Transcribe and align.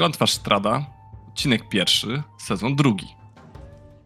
Klątwa 0.00 0.26
Strada, 0.26 0.84
odcinek 1.28 1.68
pierwszy, 1.68 2.22
sezon 2.38 2.76
drugi. 2.76 3.06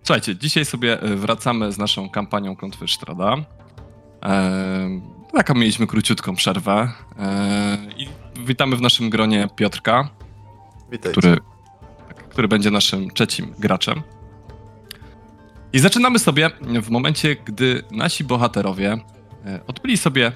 Słuchajcie, 0.03 0.37
dzisiaj 0.37 0.65
sobie 0.65 1.03
e, 1.03 1.17
wracamy 1.17 1.73
z 1.73 1.79
naszą 1.79 2.11
kampanią 2.11 2.57
Klątwy 2.57 2.89
Strada. 2.89 3.37
Eee, 4.23 5.03
taką 5.33 5.55
mieliśmy 5.55 5.87
króciutką 5.87 6.37
przerwę. 6.37 6.93
Eee, 7.19 8.03
I 8.03 8.09
witamy 8.47 8.77
w 8.77 8.81
naszym 8.81 9.11
gronie 9.11 9.49
Piotrka, 9.57 10.09
Witajcie. 10.91 11.21
który, 11.21 11.37
tak, 12.09 12.29
który 12.29 12.49
będzie 12.49 12.71
naszym 12.71 13.11
trzecim 13.11 13.55
graczem. 13.59 14.03
I 15.73 15.79
zaczynamy 15.79 16.19
sobie 16.19 16.51
w 16.83 16.91
momencie, 16.91 17.37
gdy 17.45 17.83
nasi 17.91 18.25
bohaterowie 18.25 18.99
e, 19.47 19.61
odbyli 19.67 19.97
sobie 19.97 20.33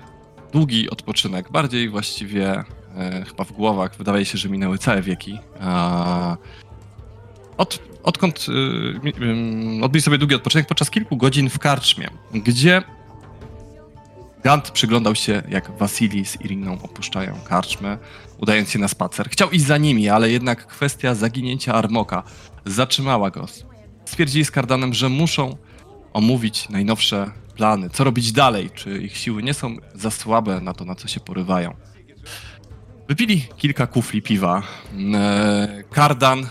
długi 0.53 0.91
odpoczynek, 0.91 1.53
bardziej 1.53 1.89
właściwie 1.89 2.65
e, 2.97 3.25
chyba 3.25 3.45
w 3.45 3.53
głowach, 3.53 3.97
wydaje 3.97 4.25
się, 4.25 4.39
że 4.39 4.49
minęły 4.49 4.79
całe 4.79 5.03
wieki. 5.03 5.39
A, 5.61 6.37
od, 7.57 7.79
odkąd 8.03 8.47
y, 8.49 9.23
ym, 9.23 9.83
odbyli 9.83 10.03
sobie 10.03 10.19
długi 10.19 10.35
odpoczynek 10.35 10.67
podczas 10.67 10.91
kilku 10.91 11.17
godzin 11.17 11.51
w 11.51 11.59
karczmie, 11.59 12.09
gdzie 12.35 12.83
Gant 14.45 14.71
przyglądał 14.71 15.15
się, 15.15 15.43
jak 15.49 15.79
Wasili 15.79 16.25
z 16.25 16.41
Iriną 16.41 16.79
opuszczają 16.83 17.35
karczmę, 17.45 17.99
udając 18.39 18.71
się 18.71 18.79
na 18.79 18.89
spacer. 18.89 19.31
Chciał 19.31 19.51
iść 19.51 19.65
za 19.65 19.79
nimi, 19.79 20.09
ale 20.09 20.31
jednak 20.31 20.67
kwestia 20.67 21.15
zaginięcia 21.15 21.75
Armoka 21.75 22.23
zatrzymała 22.65 23.31
go. 23.31 23.47
Stwierdzili 24.05 24.45
z 24.45 24.51
Kardanem, 24.51 24.95
że 24.95 25.09
muszą 25.09 25.57
omówić 26.13 26.69
najnowsze 26.69 27.31
plany. 27.57 27.91
Co 27.91 28.05
robić 28.05 28.33
dalej? 28.33 28.71
Czy 28.75 28.99
ich 28.99 29.17
siły 29.17 29.43
nie 29.43 29.55
są 29.55 29.77
za 29.95 30.11
słabe 30.11 30.61
na 30.61 30.75
to, 30.75 30.85
na 30.85 30.95
co 30.95 31.09
się 31.09 31.21
porywają? 31.21 31.75
Wypili 33.09 33.43
kilka 33.57 33.87
kufli 33.87 34.23
piwa. 34.23 34.63
Eee, 34.93 35.85
Kardan 35.91 36.39
e, 36.39 36.47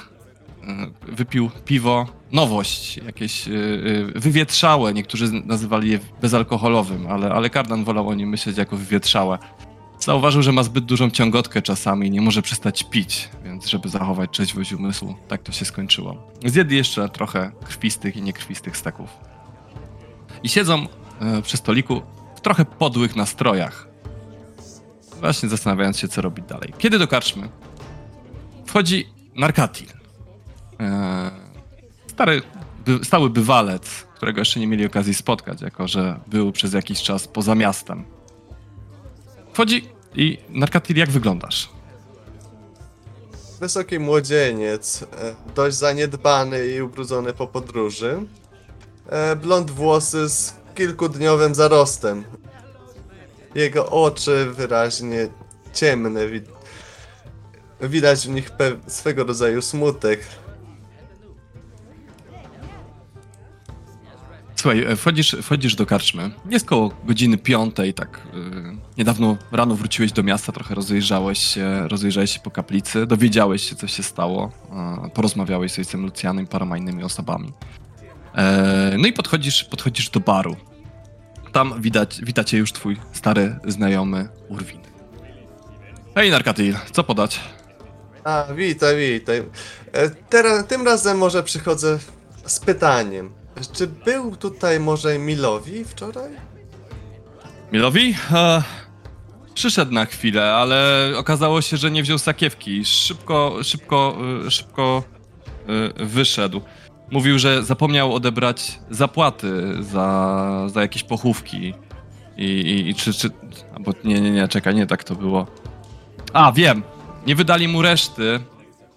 wypił 1.07 1.49
piwo, 1.65 2.07
nowość, 2.31 2.97
jakieś 2.97 3.47
e, 3.47 3.51
e, 3.51 4.19
wywietrzałe. 4.19 4.93
Niektórzy 4.93 5.31
nazywali 5.45 5.91
je 5.91 5.99
bezalkoholowym, 6.21 7.07
ale, 7.07 7.31
ale 7.31 7.49
Kardan 7.49 7.83
wolał 7.83 8.07
o 8.07 8.15
nim 8.15 8.29
myśleć 8.29 8.57
jako 8.57 8.77
wywietrzałe. 8.77 9.39
Zauważył, 9.99 10.41
że 10.41 10.51
ma 10.51 10.63
zbyt 10.63 10.85
dużą 10.85 11.09
ciągotkę 11.09 11.61
czasami 11.61 12.07
i 12.07 12.11
nie 12.11 12.21
może 12.21 12.41
przestać 12.41 12.83
pić, 12.83 13.29
więc 13.43 13.67
żeby 13.67 13.89
zachować 13.89 14.29
trzeźwość 14.31 14.73
umysłu, 14.73 15.15
tak 15.27 15.43
to 15.43 15.51
się 15.51 15.65
skończyło. 15.65 16.31
Zjedli 16.45 16.77
jeszcze 16.77 17.09
trochę 17.09 17.51
krwistych 17.65 18.17
i 18.17 18.21
niekrwistych 18.21 18.77
steków. 18.77 19.09
I 20.43 20.49
siedzą 20.49 20.87
e, 21.21 21.41
przy 21.41 21.57
stoliku 21.57 22.01
w 22.35 22.41
trochę 22.41 22.65
podłych 22.65 23.15
nastrojach. 23.15 23.86
Właśnie 25.19 25.49
zastanawiając 25.49 25.99
się, 25.99 26.07
co 26.07 26.21
robić 26.21 26.45
dalej. 26.45 26.73
Kiedy 26.77 26.99
do 26.99 27.07
karczmy 27.07 27.49
wchodzi 28.65 29.09
Narkatil. 29.35 29.87
E, 30.79 31.31
stary, 32.07 32.41
by, 32.85 33.05
stały 33.05 33.29
bywalec, 33.29 33.89
którego 34.15 34.41
jeszcze 34.41 34.59
nie 34.59 34.67
mieli 34.67 34.85
okazji 34.85 35.13
spotkać, 35.13 35.61
jako 35.61 35.87
że 35.87 36.19
był 36.27 36.51
przez 36.51 36.73
jakiś 36.73 37.01
czas 37.01 37.27
poza 37.27 37.55
miastem. 37.55 38.03
Wchodzi 39.53 39.89
i 40.15 40.37
Narkatil, 40.49 40.97
jak 40.97 41.09
wyglądasz? 41.09 41.69
Wysoki 43.59 43.99
młodzieniec, 43.99 45.03
e, 45.03 45.05
dość 45.55 45.77
zaniedbany 45.77 46.67
i 46.67 46.81
ubrudzony 46.81 47.33
po 47.33 47.47
podróży. 47.47 48.19
E, 49.09 49.35
Blond 49.35 49.71
włosy 49.71 50.29
z 50.29 50.53
kilkudniowym 50.75 51.55
zarostem. 51.55 52.23
Jego 53.55 53.89
oczy 53.89 54.45
wyraźnie 54.51 55.27
ciemne. 55.73 56.27
wi- 56.27 56.41
Widać 57.81 58.27
w 58.27 58.29
nich 58.29 58.51
swego 58.87 59.23
rodzaju 59.23 59.61
smutek. 59.61 60.19
Słuchaj, 64.55 64.83
e, 64.83 64.95
wchodzisz, 64.95 65.35
wchodzisz 65.41 65.75
do 65.75 65.85
karczmy. 65.85 66.31
Jest 66.49 66.65
koło 66.65 66.91
godziny 67.05 67.37
piątej, 67.37 67.93
tak. 67.93 68.21
Yy, 68.33 68.77
niedawno 68.97 69.37
rano 69.51 69.75
wróciłeś 69.75 70.11
do 70.11 70.23
miasta, 70.23 70.51
trochę 70.51 70.75
rozejrzałeś 70.75 71.39
się, 71.39 71.87
rozejrzałeś 71.87 72.31
się 72.31 72.39
po 72.39 72.51
kaplicy, 72.51 73.05
dowiedziałeś 73.05 73.69
się, 73.69 73.75
co 73.75 73.87
się 73.87 74.03
stało, 74.03 74.51
yy, 75.03 75.09
porozmawiałeś 75.09 75.71
z 75.71 75.79
ojcem 75.79 76.01
Lucjanem 76.01 76.45
i 76.45 76.47
paroma 76.47 76.77
innymi 76.77 77.03
osobami. 77.03 77.51
E, 78.35 78.95
no 78.97 79.07
i 79.07 79.13
podchodzisz, 79.13 79.63
podchodzisz 79.63 80.09
do 80.09 80.19
baru. 80.19 80.55
Tam 81.51 81.81
widać, 81.81 82.21
witacie 82.23 82.57
już 82.57 82.71
twój 82.71 82.97
stary 83.13 83.55
znajomy 83.67 84.29
Urwin. 84.49 84.81
Hej, 86.15 86.31
Narkatil, 86.31 86.75
co 86.91 87.03
podać? 87.03 87.39
A, 88.23 88.45
witaj, 88.55 88.97
witaj. 88.97 89.43
E, 89.93 90.09
Teraz, 90.09 90.67
tym 90.67 90.85
razem 90.85 91.17
może 91.17 91.43
przychodzę 91.43 91.99
z 92.45 92.59
pytaniem. 92.59 93.31
Czy 93.73 93.87
był 93.87 94.35
tutaj 94.35 94.79
może 94.79 95.19
Milowi 95.19 95.85
wczoraj? 95.85 96.31
Milowi? 97.71 98.15
E, 98.33 98.63
przyszedł 99.53 99.91
na 99.91 100.05
chwilę, 100.05 100.53
ale 100.53 101.11
okazało 101.17 101.61
się, 101.61 101.77
że 101.77 101.91
nie 101.91 102.03
wziął 102.03 102.17
sakiewki. 102.17 102.85
Szybko, 102.85 103.57
szybko, 103.63 104.17
e, 104.47 104.51
szybko 104.51 105.03
e, 105.99 106.05
wyszedł. 106.05 106.61
Mówił, 107.11 107.39
że 107.39 107.63
zapomniał 107.63 108.13
odebrać 108.13 108.79
zapłaty 108.89 109.83
za, 109.83 110.67
za 110.69 110.81
jakieś 110.81 111.03
pochówki. 111.03 111.73
I, 112.37 112.45
i, 112.45 112.89
i 112.89 112.95
czy, 112.95 113.13
czy... 113.13 113.29
Albo 113.75 113.91
nie, 114.03 114.21
nie, 114.21 114.31
nie, 114.31 114.47
czekaj, 114.47 114.75
nie 114.75 114.87
tak 114.87 115.03
to 115.03 115.15
było. 115.15 115.47
A, 116.33 116.51
wiem! 116.51 116.83
Nie 117.27 117.35
wydali 117.35 117.67
mu 117.67 117.81
reszty 117.81 118.39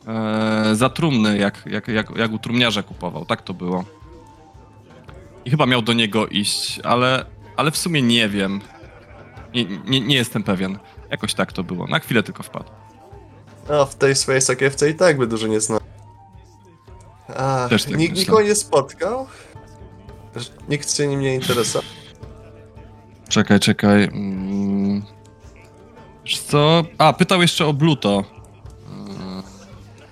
e, 0.06 0.74
za 0.74 0.88
trumny, 0.88 1.38
jak, 1.38 1.62
jak, 1.66 1.88
jak, 1.88 2.16
jak 2.16 2.32
u 2.32 2.38
trumniarza 2.38 2.82
kupował. 2.82 3.24
Tak 3.24 3.42
to 3.42 3.54
było. 3.54 3.84
I 5.44 5.50
chyba 5.50 5.66
miał 5.66 5.82
do 5.82 5.92
niego 5.92 6.26
iść, 6.26 6.80
ale, 6.80 7.24
ale 7.56 7.70
w 7.70 7.76
sumie 7.76 8.02
nie 8.02 8.28
wiem. 8.28 8.60
Nie, 9.54 9.64
nie, 9.64 10.00
nie 10.00 10.16
jestem 10.16 10.42
pewien. 10.42 10.78
Jakoś 11.10 11.34
tak 11.34 11.52
to 11.52 11.64
było. 11.64 11.86
Na 11.86 11.98
chwilę 11.98 12.22
tylko 12.22 12.42
wpadł. 12.42 12.70
No, 13.68 13.86
w 13.86 13.94
tej 13.94 14.16
swojej 14.16 14.40
sakiewce 14.40 14.90
i 14.90 14.94
tak 14.94 15.18
by 15.18 15.26
dużo 15.26 15.46
nie 15.46 15.60
znał. 15.60 15.80
A, 17.36 17.68
Też 17.68 17.84
tak 17.84 17.96
nikt 17.96 18.10
myślę. 18.10 18.20
nikogo 18.20 18.42
nie 18.42 18.54
spotkał? 18.54 19.26
Nikt 20.68 20.92
się 20.96 21.06
nim 21.06 21.20
nie 21.20 21.34
interesował? 21.34 21.90
Czekaj, 23.28 23.60
czekaj. 23.60 24.04
Mm. 24.04 25.02
Wiesz 26.24 26.38
co? 26.40 26.84
A, 26.98 27.12
pytał 27.12 27.42
jeszcze 27.42 27.66
o 27.66 27.72
Bluto. 27.72 28.24
Mm. 28.90 29.42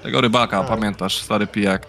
Tego 0.02 0.20
rybaka, 0.20 0.58
A. 0.58 0.64
pamiętasz, 0.64 1.22
stary 1.22 1.46
pijak. 1.46 1.86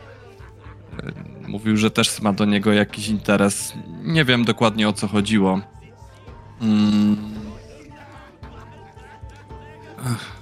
Y, 1.04 1.14
Mówił, 1.48 1.78
że 1.78 1.92
też 1.92 2.22
ma 2.22 2.34
do 2.34 2.46
niego 2.46 2.74
jakiś 2.74 3.08
interes. 3.08 3.74
Nie 4.04 4.26
wiem 4.26 4.46
dokładnie 4.46 4.90
o 4.90 4.94
co 4.94 5.08
chodziło. 5.08 5.60
Mm. 6.62 7.18
Ech. 10.06 10.40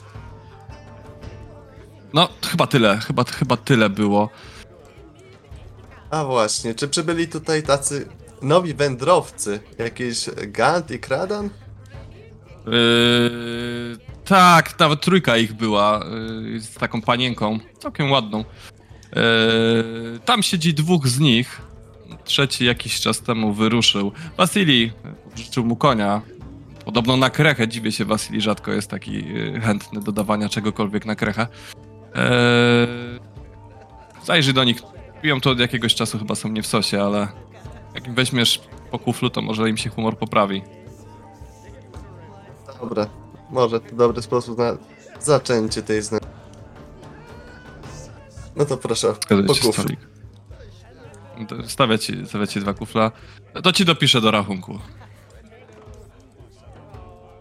No, 2.14 2.30
chyba 2.46 2.68
tyle, 2.68 2.98
chyba, 2.98 3.24
chyba 3.24 3.58
tyle 3.58 3.90
było. 3.90 4.30
A 6.09 6.23
właśnie, 6.23 6.75
czy 6.75 6.88
przybyli 6.88 7.28
tutaj 7.28 7.63
tacy 7.63 8.07
nowi 8.41 8.73
wędrowcy? 8.73 9.59
Jakieś 9.78 10.29
Gant 10.47 10.91
i 10.91 11.00
Kradan? 11.00 11.50
Yy, 12.66 13.97
tak, 14.25 14.79
nawet 14.79 15.01
trójka 15.01 15.38
ich 15.38 15.53
była 15.53 16.06
yy, 16.53 16.59
z 16.59 16.73
taką 16.73 17.01
panienką, 17.01 17.59
całkiem 17.79 18.12
ładną. 18.12 18.38
Yy, 19.16 20.19
tam 20.25 20.44
siedzi 20.44 20.73
dwóch 20.73 21.07
z 21.07 21.19
nich. 21.19 21.62
Trzeci 22.24 22.66
jakiś 22.66 23.00
czas 23.00 23.22
temu 23.22 23.53
wyruszył. 23.53 24.12
Wasili 24.38 24.91
życzył 25.35 25.66
mu 25.66 25.75
konia. 25.75 26.22
Podobno 26.85 27.18
na 27.18 27.29
krechę. 27.29 27.68
Dziwię 27.68 27.91
się, 27.91 28.06
Wasili 28.06 28.41
rzadko 28.41 28.72
jest 28.72 28.89
taki 28.89 29.13
yy, 29.13 29.62
chętny 29.62 30.01
do 30.01 30.12
dawania 30.12 30.50
czegokolwiek 30.50 31.06
na 31.06 31.15
krechę. 31.15 31.48
Yy, 32.15 32.21
zajrzyj 34.25 34.53
do 34.53 34.63
nich. 34.63 34.81
Piją 35.27 35.41
to 35.41 35.50
od 35.50 35.59
jakiegoś 35.59 35.95
czasu, 35.95 36.19
chyba 36.19 36.35
są 36.35 36.50
nie 36.50 36.62
w 36.62 36.68
sosie, 36.68 37.03
ale 37.03 37.27
jak 37.95 38.13
weźmiesz 38.13 38.62
po 38.91 39.00
kuflu, 39.00 39.29
to 39.29 39.41
może 39.41 39.69
im 39.69 39.77
się 39.77 39.89
humor 39.89 40.18
poprawi. 40.18 40.63
Dobra, 42.79 43.07
może 43.50 43.79
to 43.79 43.95
dobry 43.95 44.21
sposób 44.21 44.57
na 44.57 44.77
zaczęcie 45.19 45.83
tej 45.83 46.01
zna. 46.01 46.19
No 48.56 48.65
to 48.65 48.77
proszę, 48.77 49.13
po 49.47 49.53
ci 49.53 49.62
kuflu. 49.62 49.74
stolik. 49.74 50.00
To 51.47 51.69
Stawia 51.69 51.97
ci, 51.97 52.25
stawia 52.27 52.47
ci 52.47 52.59
dwa 52.59 52.74
kufla. 52.74 53.12
To 53.63 53.71
ci 53.71 53.85
dopiszę 53.85 54.21
do 54.21 54.31
rachunku. 54.31 54.79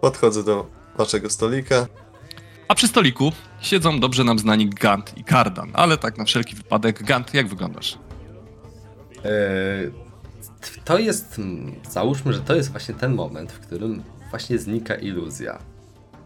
Podchodzę 0.00 0.44
do 0.44 0.66
waszego 0.96 1.30
stolika. 1.30 1.86
A 2.68 2.74
przy 2.74 2.88
stoliku 2.88 3.32
siedzą 3.60 4.00
dobrze 4.00 4.24
nam 4.24 4.38
znani 4.38 4.70
Gant 4.70 5.18
i 5.18 5.24
Kardan. 5.24 5.70
Ale 5.74 5.96
tak 5.98 6.18
na 6.18 6.24
wszelki 6.24 6.54
wypadek, 6.56 7.02
Gant, 7.02 7.34
jak 7.34 7.48
wyglądasz? 7.48 7.98
Eee, 9.24 9.90
To 10.84 10.98
jest, 10.98 11.40
załóżmy, 11.90 12.32
że 12.32 12.40
to 12.40 12.54
jest 12.54 12.70
właśnie 12.70 12.94
ten 12.94 13.14
moment, 13.14 13.52
w 13.52 13.60
którym 13.60 14.02
właśnie 14.30 14.58
znika 14.58 14.94
iluzja. 14.94 15.58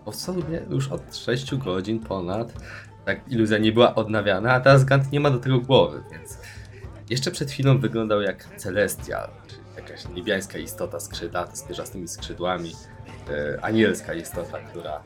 bo 0.05 0.12
w 0.12 0.17
sumie 0.17 0.61
już 0.71 0.88
od 0.88 1.17
6 1.17 1.55
godzin 1.55 2.00
ponad 2.00 2.53
tak 3.05 3.21
iluzja 3.32 3.59
nie 3.59 3.73
była 3.73 3.94
odnawiana, 3.94 4.53
a 4.53 4.61
teraz 4.61 4.85
Gant 4.85 5.12
nie 5.12 5.21
ma 5.21 5.31
do 5.31 5.38
tego 5.38 5.61
głowy, 5.61 6.03
więc 6.12 6.38
jeszcze 7.11 7.31
przed 7.31 7.50
chwilą 7.50 7.79
wyglądał 7.79 8.23
jak 8.23 8.44
Celestial, 8.56 9.29
czyli 9.49 9.61
jakaś 9.77 10.09
niebiańska 10.09 10.59
istota 10.59 11.00
skrzydlata 11.00 11.56
z 11.56 11.62
pierzastymi 11.62 12.09
skrzydłami, 12.09 12.73
e, 13.31 13.65
anielska 13.65 14.15
istota, 14.15 14.59
która 14.59 15.03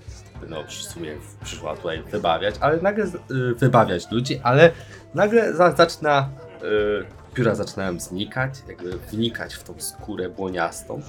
no, 0.48 0.64
w 0.64 0.72
sumie 0.72 1.16
przyszła 1.44 1.76
tutaj 1.76 2.02
wybawiać, 2.02 2.54
ale 2.60 2.80
nagle 2.80 3.04
y, 3.04 3.54
wybawiać 3.54 4.10
ludzi, 4.10 4.40
ale 4.42 4.70
nagle 5.14 5.54
za, 5.54 5.72
zaczyna 5.72 6.30
y, 6.62 7.34
pióra 7.34 7.54
zaczynają 7.54 8.00
znikać, 8.00 8.54
jakby 8.68 8.98
wnikać 8.98 9.54
w 9.54 9.62
tą 9.62 9.74
skórę 9.80 10.28
błoniastą. 10.28 11.00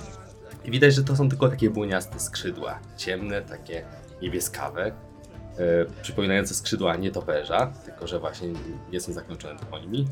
I 0.66 0.72
widać, 0.72 0.94
że 0.94 1.04
to 1.04 1.16
są 1.16 1.30
tylko 1.30 1.50
takie 1.50 1.70
błoniaste 1.70 2.20
skrzydła, 2.20 2.80
ciemne, 2.98 3.42
takie 3.42 3.86
niebieskawe, 4.22 4.88
y, 4.88 6.02
przypominające 6.02 6.54
skrzydła 6.54 6.96
nietoperza, 6.96 7.74
tylko 7.86 8.08
że 8.08 8.20
właśnie 8.20 8.48
nie 8.92 9.02
są 9.02 9.14
zakończone 9.14 9.60
dłońmi. 9.70 10.08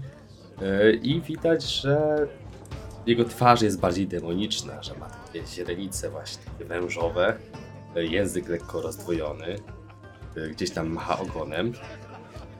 Y, 0.62 0.94
I 0.94 1.22
widać, 1.22 1.64
że 1.64 2.28
jego 3.06 3.26
twarz 3.26 3.62
jest 3.62 3.80
bardziej 3.80 4.08
demoniczna, 4.08 4.84
że 4.84 4.94
ma 4.94 5.10
takie 5.10 5.48
źrenice 5.48 6.10
właśnie 6.10 6.44
wężowe, 6.60 7.38
język 7.96 8.48
lekko 8.48 8.82
rozdwojony, 8.82 9.56
y, 10.38 10.50
gdzieś 10.50 10.72
tam 10.72 10.88
macha 10.88 11.20
ogonem. 11.20 11.74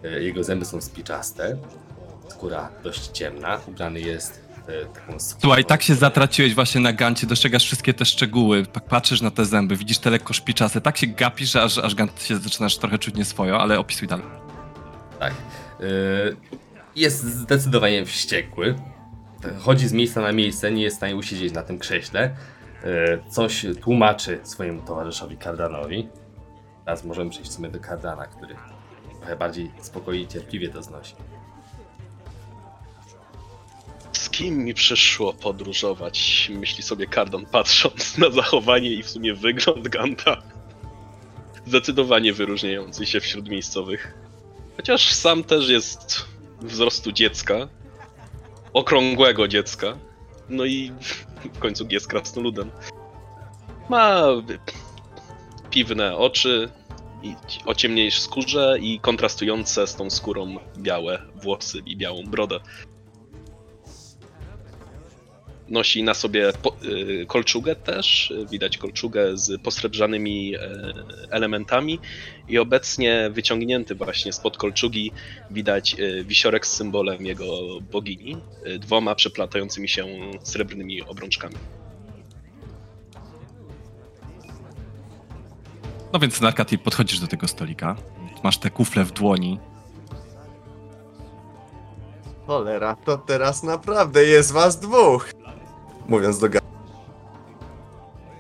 Y, 0.06 0.24
Jego 0.24 0.44
zęby 0.44 0.66
są 0.66 0.82
spiczaste, 0.82 1.58
skóra 2.30 2.70
dość 2.84 3.08
ciemna, 3.08 3.60
ubrany 3.68 4.00
jest 4.00 4.44
taką 4.94 5.20
skórę. 5.20 5.42
Słuchaj, 5.42 5.66
tak 5.66 5.84
się 5.84 5.96
zatraciłeś 5.96 6.56
właśnie 6.56 6.82
na 6.82 6.94
gancie, 6.94 7.28
dostrzegasz 7.28 7.66
wszystkie 7.66 7.94
te 7.94 8.06
szczegóły, 8.06 8.66
tak 8.66 8.86
patrzysz 8.86 9.22
na 9.22 9.32
te 9.32 9.46
zęby, 9.46 9.76
widzisz 9.76 9.98
te 9.98 10.10
lekko 10.10 10.34
szpiczaste, 10.34 10.82
tak 10.82 10.98
się 10.98 11.08
gapisz, 11.08 11.52
że 11.52 11.64
aż, 11.64 11.78
aż 11.78 11.96
gant 11.96 12.24
się 12.24 12.38
zaczynasz 12.38 12.78
trochę 12.78 13.00
czuć 13.00 13.16
nieswojo, 13.16 13.62
ale 13.62 13.80
opisuj 13.80 14.08
dalej. 14.08 14.26
Tak. 15.20 15.34
Jest 16.96 17.24
zdecydowanie 17.24 18.06
wściekły. 18.06 18.76
Chodzi 19.60 19.88
z 19.88 19.94
miejsca 19.94 20.22
na 20.22 20.32
miejsce, 20.32 20.72
nie 20.72 20.84
jest 20.84 20.96
w 20.96 20.98
stanie 20.98 21.16
usiedzieć 21.16 21.54
na 21.54 21.64
tym 21.64 21.80
krześle. 21.80 22.36
Y, 22.86 23.32
Coś 23.32 23.66
tłumaczy 23.82 24.40
swojemu 24.44 24.82
towarzyszowi 24.82 25.38
Kardanowi. 25.38 26.08
Teraz 26.86 27.04
możemy 27.04 27.30
przejść 27.30 27.52
w 27.52 27.54
sumie 27.54 27.70
do 27.70 27.80
Kardana, 27.80 28.28
który 28.28 28.56
trochę 29.20 29.36
bardziej 29.36 29.72
spokojnie 29.82 30.24
i 30.24 30.28
cierpliwie 30.28 30.70
to 30.70 30.84
znosi. 30.84 31.16
Z 34.12 34.30
kim 34.30 34.58
mi 34.58 34.74
przyszło 34.74 35.34
podróżować? 35.34 36.52
Myśli 36.60 36.84
sobie 36.84 37.08
Kardon, 37.08 37.46
patrząc 37.46 38.18
na 38.18 38.30
zachowanie 38.30 38.90
i 38.90 39.04
w 39.04 39.10
sumie 39.10 39.34
wygląd 39.34 39.88
Ganta. 39.88 40.42
Zdecydowanie 41.66 42.34
wyróżniający 42.34 43.06
się 43.06 43.20
wśród 43.20 43.50
miejscowych. 43.50 44.14
Chociaż 44.78 45.14
sam 45.14 45.44
też 45.44 45.70
jest 45.70 46.26
wzrostu 46.62 47.12
dziecka. 47.12 47.68
Okrągłego 48.74 49.48
dziecka. 49.48 49.98
No 50.50 50.66
i 50.66 50.92
w 51.54 51.60
końcu 51.60 51.88
jest 51.90 52.08
krasnoludem. 52.08 52.72
Ma 53.90 54.24
piwne 55.70 56.18
oczy, 56.18 56.70
o 57.66 57.76
ciemniej 57.76 58.12
skórze 58.12 58.78
i 58.82 59.00
kontrastujące 59.00 59.88
z 59.88 59.96
tą 59.96 60.10
skórą 60.10 60.58
białe 60.78 61.22
włosy 61.36 61.82
i 61.86 61.98
białą 61.98 62.24
brodę. 62.24 62.60
Nosi 65.70 66.04
na 66.04 66.14
sobie 66.14 66.54
po, 66.62 66.76
y, 66.86 67.26
kolczugę 67.26 67.76
też, 67.76 68.32
y, 68.32 68.46
widać 68.52 68.78
kolczugę 68.78 69.38
z 69.38 69.62
posrebrzanymi 69.62 70.56
e, 70.56 70.60
elementami 71.30 72.00
i 72.50 72.58
obecnie 72.58 73.30
wyciągnięty 73.34 73.96
właśnie 73.96 74.34
spod 74.34 74.58
kolczugi 74.58 75.12
widać 75.52 75.96
y, 76.00 76.24
wisiorek 76.24 76.68
z 76.68 76.74
symbolem 76.74 77.26
jego 77.26 77.80
bogini, 77.82 78.38
y, 78.68 78.80
dwoma 78.80 79.16
przeplatającymi 79.16 79.90
się 79.90 80.06
srebrnymi 80.44 81.02
obrączkami. 81.02 81.56
No 86.14 86.20
więc 86.20 86.42
Narkati 86.42 86.78
podchodzisz 86.78 87.20
do 87.20 87.28
tego 87.28 87.48
stolika, 87.48 87.96
masz 88.44 88.58
te 88.58 88.70
kufle 88.70 89.04
w 89.04 89.12
dłoni, 89.12 89.60
Cholera, 92.48 92.96
to 92.96 93.18
teraz 93.18 93.64
naprawdę 93.64 94.24
jest 94.24 94.52
was 94.52 94.80
dwóch. 94.80 95.43
Mówiąc 96.08 96.40
do. 96.40 96.48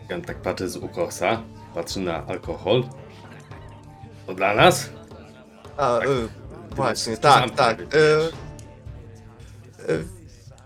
Gant 0.09 0.25
tak 0.25 0.41
patrzy 0.41 0.69
z 0.69 0.77
ukosa, 0.77 1.41
patrzy 1.73 1.99
na 1.99 2.25
alkohol. 2.27 2.83
To 4.27 4.33
dla 4.33 4.53
nas? 4.55 4.89
A, 5.77 5.99
Tak. 5.99 6.09
y, 6.09 6.27
właśnie, 6.75 7.17
tak, 7.17 7.51
tak. 7.51 7.77
powiedz. 7.77 7.93
Y, 7.95 7.99
y, 9.93 10.03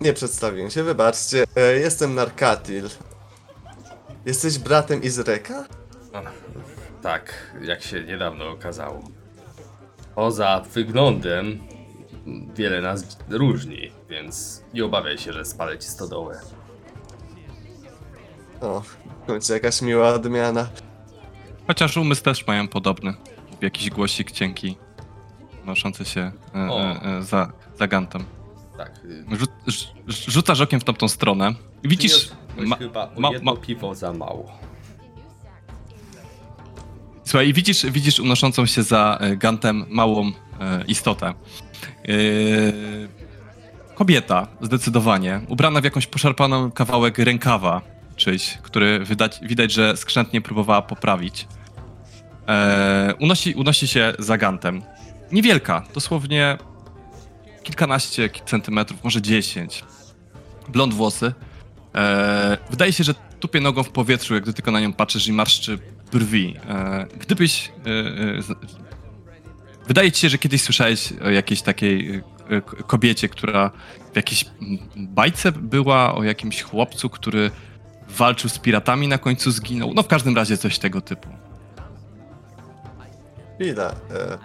nie 0.01 0.13
przedstawiłem 0.13 0.69
się, 0.69 0.83
wybaczcie. 0.83 1.44
Y, 1.44 1.79
jestem 1.79 2.15
Narkatil. 2.15 2.89
Jesteś 4.25 4.57
bratem 4.59 5.03
Izreka? 5.03 5.65
A, 6.13 6.21
Tak, 7.01 7.33
jak 7.61 7.81
się 7.83 8.03
niedawno 8.03 8.50
okazało. 8.51 9.00
Poza 10.15 10.61
wyglądem 10.73 11.59
wiele 12.55 12.81
nas 12.81 13.17
różni, 13.29 13.91
więc 14.09 14.63
nie 14.73 14.85
obawiaj 14.85 15.17
się, 15.17 15.33
że 15.33 15.45
spalę 15.45 15.77
ci 15.79 15.88
stodołę. 15.88 16.39
O, 18.62 18.81
w 18.81 19.27
końcu 19.27 19.54
jakaś 19.54 19.81
miła 19.81 20.07
odmiana. 20.13 20.68
chociaż 21.68 21.98
umysł 21.98 22.24
też 22.24 22.48
mają 22.48 22.68
podobny. 22.68 23.13
Jakiś 23.62 23.89
głosik 23.89 24.31
cienki, 24.31 24.77
noszący 25.65 26.06
się 26.06 26.31
e, 26.56 26.69
O. 26.71 26.81
e, 26.81 27.01
e, 27.18 27.24
za, 27.24 27.51
za 27.80 27.88
gantem. 27.88 28.24
Tak. 28.77 28.92
y, 29.06 29.25
Rzu- 29.36 29.48
rz- 29.68 29.88
rz- 30.07 30.31
rzucasz 30.31 30.62
okiem 30.62 30.80
w 30.80 30.83
tamtą 30.83 31.07
stronę 31.07 31.54
i 31.83 31.88
widzisz... 31.88 32.12
przyniosłeś 32.25 32.69
Ma, 32.69 32.75
chyba 32.75 33.12
o 33.15 33.19
ma- 33.19 33.30
jedno 33.31 33.54
ma- 33.54 33.62
piwo 33.62 33.95
za 33.95 34.13
mało. 34.13 34.51
Słuchaj, 37.24 37.48
i 37.50 37.53
widzisz, 37.53 37.86
widzisz 37.86 38.19
unoszącą 38.19 38.65
się 38.65 38.83
za 38.83 39.18
e, 39.21 39.38
gantem 39.38 39.86
małą 39.89 40.31
e, 40.60 40.83
istotę. 40.88 41.27
E, 41.27 41.33
kobieta, 43.95 44.48
zdecydowanie, 44.62 45.42
ubrana 45.48 45.81
w 45.81 45.83
jakąś 45.83 46.07
poszarpaną 46.07 46.71
kawałek 46.71 47.18
rękawa 47.18 47.81
czyjś, 48.17 48.57
który 48.61 49.05
widać, 49.05 49.39
widać 49.41 49.73
że 49.73 49.97
skrzętnie 49.97 50.41
próbowała 50.41 50.81
poprawić. 50.81 51.47
E, 52.47 53.13
unosi, 53.19 53.53
unosi 53.53 53.87
się 53.87 54.13
za 54.19 54.37
gantem. 54.37 54.81
Niewielka, 55.31 55.83
dosłownie 55.93 56.57
kilkanaście 57.63 58.29
centymetrów, 58.45 59.03
może 59.03 59.21
dziesięć. 59.21 59.83
Blond 60.69 60.93
włosy. 60.93 61.33
E, 61.95 62.57
wydaje 62.69 62.93
się, 62.93 63.03
że 63.03 63.13
tupie 63.39 63.62
nogą 63.62 63.83
w 63.83 63.89
powietrzu, 63.89 64.33
jak 64.33 64.43
gdy 64.43 64.53
tylko 64.53 64.71
na 64.71 64.79
nią 64.79 64.93
patrzysz 64.93 65.27
i 65.27 65.33
marszczy 65.33 65.79
brwi. 66.12 66.55
E, 66.69 67.07
gdybyś. 67.19 67.71
E, 67.86 67.89
e, 67.89 68.55
wydaje 69.88 70.12
ci 70.12 70.21
się, 70.21 70.29
że 70.29 70.38
kiedyś 70.38 70.62
słyszałeś 70.62 71.13
o 71.25 71.29
jakiejś 71.29 71.62
takiej 71.62 72.15
e, 72.15 72.62
kobiecie, 72.62 73.29
która 73.29 73.71
w 74.13 74.15
jakiejś 74.15 74.45
bajce 74.95 75.51
była, 75.51 76.15
o 76.15 76.24
jakimś 76.24 76.62
chłopcu, 76.62 77.09
który 77.09 77.51
walczył 78.17 78.50
z 78.50 78.59
piratami, 78.59 79.07
na 79.07 79.17
końcu 79.17 79.51
zginął. 79.51 79.93
No 79.93 80.03
w 80.03 80.07
każdym 80.07 80.36
razie 80.36 80.57
coś 80.57 80.79
tego 80.79 81.01
typu. 81.01 81.29
Chwila. 83.55 83.89
E, 83.89 84.38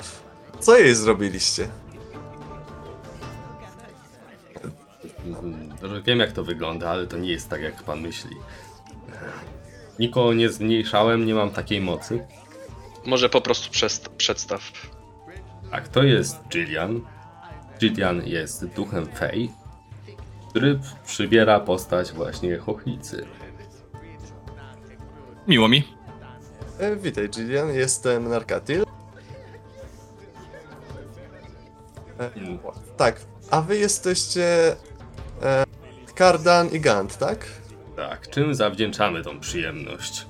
co 0.60 0.78
jej 0.78 0.94
zrobiliście? 0.94 1.68
Mhm, 5.26 5.68
że 5.82 6.02
Wiem 6.02 6.18
jak 6.20 6.32
to 6.32 6.44
wygląda, 6.44 6.90
ale 6.90 7.06
to 7.06 7.16
nie 7.18 7.30
jest 7.30 7.48
tak 7.50 7.62
jak 7.62 7.82
pan 7.82 8.00
myśli. 8.00 8.36
Nikogo 9.98 10.34
nie 10.34 10.48
zmniejszałem, 10.50 11.26
nie 11.26 11.34
mam 11.34 11.50
takiej 11.50 11.80
mocy. 11.80 12.26
Może 13.06 13.28
po 13.28 13.40
prostu 13.40 13.70
przest- 13.70 14.08
przedstaw. 14.08 14.72
Tak, 15.70 15.88
to 15.88 16.02
jest 16.02 16.36
Jillian. 16.54 17.00
Jillian 17.82 18.22
jest 18.26 18.66
duchem 18.66 19.06
Fey, 19.06 19.50
który 20.50 20.80
przybiera 21.06 21.60
postać 21.60 22.12
właśnie 22.12 22.56
chochlicy. 22.58 23.26
Miło 25.48 25.68
mi. 25.68 25.84
E, 26.78 26.96
witaj, 26.96 27.28
Gillian. 27.28 27.74
Jestem 27.74 28.28
Narkatil. 28.28 28.84
E, 32.20 32.30
tak, 32.96 33.20
a 33.50 33.60
wy 33.60 33.78
jesteście. 33.78 34.76
E, 35.42 35.64
Kardan 36.14 36.68
i 36.68 36.80
Gant, 36.80 37.18
tak? 37.18 37.46
Tak, 37.96 38.30
czym 38.30 38.54
zawdzięczamy 38.54 39.22
tą 39.22 39.40
przyjemność? 39.40 40.26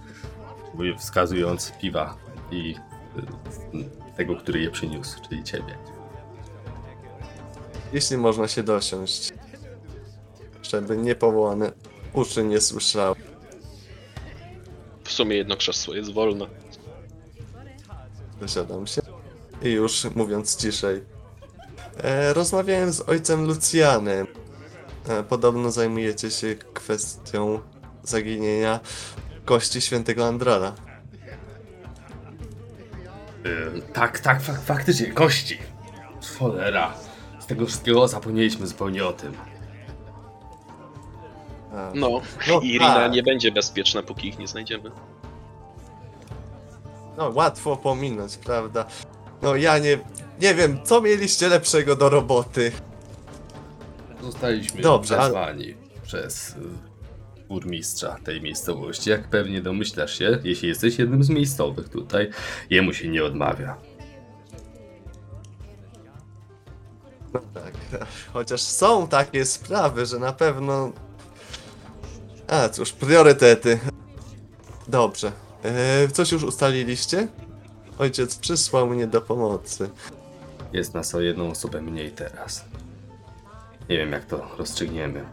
Mówię 0.75 0.97
wskazując 0.99 1.73
piwa 1.81 2.16
i 2.50 2.75
y, 3.75 4.16
tego, 4.16 4.37
który 4.37 4.61
je 4.61 4.71
przyniósł, 4.71 5.21
czyli 5.28 5.45
ciebie. 5.45 5.78
Jeśli 7.92 8.16
można 8.16 8.49
się 8.49 8.62
dosiąść. 8.62 9.33
Żeby 10.62 10.97
niepowołane 10.97 11.73
uszy 12.12 12.45
nie 12.45 12.61
słyszały. 12.61 13.16
W 15.04 15.12
sumie 15.12 15.37
jedno 15.37 15.56
krzesło 15.56 15.94
jest 15.94 16.12
wolne. 16.12 16.47
Dosiadam 18.40 18.87
się. 18.87 19.02
I 19.62 19.68
już 19.68 20.04
mówiąc 20.14 20.56
ciszej. 20.56 21.02
E, 21.97 22.32
rozmawiałem 22.32 22.92
z 22.92 23.00
ojcem 23.00 23.47
Lucjanem. 23.47 24.26
E, 25.09 25.23
podobno 25.23 25.71
zajmujecie 25.71 26.30
się 26.30 26.54
kwestią 26.75 27.61
zaginienia 28.02 28.80
kości 29.44 29.80
świętego 29.80 30.26
Andrala. 30.26 30.75
Yy, 33.44 33.82
tak, 33.92 34.21
tak, 34.21 34.42
fak, 34.42 34.62
faktycznie, 34.62 35.06
kości. 35.06 35.59
Cholera. 36.38 36.94
Z 37.40 37.47
tego 37.47 37.66
wszystkiego 37.66 38.09
zapomnieliśmy 38.09 38.66
zupełnie 38.66 39.04
o 39.06 39.12
tym. 39.12 39.32
No, 41.95 42.21
No 42.49 42.61
Irina 42.61 42.95
tak. 42.95 43.12
nie 43.12 43.23
będzie 43.23 43.52
bezpieczna, 43.52 44.02
póki 44.02 44.29
ich 44.29 44.38
nie 44.38 44.49
znajdziemy. 44.49 44.91
No, 47.17 47.29
łatwo 47.35 47.76
pominąć, 47.76 48.37
prawda? 48.37 48.85
No, 49.43 49.57
ja 49.57 49.79
nie, 49.79 49.99
nie 50.41 50.55
wiem, 50.55 50.79
co 50.85 51.00
mieliście 51.00 51.49
lepszego 51.49 51.97
do 51.97 52.09
roboty. 52.09 52.73
Zostaliśmy 54.23 54.83
Dobrze, 54.83 55.14
ale- 55.19 55.25
wezwani 55.25 55.75
przez 56.02 56.50
y, 56.50 56.55
burmistrza 57.49 58.17
tej 58.25 58.41
miejscowości. 58.43 59.11
Jak 59.11 59.29
pewnie 59.29 59.62
domyślasz 59.62 60.19
się, 60.19 60.38
jeśli 60.45 60.69
jesteś 60.69 60.99
jednym 60.99 61.25
z 61.25 61.29
miejscowych 61.31 61.88
tutaj, 61.88 62.31
jemu 62.71 62.93
się 62.93 63.09
nie 63.09 63.25
odmawia. 63.25 63.76
No 67.35 67.41
tak, 67.55 67.73
chociaż 68.33 68.61
są 68.61 69.09
takie 69.09 69.45
sprawy, 69.45 70.07
że 70.07 70.19
na 70.19 70.33
pewno... 70.33 70.93
A 72.52 72.68
cóż, 72.68 72.92
priorytety. 72.92 73.78
Dobrze. 74.88 75.32
E, 75.62 76.09
coś 76.09 76.32
już 76.32 76.42
ustaliliście? 76.42 77.28
Ojciec 77.99 78.37
przysłał 78.37 78.87
mnie 78.87 79.06
do 79.06 79.21
pomocy. 79.21 79.90
Jest 80.73 80.94
nas 80.94 81.14
o 81.14 81.21
jedną 81.21 81.50
osobę 81.50 81.82
mniej 81.82 82.11
teraz. 82.11 82.64
Nie 83.88 83.97
wiem 83.97 84.12
jak 84.12 84.25
to 84.25 84.49
rozstrzygniemy. 84.59 85.25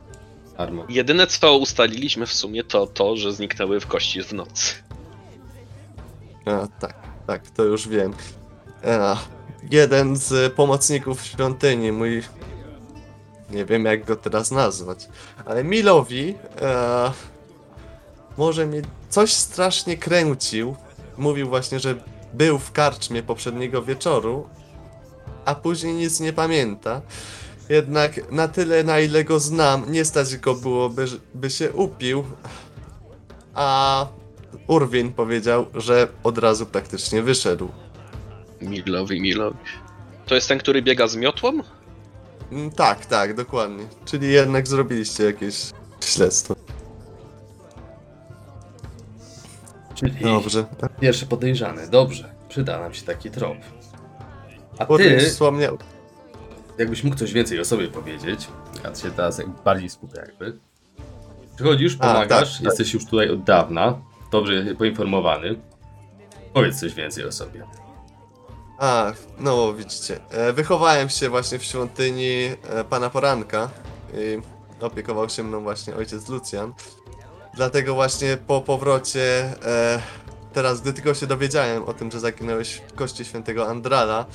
Armo, 0.58 0.86
Jedyne 0.90 1.28
co 1.28 1.58
ustaliliśmy 1.58 2.26
w 2.26 2.34
sumie 2.34 2.64
to 2.64 2.88
to, 2.88 3.18
że 3.18 3.34
zniknęły 3.34 3.80
w 3.80 3.88
kości 3.88 4.24
w 4.24 4.34
nocy. 4.34 4.74
A, 6.46 6.68
tak, 6.80 6.96
tak, 7.28 7.50
to 7.50 7.64
już 7.64 7.88
wiem. 7.88 8.14
A, 8.86 9.18
jeden 9.72 10.16
z 10.16 10.54
pomocników 10.54 11.26
świątyni, 11.26 11.92
mój... 11.92 12.24
Nie 13.52 13.66
wiem 13.66 13.86
jak 13.86 14.06
go 14.06 14.16
teraz 14.16 14.52
nazwać, 14.52 15.10
ale 15.46 15.64
Milowi 15.64 16.36
e, 16.62 17.12
może 18.38 18.66
mi 18.66 18.82
coś 19.10 19.34
strasznie 19.34 19.98
kręcił. 19.98 20.76
Mówił 21.18 21.50
właśnie, 21.50 21.80
że 21.80 21.96
był 22.34 22.60
w 22.60 22.72
karczmie 22.72 23.24
poprzedniego 23.24 23.84
wieczoru, 23.84 24.50
a 25.46 25.56
później 25.56 25.94
nic 25.94 26.20
nie 26.20 26.34
pamięta. 26.34 27.02
Jednak 27.70 28.32
na 28.32 28.48
tyle, 28.48 28.84
na 28.84 29.00
ile 29.00 29.24
go 29.24 29.40
znam, 29.40 29.92
nie 29.92 30.06
stać 30.06 30.38
go 30.38 30.56
było, 30.56 30.90
by, 30.90 31.06
by 31.34 31.50
się 31.50 31.74
upił. 31.74 32.24
A 33.54 34.08
Urwin 34.68 35.14
powiedział, 35.14 35.66
że 35.74 36.08
od 36.24 36.38
razu 36.38 36.66
praktycznie 36.66 37.22
wyszedł. 37.22 37.70
Milowi, 38.62 39.22
Milowi. 39.22 39.58
To 40.26 40.36
jest 40.36 40.48
ten, 40.48 40.60
który 40.60 40.82
biega 40.82 41.08
z 41.08 41.16
miotłą? 41.16 41.60
Mm, 42.52 42.72
Tak, 42.72 43.06
tak, 43.06 43.36
dokładnie. 43.36 43.84
Czyli 44.06 44.32
jednak 44.34 44.68
zrobiliście 44.68 45.24
jakieś 45.24 45.72
śledztwo. 46.06 46.56
czyli 49.96 50.12
Dobrze. 50.24 50.66
pierwszy 51.02 51.26
podejrzany. 51.26 51.88
Dobrze, 51.88 52.30
przyda 52.50 52.80
nam 52.80 52.94
się 52.94 53.06
taki 53.06 53.32
trop. 53.32 53.58
A 54.80 54.86
ty, 54.86 55.20
wspomniał. 55.20 55.78
jakbyś 56.78 57.04
mógł 57.04 57.16
coś 57.18 57.34
więcej 57.34 57.60
o 57.60 57.66
sobie 57.66 57.88
powiedzieć, 57.88 58.48
ja 58.84 58.96
się 58.96 59.12
teraz 59.12 59.38
jak 59.38 59.48
bardziej 59.50 59.90
skupię 59.90 60.20
jakby. 60.28 60.58
Przychodzisz, 61.56 61.96
A, 62.00 62.08
pomagasz, 62.08 62.50
tak, 62.54 62.58
tak. 62.58 62.66
jesteś 62.66 62.94
już 62.94 63.06
tutaj 63.06 63.30
od 63.30 63.44
dawna, 63.44 64.02
dobrze 64.32 64.76
poinformowany. 64.76 65.56
Powiedz 66.54 66.80
coś 66.80 66.94
więcej 66.94 67.26
o 67.26 67.32
sobie. 67.32 67.64
A, 68.80 69.14
no 69.40 69.74
widzicie. 69.74 70.20
E, 70.30 70.54
Wychowałem 70.54 71.10
się 71.10 71.30
właśnie 71.30 71.60
w 71.60 71.64
świątyni 71.64 72.52
e, 72.70 72.84
pana 72.84 73.10
Poranka 73.10 73.70
i 74.14 74.42
opiekował 74.82 75.30
się 75.30 75.44
mną 75.44 75.62
właśnie 75.62 75.96
ojciec 75.96 76.30
Lucjan. 76.30 76.74
Dlatego 77.56 77.94
właśnie 77.94 78.38
po 78.48 78.62
powrocie, 78.62 79.54
e, 79.66 80.02
teraz 80.54 80.82
gdy 80.82 80.94
tylko 80.94 81.14
się 81.14 81.28
dowiedziałem 81.28 81.84
o 81.84 81.94
tym, 81.94 82.12
że 82.12 82.20
zaginęłeś 82.20 82.82
kości 82.96 83.26
świętego 83.26 83.68
Andrala, 83.68 84.26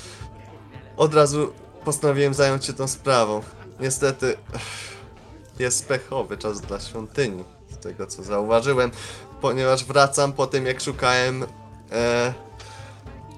od 0.97 1.15
razu 1.15 1.53
postanowiłem 1.85 2.35
zająć 2.35 2.65
się 2.65 2.73
tą 2.73 2.89
sprawą. 2.89 3.43
Niestety 3.81 4.37
jest 5.59 5.89
pechowy 5.89 6.37
czas 6.37 6.61
dla 6.61 6.81
świątyni, 6.81 7.45
z 7.71 7.79
tego 7.79 8.07
co 8.07 8.23
zauważyłem, 8.23 8.91
ponieważ 9.41 9.85
wracam 9.85 10.33
po 10.33 10.47
tym 10.47 10.67
jak 10.67 10.81
szukałem 10.81 11.45
e, 11.93 12.35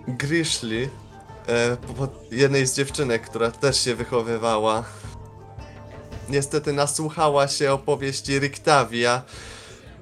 Grishli, 0.09 0.89
e, 1.49 1.77
jednej 2.31 2.67
z 2.67 2.75
dziewczynek, 2.75 3.23
która 3.23 3.51
też 3.51 3.81
się 3.81 3.95
wychowywała. 3.95 4.85
Niestety 6.29 6.73
nasłuchała 6.73 7.49
się 7.49 7.73
opowieści 7.73 8.39
Riktavia 8.39 9.23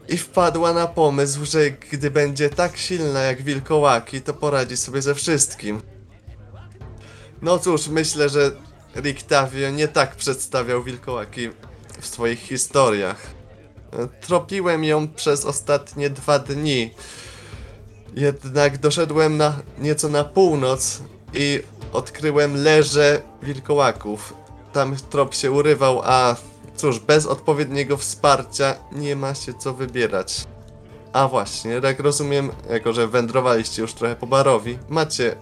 i 0.09 0.17
wpadła 0.17 0.73
na 0.73 0.87
pomysł, 0.87 1.45
że 1.45 1.71
gdy 1.71 2.11
będzie 2.11 2.51
tak 2.51 2.77
silna 2.77 3.21
jak 3.21 3.43
wilkołaki, 3.43 4.21
to 4.23 4.35
poradzi 4.35 4.77
sobie 4.77 5.03
ze 5.03 5.15
wszystkim. 5.15 5.83
No 7.43 7.59
cóż, 7.59 7.89
myślę, 7.89 8.29
że 8.29 8.51
Riktavio 8.97 9.71
nie 9.71 9.89
tak 9.89 10.17
przedstawiał 10.17 10.83
wilkołaki 10.83 11.51
w 12.01 12.07
swoich 12.07 12.41
historiach. 12.41 13.27
E, 13.93 14.07
Tropiłem 14.07 14.85
ją 14.85 15.09
przez 15.09 15.45
ostatnie 15.45 16.11
dwa 16.11 16.39
dni. 16.39 16.91
Jednak 18.15 18.79
doszedłem 18.79 19.37
na 19.37 19.63
nieco 19.79 20.09
na 20.09 20.25
północ 20.25 21.03
i 21.35 21.63
odkryłem 21.93 22.65
leże 22.65 23.23
wilkołaków. 23.43 24.35
Tam 24.73 24.97
trop 25.11 25.35
się 25.35 25.53
urywał, 25.53 26.01
a 26.05 26.37
cóż, 26.77 26.99
bez 26.99 27.27
odpowiedniego 27.27 27.97
wsparcia 27.97 28.75
nie 28.93 29.17
ma 29.17 29.35
się 29.35 29.55
co 29.55 29.75
wybierać. 29.75 30.47
A 31.13 31.29
właśnie, 31.29 31.71
jak 31.71 32.01
rozumiem, 32.01 32.51
jako 32.71 32.93
że 32.93 33.09
wędrowaliście 33.09 33.83
już 33.83 33.95
trochę 33.95 34.17
po 34.17 34.27
barowi, 34.27 34.79
macie 34.89 35.37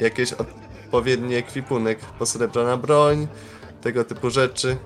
jakieś 0.00 0.32
odpowiedni 0.32 1.34
ekwipunek, 1.34 1.98
posrebrana 1.98 2.76
broń, 2.76 3.28
tego 3.80 4.04
typu 4.04 4.30
rzeczy. 4.30 4.76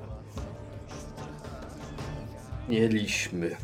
Mieliśmy. 2.69 3.57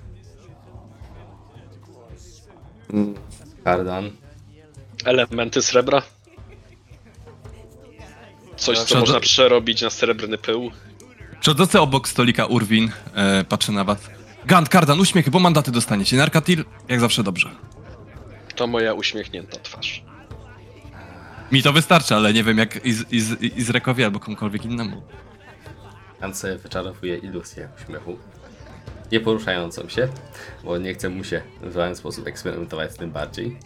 Mm, 2.93 3.15
Kardan. 3.69 4.11
Elementy 5.05 5.63
srebra? 5.63 6.03
Coś, 8.57 8.79
co 8.79 9.01
można 9.01 9.21
przerobić 9.21 9.83
na 9.83 9.91
srebrny 9.91 10.39
pył? 10.39 10.71
Siedzący 11.41 11.81
obok 11.81 12.09
stolika 12.09 12.47
Urwin 12.47 12.91
e, 13.15 13.45
patrzy 13.45 13.73
na 13.73 13.85
was. 13.85 13.99
Gant, 14.47 14.69
Kardan, 14.69 15.01
uśmiechy, 15.01 15.31
bo 15.31 15.39
mandaty 15.39 15.71
dostaniecie. 15.71 16.17
Narkatil, 16.17 16.65
jak 16.89 17.01
zawsze 17.01 17.23
dobrze. 17.23 17.51
To 18.57 18.67
moja 18.67 18.95
uśmiechnięta 18.95 19.57
twarz. 19.63 20.03
Mi 21.53 21.63
to 21.63 21.73
wystarczy, 21.73 22.15
ale 22.15 22.33
nie 22.33 22.45
wiem 22.45 22.59
jak 22.59 22.85
Iz, 22.85 23.05
Iz, 23.13 23.41
Izrekowi 23.41 24.05
albo 24.05 24.21
komukolwiek 24.21 24.65
innemu. 24.65 25.03
Han 26.21 26.35
sobie 26.35 26.57
wyczarowuje 26.57 27.17
iluzję 27.17 27.69
uśmiechu. 27.83 28.19
Nie 29.13 29.21
poruszającą 29.21 29.89
się, 29.89 30.09
bo 30.65 30.79
nie 30.79 30.95
chce 30.95 31.09
mu 31.09 31.25
się 31.25 31.43
w 31.63 31.73
żaden 31.73 31.97
sposób 31.97 32.27
eksperymentować 32.27 32.93
z 32.93 32.97
tym 32.97 33.11
bardziej. 33.11 33.59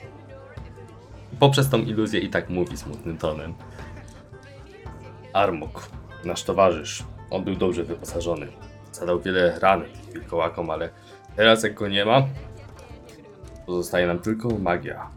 Poprzez 1.38 1.68
tą 1.70 1.78
iluzję 1.78 2.20
i 2.20 2.30
tak 2.30 2.48
mówi 2.48 2.76
smutnym 2.76 3.18
tonem. 3.18 3.54
Armok, 5.32 5.88
nasz 6.24 6.44
towarzysz, 6.44 7.04
on 7.30 7.44
był 7.44 7.54
dobrze 7.54 7.84
wyposażony. 7.84 8.48
Zadał 8.92 9.20
wiele 9.20 9.58
ran 9.58 9.84
wilkołakom, 10.12 10.70
ale 10.70 10.90
teraz 11.36 11.62
jak 11.62 11.74
go 11.74 11.88
nie 11.88 12.04
ma, 12.04 12.22
pozostaje 13.66 14.06
nam 14.06 14.18
tylko 14.18 14.48
magia. 14.48 15.10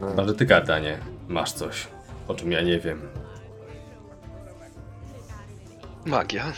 Chyba, 0.00 0.24
że 0.24 0.34
ty, 0.34 0.46
Kardanie, 0.46 0.98
masz 1.28 1.52
coś, 1.52 1.88
o 2.28 2.34
czym 2.34 2.52
ja 2.52 2.62
nie 2.62 2.78
wiem. 2.78 3.08
Magia. 6.06 6.52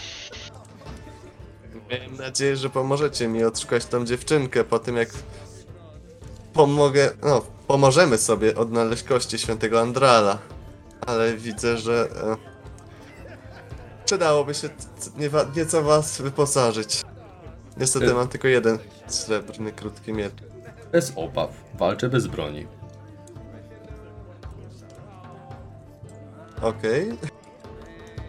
Miałem 1.90 2.16
nadzieję, 2.16 2.56
że 2.56 2.70
pomożecie 2.70 3.28
mi 3.28 3.44
odszukać 3.44 3.86
tą 3.86 4.04
dziewczynkę 4.04 4.64
po 4.64 4.78
tym, 4.78 4.96
jak 4.96 5.08
pomogę, 6.52 7.10
no, 7.22 7.42
pomożemy 7.66 8.18
sobie 8.18 8.54
odnaleźć 8.56 9.02
kości 9.02 9.38
świętego 9.38 9.80
Andrala. 9.80 10.38
Ale 11.06 11.36
widzę, 11.36 11.78
że 11.78 12.08
e, 12.22 12.36
przydałoby 14.04 14.54
się 14.54 14.68
nieco 15.56 15.82
was 15.82 16.20
wyposażyć. 16.22 17.02
Niestety 17.76 18.10
e. 18.10 18.14
mam 18.14 18.28
tylko 18.28 18.48
jeden 18.48 18.78
srebrny 19.06 19.72
krótki 19.72 20.12
miecz. 20.12 20.32
Bez 20.92 21.12
obaw. 21.16 21.50
Walczę 21.74 22.08
bez 22.08 22.26
broni. 22.26 22.66
Okej. 26.62 27.18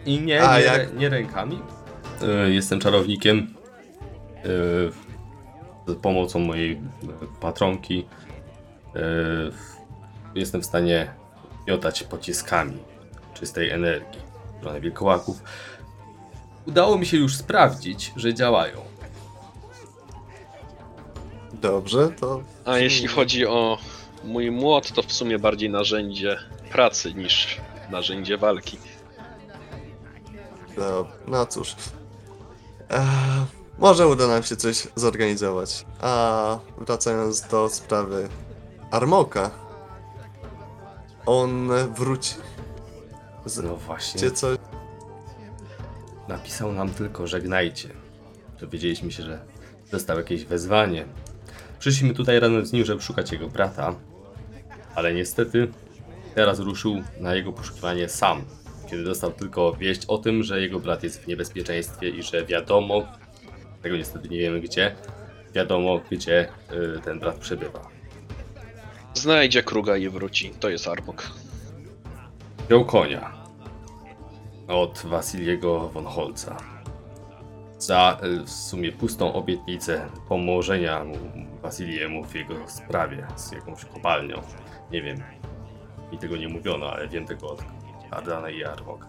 I 0.06 0.20
nie, 0.20 0.48
A, 0.48 0.58
nie, 0.58 0.64
jak- 0.64 0.94
nie 0.94 1.08
rękami, 1.08 1.62
E, 2.22 2.50
Jestem 2.50 2.80
czarownikiem. 2.80 3.54
E, 4.44 4.48
Z 5.92 5.96
pomocą 6.02 6.38
mojej 6.38 6.80
patronki 7.40 8.06
e, 8.96 9.00
jestem 10.34 10.60
w 10.62 10.66
stanie 10.66 11.10
miotać 11.68 12.02
pociskami 12.02 12.78
czystej 13.34 13.70
energii 13.70 14.20
w 14.54 14.58
stronę 14.58 14.80
wilkołaków. 14.80 15.42
Udało 16.66 16.98
mi 16.98 17.06
się 17.06 17.16
już 17.16 17.36
sprawdzić, 17.36 18.12
że 18.16 18.34
działają. 18.34 18.80
Dobrze, 21.52 22.08
to. 22.20 22.42
A 22.64 22.78
jeśli 22.78 23.08
chodzi 23.08 23.46
o 23.46 23.78
mój 24.24 24.50
młot, 24.50 24.92
to 24.92 25.02
w 25.02 25.12
sumie 25.12 25.38
bardziej 25.38 25.70
narzędzie 25.70 26.36
pracy 26.72 27.14
niż 27.14 27.60
narzędzie 27.90 28.38
walki. 28.38 28.78
No, 30.78 31.06
no 31.26 31.46
cóż. 31.46 31.74
Eee, 32.90 33.00
może 33.78 34.06
uda 34.08 34.26
nam 34.26 34.42
się 34.42 34.56
coś 34.56 34.88
zorganizować. 34.96 35.86
A 36.00 36.58
wracając 36.78 37.40
do 37.40 37.68
sprawy 37.68 38.28
Armoka. 38.90 39.50
On 41.26 41.68
wróci. 41.96 42.34
No 43.62 43.76
właśnie. 43.76 44.30
Coś. 44.30 44.58
Napisał 46.28 46.72
nam 46.72 46.90
tylko 46.90 47.26
żegnajcie. 47.26 47.88
Dowiedzieliśmy 48.60 49.12
się, 49.12 49.22
że 49.22 49.38
dostał 49.90 50.18
jakieś 50.18 50.44
wezwanie. 50.44 51.04
Przyszliśmy 51.78 52.14
tutaj 52.14 52.40
razem 52.40 52.66
z 52.66 52.72
nim, 52.72 52.84
żeby 52.84 53.02
szukać 53.02 53.32
jego 53.32 53.48
brata, 53.48 53.94
ale 54.94 55.14
niestety 55.14 55.72
teraz 56.34 56.58
ruszył 56.58 57.02
na 57.20 57.34
jego 57.34 57.52
poszukiwanie 57.52 58.08
sam, 58.08 58.44
kiedy 58.90 59.04
dostał 59.04 59.32
tylko 59.32 59.72
wieść 59.72 60.06
o 60.08 60.18
tym, 60.18 60.42
że 60.42 60.60
jego 60.60 60.80
brat 60.80 61.02
jest 61.02 61.24
w 61.24 61.26
niebezpieczeństwie 61.26 62.08
i 62.08 62.22
że 62.22 62.44
wiadomo, 62.44 63.06
tego 63.82 63.96
niestety 63.96 64.28
nie 64.28 64.38
wiemy 64.38 64.60
gdzie, 64.60 64.94
wiadomo 65.54 66.00
gdzie 66.10 66.48
y, 66.96 67.00
ten 67.04 67.18
brat 67.18 67.38
przebywa. 67.38 67.88
Znajdzie 69.14 69.62
kruga 69.62 69.96
i 69.96 70.08
wróci. 70.08 70.50
To 70.60 70.68
jest 70.68 70.88
Armok. 70.88 71.30
Wziął 72.66 72.84
konia 72.84 73.32
od 74.68 75.02
Wasiliego 75.04 75.88
von 75.88 76.04
Holca 76.04 76.56
za 77.78 78.20
y, 78.22 78.44
w 78.44 78.50
sumie 78.50 78.92
pustą 78.92 79.32
obietnicę 79.32 80.08
pomożenia 80.28 81.04
mu 81.04 81.16
Wasiliemu 81.62 82.24
w 82.24 82.34
jego 82.34 82.54
sprawie 82.68 83.26
z 83.36 83.52
jakąś 83.52 83.84
kopalnią. 83.84 84.42
Nie 84.90 85.02
wiem, 85.02 85.22
mi 86.12 86.18
tego 86.18 86.36
nie 86.36 86.48
mówiono, 86.48 86.92
ale 86.92 87.08
wiem 87.08 87.26
tego 87.26 87.50
od 87.50 87.62
Ardana 88.10 88.50
i 88.50 88.64
Armok. 88.64 89.06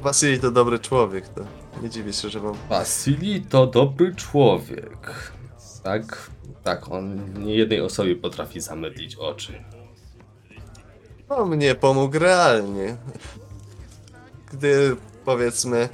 Wasili 0.00 0.40
to 0.40 0.50
dobry 0.50 0.78
człowiek, 0.78 1.28
to 1.28 1.40
nie 1.82 1.90
dziwię 1.90 2.12
się, 2.12 2.28
że 2.28 2.40
wam. 2.40 2.54
Wasili 2.68 3.42
to 3.42 3.66
dobry 3.66 4.14
człowiek. 4.14 5.32
Tak, 5.82 6.30
tak, 6.62 6.92
on 6.92 7.34
nie 7.44 7.54
jednej 7.54 7.80
osobie 7.80 8.16
potrafi 8.16 8.60
zamydlić 8.60 9.16
oczy. 9.16 9.64
No, 11.28 11.46
mnie 11.46 11.74
pomógł 11.74 12.18
realnie. 12.18 12.96
Gdy 14.52 14.96
powiedzmy. 15.24 15.88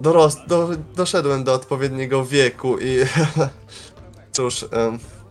Doros, 0.00 0.36
do, 0.46 0.68
doszedłem 0.96 1.44
do 1.44 1.54
odpowiedniego 1.54 2.24
wieku 2.24 2.78
i. 2.78 2.98
Cóż. 4.32 4.66
em, 4.70 4.98
i 4.98 5.21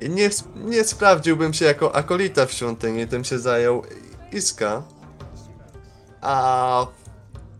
nie, 0.00 0.30
nie 0.54 0.84
sprawdziłbym 0.84 1.54
się 1.54 1.64
jako 1.64 1.94
akolita 1.94 2.46
w 2.46 2.52
świątyni, 2.52 3.06
tym 3.06 3.24
się 3.24 3.38
zajął 3.38 3.82
Iska. 4.32 4.82
A 6.20 6.86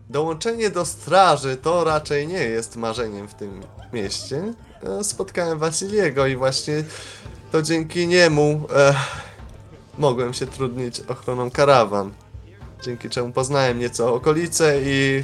dołączenie 0.09 0.69
do 0.69 0.85
straży 0.85 1.57
to 1.57 1.83
raczej 1.83 2.27
nie 2.27 2.43
jest 2.43 2.75
marzeniem 2.75 3.27
w 3.27 3.33
tym 3.33 3.61
mieście. 3.93 4.53
E, 4.83 5.03
Spotkałem 5.03 5.59
Wasiliego 5.59 6.27
i 6.27 6.35
właśnie 6.35 6.83
to 7.51 7.61
dzięki 7.61 8.07
niemu. 8.07 8.67
E, 8.75 8.93
mogłem 9.97 10.33
się 10.33 10.47
trudnić 10.47 10.99
ochroną 10.99 11.51
karawan. 11.51 12.13
Dzięki 12.83 13.09
czemu 13.09 13.31
poznałem 13.31 13.79
nieco 13.79 14.13
okolice 14.13 14.81
i 14.81 15.23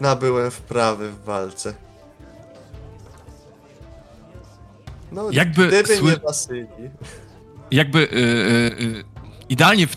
nabyłem 0.00 0.50
wprawy 0.50 1.10
w 1.10 1.24
walce. 1.24 1.85
No, 5.12 5.30
Jakby 5.30 5.66
gdyby 5.68 5.96
sły- 5.96 6.10
nie 6.10 6.16
Wasylii. 6.16 6.66
jakby 7.70 7.98
y, 7.98 8.12
y, 8.12 8.82
y, 8.84 9.04
idealnie 9.48 9.86
w 9.86 9.96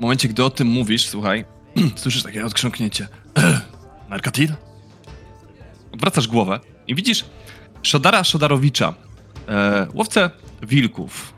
momencie, 0.00 0.28
gdy 0.28 0.44
o 0.44 0.50
tym 0.50 0.68
mówisz, 0.68 1.06
słuchaj, 1.08 1.44
słyszysz 1.96 2.22
takie 2.22 2.46
odkrząknięcie. 2.46 3.08
Merkatil? 4.10 4.52
Odwracasz 5.92 6.28
głowę 6.28 6.60
i 6.86 6.94
widzisz 6.94 7.24
Szodara 7.82 8.24
Szodarowicza, 8.24 8.94
e, 9.48 9.86
łowcę 9.94 10.30
wilków, 10.62 11.34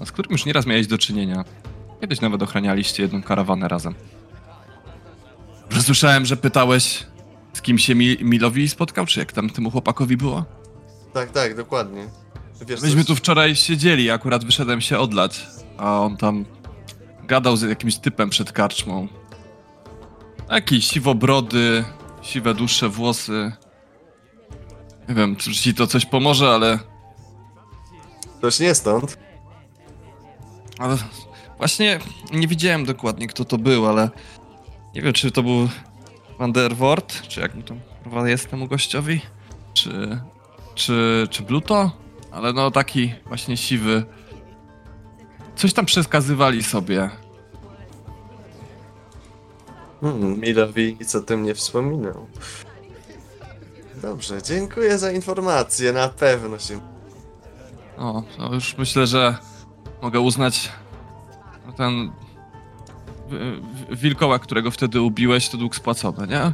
e, 0.00 0.06
z 0.06 0.12
którym 0.12 0.32
już 0.32 0.44
nieraz 0.46 0.66
miałeś 0.66 0.86
do 0.86 0.98
czynienia. 0.98 1.44
Kiedyś 2.00 2.20
nawet 2.20 2.42
ochranialiście 2.42 3.02
jedną 3.02 3.22
karawanę 3.22 3.68
razem. 3.68 3.94
Że 5.70 5.82
słyszałem, 5.82 6.26
że 6.26 6.36
pytałeś, 6.36 7.06
z 7.52 7.62
kim 7.62 7.78
się 7.78 7.94
Mi- 7.94 8.16
Milowi 8.20 8.68
spotkał, 8.68 9.06
czy 9.06 9.20
jak 9.20 9.32
tam 9.32 9.50
temu 9.50 9.70
chłopakowi 9.70 10.16
było? 10.16 10.44
Tak, 11.12 11.30
tak, 11.30 11.56
dokładnie. 11.56 12.08
Wiesz, 12.66 12.80
Myśmy 12.82 13.00
coś- 13.00 13.06
tu 13.06 13.16
wczoraj 13.16 13.56
siedzieli, 13.56 14.10
akurat 14.10 14.44
wyszedłem 14.44 14.80
się 14.80 14.98
odlać, 14.98 15.46
a 15.78 16.00
on 16.00 16.16
tam 16.16 16.44
gadał 17.24 17.56
z 17.56 17.62
jakimś 17.62 17.96
typem 17.96 18.30
przed 18.30 18.52
karczmą. 18.52 19.08
Taki 20.48 20.82
siwobrody, 20.82 21.84
siwe 22.22 22.54
dłuższe 22.54 22.88
włosy. 22.88 23.52
Nie 25.08 25.14
wiem, 25.14 25.36
czy 25.36 25.52
ci 25.54 25.74
to 25.74 25.86
coś 25.86 26.06
pomoże, 26.06 26.48
ale, 26.50 26.78
Coś 28.40 28.60
nie 28.60 28.74
stąd. 28.74 29.18
ale 30.78 30.96
właśnie 31.58 31.98
nie 32.32 32.48
widziałem 32.48 32.84
dokładnie 32.84 33.26
kto 33.26 33.44
to 33.44 33.58
był, 33.58 33.86
ale 33.86 34.10
nie 34.94 35.02
wiem 35.02 35.12
czy 35.12 35.30
to 35.30 35.42
był 35.42 35.68
Van 36.38 36.52
der 36.52 36.76
Wort, 36.76 37.22
czy 37.28 37.40
jak 37.40 37.54
mu 37.54 37.62
tam 37.62 37.80
kurwa 38.02 38.28
jest 38.28 38.50
temu 38.50 38.66
gościowi, 38.68 39.20
czy, 39.74 40.20
czy, 40.74 41.26
czy 41.30 41.42
Bluto, 41.42 41.90
ale 42.34 42.52
no 42.52 42.70
taki 42.70 43.14
właśnie 43.26 43.56
siwy. 43.56 44.04
Coś 45.56 45.72
tam 45.72 45.86
przeskazywali 45.86 46.62
sobie. 46.62 47.10
Hmm, 50.00 50.40
Milowi 50.40 50.96
nic 51.00 51.14
o 51.14 51.20
tym 51.20 51.42
nie 51.42 51.54
wspominał. 51.54 52.26
Dobrze, 54.02 54.42
dziękuję 54.42 54.98
za 54.98 55.12
informację, 55.12 55.92
na 55.92 56.08
pewno 56.08 56.58
się... 56.58 56.80
O, 57.98 58.22
to 58.36 58.54
już 58.54 58.76
myślę, 58.78 59.06
że 59.06 59.36
mogę 60.02 60.20
uznać 60.20 60.72
no 61.66 61.72
ten 61.72 62.12
wi- 63.28 63.38
wi- 63.88 63.96
wilkołak, 63.96 64.42
którego 64.42 64.70
wtedy 64.70 65.00
ubiłeś, 65.00 65.48
to 65.48 65.56
dług 65.56 65.76
spłacony, 65.76 66.26
nie? 66.26 66.52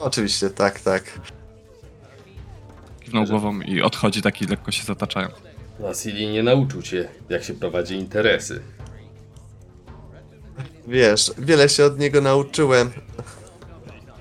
Oczywiście, 0.00 0.50
tak, 0.50 0.80
tak. 0.80 1.20
Kiwnął 3.06 3.24
głową 3.24 3.60
i 3.60 3.82
odchodzi 3.82 4.22
taki 4.22 4.46
lekko 4.46 4.70
się 4.72 4.84
zataczając. 4.84 5.34
Wasili 5.80 6.28
nie 6.28 6.42
nauczył 6.42 6.82
cię, 6.82 7.08
jak 7.28 7.44
się 7.44 7.54
prowadzi 7.54 7.94
interesy. 7.94 8.62
Wiesz, 10.86 11.32
wiele 11.38 11.68
się 11.68 11.84
od 11.84 11.98
niego 11.98 12.20
nauczyłem. 12.20 12.90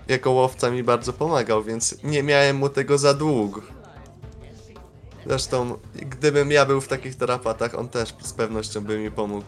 Jako 0.07 0.31
łowca 0.31 0.71
mi 0.71 0.83
bardzo 0.83 1.13
pomagał, 1.13 1.63
więc 1.63 2.03
nie 2.03 2.23
miałem 2.23 2.57
mu 2.57 2.69
tego 2.69 2.97
za 2.97 3.13
długo. 3.13 3.61
Zresztą, 5.25 5.77
gdybym 5.95 6.51
ja 6.51 6.65
był 6.65 6.81
w 6.81 6.87
takich 6.87 7.15
tarapatach, 7.15 7.75
on 7.75 7.89
też 7.89 8.13
z 8.21 8.33
pewnością 8.33 8.81
by 8.81 8.97
mi 8.97 9.11
pomógł. 9.11 9.45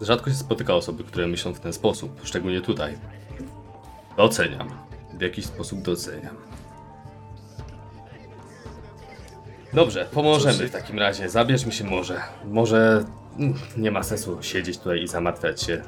Rzadko 0.00 0.30
się 0.30 0.36
spotyka 0.36 0.74
osoby, 0.74 1.04
które 1.04 1.26
myślą 1.26 1.54
w 1.54 1.60
ten 1.60 1.72
sposób, 1.72 2.20
szczególnie 2.24 2.60
tutaj. 2.60 2.98
Doceniam. 4.16 4.83
W 5.24 5.26
jakiś 5.26 5.44
sposób 5.46 5.82
doceniam. 5.82 6.36
Dobrze, 9.72 10.08
pomożemy 10.12 10.68
w 10.68 10.70
takim 10.70 10.98
razie. 10.98 11.28
Zabierz 11.28 11.66
mi 11.66 11.72
się 11.72 11.84
może. 11.84 12.20
Może 12.44 13.04
mm, 13.38 13.54
nie 13.76 13.90
ma 13.90 14.02
sensu 14.02 14.42
siedzieć 14.42 14.78
tutaj 14.78 15.02
i 15.02 15.08
zamartwiać 15.08 15.62
się. 15.62 15.82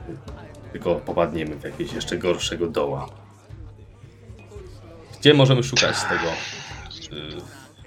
Tylko 0.72 0.94
popadniemy 0.94 1.57
w 1.57 1.64
jakieś 1.64 1.92
jeszcze 1.92 2.18
gorszego 2.18 2.66
doła. 2.66 3.09
Gdzie 5.20 5.35
możemy 5.35 5.62
szukać 5.62 5.96
tego? 6.03 6.31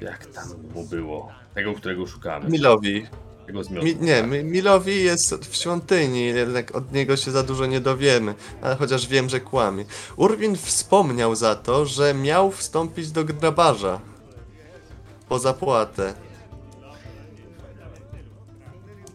y, 0.01 0.03
Jak 0.05 0.25
tam 0.25 0.43
mu 0.75 0.83
było? 0.88 1.29
Tego, 1.53 1.73
którego 1.73 2.07
szukamy. 2.07 2.49
Milowi. 2.49 3.07
Tego 3.49 3.63
zmiotu. 3.63 3.85
Mi, 3.85 3.95
nie, 3.95 4.21
tak. 4.21 4.31
Mi, 4.31 4.43
Milowi 4.43 5.03
jest 5.03 5.35
w 5.45 5.55
świątyni, 5.55 6.25
jednak 6.25 6.75
od 6.75 6.93
niego 6.93 7.17
się 7.17 7.31
za 7.31 7.43
dużo 7.43 7.65
nie 7.65 7.79
dowiemy, 7.79 8.35
ale 8.62 8.75
chociaż 8.75 9.07
wiem, 9.07 9.29
że 9.29 9.39
kłamie. 9.39 9.85
Urwin 10.15 10.55
wspomniał 10.57 11.35
za 11.35 11.55
to, 11.55 11.85
że 11.85 12.13
miał 12.13 12.51
wstąpić 12.51 13.12
do 13.12 13.23
grabarza. 13.23 13.99
Po 15.29 15.39
zapłatę. 15.39 16.13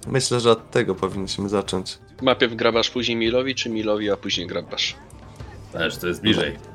Myślę, 0.07 0.41
że 0.41 0.51
od 0.51 0.71
tego 0.71 0.95
powinniśmy 0.95 1.49
zacząć. 1.49 1.99
Najpierw 2.23 2.55
grabasz, 2.55 2.91
później 2.91 3.17
Milowi, 3.17 3.55
czy 3.55 3.71
Milowi, 3.71 4.11
a 4.11 4.17
później 4.17 4.47
grabasz? 4.47 4.97
Zależy, 5.73 6.01
to 6.01 6.07
jest 6.07 6.21
bliżej. 6.21 6.74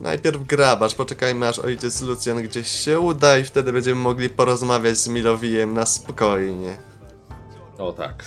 Najpierw 0.00 0.46
grabarz, 0.46 0.94
poczekajmy 0.94 1.48
aż 1.48 1.58
ojciec 1.58 2.02
Lucjan 2.02 2.42
gdzieś 2.42 2.68
się 2.68 3.00
uda 3.00 3.38
i 3.38 3.44
wtedy 3.44 3.72
będziemy 3.72 4.00
mogli 4.00 4.30
porozmawiać 4.30 4.98
z 4.98 5.08
Milowijem 5.08 5.74
na 5.74 5.86
spokojnie. 5.86 6.76
O 7.78 7.92
tak. 7.92 8.24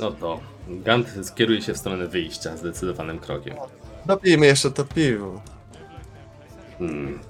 No 0.00 0.10
to 0.10 0.40
Gant 0.68 1.08
skieruje 1.22 1.62
się 1.62 1.74
w 1.74 1.76
stronę 1.76 2.06
wyjścia 2.06 2.56
zdecydowanym 2.56 3.18
krokiem. 3.18 3.56
Dopijmy 4.06 4.46
jeszcze 4.46 4.70
to 4.70 4.84
piwo. 4.84 5.40
Hmm. 6.78 7.20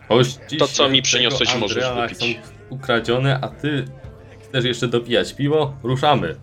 To, 0.59 0.68
co 0.68 0.88
mi 0.88 0.98
tego 0.98 1.02
przyniosłeś, 1.02 1.57
możesz 1.57 1.85
Andrea 1.85 2.09
wypić. 2.09 2.18
są 2.18 2.42
ukradzione, 2.70 3.38
a 3.40 3.48
ty 3.48 3.85
chcesz 4.48 4.64
jeszcze 4.64 4.88
dopijać 4.88 5.35
piwo? 5.35 5.74
Ruszamy. 5.83 6.37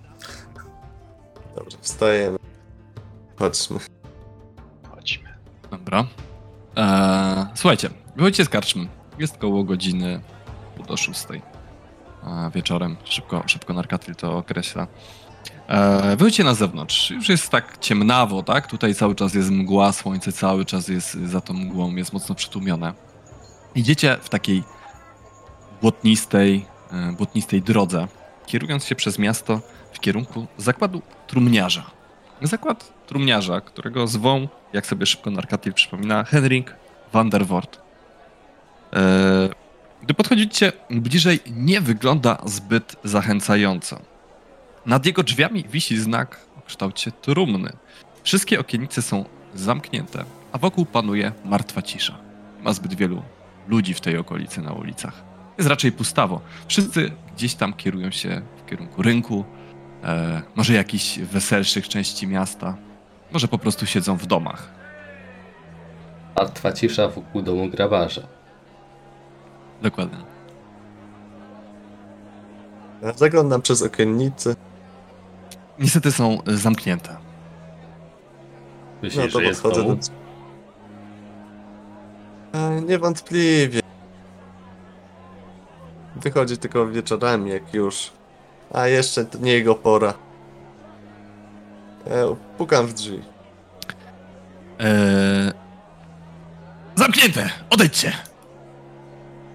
Dobrze, 1.55 1.77
wstajemy. 1.81 2.37
Chodźmy. 3.39 3.79
Dobra. 5.77 6.05
Eee, 6.75 7.45
słuchajcie, 7.55 7.89
wychodźcie 8.15 8.45
z 8.45 8.49
karczmy. 8.49 8.87
Jest 9.19 9.37
koło 9.37 9.63
godziny 9.63 10.21
pół 10.75 10.85
do 10.85 10.97
szóstej 10.97 11.41
eee, 12.23 12.51
wieczorem. 12.51 12.97
Szybko, 13.03 13.43
szybko 13.45 13.73
Narkatil 13.73 14.15
to 14.15 14.37
określa. 14.37 14.87
Eee, 15.67 16.17
wychodźcie 16.17 16.43
na 16.43 16.53
zewnątrz. 16.53 17.11
Już 17.11 17.29
jest 17.29 17.49
tak 17.49 17.77
ciemnawo, 17.77 18.43
tak? 18.43 18.67
Tutaj 18.67 18.95
cały 18.95 19.15
czas 19.15 19.33
jest 19.33 19.51
mgła, 19.51 19.91
słońce 19.91 20.31
cały 20.31 20.65
czas 20.65 20.87
jest 20.87 21.13
za 21.13 21.41
tą 21.41 21.53
mgłą, 21.53 21.95
jest 21.95 22.13
mocno 22.13 22.35
przytłumione. 22.35 22.93
Idziecie 23.75 24.17
w 24.21 24.29
takiej 24.29 24.63
błotnistej, 25.81 26.65
e, 26.91 27.11
błotnistej 27.11 27.61
drodze, 27.61 28.07
kierując 28.45 28.85
się 28.85 28.95
przez 28.95 29.19
miasto 29.19 29.61
w 29.93 29.99
kierunku 29.99 30.47
zakładu 30.57 31.01
trumniarza. 31.27 31.91
Zakład 32.41 32.92
trumniarza, 33.07 33.61
którego 33.61 34.07
zwą, 34.07 34.47
jak 34.73 34.85
sobie 34.85 35.05
szybko 35.05 35.31
Narkatil 35.31 35.73
przypomina, 35.73 36.23
Henrik 36.23 36.75
van 37.13 37.29
der. 37.29 37.45
Eee, 38.93 39.49
Gdy 40.03 40.13
podchodzicie 40.13 40.71
bliżej, 40.89 41.39
nie 41.51 41.81
wygląda 41.81 42.37
zbyt 42.45 42.95
zachęcająco. 43.03 43.99
Nad 44.85 45.05
jego 45.05 45.23
drzwiami 45.23 45.63
wisi 45.69 45.97
znak 45.97 46.39
o 46.57 46.61
kształcie 46.61 47.11
trumny. 47.11 47.73
Wszystkie 48.23 48.59
okiennice 48.59 49.01
są 49.01 49.25
zamknięte, 49.55 50.25
a 50.51 50.57
wokół 50.57 50.85
panuje 50.85 51.31
martwa 51.45 51.81
cisza. 51.81 52.17
Nie 52.57 52.63
ma 52.63 52.73
zbyt 52.73 52.93
wielu 52.93 53.21
ludzi 53.67 53.93
w 53.93 54.01
tej 54.01 54.17
okolicy 54.17 54.61
na 54.61 54.73
ulicach. 54.73 55.23
Jest 55.57 55.69
raczej 55.69 55.91
pustawo. 55.91 56.41
Wszyscy 56.67 57.11
gdzieś 57.35 57.55
tam 57.55 57.73
kierują 57.73 58.11
się 58.11 58.41
w 58.57 58.69
kierunku 58.69 59.01
rynku, 59.01 59.45
e, 60.03 60.41
może 60.55 60.73
jakichś 60.73 61.19
weselszych 61.19 61.89
części 61.89 62.27
miasta, 62.27 62.77
może 63.33 63.47
po 63.47 63.57
prostu 63.57 63.85
siedzą 63.85 64.17
w 64.17 64.25
domach. 64.25 64.67
Martwa 66.35 66.71
cisza 66.71 67.07
wokół 67.07 67.41
domu 67.41 67.69
grabarza. 67.69 68.21
Dokładnie. 69.81 70.17
Zaglądam 73.15 73.61
przez 73.61 73.81
okiennice. 73.81 74.55
Niestety 75.79 76.11
są 76.11 76.43
e, 76.43 76.53
zamknięte. 76.53 77.17
Myślisz, 79.01 79.25
No 79.25 79.31
to 79.31 79.39
że 79.39 79.45
jest 79.45 79.61
podchodzę 79.63 79.83
domu? 79.87 79.99
do... 82.53 82.59
E, 82.59 82.81
Niewątpliwie. 82.81 83.81
Wychodzi 86.15 86.57
tylko 86.57 86.87
wieczorami, 86.87 87.49
jak 87.51 87.73
już. 87.73 88.11
A 88.73 88.87
jeszcze 88.87 89.25
to 89.25 89.37
nie 89.37 89.51
jego 89.51 89.75
pora. 89.75 90.13
E, 92.07 92.35
pukam 92.57 92.87
w 92.87 92.93
drzwi. 92.93 93.21
Eee... 94.79 95.51
Zamknięte! 96.95 97.49
Odejdźcie! 97.69 98.13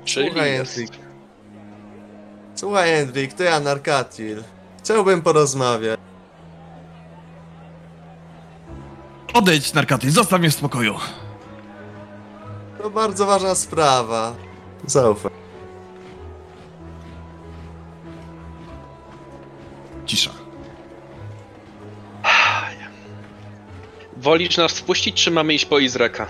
Czyli 0.04 0.26
Słuchaj, 0.26 0.52
jest. 0.52 0.74
Henryk. 0.74 0.98
Słuchaj, 2.54 2.90
Henryk, 2.90 3.32
to 3.34 3.42
ja 3.42 3.60
Narkatil. 3.60 4.42
Chciałbym 4.78 5.22
porozmawiać. 5.22 6.00
Odejdź, 9.34 9.72
narkaty, 9.74 10.10
zostaw 10.10 10.40
mnie 10.40 10.50
w 10.50 10.54
spokoju. 10.54 10.94
To 12.82 12.90
bardzo 12.90 13.26
ważna 13.26 13.54
sprawa. 13.54 14.34
Zaufaj. 14.86 15.32
Wolisz 24.28 24.56
nas 24.56 24.72
wpuścić, 24.72 25.24
czy 25.24 25.30
mamy 25.30 25.54
iść 25.54 25.64
po 25.64 25.78
Izreka? 25.78 26.26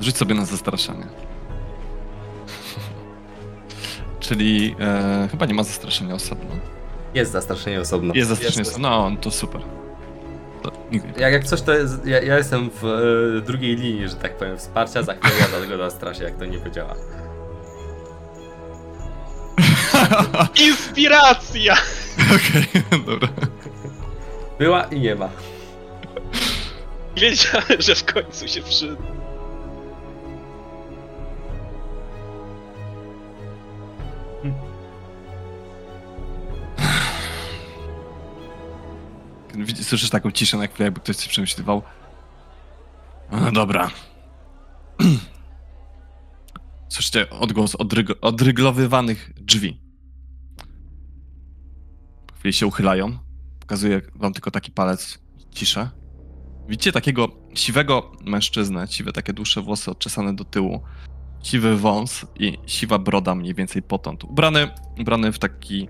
Rzuć 0.00 0.16
sobie 0.16 0.34
na 0.34 0.44
zastraszanie. 0.44 1.04
Czyli 4.20 4.76
e, 4.80 5.28
chyba 5.30 5.46
nie 5.46 5.54
ma 5.54 5.62
zastraszenia 5.62 6.14
osobno. 6.14 6.50
Jest 7.14 7.32
zastraszenie 7.32 7.80
osobno. 7.80 8.14
Jest 8.14 8.28
zastraszenie 8.28 8.68
osobno. 8.68 9.10
No, 9.10 9.16
to 9.20 9.30
super. 9.30 9.60
To, 10.62 10.72
nigdy. 10.92 11.20
Jak, 11.20 11.32
jak 11.32 11.44
coś 11.44 11.62
to 11.62 11.74
jest, 11.74 12.06
ja, 12.06 12.22
ja 12.22 12.38
jestem 12.38 12.70
w 12.70 12.84
e, 12.84 13.40
drugiej 13.40 13.76
linii, 13.76 14.08
że 14.08 14.16
tak 14.16 14.38
powiem, 14.38 14.58
wsparcia, 14.58 15.02
za 15.02 15.14
chwilę 15.14 15.34
ja 15.40 15.46
dlatego 15.58 15.76
zastraszę, 15.76 16.24
jak 16.24 16.36
to 16.36 16.44
nie 16.44 16.58
podziała. 16.58 16.94
Inspiracja! 20.68 21.76
Okej, 22.34 22.82
dobra. 23.06 23.28
Była 24.60 24.82
i 24.82 25.00
nie 25.00 25.14
ma. 25.14 25.28
Wiedziałem, 27.16 27.80
że 27.80 27.94
w 27.94 28.04
końcu 28.04 28.48
się 28.48 28.62
przyda. 28.62 29.02
Widzisz, 39.54 39.86
słyszysz 39.86 40.10
taką 40.10 40.30
ciszę 40.30 40.56
na 40.56 40.66
chwilę, 40.66 40.84
jakby 40.84 41.00
ktoś 41.00 41.16
coś 41.16 41.28
przemyśliwał. 41.28 41.82
No 43.32 43.52
dobra. 43.52 43.90
Słyszycie 46.88 47.30
odgłos 47.30 47.74
odryg 47.74 48.08
odryglowywanych 48.20 49.30
drzwi. 49.36 49.80
Po 52.26 52.34
chwili 52.34 52.52
się 52.52 52.66
uchylają. 52.66 53.29
Pokazuję 53.70 54.00
wam 54.14 54.32
tylko 54.32 54.50
taki 54.50 54.70
palec. 54.70 55.18
Ciszę. 55.50 55.90
Widzicie 56.68 56.92
takiego 56.92 57.28
siwego 57.54 58.12
mężczyznę, 58.24 58.86
siwe 58.90 59.12
takie 59.12 59.32
dłuższe 59.32 59.62
włosy 59.62 59.90
odczesane 59.90 60.36
do 60.36 60.44
tyłu, 60.44 60.80
siwy 61.42 61.76
wąs 61.76 62.26
i 62.38 62.58
siwa 62.66 62.98
broda 62.98 63.34
mniej 63.34 63.54
więcej 63.54 63.82
potąd. 63.82 64.24
Ubrany, 64.24 64.68
ubrany 65.00 65.32
w 65.32 65.38
taki 65.38 65.88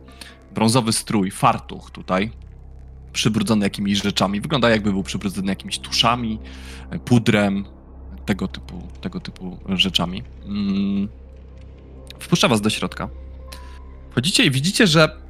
brązowy 0.55 0.93
strój, 0.93 1.31
fartuch 1.31 1.91
tutaj, 1.91 2.31
przybrudzony 3.13 3.67
jakimiś 3.67 4.03
rzeczami. 4.03 4.41
Wygląda 4.41 4.71
jakby 4.71 4.93
był 4.93 5.03
przybrudzony 5.03 5.49
jakimiś 5.49 5.79
tuszami, 5.79 6.39
pudrem, 7.05 7.65
tego 8.27 8.49
typu, 8.49 8.83
tego 9.01 9.21
typu 9.21 9.59
rzeczami. 9.69 10.23
Mm. 10.45 11.09
Wpuszcza 12.19 12.49
was 12.49 12.61
do 12.61 12.71
środka. 12.71 13.09
Wchodzicie 14.11 14.45
i 14.45 14.51
widzicie, 14.51 14.87
że 14.87 15.30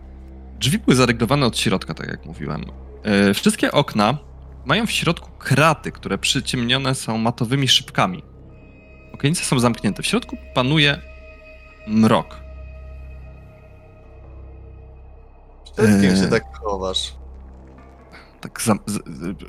drzwi 0.60 0.78
były 0.78 0.96
zaryglowane 0.96 1.46
od 1.46 1.58
środka, 1.58 1.94
tak 1.94 2.06
jak 2.08 2.26
mówiłem. 2.26 2.64
E, 3.02 3.34
Wszystkie 3.34 3.72
okna 3.72 4.18
mają 4.64 4.86
w 4.86 4.90
środku 4.90 5.30
kraty, 5.38 5.92
które 5.92 6.18
przyciemnione 6.18 6.94
są 6.94 7.18
matowymi 7.18 7.68
szybkami. 7.68 8.22
Okienice 9.14 9.44
są 9.44 9.58
zamknięte. 9.58 10.02
W 10.02 10.06
środku 10.06 10.36
panuje 10.54 10.98
mrok. 11.86 12.40
Przed 15.64 16.00
kim 16.00 16.10
Eee. 16.10 16.16
się 16.16 16.28
tak 16.28 16.56
chowasz? 16.58 17.14
tak, 18.40 18.62
zam, 18.62 18.78
z, 18.86 18.98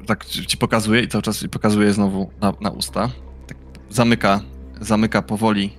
tak 0.08 0.26
ci 0.26 0.58
pokazuje 0.58 1.02
i 1.02 1.08
cały 1.08 1.22
czas 1.22 1.46
pokazuje 1.52 1.94
znowu 1.94 2.32
na, 2.42 2.54
na 2.62 2.70
usta. 2.70 3.10
Tak 3.48 3.58
zamyka, 3.90 4.40
zamyka 4.82 5.22
powoli 5.22 5.74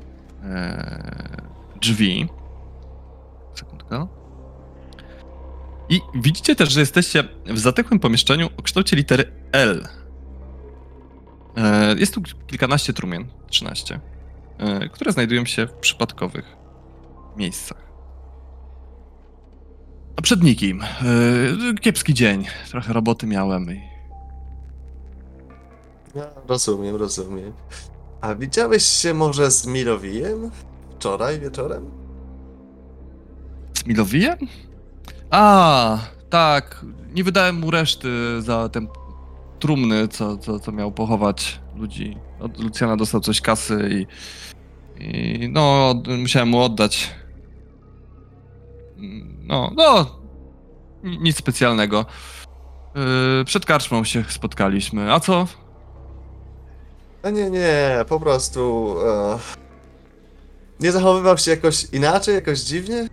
e, 0.44 1.42
drzwi. 1.80 2.28
Sekundkę. 3.54 4.06
I 5.92 6.00
widzicie 6.14 6.56
też, 6.56 6.72
że 6.72 6.80
jesteście 6.80 7.24
w 7.46 7.58
zatykłym 7.58 8.00
pomieszczeniu 8.00 8.48
o 8.56 8.62
kształcie 8.62 8.96
litery 8.96 9.32
L. 9.52 9.88
E, 11.56 11.94
jest 11.98 12.14
tu 12.14 12.22
kilkanaście 12.46 12.92
trumien, 12.92 13.26
13, 13.46 14.00
e, 14.58 14.88
które 14.88 15.12
znajdują 15.12 15.44
się 15.44 15.66
w 15.66 15.72
przypadkowych 15.72 16.56
miejscach. 17.36 17.92
A 20.16 20.22
przed 20.22 20.42
nikim. 20.42 20.82
Yy, 21.60 21.74
kiepski 21.74 22.14
dzień. 22.14 22.46
Trochę 22.70 22.92
roboty 22.92 23.26
miałem. 23.26 23.66
No, 26.14 26.22
rozumiem, 26.48 26.96
rozumiem. 26.96 27.52
A 28.20 28.34
widziałeś 28.34 28.84
się 28.84 29.14
może 29.14 29.50
z 29.50 29.66
Milowijem? 29.66 30.50
wczoraj 30.96 31.40
wieczorem? 31.40 31.90
Z 33.74 33.86
Milowijem? 33.86 34.38
A, 35.32 35.98
tak. 36.30 36.84
Nie 37.14 37.24
wydałem 37.24 37.56
mu 37.56 37.70
reszty 37.70 38.08
za 38.42 38.68
ten 38.68 38.88
trumny, 39.58 40.08
co, 40.08 40.38
co, 40.38 40.60
co 40.60 40.72
miał 40.72 40.92
pochować 40.92 41.60
ludzi. 41.76 42.16
Od 42.40 42.60
Lucjana 42.60 42.96
dostał 42.96 43.20
coś 43.20 43.40
kasy 43.40 43.88
i, 43.90 44.06
i 45.04 45.48
no, 45.48 45.94
musiałem 46.18 46.48
mu 46.48 46.60
oddać. 46.60 47.14
No, 49.42 49.70
no, 49.76 50.18
ni- 51.02 51.18
nic 51.18 51.36
specjalnego. 51.36 52.06
Yy, 52.94 53.44
przed 53.44 53.66
karczmą 53.66 54.04
się 54.04 54.24
spotkaliśmy. 54.28 55.12
A 55.12 55.20
co? 55.20 55.46
A 57.22 57.30
nie, 57.30 57.50
nie, 57.50 58.04
po 58.08 58.20
prostu. 58.20 58.94
E, 59.06 59.38
nie 60.80 60.92
zachowywał 60.92 61.38
się 61.38 61.50
jakoś 61.50 61.84
inaczej, 61.92 62.34
jakoś 62.34 62.60
dziwnie? 62.60 63.08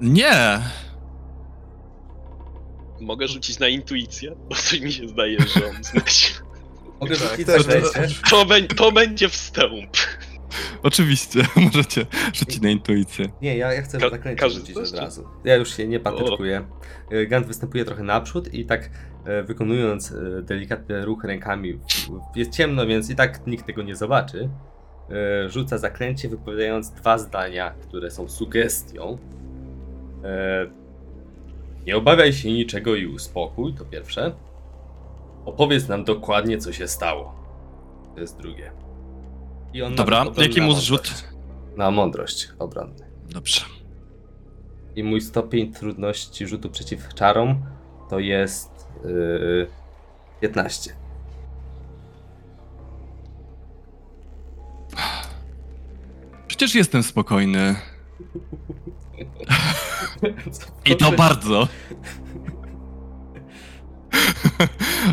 Nie! 0.00 0.58
Mogę 3.00 3.28
rzucić 3.28 3.58
na 3.58 3.68
intuicję? 3.68 4.36
Bo 4.48 4.54
coś 4.54 4.80
mi 4.80 4.92
się 4.92 5.08
zdaje, 5.08 5.38
że 5.40 5.66
on 5.66 5.84
zmyśla. 5.84 6.46
Mogę 7.00 7.16
Tak, 7.16 7.30
rzucić 7.30 7.46
też- 7.46 7.62
zaklęcie? 7.62 8.14
To, 8.30 8.46
to 8.76 8.92
będzie 8.92 9.28
wstęp. 9.28 9.90
Oczywiście, 10.82 11.40
możecie 11.72 12.06
rzucić 12.32 12.60
na 12.60 12.70
intuicję. 12.70 13.26
Nie, 13.42 13.56
ja, 13.56 13.72
ja 13.72 13.82
chcę 13.82 13.98
Ka- 13.98 14.10
zaklęcie 14.10 14.50
rzucić 14.50 14.76
od 14.76 14.94
razu. 14.94 15.24
Ja 15.44 15.56
już 15.56 15.76
się 15.76 15.88
nie 15.88 16.00
patyczkuję. 16.00 16.66
E, 17.10 17.26
Gant 17.26 17.46
występuje 17.46 17.84
trochę 17.84 18.02
naprzód 18.02 18.54
i 18.54 18.66
tak 18.66 18.90
e, 19.24 19.42
wykonując 19.42 20.12
e, 20.12 20.42
delikatny 20.42 21.04
ruch 21.04 21.24
rękami, 21.24 21.74
w- 21.74 21.78
w- 22.32 22.36
jest 22.36 22.50
ciemno, 22.52 22.86
więc 22.86 23.10
i 23.10 23.16
tak 23.16 23.46
nikt 23.46 23.66
tego 23.66 23.82
nie 23.82 23.96
zobaczy. 23.96 24.48
E, 25.44 25.48
Rzuca 25.48 25.78
zaklęcie, 25.78 26.28
wypowiadając 26.28 26.90
dwa 26.90 27.18
zdania, 27.18 27.70
które 27.88 28.10
są 28.10 28.28
sugestią. 28.28 29.18
E, 30.24 30.66
Nie 31.86 31.96
obawiaj 31.96 32.32
się 32.32 32.52
niczego 32.52 32.94
i 32.96 33.06
uspokój, 33.06 33.74
to 33.74 33.84
pierwsze. 33.84 34.32
Opowiedz 35.44 35.88
nam 35.88 36.04
dokładnie, 36.04 36.58
co 36.58 36.72
się 36.72 36.88
stało. 36.88 37.34
To 38.14 38.20
jest 38.20 38.38
drugie. 38.38 38.72
I 39.72 39.82
on 39.82 39.94
Dobra, 39.94 40.24
jaki 40.36 40.60
mu 40.60 40.72
zrzut? 40.72 41.24
Na 41.76 41.90
mądrość 41.90 42.48
obronny. 42.58 43.10
Dobrze. 43.28 43.60
I 44.96 45.04
mój 45.04 45.20
stopień 45.20 45.72
trudności 45.72 46.46
rzutu 46.46 46.70
przeciw 46.70 47.14
czarom 47.14 47.62
to 48.10 48.18
jest 48.18 48.70
yy, 49.04 49.66
15. 50.40 50.92
Przecież 56.46 56.74
jestem 56.74 57.02
spokojny. 57.02 57.76
I 60.90 60.96
to 60.96 61.12
bardzo. 61.12 61.68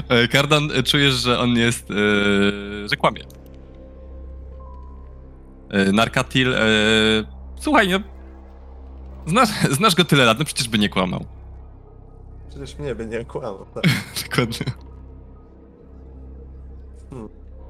E, 0.09 0.27
Kardan, 0.27 0.69
e, 0.75 0.83
czujesz, 0.83 1.13
że 1.13 1.39
on 1.39 1.57
jest. 1.57 1.91
E, 1.91 1.93
że 2.89 2.95
kłamie. 2.95 3.21
Narkatil. 5.93 6.53
E, 6.53 6.59
słuchaj, 7.59 7.89
no. 7.89 7.99
Znasz, 9.25 9.49
znasz 9.71 9.95
go 9.95 10.05
tyle 10.05 10.25
lat, 10.25 10.39
no 10.39 10.45
przecież 10.45 10.67
by 10.67 10.79
nie 10.79 10.89
kłamał. 10.89 11.25
Przecież 12.49 12.77
mnie 12.77 12.95
by 12.95 13.05
nie 13.05 13.25
kłamał. 13.25 13.65
Tak. 13.73 13.83
Dokładnie. 14.29 14.65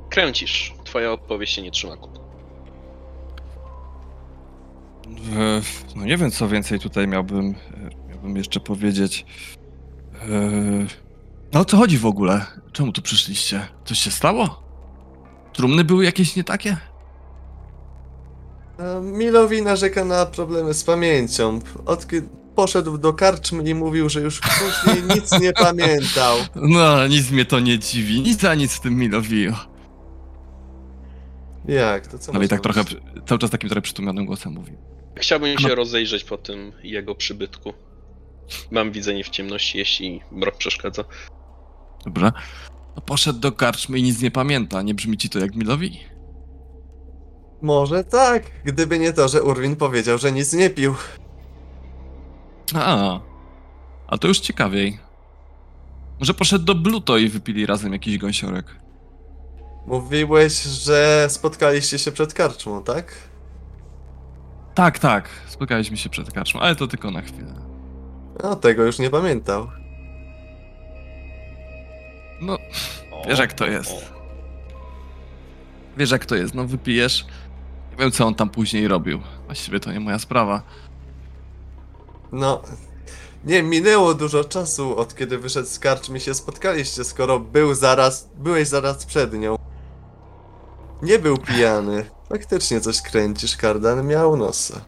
Kręcisz. 0.09 0.73
Twoja 0.83 1.11
opowieść 1.11 1.53
się 1.53 1.61
nie 1.61 1.71
trzyma 1.71 1.97
kupy. 1.97 2.26
E, 5.37 5.61
No 5.95 6.05
nie 6.05 6.17
wiem, 6.17 6.31
co 6.31 6.47
więcej 6.49 6.79
tutaj 6.79 7.07
miałbym, 7.07 7.45
e, 7.49 8.09
miałbym 8.09 8.35
jeszcze 8.37 8.59
powiedzieć. 8.59 9.25
E, 10.21 10.27
No 11.53 11.59
o 11.59 11.65
co 11.65 11.77
chodzi 11.77 11.97
w 11.97 12.05
ogóle? 12.05 12.45
Czemu 12.71 12.91
tu 12.91 13.01
przyszliście? 13.01 13.67
Coś 13.85 13.99
się 13.99 14.11
stało? 14.11 14.63
Trumny 15.53 15.83
były 15.83 16.05
jakieś 16.05 16.35
nie 16.35 16.43
takie? 16.43 16.77
Milowi 19.01 19.61
narzeka 19.61 20.05
na 20.05 20.25
problemy 20.25 20.73
z 20.73 20.83
pamięcią. 20.83 21.59
Od 21.85 22.07
kiedy 22.07 22.29
poszedł 22.55 22.97
do 22.97 23.13
karczmy 23.13 23.69
i 23.69 23.75
mówił, 23.75 24.09
że 24.09 24.21
już 24.21 24.39
później 24.41 25.03
nic 25.15 25.39
nie 25.39 25.53
pamiętał. 25.53 26.37
No, 26.55 27.07
nic 27.07 27.31
mnie 27.31 27.45
to 27.45 27.59
nie 27.59 27.79
dziwi. 27.79 28.21
Nic 28.21 28.41
za 28.41 28.55
nic 28.55 28.73
w 28.73 28.79
tym 28.79 28.95
Milowi. 28.95 29.47
Jak? 31.67 32.07
To 32.07 32.19
co 32.19 32.31
No 32.33 32.41
i 32.43 32.47
tak 32.47 32.61
trochę, 32.61 32.83
cały 33.25 33.39
czas 33.39 33.49
takim 33.51 33.69
trochę 33.69 33.81
przytłumionym 33.81 34.25
głosem 34.25 34.53
mówi. 34.53 34.71
Chciałbym 35.17 35.57
się 35.57 35.67
No. 35.67 35.75
rozejrzeć 35.75 36.23
po 36.23 36.37
tym 36.37 36.71
jego 36.83 37.15
przybytku. 37.15 37.73
Mam 38.71 38.91
widzenie 38.91 39.23
w 39.23 39.29
ciemności, 39.29 39.77
jeśli 39.77 40.21
mrok 40.31 40.57
przeszkadza. 40.57 41.03
Dobra. 42.05 42.31
No 42.95 43.01
poszedł 43.01 43.39
do 43.39 43.51
karczmy 43.51 43.99
i 43.99 44.03
nic 44.03 44.21
nie 44.21 44.31
pamięta. 44.31 44.81
Nie 44.81 44.93
brzmi 44.93 45.17
ci 45.17 45.29
to 45.29 45.39
jak 45.39 45.55
Milowi? 45.55 45.99
Może 47.61 48.03
tak, 48.03 48.43
gdyby 48.65 48.99
nie 48.99 49.13
to, 49.13 49.27
że 49.27 49.43
Urwin 49.43 49.75
powiedział, 49.75 50.17
że 50.17 50.31
nic 50.31 50.53
nie 50.53 50.69
pił. 50.69 50.95
A, 52.75 53.19
a 54.07 54.17
to 54.17 54.27
już 54.27 54.39
ciekawiej. 54.39 54.99
Może 56.19 56.33
poszedł 56.33 56.65
do 56.65 56.75
Bluto 56.75 57.17
i 57.17 57.29
wypili 57.29 57.65
razem 57.65 57.93
jakiś 57.93 58.17
gąsiorek. 58.17 58.65
Mówiłeś, 59.87 60.61
że 60.63 61.27
spotkaliście 61.29 61.99
się 61.99 62.11
przed 62.11 62.33
karczmą, 62.33 62.83
tak? 62.83 63.26
Tak, 64.77 64.99
tak. 64.99 65.29
Spotkaliśmy 65.47 65.97
się 65.97 66.09
przed 66.09 66.31
karczmą, 66.31 66.59
ale 66.59 66.75
to 66.75 66.87
tylko 66.87 67.11
na 67.11 67.21
chwilę. 67.21 67.53
No, 68.43 68.55
tego 68.55 68.83
już 68.83 68.99
nie 68.99 69.09
pamiętał. 69.09 69.67
No, 72.41 72.57
Wiesz, 73.27 73.39
jak 73.39 73.53
to 73.53 73.65
jest. 73.67 73.91
wiesz 75.97 76.11
jak 76.11 76.25
to 76.25 76.35
jest, 76.35 76.53
no 76.53 76.65
wypijesz. 76.65 77.25
Nie 77.91 77.97
wiem, 77.97 78.11
co 78.11 78.25
on 78.27 78.35
tam 78.35 78.49
później 78.49 78.87
robił. 78.87 79.19
Właściwie 79.45 79.79
to 79.79 79.91
nie 79.91 79.99
moja 79.99 80.19
sprawa. 80.19 80.61
No, 82.31 82.61
nie 83.45 83.63
minęło 83.63 84.13
dużo 84.13 84.43
czasu 84.43 84.97
od 84.97 85.15
kiedy 85.15 85.37
wyszedł 85.37 85.67
z 85.67 85.79
karczmy 85.79 86.19
się 86.19 86.33
spotkaliście, 86.33 87.03
skoro 87.03 87.39
był 87.39 87.73
zaraz, 87.73 88.29
byłeś 88.35 88.67
zaraz 88.67 89.05
przed 89.05 89.33
nią. 89.33 89.55
Nie 91.01 91.19
był 91.19 91.37
pijany. 91.37 92.16
Faktycznie 92.29 92.81
coś 92.81 93.01
kręcisz, 93.01 93.57
Kardan 93.57 94.07
miał 94.07 94.37
nosa. 94.37 94.81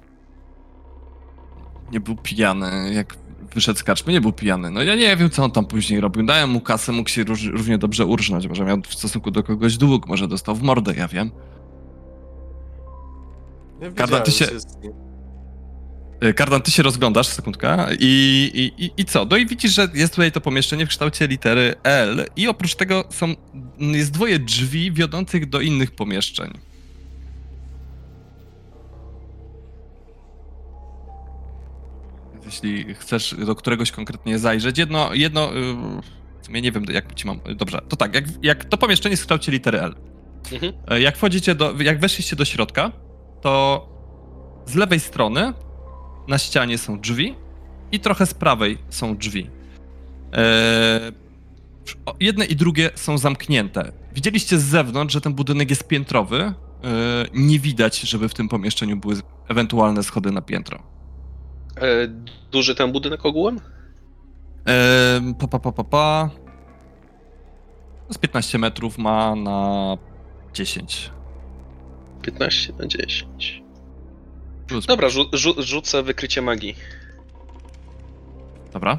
Nie 1.92 2.00
był 2.00 2.16
pijany, 2.16 2.94
jak 2.94 3.18
wyszedł 3.56 3.80
z 3.80 3.84
karczmy, 3.84 4.14
nie 4.14 4.22
był 4.22 4.34
pijany. 4.34 4.72
No 4.72 4.84
ja 4.84 4.96
nie 4.96 5.18
wiem, 5.18 5.30
co 5.30 5.44
on 5.44 5.52
tam 5.52 5.66
później 5.66 6.00
robił. 6.00 6.26
Dałem 6.26 6.50
mu 6.50 6.62
kasę, 6.62 6.92
mógł 6.92 7.10
się 7.10 7.24
róż, 7.24 7.44
równie 7.44 7.78
dobrze 7.78 8.06
urżnąć. 8.06 8.48
Może 8.48 8.66
miał 8.66 8.82
w 8.82 8.94
stosunku 8.94 9.32
do 9.32 9.44
kogoś 9.44 9.78
dług, 9.78 10.08
może 10.08 10.28
dostał 10.28 10.56
w 10.56 10.62
mordę, 10.62 10.94
ja 10.98 11.08
wiem. 11.08 11.32
Nie 13.82 13.92
Kardan, 13.92 14.24
ty 14.24 14.32
się-. 14.32 14.48
Y, 16.24 16.34
Kardan, 16.34 16.62
ty 16.62 16.72
się 16.72 16.84
rozglądasz, 16.84 17.28
sekundka, 17.28 17.88
i, 18.00 18.52
i, 18.54 18.86
i, 18.86 18.92
i 18.98 19.06
co? 19.06 19.26
No 19.26 19.38
i 19.38 19.46
widzisz, 19.46 19.74
że 19.74 19.88
jest 19.94 20.14
tutaj 20.14 20.32
to 20.32 20.42
pomieszczenie 20.42 20.86
w 20.86 20.90
kształcie 20.90 21.28
litery 21.28 21.76
L 21.84 22.26
i 22.36 22.48
oprócz 22.48 22.76
tego 22.76 23.04
są, 23.10 23.36
jest 23.80 24.12
dwoje 24.12 24.40
drzwi 24.40 24.92
wiodących 24.92 25.50
do 25.50 25.62
innych 25.62 25.92
pomieszczeń. 25.92 26.69
Jeśli 32.50 32.96
chcesz 32.96 33.36
do 33.46 33.56
któregoś 33.56 33.92
konkretnie 33.92 34.40
zajrzeć, 34.40 34.78
jedno, 34.78 35.14
jedno, 35.14 35.58
y, 35.58 35.74
w 36.42 36.46
sumie 36.46 36.62
nie 36.62 36.72
wiem 36.72 36.84
jak 36.92 37.14
ci 37.14 37.28
mam, 37.28 37.40
dobrze, 37.56 37.82
to 37.90 37.96
tak, 37.96 38.16
jak, 38.16 38.26
jak 38.44 38.66
to 38.66 38.78
pomieszczenie 38.78 39.14
jest 39.14 39.24
w 39.24 39.26
kształcie 39.26 39.52
litery 39.52 39.80
L. 39.82 39.96
Mhm. 40.52 40.74
E, 40.88 41.02
Jak 41.02 41.18
wchodzicie 41.18 41.56
do, 41.56 41.74
jak 41.82 42.00
weszliście 42.00 42.36
do 42.36 42.46
środka, 42.46 42.92
to 43.42 43.86
z 44.66 44.76
lewej 44.76 45.00
strony 45.00 45.54
na 46.28 46.38
ścianie 46.38 46.78
są 46.78 47.00
drzwi 47.00 47.36
i 47.92 48.00
trochę 48.00 48.26
z 48.26 48.34
prawej 48.34 48.78
są 48.90 49.18
drzwi. 49.18 49.50
E, 50.34 51.12
jedne 52.20 52.46
i 52.46 52.56
drugie 52.56 52.90
są 52.96 53.18
zamknięte. 53.18 53.92
Widzieliście 54.14 54.60
z 54.60 54.64
zewnątrz, 54.64 55.14
że 55.14 55.22
ten 55.22 55.34
budynek 55.34 55.70
jest 55.70 55.88
piętrowy. 55.88 56.42
E, 56.42 56.54
nie 57.34 57.60
widać, 57.60 58.00
żeby 58.00 58.30
w 58.30 58.34
tym 58.34 58.50
pomieszczeniu 58.50 58.98
były 58.98 59.16
ewentualne 59.48 60.04
schody 60.04 60.32
na 60.32 60.42
piętro. 60.42 60.99
E, 61.82 62.08
duży 62.52 62.76
ten 62.76 62.92
budynek 62.92 63.26
ogółem? 63.26 63.60
E, 64.68 65.34
pa, 65.40 65.48
pa, 65.48 65.60
pa, 65.60 65.72
pa, 65.72 65.84
pa. 65.84 66.30
Z 68.10 68.18
15 68.18 68.58
metrów 68.58 68.98
ma 68.98 69.36
na 69.36 69.98
10. 70.54 71.12
15 72.22 72.74
na 72.80 72.88
10. 72.88 73.64
Plus. 74.68 74.86
Dobra, 74.86 75.10
rzu 75.10 75.26
rzu 75.34 75.56
rzucę 75.58 76.04
wykrycie 76.04 76.42
magii. 76.42 76.76
Dobra. 78.74 78.98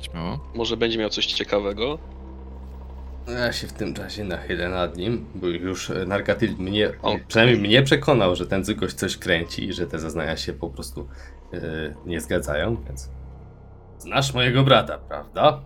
Śmiało. 0.00 0.50
Może 0.54 0.76
będzie 0.76 0.98
miał 0.98 1.10
coś 1.10 1.26
ciekawego. 1.26 1.98
Ja 3.28 3.52
się 3.52 3.66
w 3.66 3.72
tym 3.72 3.94
czasie 3.94 4.24
nachylę 4.24 4.68
nad 4.68 4.96
nim, 4.96 5.26
bo 5.34 5.46
już 5.46 5.92
Nargatyl 6.06 6.54
mnie, 6.58 6.90
O. 7.02 7.16
przynajmniej 7.28 7.58
mnie 7.58 7.82
przekonał, 7.82 8.36
że 8.36 8.46
ten 8.46 8.64
gość 8.76 8.94
coś 8.94 9.16
kręci 9.16 9.64
i 9.68 9.72
że 9.72 9.86
te 9.86 9.98
zeznania 9.98 10.36
się 10.36 10.52
po 10.52 10.68
prostu 10.70 11.08
e, 11.52 11.94
nie 12.06 12.20
zgadzają, 12.20 12.76
więc... 12.86 13.10
Znasz 13.98 14.34
mojego 14.34 14.62
brata, 14.64 14.98
prawda? 14.98 15.60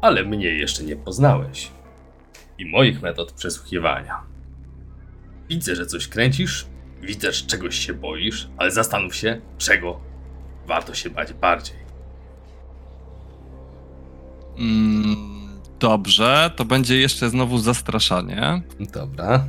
Ale 0.00 0.24
mnie 0.24 0.46
jeszcze 0.46 0.82
nie 0.84 0.96
poznałeś. 0.96 1.70
I 2.58 2.66
moich 2.70 3.02
metod 3.02 3.32
przesłuchiwania. 3.32 4.22
Widzę, 5.48 5.76
że 5.76 5.86
coś 5.86 6.08
kręcisz, 6.08 6.66
widzę, 7.02 7.32
że 7.32 7.46
czegoś 7.46 7.76
się 7.78 7.94
boisz, 7.94 8.48
ale 8.56 8.70
zastanów 8.70 9.16
się, 9.16 9.40
czego 9.58 10.00
warto 10.66 10.94
się 10.94 11.10
bać 11.10 11.32
bardziej. 11.32 11.76
Mm, 14.58 15.60
dobrze, 15.80 16.50
to 16.56 16.64
będzie 16.64 16.96
jeszcze 17.00 17.28
znowu 17.30 17.58
zastraszanie. 17.58 18.62
Dobra. 18.80 19.44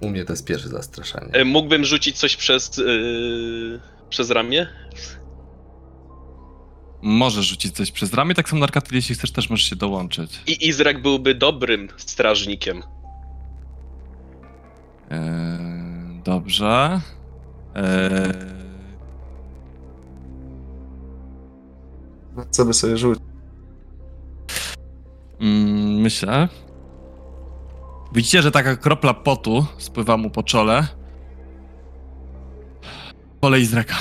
U 0.00 0.08
mnie 0.10 0.24
to 0.24 0.32
jest 0.32 0.46
pierwsze 0.46 0.68
zastraszanie. 0.68 1.32
E, 1.32 1.44
Mógłbym 1.44 1.84
rzucić 1.84 2.18
coś 2.18 2.36
przez, 2.36 2.76
yy, 2.76 3.80
przez 4.10 4.30
ramię? 4.30 4.66
Możesz 7.02 7.46
rzucić 7.46 7.74
coś 7.76 7.90
przez 7.92 8.14
ramię, 8.14 8.34
tak 8.34 8.48
samo 8.48 8.60
Narkatyl, 8.60 8.94
jeśli 8.96 9.14
chcesz, 9.14 9.32
też 9.32 9.50
możesz 9.50 9.66
się 9.70 9.76
dołączyć. 9.76 10.40
I 10.46 10.66
Izrak 10.68 11.02
byłby 11.02 11.34
dobrym 11.34 11.88
strażnikiem. 11.96 12.82
Eee, 15.10 15.20
dobrze. 16.24 17.00
Eee, 17.74 18.32
Co 22.50 22.64
by 22.64 22.74
sobie 22.74 22.96
rzucić? 22.98 23.22
mm, 25.40 25.94
myślę. 26.00 26.48
Widzicie, 28.14 28.42
że 28.42 28.50
taka 28.50 28.76
kropla 28.76 29.14
potu 29.14 29.66
spływa 29.78 30.16
mu 30.16 30.30
po 30.30 30.42
czole. 30.42 30.86
Kolej 33.40 33.64
z 33.66 33.74
reka. 33.74 33.94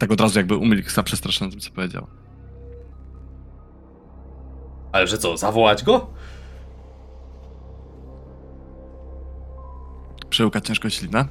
Tak 0.00 0.10
od 0.10 0.20
razu 0.20 0.38
jakby 0.38 0.56
umilkł 0.56 0.90
za 0.90 1.02
przestraszony 1.02 1.50
tym, 1.50 1.60
co 1.60 1.70
powiedział. 1.70 2.06
Ale 4.92 5.06
że 5.06 5.18
co, 5.18 5.36
zawołać 5.36 5.84
go? 5.84 6.10
Przełka 10.30 10.60
ciężko 10.60 10.90
ślinę. 10.90 11.24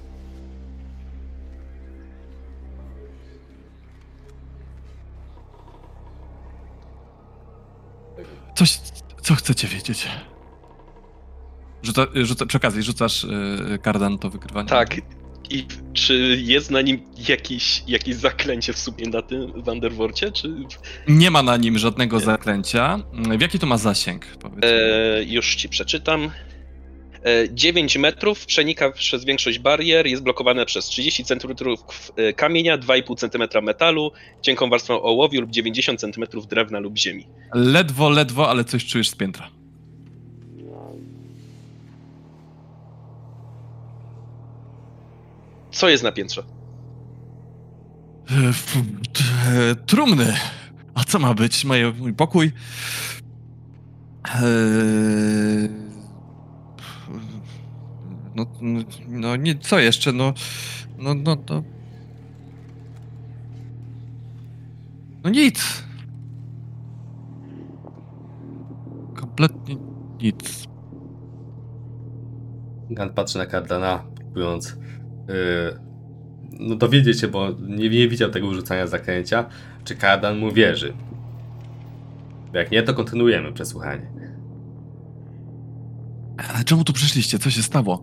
Coś, 8.56 8.80
co 9.22 9.36
chcecie 9.36 9.68
wiedzieć? 9.68 10.08
Rzuca, 11.84 12.02
rzuca, 12.14 12.46
przy 12.46 12.58
okazji, 12.58 12.84
rzucasz 12.84 13.24
yy, 13.70 13.80
kardan 13.80 14.18
to 14.18 14.30
wykrywanie? 14.30 14.70
Tak. 14.70 14.96
I 15.50 15.66
czy 15.94 16.42
jest 16.44 16.72
na 16.72 16.82
nim 16.82 17.02
jakiś, 17.30 17.84
jakieś 17.88 18.16
zaklęcie 18.16 18.74
w 18.74 18.80
sumie 18.80 19.06
na 19.08 19.22
tym 19.22 19.64
Wanderworcie, 19.64 20.32
czy... 20.32 20.54
Nie 21.08 21.32
ma 21.32 21.44
na 21.44 21.58
nim 21.58 21.78
żadnego 21.78 22.20
zaklęcia. 22.20 23.00
W 23.38 23.42
jaki 23.42 23.60
to 23.60 23.68
ma 23.68 23.78
zasięg? 23.78 24.26
E, 24.62 25.24
już 25.24 25.56
ci 25.56 25.70
przeczytam. 25.70 26.32
E, 27.26 27.54
9 27.54 27.98
metrów, 27.98 28.46
przenika 28.46 28.92
przez 28.92 29.26
większość 29.26 29.60
barier, 29.60 30.08
jest 30.08 30.24
blokowane 30.24 30.66
przez 30.66 30.86
30 30.86 31.26
cm 31.26 31.54
e, 32.16 32.34
kamienia, 32.34 32.78
2,5 32.78 33.18
cm 33.18 33.66
metalu, 33.66 34.12
cienką 34.42 34.70
warstwą 34.70 35.02
ołowiu 35.02 35.42
lub 35.42 35.50
90 35.50 36.00
cm 36.00 36.26
drewna 36.50 36.80
lub 36.80 36.98
ziemi. 36.98 37.28
Ledwo, 37.54 38.10
ledwo, 38.10 38.50
ale 38.50 38.64
coś 38.64 38.86
czujesz 38.86 39.10
z 39.10 39.16
piętra. 39.16 39.59
Co 45.72 45.90
jest 45.90 46.04
na 46.04 46.12
piętrze? 46.12 46.44
E, 48.32 48.50
e, 49.72 49.76
Trumny. 49.76 50.34
A 50.96 51.04
co 51.04 51.20
ma 51.20 51.34
być? 51.34 51.66
Moje, 51.66 51.92
mój 51.92 52.14
pokój? 52.14 52.52
Eee, 54.36 55.70
No, 58.36 58.46
no, 58.62 58.80
no 59.08 59.36
nie, 59.36 59.56
co 59.60 59.80
jeszcze? 59.80 60.12
No, 60.14 60.34
no, 60.98 61.14
no, 61.14 61.38
no. 61.50 61.64
No 65.24 65.30
nic. 65.30 65.84
Kompletnie 69.16 69.76
nic. 70.22 70.68
Gan 72.90 73.14
patrzy 73.14 73.38
na 73.38 73.46
Kardana, 73.46 74.04
próbując 74.16 74.78
no 76.60 76.76
dowiedzieć 76.76 77.20
się, 77.20 77.28
bo 77.28 77.50
nie, 77.68 77.90
nie 77.90 78.08
widział 78.08 78.30
tego 78.30 78.54
rzucania 78.54 78.88
zaklęcia, 78.88 79.46
czy 79.84 79.96
Kardan 79.96 80.38
mu 80.38 80.52
wierzy. 80.52 80.94
Jak 82.54 82.72
nie, 82.72 82.84
to 82.84 82.94
kontynuujemy 82.94 83.54
przesłuchanie. 83.54 84.12
Ale 86.54 86.64
czemu 86.64 86.84
tu 86.84 86.94
przyszliście? 86.94 87.40
Co 87.40 87.50
się 87.50 87.64
stało? 87.64 88.02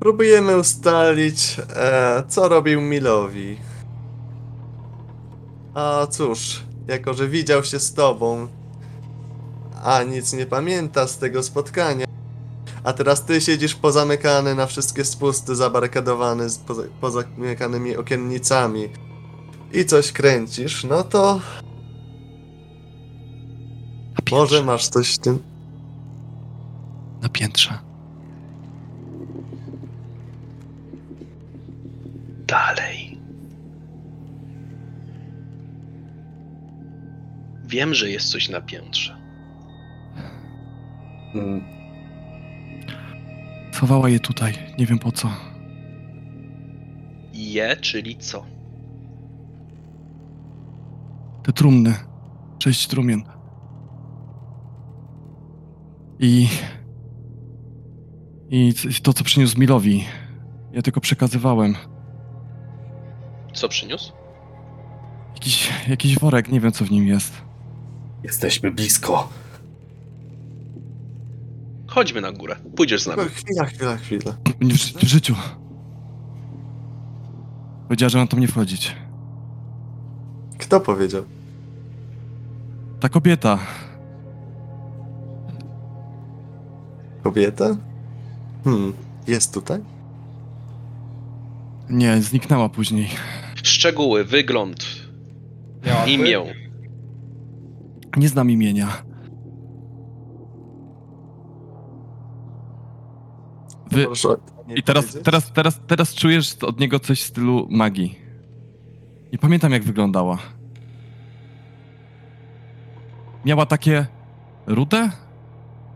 Próbujemy 0.00 0.58
ustalić, 0.58 1.60
e, 1.76 2.22
co 2.28 2.48
robił 2.48 2.80
Milowi. 2.80 3.56
A 5.74 6.06
cóż, 6.10 6.62
jako 6.88 7.14
że 7.14 7.28
widział 7.28 7.64
się 7.64 7.78
z 7.78 7.94
tobą, 7.94 8.48
a 9.84 10.02
nic 10.02 10.32
nie 10.32 10.46
pamięta 10.46 11.06
z 11.06 11.18
tego 11.18 11.42
spotkania, 11.42 12.06
a 12.86 12.92
teraz 12.92 13.24
ty 13.24 13.40
siedzisz 13.40 13.74
pozamykany 13.74 14.54
na 14.54 14.66
wszystkie 14.66 15.04
spusty, 15.04 15.56
zabarykadowany 15.56 16.50
z 16.50 16.58
poza, 16.58 16.82
pozamykanymi 17.00 17.96
okiennicami 17.96 18.88
i 19.72 19.84
coś 19.84 20.12
kręcisz, 20.12 20.84
no 20.84 21.02
to 21.02 21.40
może 24.30 24.62
masz 24.62 24.88
coś 24.88 25.14
w 25.14 25.18
tym. 25.18 25.38
Na 27.22 27.28
piętrze. 27.28 27.78
Dalej. 32.46 33.18
Wiem, 37.64 37.94
że 37.94 38.10
jest 38.10 38.30
coś 38.30 38.48
na 38.48 38.60
piętrze. 38.60 39.16
Mm, 41.34 41.75
Schowała 43.76 44.08
je 44.08 44.20
tutaj. 44.20 44.52
Nie 44.78 44.86
wiem 44.86 44.98
po 44.98 45.12
co. 45.12 45.28
Je, 47.32 47.76
czyli 47.76 48.16
co? 48.16 48.44
Te 51.42 51.52
trumny. 51.52 51.94
Sześć 52.58 52.86
trumien. 52.88 53.22
I... 56.18 56.48
I 58.50 58.74
to, 59.02 59.12
co 59.12 59.24
przyniósł 59.24 59.60
Milowi. 59.60 60.04
Ja 60.72 60.82
tylko 60.82 61.00
przekazywałem. 61.00 61.74
Co 63.54 63.68
przyniósł? 63.68 64.12
Jakiś, 65.34 65.72
jakiś 65.88 66.18
worek, 66.18 66.48
nie 66.48 66.60
wiem 66.60 66.72
co 66.72 66.84
w 66.84 66.90
nim 66.90 67.06
jest. 67.06 67.42
Jesteśmy 68.22 68.70
blisko. 68.70 69.28
Chodźmy 71.96 72.20
na 72.20 72.32
górę. 72.32 72.56
Pójdziesz 72.76 73.02
z 73.02 73.06
nami. 73.06 73.22
Chwila, 73.28 73.64
chwila, 73.64 73.96
chwila. 73.96 74.36
W, 74.60 74.72
ży- 74.72 74.98
w 74.98 75.02
życiu. 75.02 75.34
Powiedziała, 77.88 78.08
że 78.10 78.18
mam 78.18 78.28
tam 78.28 78.40
nie 78.40 78.48
wchodzić. 78.48 78.96
Kto 80.58 80.80
powiedział? 80.80 81.24
Ta 83.00 83.08
kobieta. 83.08 83.58
Kobieta? 87.22 87.76
Hmm, 88.64 88.92
jest 89.26 89.54
tutaj? 89.54 89.80
Nie, 91.90 92.22
zniknęła 92.22 92.68
później. 92.68 93.08
Szczegóły, 93.62 94.24
wygląd, 94.24 94.86
imię. 96.06 96.40
Nie 98.16 98.28
znam 98.28 98.50
imienia. 98.50 98.88
Wy, 103.96 104.06
I 104.76 104.82
teraz, 104.82 105.18
teraz, 105.24 105.52
teraz, 105.52 105.80
teraz 105.86 106.14
czujesz 106.14 106.54
od 106.54 106.80
niego 106.80 107.00
coś 107.00 107.22
w 107.22 107.26
stylu 107.26 107.66
magii. 107.70 108.18
Nie 109.32 109.38
pamiętam 109.38 109.72
jak 109.72 109.84
wyglądała. 109.84 110.38
Miała 113.44 113.66
takie 113.66 114.06
rude? 114.66 115.10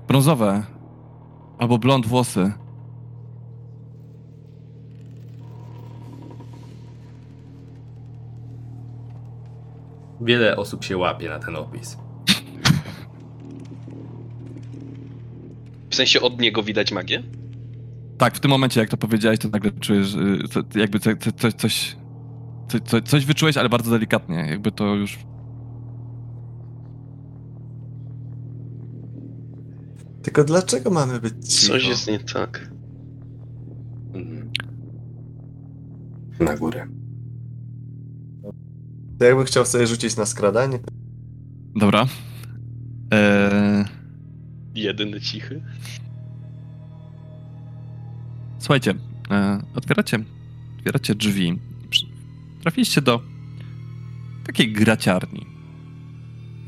Brązowe. 0.09 0.65
Albo 1.59 1.79
blond 1.79 2.07
włosy. 2.07 2.53
Wiele 10.21 10.57
osób 10.57 10.85
się 10.85 10.97
łapie 10.97 11.29
na 11.29 11.39
ten 11.39 11.57
opis. 11.57 11.97
sensie 16.01 16.21
od 16.21 16.41
niego 16.41 16.63
widać 16.63 16.93
magię? 16.93 17.23
Tak, 18.21 18.37
w 18.37 18.41
tym 18.41 18.51
momencie, 18.51 18.81
jak 18.81 18.91
to 18.91 18.97
powiedziałeś, 18.97 19.39
to 19.39 19.49
nagle 19.49 19.71
czujesz, 19.71 20.15
y, 20.15 20.79
jakby 20.79 21.01
co, 21.01 21.11
co, 21.17 21.33
coś, 21.33 21.55
coś, 21.55 21.97
co, 22.69 22.81
co, 22.81 23.01
coś 23.01 23.25
wyczułeś, 23.25 23.57
ale 23.57 23.69
bardzo 23.69 23.91
delikatnie. 23.91 24.37
Jakby 24.37 24.73
to 24.73 24.95
już. 24.95 25.19
Tylko 30.23 30.45
dlaczego 30.45 30.91
mamy 30.91 31.21
być 31.21 31.35
cicho? 31.55 31.73
Coś 31.73 31.89
jest 31.89 32.07
nie 32.09 32.19
tak. 32.19 32.71
Mhm. 34.15 34.51
Na 36.41 36.57
górę. 36.57 36.87
To 39.19 39.25
jakbym 39.25 39.45
chciał 39.45 39.67
sobie 39.67 39.87
rzucić 39.87 40.17
na 40.17 40.27
skradanie. 40.27 40.79
Dobra. 41.77 42.07
Eee, 43.11 43.85
Jedyny 44.75 45.21
cichy. 45.21 45.63
Słuchajcie, 48.61 48.95
e, 49.31 49.63
otwieracie, 49.75 50.19
otwieracie 50.79 51.15
drzwi. 51.15 51.59
Trafiliście 52.63 53.03
do 53.03 53.23
takiej 54.47 54.73
graciarni. 54.73 55.47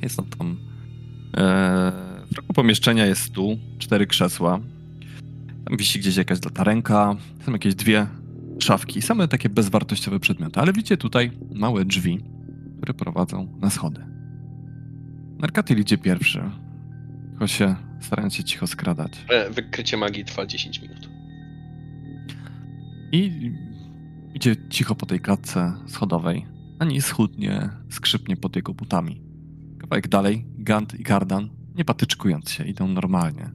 Jest 0.02 0.16
tam 0.16 0.26
tam. 0.26 0.56
E, 1.36 1.92
w 2.32 2.36
rogu 2.36 2.52
pomieszczenia 2.54 3.06
jest 3.06 3.22
stół, 3.22 3.58
cztery 3.78 4.06
krzesła. 4.06 4.60
Tam 5.64 5.76
wisi 5.76 5.98
gdzieś 5.98 6.16
jakaś 6.16 6.44
latarenka. 6.44 7.16
Są 7.46 7.52
jakieś 7.52 7.74
dwie 7.74 8.06
szafki. 8.58 9.02
Same 9.02 9.28
takie 9.28 9.48
bezwartościowe 9.48 10.20
przedmioty. 10.20 10.60
Ale 10.60 10.72
widzicie 10.72 10.96
tutaj 10.96 11.30
małe 11.54 11.84
drzwi, 11.84 12.24
które 12.76 12.94
prowadzą 12.94 13.58
na 13.60 13.70
schody. 13.70 14.04
Narkatyl 15.38 15.80
idzie 15.80 15.98
pierwszy. 15.98 16.42
Tylko 17.30 17.46
się 17.46 17.76
starając 18.00 18.34
się 18.34 18.44
cicho 18.44 18.66
skradać. 18.66 19.12
E, 19.28 19.50
Wykrycie 19.50 19.96
magii 19.96 20.24
trwa 20.24 20.46
10 20.46 20.82
minut. 20.82 21.11
I 23.12 23.52
idzie 24.34 24.56
cicho 24.70 24.94
po 24.94 25.06
tej 25.06 25.20
klatce 25.20 25.72
schodowej. 25.86 26.46
Ani 26.78 27.02
schudnie, 27.02 27.70
skrzypnie 27.90 28.36
pod 28.36 28.56
jego 28.56 28.74
butami. 28.74 29.22
Kawałek 29.78 30.08
dalej, 30.08 30.46
Gant 30.58 31.00
i 31.00 31.02
Kardan, 31.02 31.50
nie 31.74 31.84
patyczkując 31.84 32.50
się, 32.50 32.64
idą 32.64 32.88
normalnie. 32.88 33.50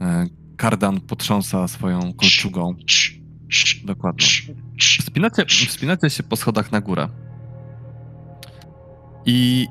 E, 0.00 0.26
Kardan 0.56 1.00
potrząsa 1.00 1.68
swoją 1.68 2.12
kolczugą. 2.12 2.76
Dokładnie. 3.84 4.26
Wspinacie, 5.00 5.44
wspinacie 5.46 6.10
się 6.10 6.22
po 6.22 6.36
schodach 6.36 6.72
na 6.72 6.80
górę. 6.80 7.08
I 9.26 9.66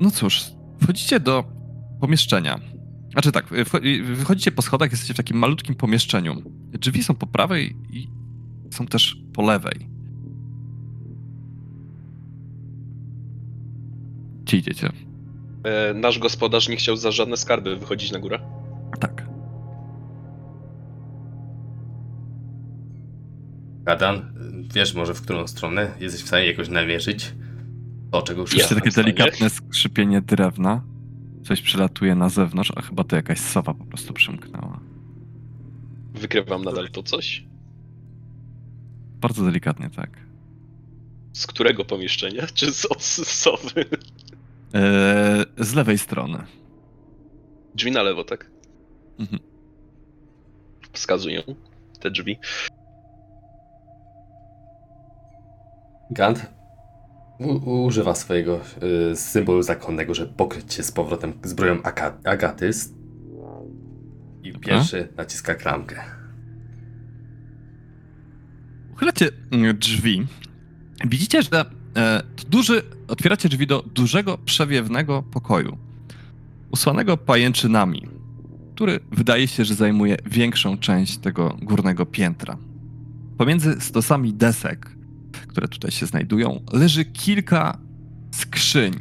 no 0.00 0.10
cóż, 0.10 0.44
wchodzicie 0.82 1.20
do 1.20 1.44
pomieszczenia. 2.00 2.77
Znaczy 3.18 3.32
tak, 3.32 3.50
wcho- 3.50 4.02
wychodzicie 4.14 4.52
po 4.52 4.62
schodach, 4.62 4.90
jesteście 4.90 5.14
w 5.14 5.16
takim 5.16 5.36
malutkim 5.38 5.74
pomieszczeniu. 5.74 6.42
Drzwi 6.72 7.02
są 7.02 7.14
po 7.14 7.26
prawej 7.26 7.76
i 7.90 8.08
są 8.70 8.86
też 8.86 9.22
po 9.32 9.42
lewej. 9.42 9.88
Gdzie 14.42 14.56
idziecie? 14.56 14.92
E, 15.64 15.94
Nasz 15.94 16.18
gospodarz 16.18 16.68
nie 16.68 16.76
chciał 16.76 16.96
za 16.96 17.10
żadne 17.10 17.36
skarby 17.36 17.76
wychodzić 17.76 18.12
na 18.12 18.18
górę. 18.18 18.38
Tak. 19.00 19.28
Kadan, 23.84 24.32
wiesz 24.74 24.94
może 24.94 25.14
w 25.14 25.22
którą 25.22 25.46
stronę? 25.46 25.90
Jesteś 26.00 26.22
w 26.22 26.26
stanie 26.26 26.46
jakoś 26.46 26.68
namierzyć? 26.68 27.34
To, 28.10 28.22
czego 28.22 28.40
już 28.40 28.50
Słyszycie 28.50 28.74
Ja 28.74 28.80
takie 28.80 29.02
delikatne 29.02 29.50
skrzypienie 29.50 30.20
drewna. 30.20 30.82
Coś 31.48 31.62
przylatuje 31.62 32.14
na 32.14 32.28
zewnątrz, 32.28 32.72
a 32.76 32.82
chyba 32.82 33.04
to 33.04 33.16
jakaś 33.16 33.40
sowa 33.40 33.74
po 33.74 33.84
prostu 33.84 34.12
przymknęła. 34.12 34.80
Wykrywam 36.14 36.64
nadal 36.64 36.88
to 36.88 37.02
coś. 37.02 37.44
Bardzo 39.20 39.44
delikatnie, 39.44 39.90
tak. 39.90 40.10
Z 41.32 41.46
którego 41.46 41.84
pomieszczenia? 41.84 42.46
Czy 42.54 42.72
z 42.72 42.84
od 42.86 43.02
z 43.02 43.28
sowy? 43.28 43.84
Eee, 44.74 45.44
z 45.58 45.74
lewej 45.74 45.98
strony. 45.98 46.38
Drzwi 47.74 47.90
na 47.90 48.02
lewo, 48.02 48.24
tak? 48.24 48.50
Mhm. 49.18 49.42
Wskazują 50.92 51.42
te 52.00 52.10
drzwi. 52.10 52.38
Gant 56.10 56.57
u- 57.38 57.84
używa 57.84 58.14
swojego 58.14 58.60
y, 59.12 59.16
symbolu 59.16 59.62
zakonnego, 59.62 60.14
żeby 60.14 60.32
pokryć 60.32 60.74
się 60.74 60.82
z 60.82 60.92
powrotem 60.92 61.32
zbroją 61.44 61.76
Aka- 61.82 62.18
Agatys. 62.24 62.94
I 64.42 64.52
pierwszy 64.52 65.08
naciska 65.16 65.54
klamkę. 65.54 66.00
Uchylacie 68.92 69.28
mm, 69.50 69.78
drzwi. 69.78 70.26
Widzicie, 71.06 71.42
że 71.42 71.64
e, 71.96 72.22
duży, 72.48 72.82
otwieracie 73.08 73.48
drzwi 73.48 73.66
do 73.66 73.82
dużego, 73.94 74.38
przewiewnego 74.38 75.22
pokoju. 75.22 75.78
Usłanego 76.70 77.16
pajęczynami, 77.16 78.08
który 78.74 79.00
wydaje 79.12 79.48
się, 79.48 79.64
że 79.64 79.74
zajmuje 79.74 80.16
większą 80.26 80.78
część 80.78 81.18
tego 81.18 81.56
górnego 81.62 82.06
piętra. 82.06 82.56
Pomiędzy 83.38 83.80
stosami 83.80 84.34
desek, 84.34 84.90
które 85.48 85.68
tutaj 85.68 85.90
się 85.90 86.06
znajdują, 86.06 86.60
leży 86.72 87.04
kilka 87.04 87.78
skrzyń. 88.30 88.92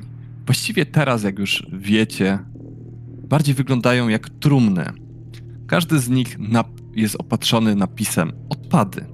Właściwie 0.45 0.85
teraz, 0.85 1.23
jak 1.23 1.39
już 1.39 1.67
wiecie, 1.73 2.39
bardziej 3.29 3.55
wyglądają 3.55 4.07
jak 4.07 4.29
trumny. 4.29 4.85
Każdy 5.67 5.99
z 5.99 6.09
nich 6.09 6.37
jest 6.95 7.15
opatrzony 7.15 7.75
napisem 7.75 8.31
odpady. 8.49 9.05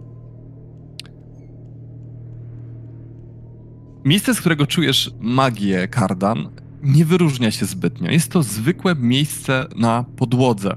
Miejsce, 4.05 4.33
z 4.33 4.39
którego 4.39 4.67
czujesz 4.67 5.11
magię, 5.19 5.87
Kardan, 5.87 6.49
nie 6.83 7.05
wyróżnia 7.05 7.51
się 7.51 7.65
zbytnio. 7.65 8.11
Jest 8.11 8.31
to 8.31 8.43
zwykłe 8.43 8.95
miejsce 8.95 9.65
na 9.75 10.05
podłodze. 10.15 10.75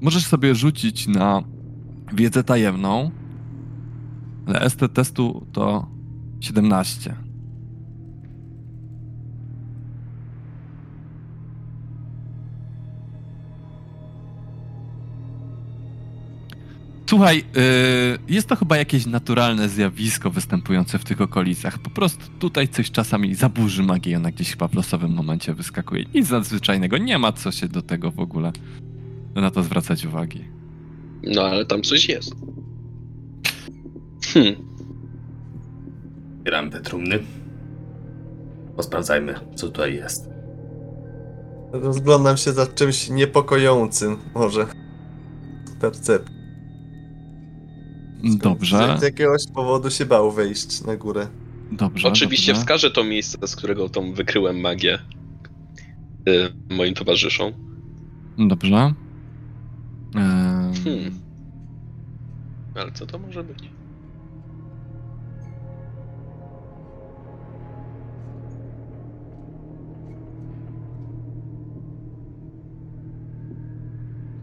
Możesz 0.00 0.26
sobie 0.26 0.54
rzucić 0.54 1.06
na 1.06 1.42
wiedzę 2.12 2.44
tajemną, 2.44 3.10
ale 4.56 4.70
ST 4.70 4.80
testu 4.94 5.46
to 5.52 5.86
17. 6.40 7.14
Słuchaj, 17.10 17.36
yy, 17.36 18.18
jest 18.28 18.48
to 18.48 18.56
chyba 18.56 18.76
jakieś 18.76 19.06
naturalne 19.06 19.68
zjawisko 19.68 20.30
występujące 20.30 20.98
w 20.98 21.04
tych 21.04 21.20
okolicach. 21.20 21.78
Po 21.78 21.90
prostu 21.90 22.24
tutaj 22.38 22.68
coś 22.68 22.90
czasami 22.90 23.34
zaburzy 23.34 23.82
magię, 23.82 24.16
ona 24.16 24.30
gdzieś 24.30 24.50
chyba 24.50 24.68
w 24.68 24.74
losowym 24.74 25.12
momencie 25.12 25.54
wyskakuje. 25.54 26.04
Nic 26.14 26.30
nadzwyczajnego, 26.30 26.98
nie 26.98 27.18
ma 27.18 27.32
co 27.32 27.52
się 27.52 27.68
do 27.68 27.82
tego 27.82 28.10
w 28.10 28.20
ogóle 28.20 28.52
na 29.34 29.50
to 29.50 29.62
zwracać 29.62 30.04
uwagi. 30.04 30.44
No 31.22 31.42
ale 31.42 31.66
tam 31.66 31.82
coś 31.82 32.08
jest. 32.08 32.34
Hmm. 34.34 34.54
Otwieramy 36.38 36.70
te 36.70 36.80
trumny. 36.80 37.18
Posprawdzajmy, 38.76 39.34
co 39.54 39.66
tutaj 39.66 39.94
jest. 39.94 40.28
Rozglądam 41.72 42.36
się 42.36 42.52
za 42.52 42.66
czymś 42.66 43.10
niepokojącym, 43.10 44.16
może. 44.34 44.66
Percep. 45.80 46.30
Dobrze, 48.42 48.96
Z 48.98 49.02
jakiegoś 49.02 49.42
powodu 49.54 49.90
się 49.90 50.06
bał 50.06 50.32
wejść 50.32 50.84
na 50.84 50.96
górę. 50.96 51.26
dobrze. 51.72 52.08
Oczywiście 52.08 52.52
dobrze. 52.52 52.60
wskażę 52.62 52.90
to 52.90 53.04
miejsce, 53.04 53.38
z 53.48 53.56
którego 53.56 53.88
tą 53.88 54.12
wykryłem 54.12 54.60
magię 54.60 54.98
y, 56.28 56.74
moim 56.74 56.94
towarzyszom. 56.94 57.52
Dobrze. 58.38 58.94
Ehm, 60.14 60.72
Hmm. 60.84 61.18
Ale 62.74 62.92
co 62.92 63.06
to 63.06 63.18
może 63.18 63.44
być? 63.44 63.70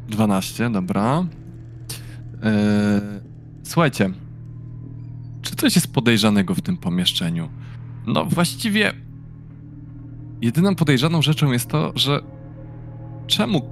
Dwanaście, 0.07 0.69
dobra. 0.69 1.25
Eee, 2.43 3.01
słuchajcie, 3.63 4.09
czy 5.41 5.55
coś 5.55 5.75
jest 5.75 5.93
podejrzanego 5.93 6.55
w 6.55 6.61
tym 6.61 6.77
pomieszczeniu? 6.77 7.49
No 8.07 8.25
właściwie 8.25 8.93
jedyną 10.41 10.75
podejrzaną 10.75 11.21
rzeczą 11.21 11.51
jest 11.51 11.69
to, 11.69 11.93
że 11.95 12.21
czemu 13.27 13.69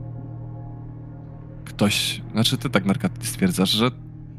ktoś, 1.66 2.22
znaczy 2.32 2.58
ty 2.58 2.70
tak 2.70 2.86
Narkaty 2.86 3.28
stwierdzasz, 3.28 3.70
że 3.70 3.92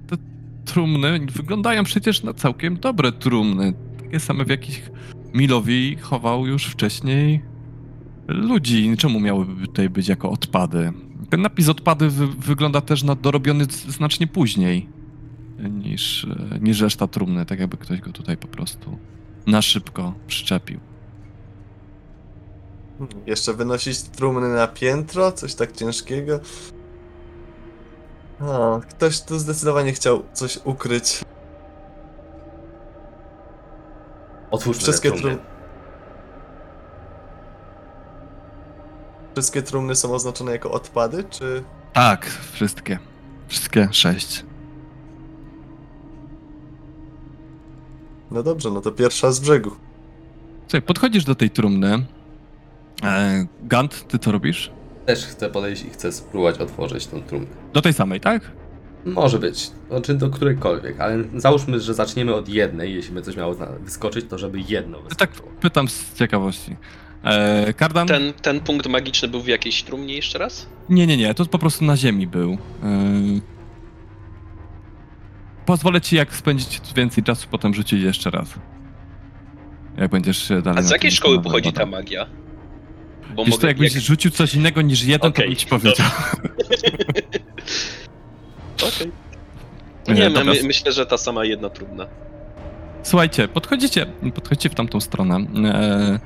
te 0.06 0.16
trumny 0.64 1.26
wyglądają 1.32 1.84
przecież 1.84 2.22
na 2.22 2.34
całkiem 2.34 2.76
dobre 2.76 3.12
trumny. 3.12 3.72
Takie 4.02 4.20
same 4.20 4.44
w 4.44 4.48
jakich 4.48 4.90
Milowi 5.34 5.96
chował 5.96 6.46
już 6.46 6.66
wcześniej 6.66 7.40
ludzi. 8.28 8.96
Czemu 8.98 9.20
miałyby 9.20 9.66
tutaj 9.66 9.90
być 9.90 10.08
jako 10.08 10.30
odpady? 10.30 10.92
Ten 11.30 11.42
napis 11.42 11.68
odpady 11.68 12.10
wy 12.10 12.26
wygląda 12.26 12.80
też 12.80 13.02
na 13.02 13.14
dorobiony 13.14 13.64
znacznie 13.88 14.26
później 14.26 14.88
niż, 15.70 16.24
e, 16.52 16.58
niż 16.58 16.80
reszta 16.80 17.06
trumny, 17.06 17.46
tak 17.46 17.60
jakby 17.60 17.76
ktoś 17.76 18.00
go 18.00 18.12
tutaj 18.12 18.36
po 18.36 18.48
prostu 18.48 18.98
na 19.46 19.62
szybko 19.62 20.14
przyczepił. 20.26 20.80
Jeszcze 23.26 23.54
wynosić 23.54 24.02
trumny 24.02 24.48
na 24.48 24.66
piętro? 24.68 25.32
Coś 25.32 25.54
tak 25.54 25.72
ciężkiego? 25.72 26.40
A, 28.40 28.80
ktoś 28.90 29.20
tu 29.20 29.38
zdecydowanie 29.38 29.92
chciał 29.92 30.22
coś 30.32 30.58
ukryć. 30.64 31.24
Otwórzmy 34.50 34.82
Wszystkie 34.82 35.10
trumny. 35.10 35.22
trumny. 35.36 35.55
Wszystkie 39.36 39.62
trumny 39.62 39.94
są 39.96 40.14
oznaczone 40.14 40.52
jako 40.52 40.70
odpady, 40.70 41.24
czy... 41.30 41.62
Tak, 41.92 42.26
wszystkie. 42.52 42.98
Wszystkie 43.48 43.88
sześć. 43.92 44.44
No 48.30 48.42
dobrze, 48.42 48.70
no 48.70 48.80
to 48.80 48.92
pierwsza 48.92 49.32
z 49.32 49.40
brzegu. 49.40 49.70
Słuchaj, 50.68 50.82
podchodzisz 50.82 51.24
do 51.24 51.34
tej 51.34 51.50
trumny. 51.50 52.06
E, 53.02 53.46
Gant, 53.62 54.08
ty 54.08 54.18
co 54.18 54.32
robisz? 54.32 54.70
Też 55.06 55.26
chcę 55.26 55.50
podejść 55.50 55.84
i 55.84 55.90
chcę 55.90 56.12
spróbować 56.12 56.58
otworzyć 56.58 57.06
tą 57.06 57.22
trumnę. 57.22 57.48
Do 57.72 57.82
tej 57.82 57.92
samej, 57.92 58.20
tak? 58.20 58.42
Może 59.04 59.38
być, 59.38 59.70
znaczy 59.90 60.14
do 60.14 60.30
którejkolwiek, 60.30 61.00
ale 61.00 61.24
załóżmy, 61.36 61.80
że 61.80 61.94
zaczniemy 61.94 62.34
od 62.34 62.48
jednej, 62.48 62.94
jeśli 62.94 63.14
by 63.14 63.22
coś 63.22 63.36
miało 63.36 63.54
zna- 63.54 63.66
wyskoczyć, 63.80 64.26
to 64.30 64.38
żeby 64.38 64.60
jedno 64.60 64.98
Tak 64.98 65.30
wyskoczyło. 65.30 65.48
pytam 65.60 65.88
z 65.88 66.14
ciekawości. 66.14 66.76
E, 67.24 67.72
Kardan? 67.72 68.06
Ten, 68.06 68.32
ten 68.32 68.60
punkt 68.60 68.86
magiczny 68.86 69.28
był 69.28 69.40
w 69.40 69.46
jakiejś 69.46 69.82
trumnie 69.82 70.14
jeszcze 70.14 70.38
raz? 70.38 70.66
Nie, 70.88 71.06
nie, 71.06 71.16
nie, 71.16 71.34
to 71.34 71.46
po 71.46 71.58
prostu 71.58 71.84
na 71.84 71.96
ziemi 71.96 72.26
był. 72.26 72.52
E, 72.52 72.58
pozwolę 75.66 76.00
ci, 76.00 76.16
jak 76.16 76.34
spędzić 76.34 76.80
więcej 76.96 77.24
czasu, 77.24 77.48
potem 77.50 77.74
rzucić 77.74 78.02
jeszcze 78.02 78.30
raz. 78.30 78.48
Jak 79.96 80.10
będziesz 80.10 80.48
dalej. 80.48 80.78
A 80.78 80.82
z 80.82 80.90
na 80.90 80.94
jakiej 80.94 81.10
tym 81.10 81.16
szkoły 81.16 81.42
pochodzi 81.42 81.72
ta 81.72 81.86
badał. 81.86 81.90
magia? 82.00 82.26
Bo 83.34 83.44
Wiesz 83.44 83.56
co, 83.56 83.66
jakbyś 83.66 83.94
jak- 83.94 84.02
rzucił 84.04 84.30
coś 84.30 84.54
innego 84.54 84.82
niż 84.82 85.02
jeden, 85.04 85.30
Okej, 85.30 85.44
to 85.44 85.48
bym 85.48 85.56
ci 85.56 85.66
powiedział. 85.66 86.06
Okej. 88.88 89.12
Nie, 90.08 90.30
dobra. 90.30 90.44
my, 90.54 90.62
myślę, 90.64 90.92
że 90.92 91.06
ta 91.06 91.18
sama 91.18 91.44
jedna 91.44 91.68
trumna. 91.70 92.06
Słuchajcie, 93.02 93.48
podchodzicie, 93.48 94.06
podchodzicie 94.34 94.68
w 94.68 94.74
tamtą 94.74 95.00
stronę. 95.00 95.36
E, 95.64 96.18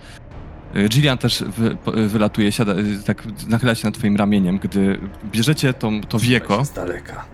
e, 0.75 0.89
Gillian 0.89 1.19
też 1.19 1.45
wy, 1.47 1.77
po- 1.77 1.93
wylatuje, 1.93 2.53
siada, 2.53 2.73
e, 2.73 2.77
tak 3.07 3.23
nachyla 3.49 3.75
się 3.75 3.89
nad 3.89 3.95
twoim 3.95 4.17
ramieniem, 4.17 4.59
gdy 4.59 5.01
bierzecie 5.25 5.75
tą, 5.75 6.01
to 6.01 6.19
wieko 6.19 6.65
Z 6.65 6.73
daleka. 6.73 7.25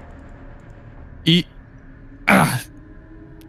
i 1.26 1.44
ach, 2.26 2.58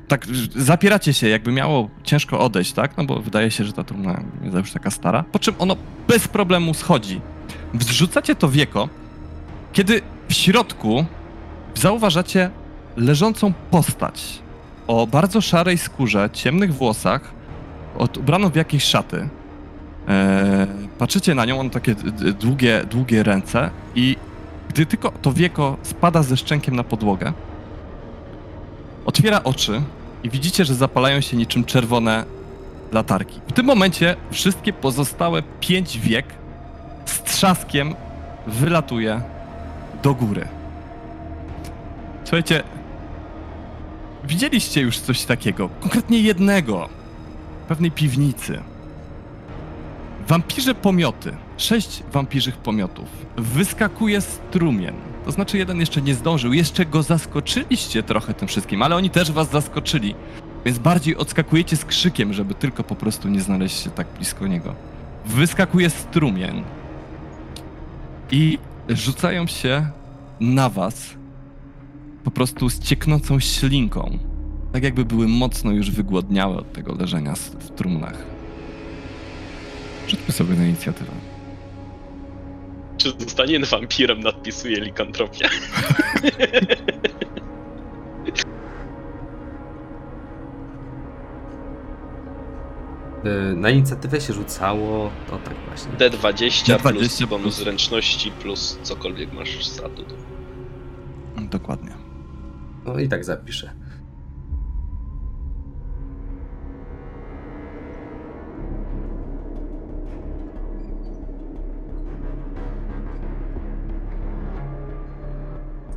tak 0.07 0.25
zapieracie 0.55 1.13
się, 1.13 1.27
jakby 1.29 1.51
miało 1.51 1.89
ciężko 2.03 2.39
odejść, 2.39 2.73
tak? 2.73 2.97
No 2.97 3.03
bo 3.05 3.19
wydaje 3.21 3.51
się, 3.51 3.63
że 3.65 3.73
ta 3.73 3.83
trumna 3.83 4.21
jest 4.43 4.55
już 4.57 4.71
taka 4.71 4.91
stara. 4.91 5.23
Po 5.31 5.39
czym 5.39 5.55
ono 5.59 5.75
bez 6.07 6.27
problemu 6.27 6.73
schodzi. 6.73 7.21
Wrzucacie 7.73 8.35
to 8.35 8.49
wieko, 8.49 8.89
kiedy 9.73 10.01
w 10.29 10.33
środku 10.33 11.05
zauważacie 11.75 12.49
leżącą 12.97 13.53
postać 13.71 14.39
o 14.87 15.07
bardzo 15.07 15.41
szarej 15.41 15.77
skórze, 15.77 16.29
ciemnych 16.33 16.73
włosach, 16.73 17.31
ubraną 18.19 18.49
w 18.49 18.55
jakieś 18.55 18.83
szaty. 18.83 19.29
Eee, 20.07 20.67
patrzycie 20.97 21.35
na 21.35 21.45
nią, 21.45 21.59
on 21.59 21.69
takie 21.69 21.95
długie, 22.39 22.83
długie 22.89 23.23
ręce 23.23 23.69
i 23.95 24.15
gdy 24.69 24.85
tylko 24.85 25.11
to 25.11 25.33
wieko 25.33 25.77
spada 25.83 26.23
ze 26.23 26.37
szczękiem 26.37 26.75
na 26.75 26.83
podłogę, 26.83 27.33
otwiera 29.05 29.43
oczy 29.43 29.81
i 30.23 30.29
widzicie, 30.29 30.65
że 30.65 30.75
zapalają 30.75 31.21
się 31.21 31.37
niczym 31.37 31.65
czerwone 31.65 32.25
latarki. 32.91 33.41
W 33.47 33.53
tym 33.53 33.65
momencie 33.65 34.15
wszystkie 34.31 34.73
pozostałe 34.73 35.43
pięć 35.59 35.99
wiek 35.99 36.25
z 37.05 37.23
trzaskiem 37.23 37.95
wylatuje 38.47 39.21
do 40.03 40.13
góry. 40.13 40.47
Słuchajcie, 42.23 42.63
widzieliście 44.23 44.81
już 44.81 44.99
coś 44.99 45.23
takiego, 45.23 45.69
konkretnie 45.79 46.19
jednego, 46.19 46.89
w 47.65 47.67
pewnej 47.67 47.91
piwnicy. 47.91 48.59
Wampirze 50.27 50.75
pomioty, 50.75 51.35
sześć 51.57 52.03
wampirzych 52.11 52.57
pomiotów, 52.57 53.05
wyskakuje 53.37 54.21
strumien. 54.21 54.95
To 55.25 55.31
znaczy 55.31 55.57
jeden 55.57 55.79
jeszcze 55.79 56.01
nie 56.01 56.15
zdążył, 56.15 56.53
jeszcze 56.53 56.85
go 56.85 57.03
zaskoczyliście 57.03 58.03
trochę 58.03 58.33
tym 58.33 58.47
wszystkim, 58.47 58.81
ale 58.81 58.95
oni 58.95 59.09
też 59.09 59.31
was 59.31 59.51
zaskoczyli. 59.51 60.15
Więc 60.65 60.79
bardziej 60.79 61.15
odskakujecie 61.15 61.77
z 61.77 61.85
krzykiem, 61.85 62.33
żeby 62.33 62.53
tylko 62.53 62.83
po 62.83 62.95
prostu 62.95 63.29
nie 63.29 63.41
znaleźć 63.41 63.83
się 63.83 63.89
tak 63.89 64.07
blisko 64.15 64.47
niego. 64.47 64.75
Wyskakuje 65.25 65.89
strumień 65.89 66.63
i 68.31 68.59
rzucają 68.89 69.47
się 69.47 69.89
na 70.39 70.69
was 70.69 71.15
po 72.23 72.31
prostu 72.31 72.69
z 72.69 72.79
cieknącą 72.79 73.39
ślinką. 73.39 74.19
Tak 74.73 74.83
jakby 74.83 75.05
były 75.05 75.27
mocno 75.27 75.71
już 75.71 75.91
wygłodniałe 75.91 76.57
od 76.57 76.73
tego 76.73 76.95
leżenia 76.95 77.35
w 77.35 77.69
trumnach. 77.69 78.36
Rzućmy 80.07 80.31
sobie 80.33 80.55
na 80.55 80.65
inicjatywę. 80.65 81.11
Czy 82.97 83.09
zostanie 83.19 83.59
wampirem 83.59 84.19
nadpisuje 84.19 84.79
likantropię? 84.81 85.49
Y, 93.25 93.55
Na 93.55 93.69
inicjatywę 93.69 94.21
się 94.21 94.33
rzucało, 94.33 95.11
to 95.29 95.37
tak 95.37 95.53
właśnie. 95.67 95.91
D20, 95.91 96.79
plus 96.79 96.93
D20 96.93 97.27
bonus 97.27 97.43
plus- 97.43 97.55
zręczności 97.63 98.31
plus 98.31 98.79
cokolwiek 98.83 99.33
masz 99.33 99.65
statut. 99.65 100.13
Dokładnie. 101.37 101.91
No 102.85 102.99
i 102.99 103.07
tak 103.09 103.25
zapiszę. 103.25 103.71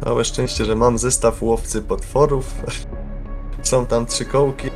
Całe 0.05 0.24
szczęście, 0.24 0.64
że 0.64 0.76
mam 0.76 0.98
zestaw 0.98 1.42
łowcy 1.42 1.82
potworów. 1.82 2.55
Są 3.62 3.86
tam 3.86 4.07
trzy 4.07 4.24
kołki. 4.24 4.70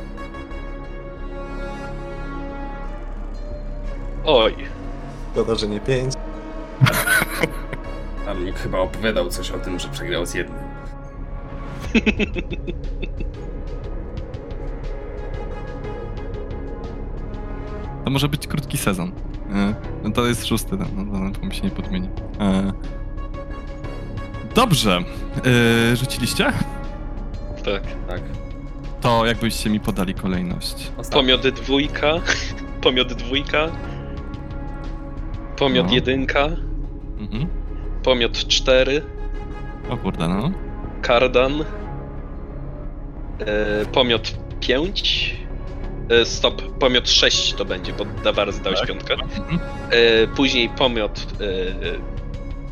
Oj, 4.25 4.55
Szkoda, 5.31 5.55
że 5.55 5.67
nie 5.67 5.79
pięć. 5.79 6.13
A 8.29 8.33
mnie 8.33 8.53
chyba 8.53 8.79
opowiadał 8.79 9.29
coś 9.29 9.51
o 9.51 9.59
tym, 9.59 9.79
że 9.79 9.87
przegrał 9.89 10.25
z 10.25 10.33
jednym. 10.33 10.59
To 18.05 18.11
może 18.11 18.29
być 18.29 18.47
krótki 18.47 18.77
sezon. 18.77 19.11
E, 19.53 19.75
No 20.03 20.11
to 20.11 20.25
jest 20.25 20.45
szósty, 20.45 20.77
no, 20.77 20.85
no, 20.95 21.19
no, 21.19 21.31
to 21.31 21.45
mi 21.45 21.53
się 21.55 21.61
nie 21.63 21.69
podmieni. 21.71 22.09
E, 22.39 22.71
Dobrze. 24.55 24.99
E, 25.91 25.95
Rzuciliście? 25.95 26.43
tak. 27.65 27.83
Tak. 28.07 28.21
To 29.01 29.25
jakbyście 29.25 29.69
mi 29.69 29.79
podali 29.79 30.13
kolejność. 30.13 30.91
Ostatni. 30.97 31.21
Pomiot 31.21 31.47
dwójka, 31.47 32.13
pomiot 32.83 33.13
dwójka, 33.13 33.67
pomiot 35.57 35.87
No. 35.87 35.93
jedynka, 35.93 36.45
Mhm. 37.19 37.47
pomiot 38.03 38.47
cztery, 38.47 39.01
O 39.89 39.97
kurde, 39.97 40.27
no. 40.27 40.51
kardan, 41.01 41.61
e, 43.39 43.85
pomiot 43.85 44.35
pięć, 44.59 45.35
e, 46.09 46.25
stop, 46.25 46.61
pomiot 46.79 47.09
sześć 47.09 47.53
to 47.53 47.65
będzie, 47.65 47.93
bo 47.93 48.05
Dawar 48.23 48.51
zdałeś 48.53 48.79
Tak. 48.79 48.87
piątkę. 48.87 49.13
Mhm. 49.13 49.59
E, 49.91 50.27
później 50.27 50.69
pomiot 50.69 51.25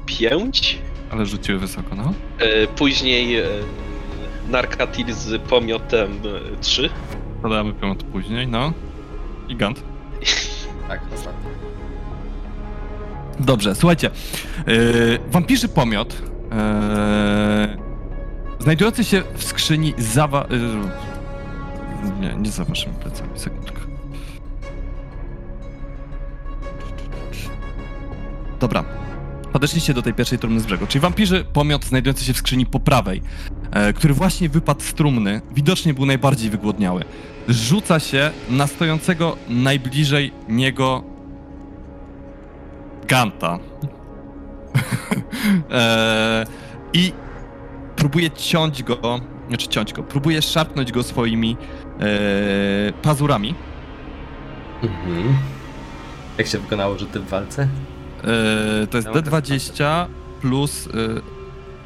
pięć, 0.06 0.78
Ale 1.14 1.26
rzuciły 1.26 1.60
wysoko, 1.60 1.96
no. 1.96 2.14
e, 2.40 2.68
później 2.68 3.36
e, 3.40 3.44
Narkatil 4.50 5.14
z 5.14 5.42
pomiotem 5.42 6.12
e, 6.12 6.58
trzy. 6.62 6.90
Podamy 7.42 7.74
piąt 7.74 8.04
później, 8.04 8.48
no. 8.48 8.74
Gigant. 9.48 9.84
Tak, 10.88 11.00
ostatni. 11.14 11.50
Dobrze, 13.40 13.76
słuchajcie. 13.76 14.10
Yy, 14.68 15.20
wampirzy 15.32 15.68
pomiot 15.70 16.22
yy, 16.22 17.78
znajdujący 18.60 19.04
się 19.04 19.24
w 19.36 19.44
skrzyni 19.44 19.94
za 19.98 20.28
wa- 20.28 20.48
yy, 20.50 22.20
Nie, 22.20 22.36
nie 22.36 22.50
za 22.52 22.64
waszymi 22.66 22.96
plecami, 22.96 23.30
sekundkę. 23.40 23.80
dobra. 28.60 28.84
Podeszliście 29.54 29.94
do 29.94 30.02
tej 30.02 30.14
pierwszej 30.14 30.40
trumny 30.40 30.60
z 30.60 30.66
brzegu, 30.66 30.88
czyli 30.88 31.02
wampirzy 31.02 31.46
pomiot 31.54 31.86
znajdujący 31.86 32.26
się 32.26 32.34
w 32.34 32.38
skrzyni 32.38 32.66
po 32.66 32.80
prawej, 32.80 33.22
e, 33.72 33.94
który 33.94 34.14
właśnie 34.14 34.50
wypadł 34.50 34.82
z 34.82 34.94
trumny, 34.94 35.42
widocznie 35.56 35.94
był 35.94 36.06
najbardziej 36.06 36.50
wygłodniały. 36.50 37.04
Rzuca 37.48 38.00
się 38.00 38.32
na 38.50 38.68
stojącego 38.68 39.38
najbliżej 39.50 40.32
niego 40.50 41.04
Ganta. 43.08 43.60
e, 45.72 46.46
I 46.94 47.14
próbuje 47.96 48.32
ciąć 48.32 48.84
go, 48.84 49.20
znaczy 49.48 49.68
ciąć 49.68 49.94
go, 49.94 50.04
próbuje 50.04 50.42
szarpnąć 50.42 50.92
go 50.92 51.04
swoimi 51.04 51.58
e, 52.00 52.94
pazurami. 53.02 53.56
Mhm. 54.84 55.38
Jak 56.38 56.48
się 56.48 56.60
wykonało 56.60 56.98
rzuty 56.98 57.20
w 57.20 57.30
walce? 57.30 57.68
E, 58.24 58.88
to 58.88 58.98
jest 58.98 59.08
Miał 59.08 59.16
D20 59.16 60.06
plus. 60.42 60.88
E, 60.88 60.92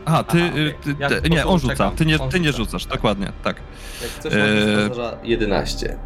aha, 0.06 0.24
ty. 0.24 0.42
Aha, 0.42 1.16
e, 1.16 1.22
ty 1.22 1.30
Ja 1.30 1.36
nie, 1.36 1.46
on 1.46 1.60
rzuca. 1.60 1.74
czekam. 1.74 1.96
Ty 1.96 2.06
nie, 2.06 2.20
ty 2.20 2.40
nie 2.40 2.52
rzuca, 2.52 2.58
rzucasz, 2.64 2.86
tak. 2.86 2.94
dokładnie, 2.94 3.32
tak. 3.44 3.56
Jak 4.02 4.12
coś 4.24 4.34
eee... 4.34 5.30
11. 5.30 5.98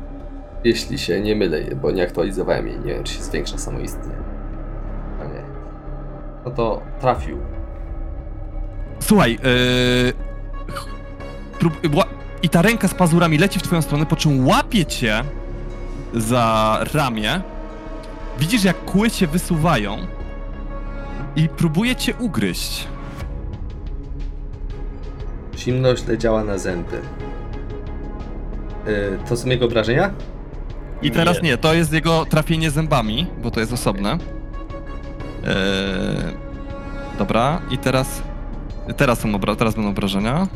Jeśli 0.64 0.98
się 1.00 1.22
nie 1.22 1.36
mylę, 1.36 1.62
bo 1.82 1.92
nie 1.92 2.04
aktualizowałem 2.04 2.68
jej, 2.68 2.80
nie 2.80 2.94
wiem 2.94 3.04
czy 3.04 3.14
się 3.14 3.24
zwiększa 3.24 3.58
samoistnie. 3.58 4.12
A 5.22 5.24
nie. 5.24 5.44
No 6.46 6.52
to 6.52 6.82
trafił. 7.02 7.38
Słuchaj, 9.00 9.40
e, 9.44 10.14
prób, 11.60 11.96
ła, 11.96 12.04
i 12.44 12.50
ta 12.50 12.62
ręka 12.62 12.88
z 12.88 12.94
pazurami 12.94 13.38
leci 13.38 13.60
w 13.60 13.64
twoją 13.64 13.82
stronę, 13.82 14.06
po 14.06 14.16
czym 14.16 14.48
łapie 14.48 14.86
cię 14.86 15.24
za 16.14 16.80
ramię. 16.94 17.42
Widzisz, 18.40 18.64
jak 18.64 18.86
kły 18.86 19.10
się 19.10 19.28
wysuwają 19.28 19.98
i 21.36 21.50
próbuje 21.50 21.96
cię 21.96 22.14
ugryźć. 22.20 22.88
Zimno 25.58 25.96
źle 25.96 26.18
działa 26.18 26.44
na 26.44 26.58
zęby. 26.58 27.02
Eee, 28.88 28.94
to 29.30 29.38
są 29.38 29.50
jego 29.50 29.66
obrażenia? 29.66 30.12
I 31.02 31.12
teraz 31.12 31.42
nie, 31.42 31.58
to 31.58 31.74
jest 31.74 31.94
jego 31.94 32.26
trafienie 32.26 32.72
zębami, 32.72 33.28
bo 33.44 33.52
to 33.52 33.60
jest 33.60 33.74
osobne. 33.74 34.12
Eee, 34.12 34.18
dobra, 37.18 37.62
i 37.72 37.78
teraz. 37.78 38.22
Teraz 38.98 39.20
są 39.20 39.30
obra- 39.32 39.56
teraz 39.56 39.76
będą 39.76 39.90
obrażenia. 39.90 40.48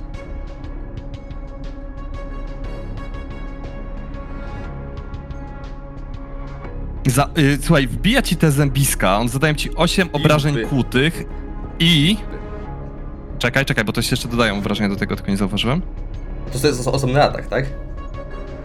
Za, 7.06 7.30
y, 7.38 7.58
słuchaj, 7.62 7.88
wbija 7.88 8.22
ci 8.22 8.36
te 8.36 8.51
zębiska, 8.51 9.18
on 9.18 9.30
zadaje 9.30 9.56
ci 9.56 9.76
8 9.76 10.10
obrażeń 10.14 10.56
Izby. 10.56 10.68
kłutych 10.68 11.24
i... 11.80 12.18
Czekaj, 13.39 13.66
czekaj, 13.66 13.84
bo 13.86 13.93
to 13.93 14.01
się 14.01 14.10
jeszcze 14.12 14.28
dodają 14.28 14.58
obrażenia 14.58 14.89
do 14.89 14.95
tego, 14.95 15.16
tylko 15.16 15.32
nie 15.32 15.38
zauważyłem. 15.38 15.82
To 16.62 16.68
jest 16.68 16.82
oso- 16.82 16.91
osobny 16.91 17.24
atak, 17.24 17.47
tak? 17.47 17.66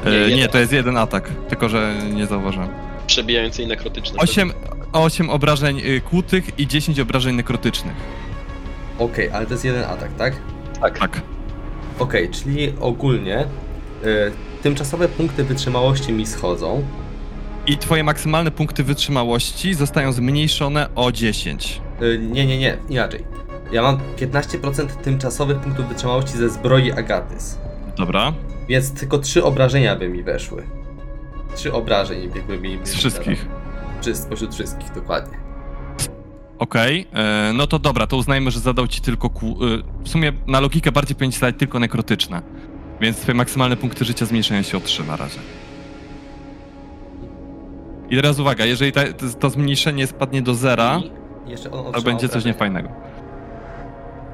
E, 0.05 0.11
Nie, 0.11 0.19
nie, 0.19 0.27
jeden. 0.37 0.49
to 0.49 0.59
jest 0.59 0.73
jeden 0.73 0.97
atak, 0.97 1.29
tylko 1.49 1.69
że 1.69 1.95
nie 2.15 2.27
zauważyłem. 2.27 2.69
Przebijające 3.07 3.63
i 3.63 3.67
nekrotyczne. 3.67 4.19
8, 4.19 4.53
8 4.93 5.31
obrażeń 5.31 5.81
y, 5.81 6.01
kłutych 6.01 6.59
i 6.59 6.67
10 6.67 7.01
obrażeń 7.01 7.37
nekrotycznych. 7.37 7.95
Okej, 8.99 9.31
ale 9.31 9.47
to 9.47 9.53
jest 9.53 9.65
jeden 9.65 9.85
atak, 9.85 10.13
tak? 10.17 10.35
Tak. 10.81 10.99
Tak. 10.99 11.21
Okej, 11.99 12.29
czyli 12.31 12.73
ogólnie 12.81 13.37
e, 13.39 13.47
tymczasowe 14.63 15.09
punkty 15.09 15.45
wytrzymałości 15.45 16.13
mi 16.13 16.27
schodzą. 16.27 16.83
I 17.71 17.79
twoje 17.79 18.05
maksymalne 18.05 18.51
punkty 18.51 18.85
wytrzymałości 18.85 19.75
zostają 19.75 20.13
zmniejszone 20.13 20.89
o 20.95 21.13
10. 21.13 21.81
E, 22.01 22.19
nie, 22.19 22.47
nie, 22.47 22.59
nie, 22.59 22.77
inaczej. 22.89 23.25
Ja 23.73 23.83
mam 23.83 23.99
15% 24.19 24.87
tymczasowych 24.87 25.59
punktów 25.61 25.89
wytrzymałości 25.89 26.37
ze 26.37 26.49
zbroi 26.49 26.93
Agatys. 26.93 27.59
Dobra. 27.97 28.33
Więc 28.69 28.93
tylko 28.93 29.19
3 29.19 29.45
obrażenia 29.45 29.97
by 29.97 30.09
mi 30.09 30.23
weszły. 30.23 30.67
3 31.55 31.73
obrażeń 31.73 32.31
jakby 32.35 32.59
mi... 32.59 32.79
Z 32.83 32.95
wszystkich. 32.95 33.47
Czy 34.01 34.15
spośród 34.15 34.55
wszystkich, 34.55 34.93
dokładnie. 34.95 35.39
Okej, 36.59 37.07
e, 37.13 37.53
no 37.55 37.67
to 37.67 37.79
dobra, 37.79 38.07
to 38.07 38.17
uznajmy, 38.17 38.51
że 38.51 38.61
zadał 38.61 38.89
ci 38.89 39.01
tylko 39.01 39.31
kłu... 39.31 39.65
y, 39.65 39.83
W 40.05 40.09
sumie 40.09 40.33
na 40.47 40.61
logikę 40.61 40.93
bardziej 40.93 41.17
powinien 41.17 41.33
ci 41.33 41.39
zadać 41.39 41.55
tylko 41.59 41.79
nekrotyczne. 41.79 42.43
Więc 43.01 43.17
twoje 43.21 43.35
maksymalne 43.35 43.77
punkty 43.77 44.05
życia 44.05 44.27
zmniejszają 44.27 44.63
się 44.63 44.77
o 44.77 44.81
3 44.81 45.05
na 45.05 45.17
razie. 45.17 45.39
I 48.11 48.17
teraz 48.17 48.39
uwaga, 48.39 48.65
jeżeli 48.65 48.93
ta, 48.93 49.01
to, 49.13 49.27
to 49.39 49.51
zmniejszenie 49.51 50.07
spadnie 50.07 50.43
do 50.43 50.55
zera, 50.55 51.01
I 51.47 51.51
jeszcze 51.51 51.71
on 51.71 51.83
to 51.83 51.89
otrzyma 51.89 52.05
będzie 52.05 52.21
coś 52.29 52.31
obrażenia. 52.31 52.53
niefajnego. 52.55 52.89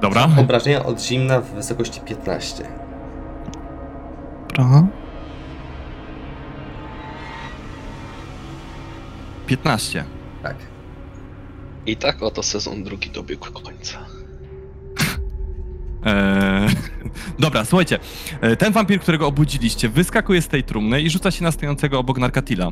Dobra. 0.00 0.28
Obrażenia 0.38 0.84
od 0.84 1.00
zimna 1.02 1.40
w 1.40 1.50
wysokości 1.54 2.00
15. 2.00 2.64
Dobra. 4.56 4.86
15. 9.46 10.04
Tak. 10.42 10.56
I 11.86 11.96
tak 11.96 12.22
oto 12.22 12.42
sezon 12.42 12.84
drugi 12.84 13.10
dobiegł 13.10 13.46
końca. 13.52 13.98
Eee, 16.04 16.68
dobra, 17.38 17.64
słuchajcie. 17.64 17.98
E, 18.40 18.56
Ten 18.56 18.72
wampir, 18.72 19.00
którego 19.00 19.26
obudziliście, 19.26 19.88
wyskakuje 19.88 20.42
z 20.42 20.48
tej 20.48 20.64
trumny 20.64 21.00
i 21.02 21.10
rzuca 21.10 21.30
się 21.30 21.44
na 21.44 21.52
stojącego 21.52 21.98
obok 21.98 22.18
Narkatila. 22.18 22.70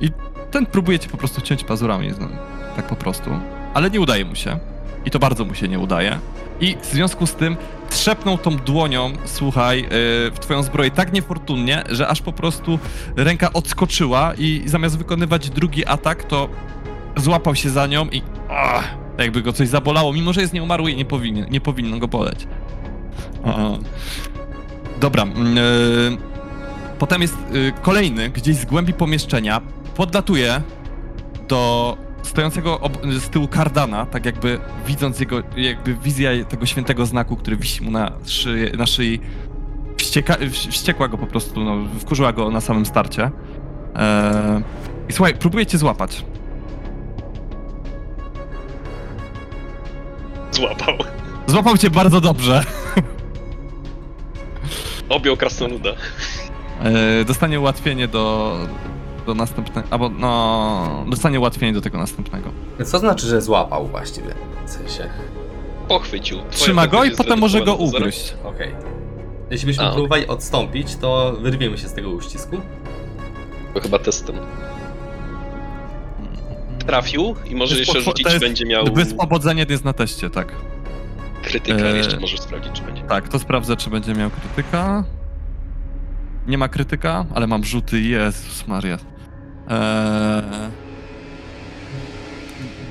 I 0.00 0.10
ten 0.50 0.66
próbuje 0.66 0.98
cię 0.98 1.08
po 1.08 1.16
prostu 1.16 1.40
ciąć 1.40 1.64
pazurami, 1.64 2.12
no, 2.20 2.28
tak 2.76 2.86
po 2.86 2.96
prostu. 2.96 3.30
Ale 3.74 3.90
nie 3.90 4.00
udaje 4.00 4.24
mu 4.24 4.34
się. 4.34 4.58
I 5.04 5.10
to 5.10 5.18
bardzo 5.18 5.44
mu 5.44 5.54
się 5.54 5.68
nie 5.68 5.78
udaje. 5.78 6.18
I 6.60 6.76
w 6.82 6.86
związku 6.86 7.26
z 7.26 7.34
tym 7.34 7.56
trzepnął 7.90 8.38
tą 8.38 8.56
dłonią, 8.56 9.12
słuchaj, 9.24 9.82
yy, 9.82 9.88
w 10.30 10.36
twoją 10.40 10.62
zbroję 10.62 10.90
tak 10.90 11.12
niefortunnie, 11.12 11.82
że 11.90 12.08
aż 12.08 12.22
po 12.22 12.32
prostu 12.32 12.78
ręka 13.16 13.52
odskoczyła 13.52 14.34
i 14.38 14.62
zamiast 14.66 14.98
wykonywać 14.98 15.50
drugi 15.50 15.86
atak, 15.86 16.24
to 16.24 16.48
złapał 17.16 17.54
się 17.54 17.70
za 17.70 17.86
nią 17.86 18.06
i 18.06 18.22
ach, 18.50 18.94
jakby 19.18 19.42
go 19.42 19.52
coś 19.52 19.68
zabolało, 19.68 20.12
mimo 20.12 20.32
że 20.32 20.40
jest 20.40 20.52
nieumarły 20.52 20.90
i 20.90 20.96
nie 20.96 21.04
powinien, 21.04 21.46
nie 21.50 21.60
powinno 21.60 21.98
go 21.98 22.08
boleć. 22.08 22.46
A. 23.44 23.70
Dobra. 25.00 25.24
Yy, 25.24 26.18
potem 26.98 27.22
jest 27.22 27.36
yy, 27.52 27.72
kolejny, 27.82 28.30
gdzieś 28.30 28.56
z 28.56 28.64
głębi 28.64 28.92
pomieszczenia, 28.92 29.60
podlatuje 30.00 30.62
do 31.48 31.96
stojącego 32.22 32.80
z 33.18 33.28
tyłu 33.28 33.48
kardana, 33.48 34.06
tak 34.06 34.26
jakby 34.26 34.58
widząc 34.86 35.20
jego, 35.20 35.42
jakby 35.56 35.94
wizja 35.94 36.30
tego 36.48 36.66
świętego 36.66 37.06
znaku, 37.06 37.36
który 37.36 37.56
wisi 37.56 37.84
mu 37.84 37.90
na, 37.90 38.12
szyi, 38.26 38.76
na 38.78 38.86
szyi, 38.86 39.20
wścieka, 39.98 40.34
wś- 40.34 40.70
wściekła 40.70 41.08
go 41.08 41.18
po 41.18 41.26
prostu, 41.26 41.64
no, 41.64 41.76
wkurzyła 41.98 42.32
go 42.32 42.50
na 42.50 42.60
samym 42.60 42.86
starcie. 42.86 43.22
Eee, 43.94 44.62
I 45.08 45.12
słuchaj, 45.12 45.34
próbuję 45.38 45.66
cię 45.66 45.78
złapać. 45.78 46.24
Złapał. 50.52 50.94
Złapał 51.46 51.78
cię 51.78 51.90
bardzo 51.90 52.20
dobrze. 52.20 52.64
Objął 55.08 55.36
krasnoluda. 55.36 55.90
Eee, 56.84 57.24
dostanie 57.24 57.60
ułatwienie 57.60 58.08
do, 58.08 58.56
do 59.26 59.34
następnego, 59.34 59.88
albo 59.90 60.08
no, 60.08 61.04
dostanie 61.08 61.40
ułatwienie 61.40 61.72
do 61.72 61.80
tego 61.80 61.98
następnego. 61.98 62.50
Co 62.84 62.98
znaczy, 62.98 63.26
że 63.26 63.40
złapał 63.42 63.86
właściwie? 63.86 64.34
W 64.66 64.70
sensie. 64.70 65.10
Pochwycił. 65.88 66.38
Twoja 66.38 66.50
Trzyma 66.52 66.86
go 66.86 67.04
i 67.04 67.10
potem 67.10 67.38
może 67.38 67.64
go 67.64 67.74
ugryźć. 67.74 68.34
Okej. 68.44 68.74
Jeśli 69.50 69.66
byśmy 69.66 69.84
A, 69.84 69.92
próbowali 69.92 70.26
odstąpić, 70.26 70.96
to 70.96 71.32
wyrwiemy 71.40 71.78
się 71.78 71.88
z 71.88 71.92
tego 71.92 72.10
uścisku. 72.10 72.56
To 73.74 73.80
chyba 73.80 73.98
testem. 73.98 74.36
Trafił 76.86 77.34
i 77.48 77.54
może 77.54 77.74
To 77.74 77.78
jest 77.78 77.88
jeszcze 77.94 78.10
rzucić, 78.10 78.24
to 78.26 78.30
jest- 78.32 78.44
będzie 78.44 78.66
miał 78.66 78.84
Wyspodzodzenie 78.94 79.66
jest 79.68 79.84
na 79.84 79.92
teście, 79.92 80.30
tak. 80.30 80.52
krytyka, 81.42 81.84
Eee. 81.84 81.96
jeszcze 81.96 82.20
możesz 82.20 82.40
sprawdzić, 82.40 82.72
czy 82.72 82.82
będzie. 82.82 83.02
Tak, 83.02 83.28
to 83.28 83.38
sprawdzę, 83.38 83.76
czy 83.76 83.90
będzie 83.90 84.14
miał 84.14 84.30
krytyka. 84.30 85.04
Nie 86.46 86.58
ma 86.58 86.68
krytyka, 86.68 87.26
ale 87.34 87.46
mam 87.46 87.64
rzuty, 87.64 88.00
Jezus 88.00 88.66
Maria. 88.66 88.98
Eee... 89.68 90.70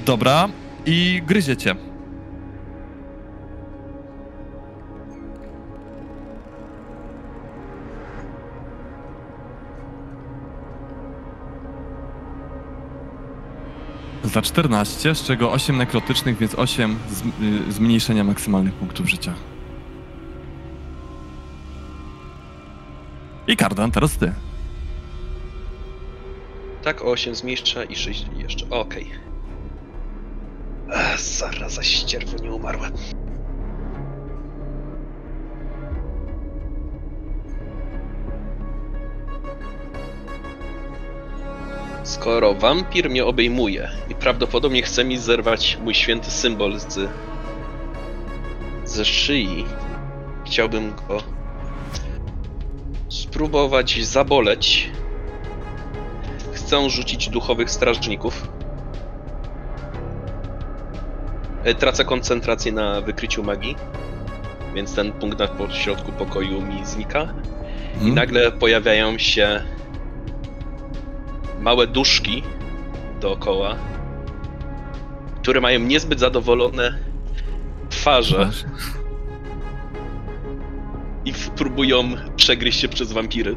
Dobra, 0.05 0.49
i 0.85 1.21
gryziecie. 1.27 1.75
Za 14.23 14.41
14, 14.41 15.15
z 15.15 15.23
czego 15.23 15.51
8 15.51 15.77
nekrotycznych, 15.77 16.37
więc 16.37 16.55
8 16.55 16.99
z, 17.09 17.21
y, 17.69 17.71
zmniejszenia 17.71 18.23
maksymalnych 18.23 18.73
punktów 18.73 19.09
życia. 19.09 19.33
I 23.49 23.57
Kardan, 23.57 23.91
teraz 23.91 24.17
ty. 24.17 24.33
Tak, 26.83 27.01
o 27.01 27.11
8 27.11 27.35
zmniejsza 27.35 27.83
i 27.83 27.95
6 27.95 28.25
jeszcze. 28.37 28.69
Okej. 28.69 29.11
Ech, 30.93 31.19
Zaraza 31.19 31.83
ścierwo 31.83 32.37
nie 32.43 32.51
umarła. 32.51 32.89
Skoro 42.03 42.53
wampir 42.53 43.09
mnie 43.09 43.25
obejmuje 43.25 43.89
i 44.09 44.15
prawdopodobnie 44.15 44.81
chce 44.81 45.03
mi 45.03 45.17
zerwać 45.17 45.77
mój 45.83 45.93
święty 45.93 46.31
symbol 46.31 46.79
z 46.79 47.09
ze 48.85 49.05
szyi, 49.05 49.65
chciałbym 50.45 50.93
go 50.95 51.38
spróbować 53.29 54.05
zaboleć 54.05 54.89
chcę 56.53 56.89
rzucić 56.89 57.29
duchowych 57.29 57.71
strażników. 57.71 58.47
E, 61.63 61.75
Tracę 61.75 62.05
koncentrację 62.05 62.71
na 62.71 63.01
wykryciu 63.01 63.43
magii, 63.43 63.75
więc 64.75 64.95
ten 64.95 65.11
punkt 65.11 65.39
na 65.39 65.47
środku 65.75 66.11
pokoju 66.11 66.61
mi 66.61 66.85
znika. 66.85 67.33
I 67.93 67.95
Mhm. 67.95 68.15
nagle 68.15 68.51
pojawiają 68.51 69.17
się 69.17 69.61
małe 71.59 71.87
duszki 71.87 72.43
dookoła, 73.21 73.75
które 75.41 75.61
mają 75.61 75.79
niezbyt 75.79 76.19
zadowolone 76.19 76.97
twarze 77.89 78.49
i 81.25 81.33
próbują 81.55 82.09
przegryźć 82.35 82.79
się 82.79 82.87
przez 82.87 83.11
wampiry. 83.11 83.55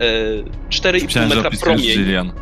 E, 0.00 0.04
4,5 0.70 1.02
Myślałem, 1.04 1.30
że 1.30 1.36
metra 1.36 1.50
promień. 1.60 1.86
Jillian. 1.86 2.32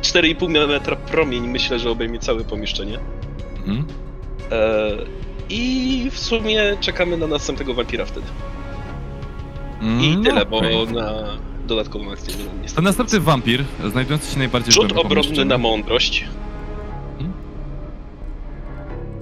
4,5 0.00 0.68
metra 0.68 0.96
promień 0.96 1.48
myślę, 1.48 1.78
że 1.78 1.90
obejmie 1.90 2.18
całe 2.18 2.44
pomieszczenie. 2.44 2.98
Mhm. 3.56 3.84
E, 4.52 4.90
I 5.48 6.08
w 6.10 6.18
sumie 6.18 6.62
czekamy 6.80 7.16
na 7.16 7.26
następnego 7.26 7.74
wampira 7.74 8.04
wtedy. 8.04 8.26
I 10.00 10.10
Mm, 10.10 10.24
tyle, 10.24 10.46
bo 10.46 10.56
okej. 10.58 10.86
na 10.86 11.12
dodatkową 11.66 12.12
akcję 12.12 12.34
nie 12.62 12.68
To 12.68 12.82
następny 12.82 13.20
wampir, 13.20 13.64
znajdujący 13.90 14.32
się 14.32 14.38
najbardziej 14.38 14.70
w 14.70 14.74
Rzut 14.74 14.92
obronny 14.92 15.44
na 15.44 15.58
mądrość. 15.58 16.24
Mhm. 17.12 17.32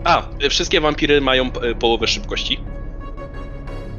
A, 0.05 0.23
wszystkie 0.51 0.81
wampiry 0.81 1.21
mają 1.21 1.47
y, 1.47 1.75
połowę 1.75 2.07
szybkości. 2.07 2.59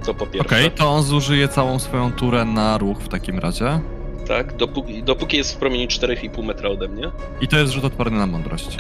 To 0.06 0.14
po 0.14 0.28
pierwsze. 0.28 0.56
Okej, 0.56 0.72
to 0.72 0.90
on 0.90 1.04
zużyje 1.04 1.48
całą 1.48 1.80
swoją 1.80 2.12
turę 2.14 2.46
na 2.46 2.78
ruch 2.78 2.98
w 3.00 3.08
takim 3.08 3.40
razie. 3.40 3.80
Tak, 4.28 4.56
dopóki, 4.56 5.04
dopóki 5.04 5.38
jest 5.38 5.54
w 5.54 5.58
promieniu 5.58 5.88
4,5 5.88 6.44
metra 6.44 6.70
ode 6.70 6.88
mnie. 6.88 7.12
I 7.42 7.48
to 7.48 7.58
jest 7.58 7.74
rzut 7.74 7.84
odporny 7.86 8.18
na 8.18 8.28
mądrość. 8.28 8.68
E, 8.76 8.80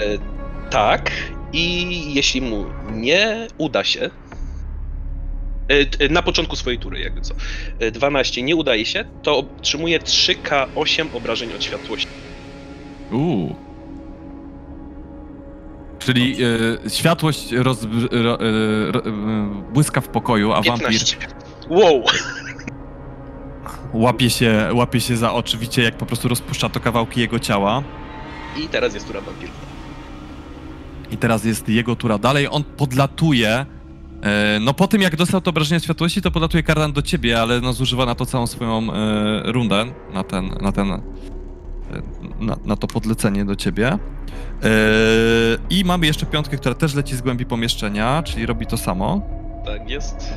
tak, 0.69 1.11
i 1.53 2.13
jeśli 2.13 2.41
mu 2.41 2.65
nie 2.91 3.47
uda 3.57 3.83
się. 3.83 4.09
e, 5.67 5.85
t- 5.85 6.09
Na 6.09 6.21
początku 6.21 6.55
swojej 6.55 6.79
tury, 6.79 6.99
jakby 6.99 7.21
co. 7.21 7.33
e, 7.79 7.91
12 7.91 8.43
nie 8.43 8.55
udaje 8.55 8.85
się, 8.85 9.05
to 9.23 9.37
otrzymuje 9.37 9.99
3K8 9.99 11.05
obrażeń 11.13 11.53
od 11.53 11.63
światłości. 11.63 12.07
Uuu. 13.11 13.55
Czyli 16.05 16.37
e, 16.85 16.89
światłość 16.89 17.51
roz, 17.51 17.87
ro, 18.11 18.39
e, 18.39 18.91
ro, 18.91 19.05
e, 19.05 19.11
błyska 19.73 20.01
w 20.01 20.07
pokoju, 20.07 20.51
a 20.51 20.61
wampir 20.61 20.87
15. 20.87 21.17
Wow! 21.69 22.03
łapie 23.93 24.29
się, 24.29 24.69
łapie 24.73 25.01
się 25.01 25.17
za 25.17 25.33
oczy, 25.33 25.57
widzicie 25.57 25.83
jak 25.83 25.97
po 25.97 26.05
prostu 26.05 26.27
rozpuszcza 26.27 26.69
to 26.69 26.79
kawałki 26.79 27.19
jego 27.19 27.39
ciała. 27.39 27.83
I 28.63 28.67
teraz 28.67 28.93
jest 28.93 29.07
tura 29.07 29.21
wampirka. 29.21 29.55
I 31.11 31.17
teraz 31.17 31.45
jest 31.45 31.69
jego 31.69 31.95
tura 31.95 32.17
dalej, 32.17 32.47
on 32.51 32.63
podlatuje. 32.63 33.65
No 34.61 34.73
po 34.73 34.87
tym 34.87 35.01
jak 35.01 35.15
dostał 35.15 35.41
to 35.41 35.49
obrażenie 35.49 35.79
światłości, 35.79 36.21
to 36.21 36.31
podlatuje 36.31 36.63
Kardan 36.63 36.93
do 36.93 37.01
ciebie, 37.01 37.41
ale 37.41 37.61
no 37.61 37.73
zużywa 37.73 38.05
na 38.05 38.15
to 38.15 38.25
całą 38.25 38.47
swoją 38.47 38.87
rundę, 39.45 39.85
na 40.13 40.23
ten, 40.23 40.55
na 40.61 40.71
ten, 40.71 41.01
na, 42.39 42.57
na 42.65 42.75
to 42.75 42.87
podlecenie 42.87 43.45
do 43.45 43.55
ciebie. 43.55 43.87
E, 43.87 43.97
I 45.69 45.83
mamy 45.85 46.05
jeszcze 46.05 46.25
piątkę, 46.25 46.57
która 46.57 46.75
też 46.75 46.95
leci 46.95 47.15
z 47.15 47.21
głębi 47.21 47.45
pomieszczenia, 47.45 48.23
czyli 48.23 48.45
robi 48.45 48.65
to 48.65 48.77
samo. 48.77 49.21
Tak 49.65 49.89
jest. 49.89 50.33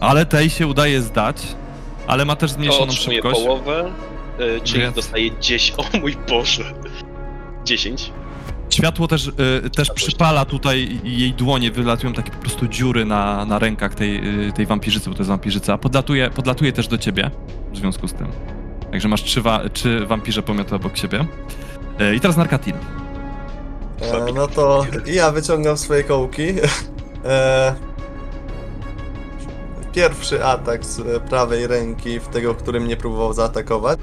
Ale 0.00 0.26
tej 0.26 0.50
się 0.50 0.66
udaje 0.66 1.02
zdać, 1.02 1.42
ale 2.06 2.24
ma 2.24 2.36
też 2.36 2.50
To 2.50 2.54
zmniejszoną 2.56 2.84
otrzymuje 2.92 3.22
szybkość. 3.22 3.40
połowę, 3.40 3.90
e, 4.38 4.60
czyli 4.60 4.80
Więc- 4.82 4.94
dostaje 4.96 5.30
10. 5.40 5.74
O 5.94 5.98
mój 5.98 6.16
Boże! 6.28 6.64
10. 7.64 8.12
Światło 8.80 9.08
też, 9.08 9.26
y, 9.66 9.70
też 9.70 9.90
przypala 9.90 10.44
tutaj 10.44 11.00
jej 11.04 11.32
dłonie, 11.34 11.70
wylatują 11.70 12.12
takie 12.12 12.30
po 12.30 12.38
prostu 12.38 12.68
dziury 12.68 13.04
na, 13.04 13.44
na 13.44 13.58
rękach 13.58 13.94
tej, 13.94 14.48
y, 14.48 14.52
tej 14.52 14.66
wampirzycy, 14.66 15.10
bo 15.10 15.14
to 15.16 15.20
jest 15.20 15.28
wampirzyca. 15.28 15.78
Podlatuje, 15.78 16.30
podlatuje 16.30 16.72
też 16.72 16.88
do 16.88 16.98
ciebie 16.98 17.30
w 17.72 17.76
związku 17.76 18.08
z 18.08 18.12
tym. 18.12 18.26
Także 18.90 19.08
masz 19.08 19.22
trzy, 19.22 19.42
wa- 19.42 19.68
trzy 19.68 20.06
wampirze 20.06 20.42
pomioty 20.42 20.74
obok 20.74 20.96
siebie. 20.96 21.26
Y, 22.00 22.16
I 22.16 22.20
teraz 22.20 22.36
Narkatin. 22.36 22.74
E, 24.00 24.32
no 24.34 24.46
to 24.46 24.86
ja 25.06 25.30
wyciągam 25.30 25.76
swoje 25.76 26.04
kołki. 26.04 26.42
E, 27.24 27.74
pierwszy 29.92 30.44
atak 30.44 30.84
z 30.84 31.22
prawej 31.22 31.66
ręki 31.66 32.20
w 32.20 32.28
tego, 32.28 32.54
który 32.54 32.80
mnie 32.80 32.96
próbował 32.96 33.32
zaatakować. 33.32 33.98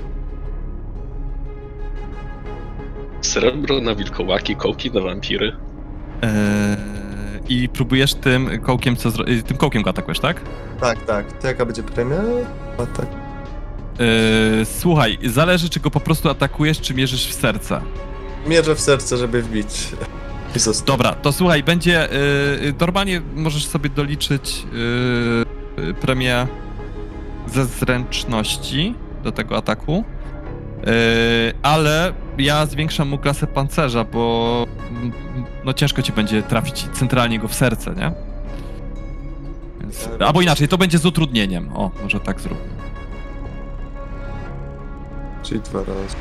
Srebro 3.22 3.82
na 3.82 3.96
wilkołaki, 3.96 4.56
kołki 4.56 4.92
na 4.92 5.02
wampiry. 5.02 5.48
Y, 5.48 6.28
I 7.50 7.70
próbujesz 7.70 8.14
tym 8.14 8.62
kołkiem, 8.62 8.96
co 8.96 9.10
zro- 9.10 9.44
tym 9.44 9.58
kołkiem 9.58 9.82
go 9.82 9.90
atakujesz, 9.90 10.20
tak? 10.20 10.42
Tak, 10.82 11.06
tak. 11.06 11.32
To 11.42 11.48
jaka 11.48 11.66
będzie 11.66 11.84
premia? 11.84 12.18
Atak. 12.78 13.06
Y, 14.62 14.66
słuchaj, 14.66 15.18
zależy 15.26 15.70
czy 15.70 15.80
go 15.80 15.92
po 15.92 16.00
prostu 16.00 16.30
atakujesz, 16.30 16.82
czy 16.82 16.94
mierzysz 16.94 17.28
w 17.28 17.34
serce. 17.34 17.82
Mierzę 18.48 18.76
w 18.76 18.80
serce, 18.80 19.18
żeby 19.18 19.42
wbić. 19.42 19.88
Dobra, 20.86 21.14
to 21.14 21.32
słuchaj, 21.32 21.64
będzie. 21.64 22.08
Yy, 22.62 22.74
normalnie 22.80 23.22
możesz 23.36 23.66
sobie 23.66 23.90
doliczyć 23.90 24.66
yy, 25.78 25.94
premię 25.94 26.48
ze 27.48 27.66
zręczności 27.66 28.94
do 29.24 29.32
tego 29.32 29.58
ataku. 29.58 30.04
Yy, 30.86 30.92
ale 31.64 32.14
ja 32.38 32.66
zwiększam 32.66 33.10
mu 33.10 33.18
klasę 33.18 33.48
pancerza, 33.48 34.04
bo 34.04 34.66
mm, 34.92 35.12
no 35.66 35.74
ciężko 35.74 36.02
ci 36.02 36.12
będzie 36.12 36.44
trafić 36.44 36.88
centralnie 36.94 37.40
go 37.40 37.48
w 37.48 37.54
serce, 37.54 37.94
nie? 37.96 38.12
Więc, 39.82 40.10
albo 40.20 40.42
inaczej, 40.42 40.68
to 40.68 40.78
będzie 40.78 40.98
z 40.98 41.06
utrudnieniem. 41.06 41.70
O, 41.74 41.92
może 42.04 42.20
tak 42.20 42.42
zróbmy. 42.42 42.66
Czyli 45.44 45.62
dwa 45.62 45.80
razy. 45.80 46.16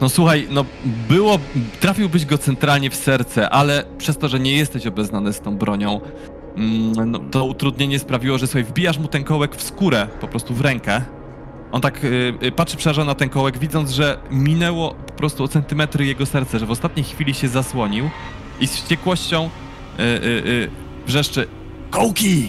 No 0.00 0.08
słuchaj, 0.08 0.48
no 0.50 0.64
było, 1.08 1.38
trafiłbyś 1.80 2.26
go 2.26 2.38
centralnie 2.38 2.90
w 2.90 2.94
serce, 2.94 3.50
ale 3.50 3.84
przez 3.98 4.18
to, 4.18 4.28
że 4.28 4.40
nie 4.40 4.56
jesteś 4.56 4.86
obeznany 4.86 5.32
z 5.32 5.40
tą 5.40 5.56
bronią, 5.56 6.00
no, 7.06 7.18
to 7.18 7.44
utrudnienie 7.44 7.98
sprawiło, 7.98 8.38
że 8.38 8.46
słuchaj, 8.46 8.64
wbijasz 8.64 8.98
mu 8.98 9.08
ten 9.08 9.24
kołek 9.24 9.56
w 9.56 9.62
skórę, 9.62 10.08
po 10.20 10.28
prostu 10.28 10.54
w 10.54 10.60
rękę. 10.60 11.02
On 11.72 11.80
tak 11.80 12.04
y, 12.04 12.34
y, 12.42 12.52
patrzy 12.52 12.76
przerażony 12.76 13.06
na 13.06 13.14
ten 13.14 13.28
kołek, 13.28 13.58
widząc, 13.58 13.90
że 13.90 14.18
minęło 14.30 14.94
po 14.94 15.12
prostu 15.12 15.44
o 15.44 15.48
centymetry 15.48 16.06
jego 16.06 16.26
serce, 16.26 16.58
że 16.58 16.66
w 16.66 16.70
ostatniej 16.70 17.04
chwili 17.04 17.34
się 17.34 17.48
zasłonił 17.48 18.10
i 18.60 18.66
z 18.66 18.72
wściekłością 18.76 19.50
y, 19.98 20.02
y, 20.02 20.06
y, 20.46 20.70
wrzeszczy 21.06 21.48
Kołki! 21.90 22.48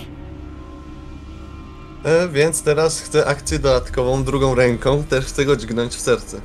E, 2.03 2.29
więc 2.29 2.63
teraz 2.63 3.01
chcę 3.01 3.25
akcję 3.25 3.59
dodatkową 3.59 4.23
drugą 4.23 4.55
ręką. 4.55 5.03
Też 5.03 5.25
chcę 5.25 5.45
go 5.45 5.55
dźgnąć 5.55 5.93
w 5.93 5.99
serce. 5.99 6.41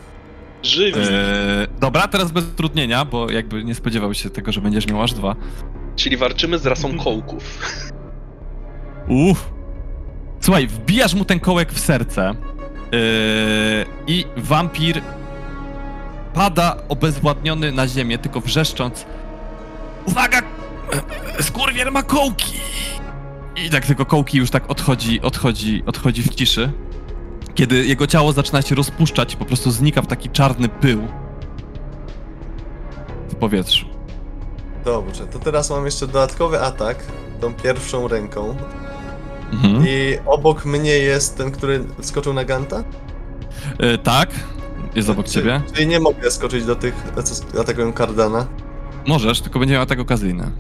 Żywi. 0.62 1.00
Eee, 1.00 1.66
dobra, 1.80 2.08
teraz 2.08 2.32
bez 2.32 2.44
utrudnienia, 2.44 3.04
bo 3.04 3.30
jakby 3.30 3.64
nie 3.64 3.74
spodziewał 3.74 4.14
się 4.14 4.30
tego, 4.30 4.52
że 4.52 4.61
będziesz 4.61 4.86
miał 4.86 5.02
aż 5.02 5.12
dwa. 5.12 5.36
Czyli 6.01 6.16
walczymy 6.16 6.59
z 6.59 6.66
rasą 6.66 6.98
kołków. 7.05 7.59
Uff. 9.09 9.51
Słuchaj, 10.40 10.66
wbijasz 10.66 11.14
mu 11.14 11.24
ten 11.24 11.40
kołek 11.40 11.72
w 11.72 11.80
serce 11.80 12.34
yy, 12.92 12.98
i 14.07 14.24
wampir 14.36 15.03
pada 16.34 16.76
obezwładniony 16.88 17.72
na 17.72 17.88
ziemię, 17.88 18.18
tylko 18.18 18.40
wrzeszcząc 18.40 19.07
Uwaga! 20.07 20.42
Skurwiel 21.40 21.92
ma 21.92 22.03
kołki! 22.03 22.55
I 23.66 23.70
tak 23.70 23.86
tylko 23.86 24.07
kołki 24.07 24.38
już 24.38 24.51
tak 24.51 24.70
odchodzi, 24.70 25.20
odchodzi, 25.20 25.82
odchodzi 25.86 26.22
w 26.22 26.34
ciszy. 26.34 26.72
Kiedy 27.55 27.86
jego 27.86 28.07
ciało 28.07 28.32
zaczyna 28.32 28.62
się 28.62 28.74
rozpuszczać, 28.74 29.36
po 29.36 29.44
prostu 29.44 29.70
znika 29.70 30.03
w 30.03 30.07
taki 30.07 30.30
czarny 30.30 30.68
pył 30.68 31.09
w 33.28 33.34
powietrzu. 33.34 33.89
Dobrze, 34.85 35.26
to 35.26 35.39
teraz 35.39 35.70
mam 35.70 35.85
jeszcze 35.85 36.07
dodatkowy 36.07 36.61
atak 36.61 36.97
tą 37.41 37.55
pierwszą 37.55 38.09
ręką. 38.09 38.57
Mhm. 39.53 39.85
I 39.89 40.18
obok 40.26 40.64
mnie 40.64 40.91
jest 40.99 41.37
ten, 41.37 41.51
który 41.51 41.85
skoczył 42.01 42.33
na 42.33 42.45
Ganta? 42.45 42.85
E, 43.78 43.99
tak, 43.99 44.31
jest 44.95 45.11
obok 45.11 45.26
Czy- 45.26 45.33
ciebie. 45.33 45.61
Czyli 45.72 45.87
nie 45.87 46.01
mogę 46.01 46.31
skoczyć 46.31 46.64
do 46.64 46.76
tych, 46.76 46.95
co 47.24 47.61
atakują 47.61 47.93
Cardana. 47.93 48.47
Możesz, 49.07 49.41
tylko 49.41 49.59
będzie 49.59 49.74
miał 49.74 49.83
atak 49.83 50.01
okazyjny. 50.01 50.51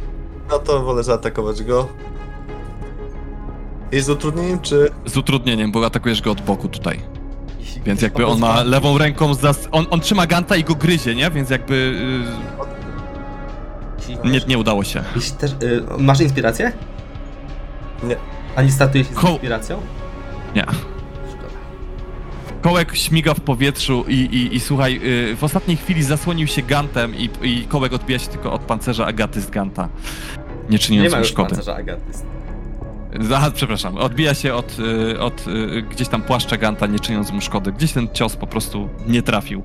No 0.50 0.58
to 0.58 0.82
wolę 0.82 1.02
zaatakować 1.02 1.62
go. 1.62 1.88
I 3.92 4.00
z 4.00 4.10
utrudnieniem, 4.10 4.60
czy... 4.60 4.90
Z 5.06 5.16
utrudnieniem, 5.16 5.72
bo 5.72 5.86
atakujesz 5.86 6.22
go 6.22 6.30
od 6.30 6.40
boku 6.40 6.68
tutaj. 6.68 7.00
Więc 7.84 8.02
jakby 8.02 8.26
on 8.26 8.38
ma 8.38 8.62
lewą 8.62 8.98
ręką, 8.98 9.34
zas... 9.34 9.68
on, 9.72 9.86
on 9.90 10.00
trzyma 10.00 10.26
Ganta 10.26 10.56
i 10.56 10.64
go 10.64 10.74
gryzie, 10.74 11.14
nie? 11.14 11.30
Więc 11.30 11.50
jakby 11.50 11.74
Jeśli- 11.74 12.66
y, 12.66 12.69
nie, 14.24 14.40
nie 14.48 14.58
udało 14.58 14.84
się. 14.84 15.02
Jeśli 15.16 15.32
też, 15.36 15.50
y, 15.52 15.82
masz 15.98 16.20
inspirację? 16.20 16.72
Nie. 18.02 18.16
Ani 18.56 18.70
startujesz 18.70 19.06
z 19.06 19.14
Ko- 19.14 19.28
inspiracją? 19.28 19.80
Nie. 20.56 20.62
Szkoda. 20.62 21.48
Kołek 22.62 22.96
śmiga 22.96 23.34
w 23.34 23.40
powietrzu 23.40 24.04
i, 24.08 24.14
i, 24.14 24.56
i 24.56 24.60
słuchaj, 24.60 25.00
y, 25.32 25.36
w 25.36 25.44
ostatniej 25.44 25.76
chwili 25.76 26.02
zasłonił 26.02 26.46
się 26.46 26.62
Gantem 26.62 27.14
i, 27.16 27.30
i 27.42 27.64
kołek 27.68 27.92
odbija 27.92 28.18
się 28.18 28.28
tylko 28.28 28.52
od 28.52 28.60
pancerza 28.62 29.06
Agaty 29.06 29.40
z 29.40 29.50
Ganta. 29.50 29.88
Nie 30.62 30.68
Nie 30.70 30.78
czyniąc 30.78 31.10
ma 31.10 31.16
mu 31.16 31.22
już 31.22 31.28
szkody. 31.32 31.48
pancerza 31.48 31.76
Agaty. 31.76 32.00
Aha, 33.34 33.50
przepraszam. 33.54 33.96
Odbija 33.96 34.34
się 34.34 34.54
od, 34.54 34.76
y, 35.14 35.20
od 35.20 35.46
y, 35.48 35.82
gdzieś 35.82 36.08
tam 36.08 36.22
płaszcza 36.22 36.56
Ganta, 36.56 36.86
nie 36.86 36.98
czyniąc 36.98 37.30
mu 37.32 37.40
szkody. 37.40 37.72
Gdzieś 37.72 37.92
ten 37.92 38.08
cios 38.12 38.36
po 38.36 38.46
prostu 38.46 38.88
nie 39.06 39.22
trafił. 39.22 39.62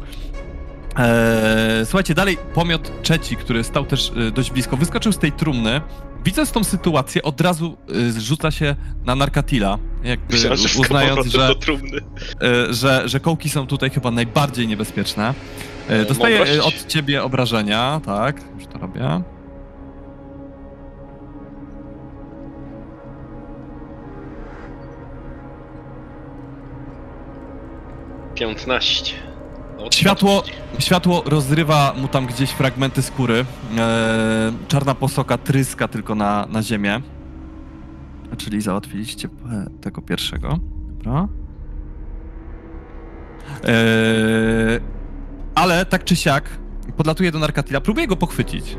Eee, 0.97 1.85
słuchajcie, 1.85 2.13
dalej 2.13 2.37
pomiot 2.53 2.91
trzeci, 3.01 3.35
który 3.35 3.63
stał 3.63 3.85
też 3.85 4.11
y, 4.27 4.31
dość 4.31 4.51
blisko, 4.51 4.77
wyskoczył 4.77 5.11
z 5.11 5.17
tej 5.17 5.31
trumny. 5.31 5.81
Widząc 6.25 6.51
tą 6.51 6.63
sytuację, 6.63 7.21
od 7.23 7.41
razu 7.41 7.77
y, 7.95 8.11
zrzuca 8.11 8.51
się 8.51 8.75
na 9.05 9.15
Narkatila, 9.15 9.77
jakby 10.03 10.33
Myślałem, 10.33 10.57
że 10.57 10.79
uznając, 10.79 11.25
że, 11.27 11.47
do 11.47 11.55
trumny. 11.55 11.97
y, 11.97 12.73
że, 12.73 13.03
że 13.09 13.19
kołki 13.19 13.49
są 13.49 13.67
tutaj 13.67 13.89
chyba 13.89 14.11
najbardziej 14.11 14.67
niebezpieczne. 14.67 15.33
Dostaję 16.07 16.35
y, 16.35 16.39
Mądrość. 16.39 16.67
od 16.81 16.87
ciebie 16.87 17.23
obrażenia, 17.23 18.01
tak, 18.05 18.41
już 18.59 18.67
to 18.67 18.79
robię. 18.79 19.21
Piętnaście. 28.35 29.13
Światło, 29.91 30.43
światło 30.79 31.23
rozrywa 31.25 31.93
mu 31.97 32.07
tam 32.07 32.25
gdzieś 32.25 32.49
fragmenty 32.49 33.01
skóry. 33.01 33.35
Eee, 33.77 34.53
czarna 34.67 34.95
posoka 34.95 35.37
tryska 35.37 35.87
tylko 35.87 36.15
na, 36.15 36.45
na 36.49 36.63
ziemię. 36.63 37.01
Czyli 38.37 38.61
załatwiliście 38.61 39.27
e, 39.51 39.65
tego 39.81 40.01
pierwszego. 40.01 40.59
Dobra. 41.03 41.27
Eee, 43.63 44.79
ale 45.55 45.85
tak 45.85 46.03
czy 46.03 46.15
siak 46.15 46.49
podlatuje 46.97 47.31
do 47.31 47.39
Narkatila. 47.39 47.81
Próbuje 47.81 48.07
go 48.07 48.15
pochwycić. 48.15 48.77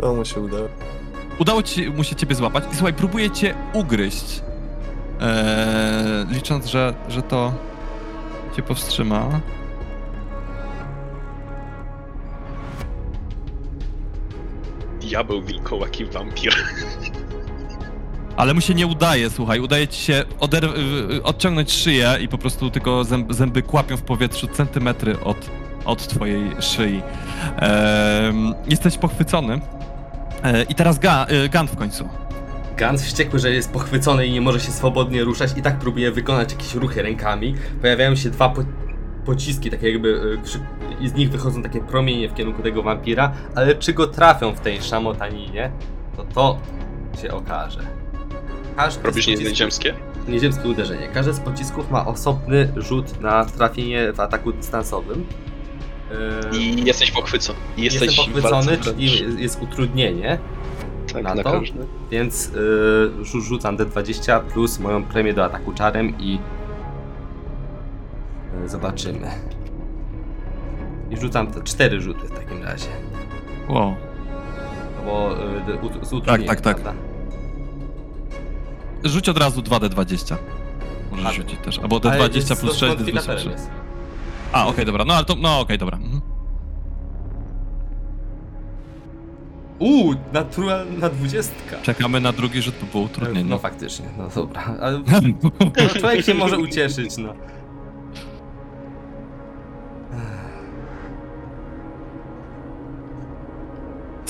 To 0.00 0.14
mu 0.14 0.24
się 0.24 0.40
udało. 0.40 0.68
Udało 1.38 1.62
ci 1.62 1.90
mu 1.90 2.04
się 2.04 2.16
ciebie 2.16 2.34
złapać 2.34 2.64
i 2.72 2.74
słuchaj, 2.76 2.94
próbuje 2.94 3.30
cię 3.30 3.54
ugryźć. 3.72 4.40
Eee, 5.20 6.26
licząc, 6.34 6.66
że, 6.66 6.94
że 7.08 7.22
to 7.22 7.52
cię 8.56 8.62
powstrzyma. 8.62 9.40
Diabeł, 15.00 15.42
wilkołak 15.42 16.00
i 16.00 16.04
wampir. 16.04 16.54
Ale 18.36 18.54
mu 18.54 18.60
się 18.60 18.74
nie 18.74 18.86
udaje, 18.86 19.30
słuchaj, 19.30 19.60
udaje 19.60 19.88
ci 19.88 20.00
się 20.02 20.24
oder- 20.40 20.68
odciągnąć 21.22 21.72
szyję 21.72 22.14
i 22.20 22.28
po 22.28 22.38
prostu 22.38 22.70
tylko 22.70 23.00
zęb- 23.02 23.32
zęby 23.34 23.62
kłapią 23.62 23.96
w 23.96 24.02
powietrzu 24.02 24.46
centymetry 24.46 25.20
od, 25.20 25.50
od 25.84 26.06
twojej 26.08 26.50
szyi. 26.60 27.02
Em, 27.56 28.54
jesteś 28.68 28.98
pochwycony. 28.98 29.60
E, 30.44 30.62
I 30.62 30.74
teraz 30.74 30.98
ga- 31.00 31.26
y, 31.44 31.48
Gant 31.48 31.70
w 31.70 31.76
końcu. 31.76 32.08
Gans 32.76 33.02
wściekły, 33.04 33.38
że 33.38 33.50
jest 33.50 33.72
pochwycony 33.72 34.26
i 34.26 34.32
nie 34.32 34.40
może 34.40 34.60
się 34.60 34.72
swobodnie 34.72 35.24
ruszać 35.24 35.50
i 35.56 35.62
tak 35.62 35.78
próbuje 35.78 36.12
wykonać 36.12 36.52
jakieś 36.52 36.74
ruchy 36.74 37.02
rękami. 37.02 37.54
Pojawiają 37.80 38.16
się 38.16 38.30
dwa 38.30 38.48
po 38.48 38.62
pociski, 39.24 39.70
takie 39.70 39.90
jakby 39.90 40.38
krzy- 40.44 40.60
i 41.00 41.08
z 41.08 41.14
nich 41.14 41.30
wychodzą 41.30 41.62
takie 41.62 41.80
promienie 41.80 42.28
w 42.28 42.34
kierunku 42.34 42.62
tego 42.62 42.82
wampira, 42.82 43.32
ale 43.54 43.74
czy 43.74 43.92
go 43.92 44.06
trafią 44.06 44.52
w 44.54 44.60
tej 44.60 44.82
szamotaninie, 44.82 45.70
to 46.16 46.24
to 46.24 46.58
się 47.22 47.30
okaże. 47.30 47.80
Każdy 48.76 49.02
Robisz 49.02 49.24
pocisków- 49.26 49.48
nieziemskie? 49.48 49.94
nieziemskie 50.28 50.68
uderzenie. 50.68 51.08
Każdy 51.14 51.32
z 51.32 51.40
pocisków 51.40 51.90
ma 51.90 52.06
osobny 52.06 52.68
rzut 52.76 53.20
na 53.20 53.44
trafienie 53.44 54.12
w 54.12 54.20
ataku 54.20 54.52
dystansowym. 54.52 55.26
Yy, 56.52 56.58
I 56.58 56.84
jesteś 56.84 57.10
pochwycony. 57.10 57.58
I 57.76 57.82
Jestem 57.82 58.02
jesteś 58.02 58.26
w 58.26 58.32
pochwycony, 58.32 58.78
czyli 58.78 59.42
jest- 59.42 59.62
utrudnienie, 59.62 60.38
tak, 61.12 61.22
na 61.22 61.34
na 61.34 61.42
to? 61.42 61.52
każdy. 61.52 61.86
więc 62.10 62.50
yy, 62.54 63.12
rzu- 63.24 63.40
rzucam 63.40 63.76
D20 63.76 64.40
plus 64.40 64.78
moją 64.78 65.04
premię 65.04 65.34
do 65.34 65.44
ataku 65.44 65.72
czarem 65.72 66.18
i 66.20 66.38
yy, 68.62 68.68
zobaczymy. 68.68 69.30
I 71.10 71.16
rzucam 71.16 71.46
te 71.46 71.62
cztery 71.62 72.00
rzuty 72.00 72.26
w 72.26 72.30
takim 72.30 72.62
razie. 72.62 72.88
Wow. 73.68 73.94
No 74.96 75.04
bo 75.04 75.30
yy, 75.68 75.78
ut- 75.78 76.04
z 76.06 76.12
utrudnieniem, 76.12 76.46
tak, 76.48 76.60
tak. 76.60 76.80
prawda? 76.80 77.00
Rzuć 79.04 79.28
od 79.28 79.38
razu 79.38 79.60
2D20. 79.62 80.36
Możesz 81.10 81.26
A, 81.26 81.32
rzucić 81.32 81.60
też. 81.60 81.78
Albo 81.78 82.00
Ale 82.04 82.28
D20 82.28 82.54
z- 82.54 82.60
plus 82.60 82.72
z 82.74 82.76
6 82.78 82.80
D 82.80 82.98
modyfikatorem 82.98 83.38
3. 83.40 83.50
jest. 83.50 83.70
A, 84.56 84.66
okej, 84.66 84.86
dobra. 84.86 85.04
No 85.04 85.14
ale 85.14 85.24
to, 85.24 85.34
no 85.34 85.60
okej, 85.60 85.78
dobra. 85.78 85.96
Mhm. 85.96 86.20
Uuu, 89.78 90.14
natural 90.32 90.86
na 90.98 91.08
dwudziestka. 91.08 91.76
Czekamy 91.82 92.20
na 92.20 92.32
drugi 92.32 92.62
rzut, 92.62 92.74
bo 92.80 92.86
było 92.86 93.04
utrudnienie. 93.04 93.50
No 93.50 93.58
faktycznie, 93.58 94.06
no 94.18 94.28
dobra. 94.34 94.62
Ale 94.80 95.00
no, 95.42 95.50
człowiek 96.00 96.24
się 96.24 96.34
może 96.34 96.58
ucieszyć, 96.58 97.16
no. 97.16 97.34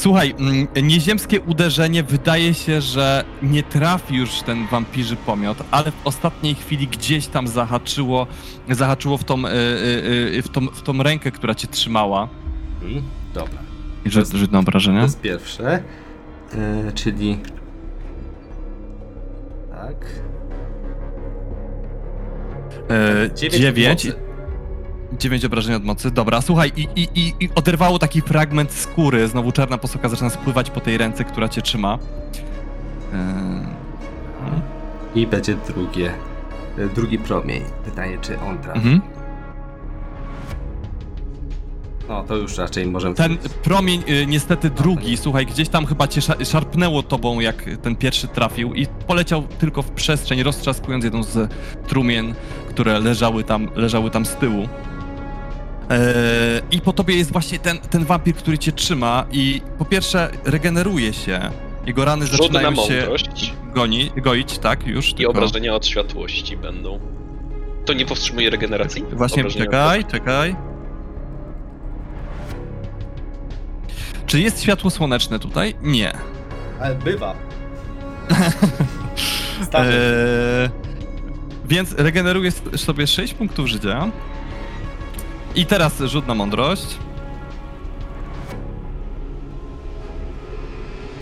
Słuchaj, 0.06 0.34
mm, 0.38 0.66
nieziemskie 0.82 1.40
uderzenie 1.40 2.02
wydaje 2.02 2.54
się, 2.54 2.80
że 2.80 3.24
nie 3.42 3.62
trafi 3.62 4.14
już 4.16 4.42
ten 4.42 4.66
wampirzy 4.66 5.16
pomiot, 5.16 5.58
ale 5.70 5.90
w 5.92 6.06
ostatniej 6.06 6.54
chwili 6.54 6.86
gdzieś 6.88 7.26
tam 7.26 7.48
zahaczyło, 7.48 8.26
zahaczyło 8.70 9.18
w 9.18 9.24
tą, 9.24 9.46
y, 9.46 9.48
y, 9.50 10.38
y, 10.38 10.42
w 10.42 10.48
tą, 10.48 10.66
w 10.66 10.82
tą 10.82 11.02
rękę, 11.02 11.30
która 11.30 11.54
cię 11.54 11.68
trzymała. 11.68 12.28
Mm, 12.82 13.02
dobra. 13.34 13.58
I 14.04 14.10
rzut, 14.10 14.28
rzut 14.28 14.52
na 14.52 14.58
To 14.58 14.62
obrażenia. 14.62 15.02
jest 15.02 15.20
pierwsze. 15.20 15.82
E, 16.54 16.92
czyli. 16.92 17.38
Tak. 19.70 20.06
E, 22.90 23.34
Dziewięć 23.34 23.62
dziewięć. 23.62 24.04
mocy. 24.04 24.25
9 25.12 25.44
obrażeń 25.44 25.74
od 25.74 25.84
mocy. 25.84 26.10
Dobra, 26.10 26.40
słuchaj, 26.40 26.72
i, 26.76 26.88
i, 26.96 27.08
i, 27.14 27.34
i 27.40 27.48
oderwało 27.54 27.98
taki 27.98 28.20
fragment 28.22 28.72
skóry. 28.72 29.28
Znowu 29.28 29.52
czarna 29.52 29.78
posoka 29.78 30.08
zaczyna 30.08 30.30
spływać 30.30 30.70
po 30.70 30.80
tej 30.80 30.98
ręce, 30.98 31.24
która 31.24 31.48
cię 31.48 31.62
trzyma. 31.62 31.98
E, 33.12 33.66
I 35.14 35.26
będzie 35.26 35.54
drugie. 35.68 36.12
e, 36.78 36.86
Drugi 36.94 37.18
promień. 37.18 37.62
Pytanie, 37.84 38.18
czy 38.22 38.40
on 38.40 38.58
trafi. 38.58 38.78
mhm. 38.78 39.00
No 42.08 42.22
to 42.24 42.36
już 42.36 42.58
raczej 42.58 42.86
możemy. 42.86 43.14
Ten 43.14 43.36
promień, 43.62 44.02
y, 44.08 44.26
niestety 44.26 44.70
to 44.70 44.82
drugi, 44.82 45.10
nie. 45.10 45.16
słuchaj, 45.16 45.46
gdzieś 45.46 45.68
tam 45.68 45.86
chyba 45.86 46.08
cię 46.08 46.20
sza- 46.20 46.44
szarpnęło 46.44 47.02
tobą, 47.02 47.40
jak 47.40 47.64
ten 47.82 47.96
pierwszy 47.96 48.28
trafił 48.28 48.74
i 48.74 48.86
poleciał 48.86 49.42
tylko 49.42 49.82
w 49.82 49.90
przestrzeń, 49.90 50.42
roztrzaskując 50.42 51.04
jedną 51.04 51.22
z 51.22 51.52
trumien, 51.88 52.34
które 52.68 53.00
leżały 53.00 53.44
tam, 53.44 53.68
leżały 53.76 54.10
tam 54.10 54.26
z 54.26 54.34
tyłu. 54.34 54.68
Eee, 55.90 55.98
I 56.70 56.80
po 56.80 56.92
tobie 56.92 57.16
jest 57.16 57.32
właśnie 57.32 57.58
ten, 57.58 57.78
ten 57.78 58.04
wampir, 58.04 58.34
który 58.34 58.58
cię 58.58 58.72
trzyma 58.72 59.24
i 59.32 59.62
po 59.78 59.84
pierwsze 59.84 60.30
regeneruje 60.44 61.12
się. 61.12 61.40
Jego 61.86 62.04
rany 62.04 62.26
Rzut 62.26 62.40
na 62.40 62.46
zaczynają 62.46 62.70
się 62.86 62.94
mądrość 62.96 63.54
goni, 63.74 64.10
goić, 64.16 64.58
tak, 64.58 64.86
już. 64.86 65.10
i 65.10 65.14
tylko- 65.14 65.30
obrażenia 65.30 65.74
od 65.74 65.86
światłości 65.86 66.56
będą. 66.56 67.00
To 67.84 67.92
nie 67.92 68.06
powstrzymuje 68.06 68.50
regeneracji? 68.50 69.04
Właśnie, 69.12 69.42
Obrażenia 69.42 69.64
od- 69.64 69.70
czekaj, 69.70 70.04
czekaj. 70.04 70.56
Czy 74.26 74.40
jest 74.40 74.62
światło 74.62 74.90
słoneczne 74.90 75.38
tutaj? 75.38 75.74
Nie. 75.82 76.12
Ale 76.80 76.94
bywa. 76.94 77.34
Eee, 79.74 80.70
więc 81.68 81.92
regenerujesz 81.92 82.54
sobie 82.76 83.06
6 83.06 83.34
punktów 83.34 83.66
życia. 83.66 84.10
I 85.56 85.66
teraz 85.66 86.00
rzut 86.00 86.26
na 86.26 86.34
mądrość. 86.34 86.98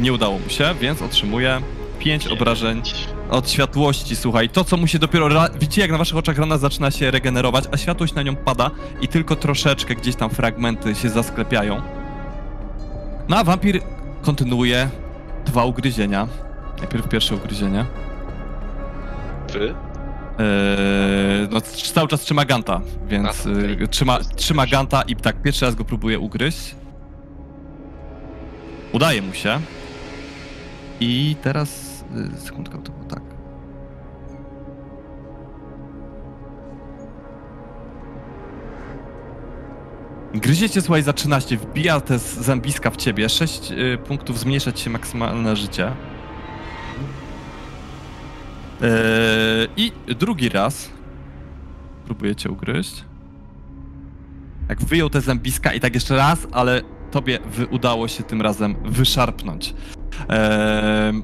Nie 0.01 0.13
udało 0.13 0.39
mu 0.39 0.49
się, 0.49 0.75
więc 0.81 1.03
otrzymuje 1.03 1.61
5 1.99 2.27
obrażeń 2.27 2.83
od 3.31 3.51
światłości, 3.51 4.17
słuchaj. 4.17 4.49
To, 4.49 4.65
co 4.65 4.77
mu 4.77 4.87
się 4.87 4.99
dopiero... 4.99 5.29
Widzicie, 5.61 5.83
jak 5.83 5.91
na 5.91 5.99
waszych 5.99 6.17
oczach 6.17 6.39
rana 6.39 6.59
zaczyna 6.59 6.91
się 6.91 7.11
regenerować, 7.11 7.65
a 7.73 7.77
światłość 7.77 8.15
na 8.15 8.23
nią 8.23 8.37
pada 8.37 8.71
i 9.01 9.09
tylko 9.09 9.37
troszeczkę 9.37 9.95
gdzieś 9.95 10.17
tam 10.17 10.31
fragmenty 10.31 10.95
się 10.95 11.09
zasklepiają. 11.09 11.83
No 13.29 13.37
a 13.37 13.45
wampir 13.45 13.81
kontynuuje 14.23 14.89
dwa 15.47 15.65
ugryzienia. 15.65 16.29
Najpierw 16.79 17.09
pierwsze 17.09 17.35
ugryzienie. 17.35 17.87
Wy? 19.53 19.75
Eee, 20.39 21.49
no, 21.51 21.61
cały 21.95 22.09
czas 22.09 22.21
trzyma 22.21 22.45
Ganta, 22.45 22.81
więc 23.09 23.45
yy, 23.45 23.89
trzyma, 23.89 24.19
trzyma 24.37 24.67
Ganta 24.67 25.03
i 25.03 25.17
tak, 25.17 25.43
pierwszy 25.43 25.65
raz 25.65 25.75
go 25.75 25.85
próbuje 25.85 26.19
ugryźć. 26.19 26.75
Udaje 28.93 29.23
mu 29.23 29.35
się. 29.35 29.61
I 31.01 31.37
teraz. 31.43 32.05
Yy, 32.15 32.41
sekundkę, 32.41 32.83
to 32.83 32.93
było 32.93 33.05
tak. 33.05 33.23
Gryzie 40.35 40.71
cię, 40.71 40.83
słuchaj, 40.83 41.03
za 41.03 41.13
13, 41.13 41.57
wbija 41.57 42.01
te 42.01 42.19
zębiska 42.19 42.91
w 42.91 42.97
ciebie, 42.97 43.29
6 43.29 43.71
y, 43.71 43.99
punktów 44.07 44.39
zmniejsza 44.39 44.73
ci 44.73 44.85
się 44.85 44.91
maksymalne 44.91 45.57
życie. 45.57 45.93
Eee, 48.85 49.69
I 49.77 49.93
drugi 50.15 50.49
raz 50.49 50.91
próbuje 52.07 52.37
cię 52.37 52.51
ugryźć. 52.51 53.05
Jak 54.69 54.85
wyjął 54.85 55.11
te 55.11 55.21
zębiska 55.21 55.73
i 55.73 55.81
tak 55.81 55.95
jeszcze 55.95 56.17
raz, 56.17 56.47
ale 56.53 56.83
tobie 57.11 57.39
wy, 57.47 57.67
udało 57.67 58.09
się 58.09 58.23
tym 58.23 58.43
razem 58.43 58.75
wyszarpnąć. 58.85 59.75
Eee, 60.29 61.23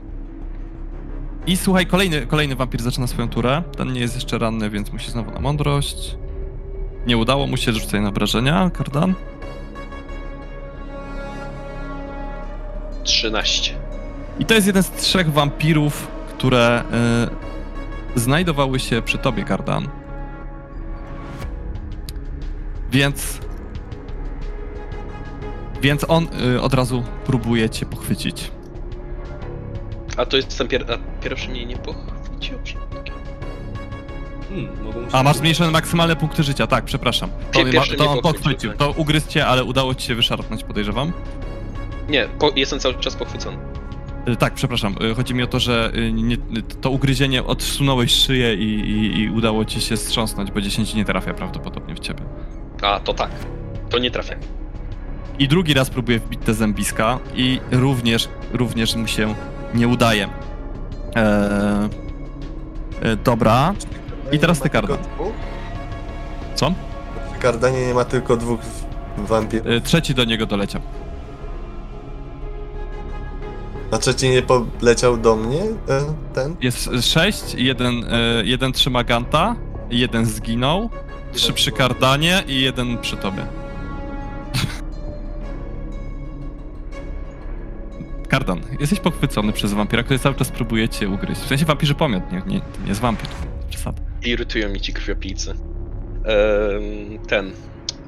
I 1.46 1.56
słuchaj, 1.56 1.86
kolejny, 1.86 2.26
kolejny 2.26 2.56
wampir 2.56 2.82
zaczyna 2.82 3.06
swoją 3.06 3.28
turę. 3.28 3.62
Ten 3.76 3.92
nie 3.92 4.00
jest 4.00 4.14
jeszcze 4.14 4.38
ranny, 4.38 4.70
więc 4.70 4.92
musi 4.92 5.10
znowu 5.10 5.30
na 5.30 5.40
mądrość. 5.40 6.16
Nie 7.06 7.16
udało 7.16 7.46
mu 7.46 7.56
się, 7.56 7.72
rzucaj 7.72 8.00
na 8.00 8.08
obrażenia, 8.08 8.70
Kardan. 8.70 9.14
13. 13.04 13.74
I 14.38 14.44
to 14.44 14.54
jest 14.54 14.66
jeden 14.66 14.82
z 14.82 14.90
trzech 14.90 15.32
wampirów, 15.32 16.08
które 16.28 16.84
y, 17.36 17.49
znajdowały 18.14 18.80
się 18.80 19.02
przy 19.02 19.18
tobie, 19.18 19.44
Kardan. 19.44 19.88
Więc. 22.92 23.40
Więc 25.82 26.04
on 26.08 26.28
y, 26.54 26.60
od 26.60 26.74
razu 26.74 27.04
próbuje 27.24 27.70
cię 27.70 27.86
pochwycić. 27.86 28.50
A 30.16 30.26
to 30.26 30.36
jest 30.36 30.58
ten 30.58 30.68
pier... 30.68 30.86
A 30.92 31.22
pierwszy 31.22 31.48
mnie 31.48 31.66
nie 31.66 31.76
pochwycił. 31.76 32.58
Hmm, 34.48 34.84
mogą 34.84 35.00
A 35.12 35.22
masz 35.22 35.36
zmniejszone 35.36 35.70
maksymalne 35.70 36.16
punkty 36.16 36.42
życia, 36.42 36.66
tak, 36.66 36.84
przepraszam. 36.84 37.30
To, 37.52 37.58
Pie- 37.58 37.64
ma, 37.64 37.72
pierwszy 37.72 37.96
to 37.96 38.04
mnie 38.04 38.12
on 38.12 38.20
pochwycił, 38.20 38.42
pochwycił, 38.42 38.70
tak. 38.70 38.78
to 38.78 38.90
ugryzł 38.90 39.28
cię, 39.28 39.46
ale 39.46 39.64
udało 39.64 39.94
ci 39.94 40.06
się 40.06 40.14
wyszarpnąć, 40.14 40.64
podejrzewam. 40.64 41.12
Nie, 42.08 42.28
po... 42.38 42.50
jestem 42.56 42.80
cały 42.80 42.94
czas 42.94 43.16
pochwycony. 43.16 43.58
Y, 44.28 44.36
Tak, 44.36 44.54
przepraszam. 44.54 44.94
Y, 45.12 45.14
Chodzi 45.14 45.34
mi 45.34 45.42
o 45.42 45.46
to, 45.46 45.58
że 45.60 45.92
y, 45.94 46.12
nie, 46.12 46.36
to 46.80 46.90
ugryzienie 46.90 47.44
odsunąłeś 47.44 48.12
szyję 48.14 48.54
i, 48.54 48.80
i, 48.80 49.20
i 49.20 49.30
udało 49.30 49.64
ci 49.64 49.80
się 49.80 49.96
strząsnąć, 49.96 50.50
bo 50.50 50.60
10 50.60 50.94
nie 50.94 51.04
trafia 51.04 51.34
prawdopodobnie 51.34 51.94
w 51.94 51.98
ciebie. 52.00 52.20
A, 52.82 53.00
to 53.00 53.14
tak. 53.14 53.30
To 53.90 53.98
nie 53.98 54.10
trafia. 54.10 54.34
I 55.38 55.48
drugi 55.48 55.74
raz 55.74 55.90
próbuje 55.90 56.18
wbić 56.18 56.40
te 56.44 56.54
zębiska 56.54 57.18
i 57.34 57.60
również, 57.72 58.28
również 58.52 58.96
mu 58.96 59.06
się 59.06 59.34
nie 59.74 59.88
udaje. 59.88 60.28
Eee, 61.14 61.88
e, 63.02 63.16
dobra. 63.16 63.74
I 64.32 64.38
teraz 64.38 64.60
ty, 64.60 64.70
Kardan. 64.70 64.98
Co? 66.54 66.72
W 67.36 67.38
Kardanie 67.38 67.86
nie 67.86 67.94
ma 67.94 68.04
tylko 68.04 68.36
dwóch 68.36 68.60
wampirów. 69.18 69.66
E, 69.66 69.80
trzeci 69.80 70.14
do 70.14 70.24
niego 70.24 70.46
doleciał. 70.46 70.82
A 73.90 73.98
trzeci 73.98 74.28
nie 74.28 74.42
poleciał 74.80 75.16
do 75.16 75.36
mnie? 75.36 75.60
e, 75.62 76.00
Ten? 76.34 76.56
Jest 76.60 76.90
sześć, 77.00 77.54
jeden, 77.56 78.04
e, 78.04 78.44
jeden 78.44 78.72
trzyma 78.72 79.04
Ganta, 79.04 79.56
jeden 79.90 80.26
zginął, 80.26 80.90
trzy 81.32 81.52
przy 81.52 81.72
kardanie 81.72 82.42
i 82.48 82.60
jeden 82.60 82.98
przy 82.98 83.16
tobie. 83.16 83.46
Kardan, 88.28 88.60
jesteś 88.80 89.00
pochwycony 89.00 89.52
przez 89.52 89.72
wampira, 89.72 90.02
który 90.02 90.18
cały 90.18 90.34
czas 90.34 90.50
próbuje 90.50 90.88
cię 90.88 91.08
ugryźć. 91.08 91.40
W 91.40 91.46
sensie 91.46 91.64
wampirzy 91.64 91.94
pomiot, 91.94 92.22
nie, 92.32 92.42
nie, 92.46 92.60
to 92.60 92.80
nie 92.82 92.88
jest 92.88 93.00
wampir. 93.00 93.28
Przesada. 93.70 94.02
Irytują 94.22 94.68
mi 94.68 94.80
ci 94.80 94.92
krwiopijcy. 94.92 95.50
Ehm, 95.50 97.18
ten. 97.28 97.52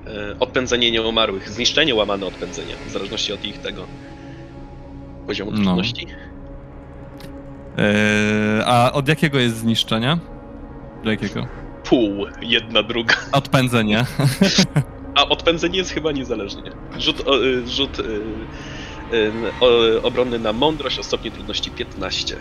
E, 0.07 0.39
odpędzenie 0.41 0.91
nieumarłych. 0.91 1.49
Zniszczenie 1.49 1.95
łamane 1.95 2.27
odpędzenie. 2.27 2.75
W 2.89 2.93
zależności 2.93 3.33
od 3.33 3.45
ich 3.45 3.59
tego 3.59 3.85
poziomu 5.27 5.51
No. 5.51 5.57
trudności. 5.57 6.07
Eee, 7.79 8.63
a 8.67 8.93
od 8.93 9.09
jakiego 9.09 9.39
jest 9.39 9.57
zniszczenie? 9.57 10.19
Do 11.05 11.11
jakiego? 11.11 11.47
Pół, 11.85 12.27
jedna, 12.43 12.83
druga. 12.83 13.15
Odpędzenie. 13.33 14.05
A 15.15 15.29
odpędzenie 15.29 15.79
jest 15.79 15.91
chyba 15.91 16.13
niezależnie. 16.13 16.63
Rzut, 16.99 17.29
o, 17.29 17.45
y, 17.45 17.69
rzut 17.69 17.99
y, 17.99 18.03
y, 19.17 19.33
o, 19.61 20.03
obronny 20.03 20.39
na 20.39 20.53
mądrość 20.53 20.99
o 20.99 21.03
stopniu 21.03 21.31
trudności 21.31 21.71
15. 21.71 22.37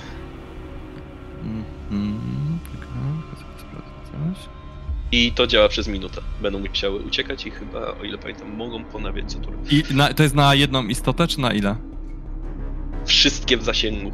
Mhm. 1.92 2.32
I 5.12 5.32
to 5.32 5.48
działa 5.48 5.70
przez 5.70 5.88
minutę. 5.88 6.22
Będą 6.42 6.60
musiały 6.60 7.00
uciekać 7.00 7.46
i 7.46 7.52
chyba, 7.52 7.80
o 7.80 8.04
ile 8.04 8.18
pamiętam, 8.18 8.56
mogą 8.56 8.84
ponawiać 8.84 9.32
co 9.32 9.40
turę. 9.40 9.58
I 9.72 9.84
na, 9.96 10.14
to 10.14 10.24
jest 10.24 10.36
na 10.36 10.56
jedną 10.56 10.84
istotę, 10.88 11.28
czy 11.28 11.40
na 11.42 11.54
ile? 11.54 11.76
Wszystkie 13.06 13.58
w 13.58 13.64
zasięgu. 13.64 14.12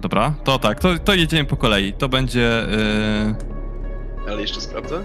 Dobra, 0.00 0.34
to 0.44 0.58
tak, 0.58 0.80
to, 0.80 0.98
to 0.98 1.14
jedziemy 1.14 1.44
po 1.44 1.56
kolei. 1.56 1.92
To 1.92 2.08
będzie. 2.08 2.66
Yy... 4.26 4.30
Ale 4.30 4.40
jeszcze 4.40 4.60
sprawdzę, 4.60 5.02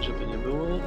żeby 0.00 0.26
nie 0.26 0.38
było. 0.38 0.80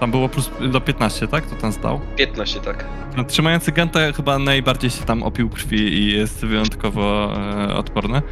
Tam 0.00 0.10
było 0.10 0.28
plus 0.28 0.50
do 0.72 0.80
15, 0.80 1.28
tak? 1.28 1.46
To 1.46 1.56
ten 1.56 1.72
zdał. 1.72 2.00
15, 2.16 2.60
tak. 2.60 2.84
Ten 3.16 3.24
Trzymający 3.24 3.72
Genta 3.72 4.12
chyba 4.12 4.38
najbardziej 4.38 4.90
się 4.90 5.04
tam 5.04 5.22
opił 5.22 5.50
krwi 5.50 5.78
i 5.78 6.12
jest 6.12 6.44
wyjątkowo 6.44 7.32
e, 7.36 7.74
odporny 7.74 8.22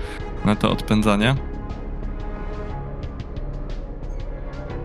na 0.44 0.56
to 0.56 0.70
odpędzanie. 0.70 1.34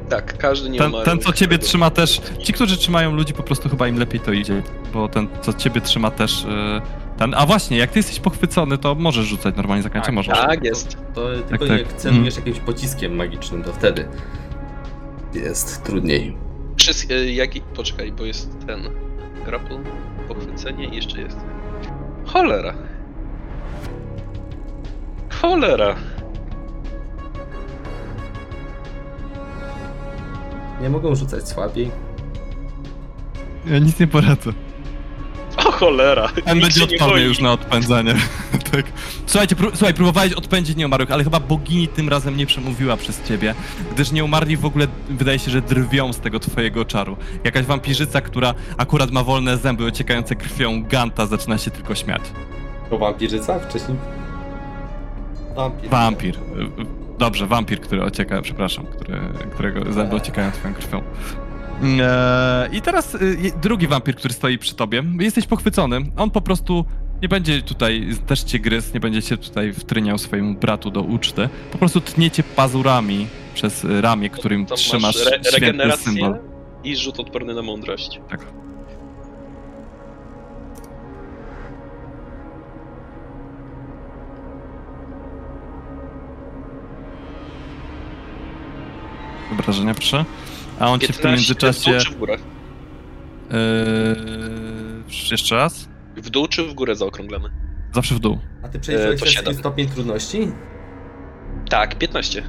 Tak, 0.09 0.37
każdy 0.37 0.69
nie 0.69 0.77
Ten, 0.79 0.89
umarł. 0.89 1.05
ten, 1.05 1.19
co 1.19 1.33
ciebie 1.33 1.59
trzyma 1.59 1.89
też. 1.89 2.21
Ci, 2.43 2.53
którzy 2.53 2.77
trzymają 2.77 3.15
ludzi, 3.15 3.33
po 3.33 3.43
prostu 3.43 3.69
chyba 3.69 3.87
im 3.87 3.97
lepiej 3.99 4.19
to 4.19 4.31
idzie. 4.31 4.61
Bo 4.93 5.09
ten, 5.09 5.27
co 5.41 5.53
ciebie 5.53 5.81
trzyma 5.81 6.11
też. 6.11 6.45
e, 6.45 6.81
Ten, 7.17 7.33
a 7.37 7.45
właśnie, 7.45 7.77
jak 7.77 7.91
ty 7.91 7.99
jesteś 7.99 8.19
pochwycony, 8.19 8.77
to 8.77 8.95
możesz 8.95 9.25
rzucać 9.25 9.55
normalnie 9.55 9.83
zaklęcie, 9.83 10.05
Tak, 10.05 10.15
możesz. 10.15 10.37
Tak, 10.39 10.63
jest. 10.63 10.97
To 11.13 11.27
tylko 11.49 11.67
tak. 11.67 11.79
jak 11.79 11.93
celujesz 11.93 12.35
jakimś 12.35 12.59
pociskiem 12.59 13.15
magicznym, 13.15 13.63
to 13.63 13.73
wtedy 13.73 14.07
jest 15.33 15.83
trudniej. 15.83 16.37
Przez, 16.75 17.11
y, 17.11 17.31
jaki... 17.31 17.61
Poczekaj, 17.61 18.11
bo 18.11 18.25
jest 18.25 18.57
ten... 18.67 18.81
Grapple, 19.45 19.79
pochwycenie 20.27 20.85
i 20.85 20.95
jeszcze 20.95 21.21
jest... 21.21 21.37
Cholera. 22.25 22.73
Cholera. 25.41 25.95
Nie 30.83 30.89
mogą 30.89 31.15
rzucać 31.15 31.47
słabiej. 31.49 31.91
Ja 33.67 33.79
nic 33.79 33.99
nie 33.99 34.07
poradzę. 34.07 34.53
O 35.57 35.71
cholera. 35.71 36.27
Ten 36.27 36.35
Nikt 36.57 36.65
będzie 36.67 36.79
się 36.81 36.87
nie 36.87 36.93
odporny 36.93 37.13
boi. 37.13 37.23
już 37.27 37.39
na 37.39 37.51
odpędzanie. 37.51 38.15
tak. 38.71 38.85
Słuchajcie, 39.25 39.55
pró- 39.55 39.69
słuchaj, 39.75 39.93
próbowałeś 39.93 40.33
odpędzić 40.33 40.77
nieumarłych, 40.77 41.11
ale 41.11 41.23
chyba 41.23 41.39
bogini 41.39 41.87
tym 41.87 42.09
razem 42.09 42.37
nie 42.37 42.45
przemówiła 42.45 42.97
przez 42.97 43.23
ciebie, 43.23 43.55
gdyż 43.93 44.11
nieumarli 44.11 44.57
w 44.57 44.65
ogóle 44.65 44.87
wydaje 45.09 45.39
się, 45.39 45.51
że 45.51 45.61
drwią 45.61 46.13
z 46.13 46.19
tego 46.19 46.39
twojego 46.39 46.85
czaru. 46.85 47.17
Jakaś 47.43 47.65
wampirzyca, 47.65 48.21
która 48.21 48.53
akurat 48.77 49.11
ma 49.11 49.23
wolne 49.23 49.57
zęby 49.57 49.85
ociekające 49.85 50.35
krwią 50.35 50.83
Ganta, 50.83 51.25
zaczyna 51.25 51.57
się 51.57 51.71
tylko 51.71 51.95
śmiać. 51.95 52.21
To 52.89 52.97
wampirzyca 52.97 53.59
wcześniej? 53.59 53.97
Wampir. 55.55 55.89
Wampir. 55.89 56.39
Dobrze, 57.23 57.47
wampir, 57.47 57.81
który 57.81 58.03
ocieka, 58.03 58.41
przepraszam, 58.41 58.85
który, 58.85 59.19
którego 59.53 59.93
zęby 59.93 60.15
ociekają 60.15 60.51
twoją 60.51 60.73
krwią. 60.73 61.01
E, 62.01 62.69
I 62.73 62.81
teraz 62.81 63.15
y, 63.15 63.37
drugi 63.61 63.87
wampir, 63.87 64.15
który 64.15 64.33
stoi 64.33 64.57
przy 64.57 64.75
tobie. 64.75 65.03
Jesteś 65.19 65.47
pochwycony. 65.47 65.97
On 66.17 66.31
po 66.31 66.41
prostu 66.41 66.85
nie 67.21 67.29
będzie 67.29 67.61
tutaj 67.61 68.07
też 68.27 68.43
cię 68.43 68.59
gryzł, 68.59 68.93
nie 68.93 68.99
będzie 68.99 69.21
cię 69.21 69.37
tutaj 69.37 69.73
wtryniał 69.73 70.17
swojemu 70.17 70.53
bratu 70.59 70.91
do 70.91 71.01
uczty. 71.01 71.49
Po 71.71 71.77
prostu 71.77 72.01
tniecie 72.01 72.43
pazurami 72.43 73.27
przez 73.53 73.85
ramię, 74.01 74.29
którym 74.29 74.65
To 74.65 74.75
trzymasz 74.75 75.01
masz 75.01 75.27
re- 75.27 75.39
regenerację 75.53 76.05
symbol. 76.11 76.39
i 76.83 76.95
rzut 76.97 77.19
odporny 77.19 77.53
na 77.53 77.61
mądrość. 77.61 78.19
Tak. 78.29 78.45
Wyobrażenia, 89.53 89.93
proszę. 89.93 90.25
A 90.79 90.87
on 90.87 90.99
cię 90.99 91.07
w 91.13 91.17
tym 91.17 91.31
15 91.31 91.37
międzyczasie... 91.37 91.91
W 91.91 91.93
dół 91.93 92.03
czy 92.05 92.11
w 92.11 92.17
górę? 92.19 92.37
Yy, 93.51 95.31
jeszcze 95.31 95.55
raz? 95.55 95.87
W 96.17 96.29
dół 96.29 96.47
czy 96.47 96.63
w 96.67 96.73
górę 96.73 96.95
zaokrąglamy? 96.95 97.49
Zawsze 97.93 98.15
w 98.15 98.19
dół. 98.19 98.39
A 98.63 98.67
ty 98.69 98.79
przejrzałeś 98.79 99.19
to 99.19 99.25
e, 99.25 99.29
siedem. 99.29 99.53
stopień 99.53 99.89
trudności? 99.89 100.51
Tak, 101.69 101.97
15. 101.97 102.43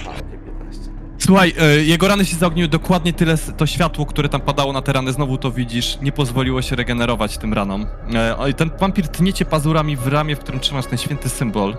Aha, 0.00 0.10
okej, 0.10 0.38
15. 0.46 0.82
Słuchaj, 1.18 1.54
e, 1.60 1.64
jego 1.84 2.08
rany 2.08 2.24
się 2.24 2.36
zaogniły 2.36 2.68
dokładnie 2.68 3.12
tyle, 3.12 3.32
s- 3.32 3.52
to 3.56 3.66
światło, 3.66 4.06
które 4.06 4.28
tam 4.28 4.40
padało 4.40 4.72
na 4.72 4.82
te 4.82 4.92
rany, 4.92 5.12
znowu 5.12 5.38
to 5.38 5.50
widzisz, 5.50 5.98
nie 6.02 6.12
pozwoliło 6.12 6.62
się 6.62 6.76
regenerować 6.76 7.38
tym 7.38 7.54
ranom. 7.54 7.86
E, 8.14 8.36
o, 8.38 8.48
i 8.48 8.54
ten 8.54 8.70
wampir 8.80 9.08
tniecie 9.08 9.44
pazurami 9.44 9.96
w 9.96 10.06
ramię, 10.06 10.36
w 10.36 10.38
którym 10.40 10.60
trzymasz 10.60 10.86
ten 10.86 10.98
święty 10.98 11.28
symbol. 11.28 11.76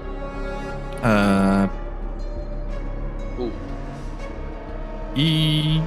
E, 1.03 1.69
I... 5.15 5.81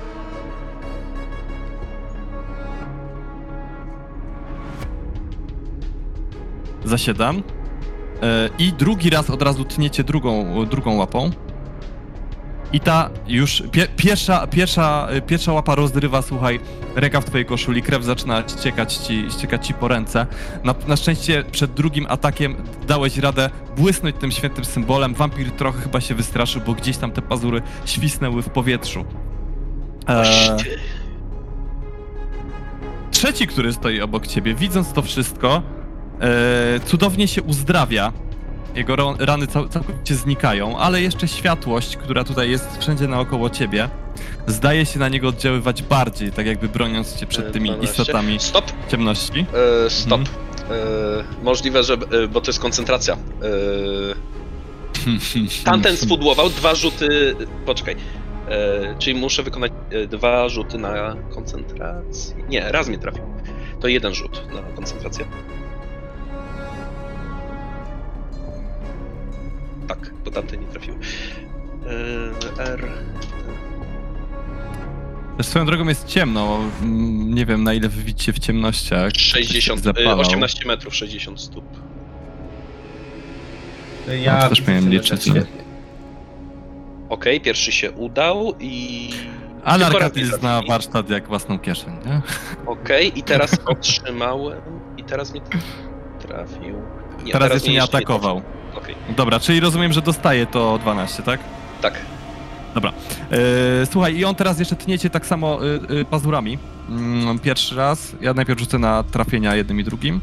Zasiadam. 6.85 7.43
E, 8.23 8.51
I 8.59 8.73
drugi 8.73 9.11
raz 9.11 9.31
od 9.31 9.43
razu 9.43 9.65
tniecie 9.65 10.05
drugą, 10.05 10.65
drugą 10.67 10.97
łapą. 10.97 11.31
I 12.75 12.81
ta 12.81 13.11
już 13.27 13.63
pie, 13.73 13.87
pierwsza, 13.97 14.47
pierwsza, 14.47 15.09
pierwsza 15.27 15.53
łapa 15.53 15.75
rozrywa, 15.75 16.23
słuchaj, 16.23 16.61
rękaw 16.97 17.25
twojej 17.25 17.47
koszuli, 17.47 17.83
krew 17.83 18.05
zaczyna 18.05 18.43
ściekać 18.49 18.95
ci, 18.95 19.27
ściekać 19.31 19.67
ci 19.67 19.75
po 19.75 19.89
ręce. 19.89 20.27
Na, 20.65 20.75
na 20.87 20.97
szczęście 20.97 21.45
przed 21.53 21.73
drugim 21.75 22.07
atakiem 22.09 22.57
dałeś 22.87 23.19
radę 23.19 23.51
błysnąć 23.77 24.17
tym 24.17 24.31
świętym 24.31 24.65
symbolem. 24.65 25.15
Wampir 25.15 25.51
trochę 25.51 25.81
chyba 25.81 26.01
się 26.01 26.15
wystraszył, 26.15 26.63
bo 26.67 26.73
gdzieś 26.75 26.97
tam 26.97 27.11
te 27.11 27.23
pazury 27.23 27.63
świsnęły 27.87 28.43
w 28.43 28.51
powietrzu. 28.51 29.05
Eee, 30.09 30.27
trzeci, 33.11 33.47
który 33.47 33.73
stoi 33.73 34.01
obok 34.01 34.27
ciebie, 34.27 34.55
widząc 34.55 34.93
to 34.93 35.03
wszystko, 35.03 35.63
e, 36.21 36.81
cudownie 36.81 37.29
się 37.29 37.43
uzdrawia. 37.43 38.13
Jego 38.75 38.97
rany 39.19 39.47
cał- 39.47 39.69
całkowicie 39.69 40.15
znikają, 40.15 40.79
ale 40.79 41.03
jeszcze 41.03 41.29
światłość, 41.29 41.97
która 41.97 42.25
tutaj 42.25 42.51
jest 42.51 42.79
wszędzie 42.81 43.09
naokoło 43.09 43.51
ciebie, 43.51 43.89
zdaje 44.47 44.87
się 44.87 44.99
na 44.99 45.09
niego 45.09 45.29
oddziaływać 45.29 45.83
bardziej, 45.83 46.33
tak 46.33 46.47
jakby 46.47 46.69
broniąc 46.69 47.17
cię 47.17 47.27
przed 47.27 47.47
E, 47.49 47.51
tymi 47.51 47.71
12. 47.71 48.03
istotami 48.03 48.41
Stop, 48.41 48.73
ciemności. 48.89 49.47
e, 49.87 49.91
stop. 49.91 50.21
Mhm. 50.21 50.39
E, 50.71 51.45
możliwe, 51.45 51.83
że. 51.85 51.95
E, 51.95 52.29
bo 52.29 52.41
to 52.41 52.47
jest 52.51 52.61
koncentracja. 52.61 53.15
E, 53.15 53.19
tamten 55.65 55.97
spudłował 55.97 56.51
dwa 56.51 56.75
rzuty. 56.75 57.35
Poczekaj. 57.67 57.97
E, 58.49 58.95
czyli 58.99 59.21
muszę 59.21 59.43
wykonać 59.43 59.73
e, 59.91 60.07
dwa 60.07 60.49
rzuty 60.49 60.79
na 60.79 61.17
koncentrację. 61.35 62.35
Nie, 62.49 62.73
raz 62.73 62.89
mnie 62.89 62.99
trafił. 62.99 63.23
To 63.81 63.89
jeden 63.89 64.15
rzut 64.15 64.43
na 64.55 64.63
koncentrację. 64.77 65.25
Tak, 69.89 70.11
bo 70.25 70.31
tamten 70.31 70.61
nie 70.61 70.67
trafił. 70.67 70.95
E, 72.59 72.63
R. 72.73 72.89
Swoją 75.43 75.67
drogą 75.67 75.89
jest 75.89 76.07
ciemno, 76.09 76.59
mm, 76.83 77.35
nie 77.35 77.47
wiem 77.47 77.63
na 77.65 77.75
ile 77.75 77.89
wy 77.89 78.03
widzicie 78.03 78.33
w 78.33 78.39
ciemnościach. 78.39 79.13
60, 79.17 79.81
e, 79.81 79.83
Zapalał. 79.83 80.21
18 80.21 80.67
metrów, 80.67 80.95
60 80.95 81.41
stóp. 81.41 81.65
Ja 84.23 84.39
No, 84.43 84.49
też 84.49 84.67
miałem 84.67 84.91
liczyć, 84.91 85.27
nie? 85.27 85.33
świetnie. 85.33 85.65
Okej, 87.09 87.41
pierwszy 87.41 87.73
się 87.73 87.93
udał 87.93 88.55
i. 88.61 89.11
Ale 89.65 89.91
nie 90.17 90.27
zna 90.27 90.63
warsztat 90.69 91.11
jak 91.11 91.29
własną 91.29 91.59
kieszeń, 91.59 91.93
nie? 92.07 92.23
Okej, 92.67 93.19
i 93.19 93.23
teraz 93.23 93.57
otrzymałem. 93.67 94.61
I 94.97 95.05
teraz 95.05 95.33
mnie 95.33 95.41
trafił. 96.21 96.83
Nie, 97.25 97.33
teraz, 97.33 97.53
jeszcze 97.53 97.69
mnie 97.69 97.77
nie 97.79 97.83
atakował. 97.83 98.41
trafił. 98.41 98.54
Okej, 98.77 98.95
Dobra, 99.17 99.41
czyli 99.41 99.61
rozumiem, 99.61 99.93
że 99.93 100.03
dostaje 100.03 100.47
to 100.47 100.79
12, 100.79 101.23
tak? 101.23 101.41
tak. 101.81 101.95
E, 103.33 103.87
słuchaj, 103.87 104.17
i 104.17 104.25
on 104.25 104.35
teraz 104.35 104.59
jeszcze 104.59 104.77
tniecie 104.77 105.11
tak 105.11 105.27
samo 105.27 105.65
y, 105.65 105.81
y, 106.01 106.05
pazurami. 106.05 106.59
Mm, 106.89 107.39
pierwszy 107.39 107.77
raz. 107.77 108.13
Ja 108.21 108.35
najpierw 108.35 108.61
rzucę 108.61 108.79
na 108.79 109.03
trafienia 109.03 109.55
jednym 109.55 109.81
i 109.81 109.85
drugim. 109.85 110.21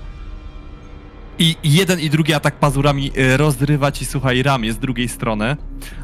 I 1.39 1.55
jeden 1.63 1.99
i 1.99 2.09
drugi 2.09 2.33
atak 2.33 2.55
pazurami 2.55 3.11
y, 3.17 3.37
rozrywa 3.37 3.91
ci, 3.91 4.05
słuchaj, 4.05 4.43
ramię 4.43 4.73
z 4.73 4.77
drugiej 4.79 5.07
strony. 5.09 5.57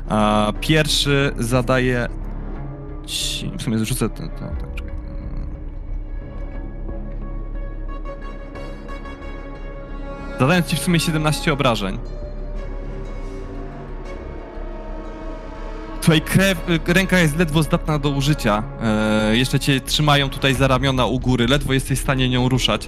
A 0.09 0.53
pierwszy 0.61 1.31
zadaje 1.37 2.07
ci... 3.05 3.51
W 3.57 3.61
sumie 3.61 3.85
rzucę... 3.85 4.09
ten- 4.09 4.29
ten- 4.29 4.55
czekaj. 4.75 4.93
Zadając 10.39 10.65
ci 10.67 10.75
w 10.75 10.79
sumie 10.79 10.99
17 10.99 11.53
obrażeń. 11.53 11.99
Słuchaj, 16.07 16.21
krew, 16.21 16.69
y, 16.89 16.93
ręka 16.93 17.19
jest 17.19 17.37
ledwo 17.37 17.63
zdatna 17.63 17.99
do 17.99 18.09
użycia. 18.09 18.63
E, 18.81 19.37
jeszcze 19.37 19.59
cię 19.59 19.81
trzymają 19.81 20.29
tutaj 20.29 20.53
za 20.53 20.67
ramiona 20.67 21.05
u 21.05 21.19
góry, 21.19 21.47
ledwo 21.47 21.73
jesteś 21.73 21.99
w 21.99 22.01
stanie 22.01 22.29
nią 22.29 22.49
ruszać. 22.49 22.87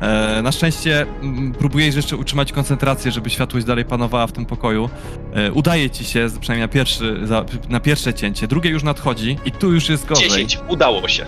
E, 0.00 0.42
na 0.42 0.52
szczęście 0.52 1.06
mm, 1.22 1.52
próbujesz 1.52 1.96
jeszcze 1.96 2.16
utrzymać 2.16 2.52
koncentrację, 2.52 3.12
żeby 3.12 3.30
światłość 3.30 3.66
dalej 3.66 3.84
panowała 3.84 4.26
w 4.26 4.32
tym 4.32 4.46
pokoju. 4.46 4.90
E, 5.34 5.52
udaje 5.52 5.90
ci 5.90 6.04
się, 6.04 6.28
przynajmniej 6.40 6.68
na, 6.68 6.72
pierwszy, 6.72 7.26
za, 7.26 7.44
na 7.68 7.80
pierwsze 7.80 8.14
cięcie. 8.14 8.48
Drugie 8.48 8.70
już 8.70 8.82
nadchodzi 8.82 9.38
i 9.44 9.52
tu 9.52 9.72
już 9.72 9.88
jest 9.88 10.06
gorzej. 10.06 10.28
10, 10.28 10.58
udało 10.68 11.08
się. 11.08 11.26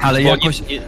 Ale 0.00 0.22
Bo 0.22 0.28
jakoś 0.28 0.60
nie, 0.60 0.66
nie, 0.68 0.82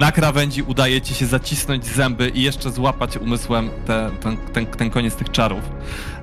na 0.00 0.12
krawędzi 0.12 0.62
udaje 0.62 1.00
ci 1.00 1.14
się 1.14 1.26
zacisnąć 1.26 1.84
zęby 1.84 2.28
i 2.34 2.42
jeszcze 2.42 2.70
złapać 2.70 3.16
umysłem 3.16 3.70
te, 3.86 4.10
ten, 4.20 4.36
ten, 4.36 4.66
ten 4.66 4.90
koniec 4.90 5.14
tych 5.14 5.30
czarów. 5.30 5.62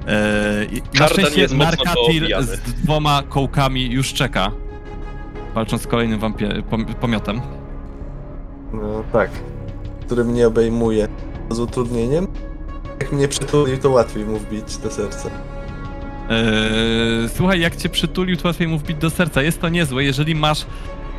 E, 0.07 0.65
i 0.71 0.81
na 0.99 1.07
szczęście 1.07 1.47
Narkatil 1.55 2.27
z 2.39 2.59
dwoma 2.83 3.23
kołkami 3.29 3.91
już 3.91 4.13
czeka, 4.13 4.51
walcząc 5.55 5.81
z 5.81 5.87
kolejnym 5.87 6.19
wampie- 6.19 6.61
pom- 6.63 6.93
pomiotem. 6.95 7.41
No 8.73 9.03
tak. 9.13 9.29
Który 10.05 10.23
mnie 10.23 10.47
obejmuje 10.47 11.07
z 11.49 11.59
utrudnieniem. 11.59 12.27
Jak 12.99 13.11
mnie 13.11 13.27
przytulił, 13.27 13.77
to 13.77 13.89
łatwiej 13.89 14.25
mu 14.25 14.37
wbić 14.39 14.77
do 14.77 14.91
serca. 14.91 15.29
Eee, 16.29 17.29
słuchaj, 17.35 17.59
jak 17.59 17.75
cię 17.75 17.89
przytulił, 17.89 18.37
to 18.37 18.47
łatwiej 18.47 18.67
mu 18.67 18.77
wbić 18.77 18.97
do 18.97 19.09
serca. 19.09 19.41
Jest 19.41 19.61
to 19.61 19.69
niezłe, 19.69 20.03
jeżeli 20.03 20.35
masz 20.35 20.65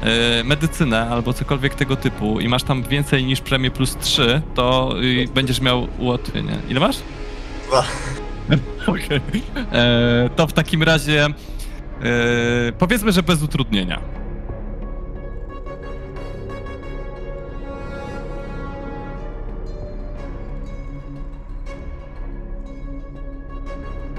e, 0.02 0.44
medycynę 0.44 1.09
albo 1.10 1.32
cokolwiek 1.32 1.74
tego 1.74 1.97
typu 1.97 2.40
i 2.40 2.48
masz 2.48 2.62
tam 2.62 2.82
więcej 2.82 3.24
niż 3.24 3.40
premię 3.40 3.70
plus 3.70 3.97
3, 4.01 4.43
to 4.55 4.94
y, 5.02 5.28
będziesz 5.35 5.60
miał 5.60 5.86
ułatwienie. 5.98 6.56
Ile 6.69 6.81
masz? 6.81 6.97
Dwa. 7.69 7.85
Okej. 8.87 9.20
Eee, 9.73 10.31
To 10.37 10.47
w 10.47 10.53
takim 10.53 10.83
razie 10.83 11.27
e, 11.27 11.31
powiedzmy, 12.79 13.12
że 13.12 13.23
bez 13.23 13.43
utrudnienia. 13.43 14.01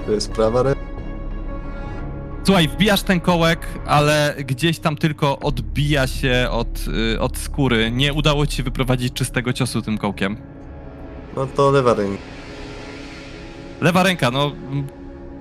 To 0.06 0.12
jest 0.12 0.32
prawa 0.32 0.62
ręka. 0.62 0.80
Słuchaj, 2.44 2.68
wbijasz 2.68 3.02
ten 3.02 3.20
kołek, 3.20 3.66
ale 3.86 4.34
gdzieś 4.38 4.78
tam 4.78 4.96
tylko 4.96 5.38
odbija 5.38 6.06
się 6.06 6.46
od, 6.50 6.68
y, 7.14 7.20
od 7.20 7.38
skóry. 7.38 7.90
Nie 7.90 8.12
udało 8.12 8.46
ci 8.46 8.56
się 8.56 8.62
wyprowadzić 8.62 9.12
czystego 9.12 9.52
ciosu 9.52 9.82
tym 9.82 9.98
kołkiem. 9.98 10.36
No 11.36 11.46
to 11.46 11.70
lewa 11.70 11.94
ręka. 11.94 12.22
Lewa 13.80 14.02
ręka, 14.02 14.30
no 14.30 14.52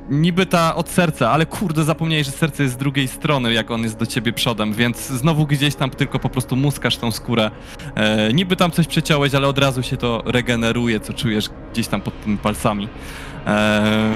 niby 0.10 0.46
ta 0.46 0.76
od 0.76 0.90
serca, 0.90 1.32
ale 1.32 1.46
kurde, 1.46 1.84
zapomniałeś, 1.84 2.26
że 2.26 2.32
serce 2.32 2.64
jest 2.64 2.76
z 2.76 2.78
drugiej 2.78 3.08
strony, 3.08 3.54
jak 3.54 3.72
on 3.72 3.84
jest 3.84 3.98
do 3.98 4.06
ciebie 4.06 4.34
przodem, 4.34 4.74
więc 4.74 5.08
znowu 5.08 5.48
gdzieś 5.48 5.76
tam 5.76 5.90
tylko 5.90 6.20
po 6.20 6.30
prostu 6.30 6.56
muskasz 6.56 6.98
tą 6.98 7.12
skórę. 7.12 7.52
E, 7.96 8.34
niby 8.34 8.56
tam 8.56 8.72
coś 8.72 8.88
przeciąłeś, 8.88 9.36
ale 9.36 9.48
od 9.48 9.58
razu 9.58 9.84
się 9.84 9.98
to 9.98 10.24
regeneruje, 10.26 11.00
co 11.00 11.14
czujesz 11.14 11.50
gdzieś 11.72 11.88
tam 11.88 12.02
pod 12.02 12.22
tymi 12.24 12.38
palcami. 12.38 12.88
E, 13.48 14.14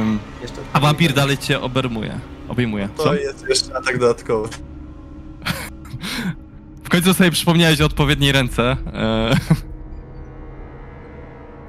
a 0.73 0.79
wampir 0.79 1.13
dalej 1.13 1.37
cię 1.37 1.61
obermuje, 1.61 2.19
obejmuje. 2.49 2.89
Co? 2.97 3.03
To 3.03 3.15
jest 3.15 3.45
jeszcze 3.49 3.77
atak 3.77 3.99
dodatkowy. 3.99 4.49
końcu 6.93 7.13
sobie 7.13 7.31
przypomniałeś 7.31 7.81
o 7.81 7.85
odpowiedniej 7.85 8.31
ręce. 8.31 8.77
E, 8.93 9.35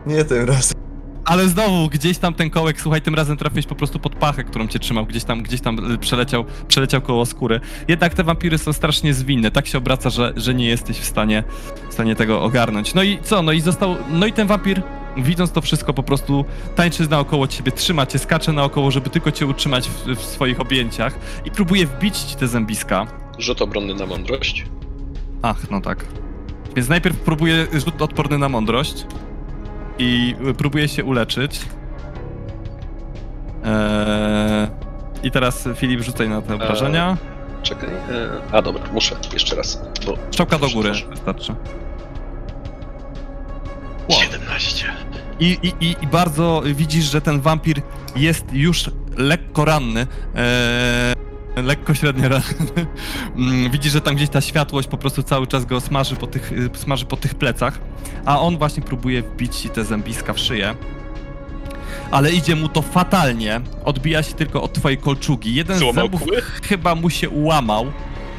Nie 0.06 0.24
tym 0.24 0.48
razem. 0.48 0.83
Ale 1.24 1.48
znowu, 1.48 1.88
gdzieś 1.88 2.18
tam 2.18 2.34
ten 2.34 2.50
kołek, 2.50 2.80
słuchaj, 2.80 3.02
tym 3.02 3.14
razem 3.14 3.36
trafiłeś 3.36 3.66
po 3.66 3.74
prostu 3.74 3.98
pod 3.98 4.14
pachę, 4.14 4.44
którą 4.44 4.68
cię 4.68 4.78
trzymał. 4.78 5.06
Gdzieś 5.06 5.24
tam, 5.24 5.42
gdzieś 5.42 5.60
tam 5.60 5.92
y, 5.92 5.98
przeleciał, 5.98 6.44
przeleciał 6.68 7.02
koło 7.02 7.26
skóry. 7.26 7.60
Jednak 7.88 8.14
te 8.14 8.24
wampiry 8.24 8.58
są 8.58 8.72
strasznie 8.72 9.14
zwinne. 9.14 9.50
Tak 9.50 9.66
się 9.66 9.78
obraca, 9.78 10.10
że, 10.10 10.32
że 10.36 10.54
nie 10.54 10.66
jesteś 10.66 10.98
w 10.98 11.04
stanie, 11.04 11.44
w 11.90 11.92
stanie 11.92 12.16
tego 12.16 12.42
ogarnąć. 12.42 12.94
No 12.94 13.02
i 13.02 13.18
co? 13.22 13.42
No 13.42 13.52
i 13.52 13.60
został. 13.60 13.96
No 14.10 14.26
i 14.26 14.32
ten 14.32 14.46
wampir. 14.46 14.82
Widząc 15.16 15.52
to 15.52 15.60
wszystko, 15.60 15.94
po 15.94 16.02
prostu 16.02 16.44
tańczy 16.76 17.08
naokoło 17.10 17.48
ciebie, 17.48 17.72
trzyma 17.72 18.06
cię, 18.06 18.18
skacze 18.18 18.52
naokoło, 18.52 18.90
żeby 18.90 19.10
tylko 19.10 19.32
cię 19.32 19.46
utrzymać 19.46 19.88
w, 19.88 20.16
w 20.16 20.20
swoich 20.20 20.60
objęciach 20.60 21.18
i 21.44 21.50
próbuje 21.50 21.86
wbić 21.86 22.18
ci 22.18 22.36
te 22.36 22.48
zębiska. 22.48 23.06
Rzut 23.38 23.62
obronny 23.62 23.94
na 23.94 24.06
mądrość. 24.06 24.66
Ach, 25.42 25.70
no 25.70 25.80
tak. 25.80 26.06
Więc 26.76 26.88
najpierw 26.88 27.16
próbuje 27.16 27.66
rzut 27.72 28.02
odporny 28.02 28.38
na 28.38 28.48
mądrość 28.48 29.06
i 29.98 30.34
próbuje 30.58 30.88
się 30.88 31.04
uleczyć. 31.04 31.60
Eee, 33.64 34.68
I 35.22 35.30
teraz 35.30 35.68
Filip 35.74 36.00
rzucaj 36.00 36.28
na 36.28 36.42
te 36.42 36.54
obrażenia. 36.54 37.16
Czekaj. 37.62 37.88
E, 37.90 37.94
a 38.52 38.62
dobra, 38.62 38.82
muszę 38.92 39.16
jeszcze 39.32 39.56
raz. 39.56 39.82
Bo 40.06 40.16
Strzałka 40.30 40.58
do 40.58 40.68
góry 40.70 40.92
wystarczy. 41.10 41.54
Wow. 44.08 44.20
17. 44.22 44.86
I, 45.40 45.58
i, 45.62 45.84
i, 45.84 45.96
I 46.02 46.06
bardzo 46.06 46.62
widzisz, 46.66 47.04
że 47.04 47.20
ten 47.20 47.40
wampir 47.40 47.76
jest 48.16 48.44
już 48.52 48.90
lekko 49.16 49.64
ranny. 49.64 50.00
Eee, 50.34 51.14
lekko 51.56 51.94
średnio 51.94 52.28
ranny. 52.28 52.86
Mm, 53.36 53.70
Widzisz, 53.70 53.92
że 53.92 54.00
tam 54.00 54.14
gdzieś 54.16 54.28
ta 54.28 54.40
światłość 54.40 54.88
po 54.88 54.98
prostu 54.98 55.22
cały 55.22 55.46
czas 55.46 55.64
go 55.64 55.80
smaży 55.80 56.16
po 56.16 56.26
tych, 56.26 56.52
y, 56.52 56.70
smaży 56.74 57.04
po 57.06 57.16
tych 57.16 57.34
plecach, 57.34 57.78
a 58.24 58.40
on 58.40 58.58
właśnie 58.58 58.82
próbuje 58.82 59.22
wbić 59.22 59.56
ci 59.56 59.68
te 59.70 59.84
zębiska 59.84 60.32
w 60.32 60.38
szyję. 60.38 60.74
Ale 62.10 62.32
idzie 62.32 62.56
mu 62.56 62.68
to 62.68 62.82
fatalnie. 62.82 63.60
Odbija 63.84 64.22
się 64.22 64.34
tylko 64.34 64.62
od 64.62 64.72
twojej 64.72 64.98
kolczugi. 64.98 65.54
Jeden 65.54 65.76
z 65.76 65.80
Złamał 65.80 66.04
zębów 66.04 66.22
kły? 66.22 66.42
chyba 66.62 66.94
mu 66.94 67.10
się 67.10 67.30
ułamał, 67.30 67.86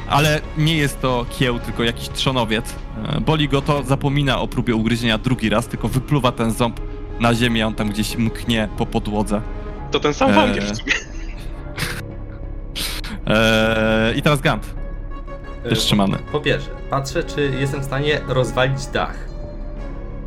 ale 0.08 0.40
nie 0.58 0.76
jest 0.76 1.00
to 1.00 1.26
kieł, 1.38 1.58
tylko 1.58 1.84
jakiś 1.84 2.08
trzonowiec. 2.08 2.74
E, 3.16 3.20
Boli 3.20 3.48
go 3.48 3.62
to, 3.62 3.82
zapomina 3.82 4.40
o 4.40 4.48
próbie 4.48 4.74
ugryzienia 4.74 5.18
drugi 5.18 5.48
raz, 5.48 5.66
tylko 5.66 5.88
wypluwa 5.88 6.32
ten 6.32 6.50
ząb 6.52 6.80
na 7.20 7.34
ziemię, 7.34 7.66
on 7.66 7.74
tam 7.74 7.88
gdzieś 7.90 8.16
mknie 8.18 8.68
po 8.78 8.86
podłodze. 8.86 9.40
To 9.90 10.00
ten 10.00 10.14
sam 10.14 10.32
wampir 10.34 10.62
w 10.62 10.76
sumie. 10.76 10.92
Eee, 13.26 14.18
I 14.18 14.22
teraz 14.22 14.40
Gant. 14.40 14.74
Też 15.68 15.78
trzymany. 15.78 16.18
Po 16.32 16.40
pierwsze, 16.40 16.70
patrzę, 16.90 17.24
czy 17.24 17.50
jestem 17.60 17.80
w 17.80 17.84
stanie 17.84 18.20
rozwalić 18.28 18.86
dach. 18.86 19.28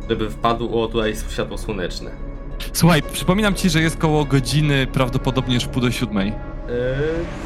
Żeby 0.08 0.30
wpadło 0.30 0.86
tutaj 0.86 1.14
światło 1.30 1.58
słoneczne. 1.58 2.10
Słuchaj, 2.72 3.02
przypominam 3.12 3.54
ci, 3.54 3.70
że 3.70 3.80
jest 3.80 3.96
koło 3.96 4.24
godziny, 4.24 4.86
prawdopodobnie 4.92 5.54
już 5.54 5.66
pół 5.66 5.82
do 5.82 5.90
siódmej. 5.90 6.32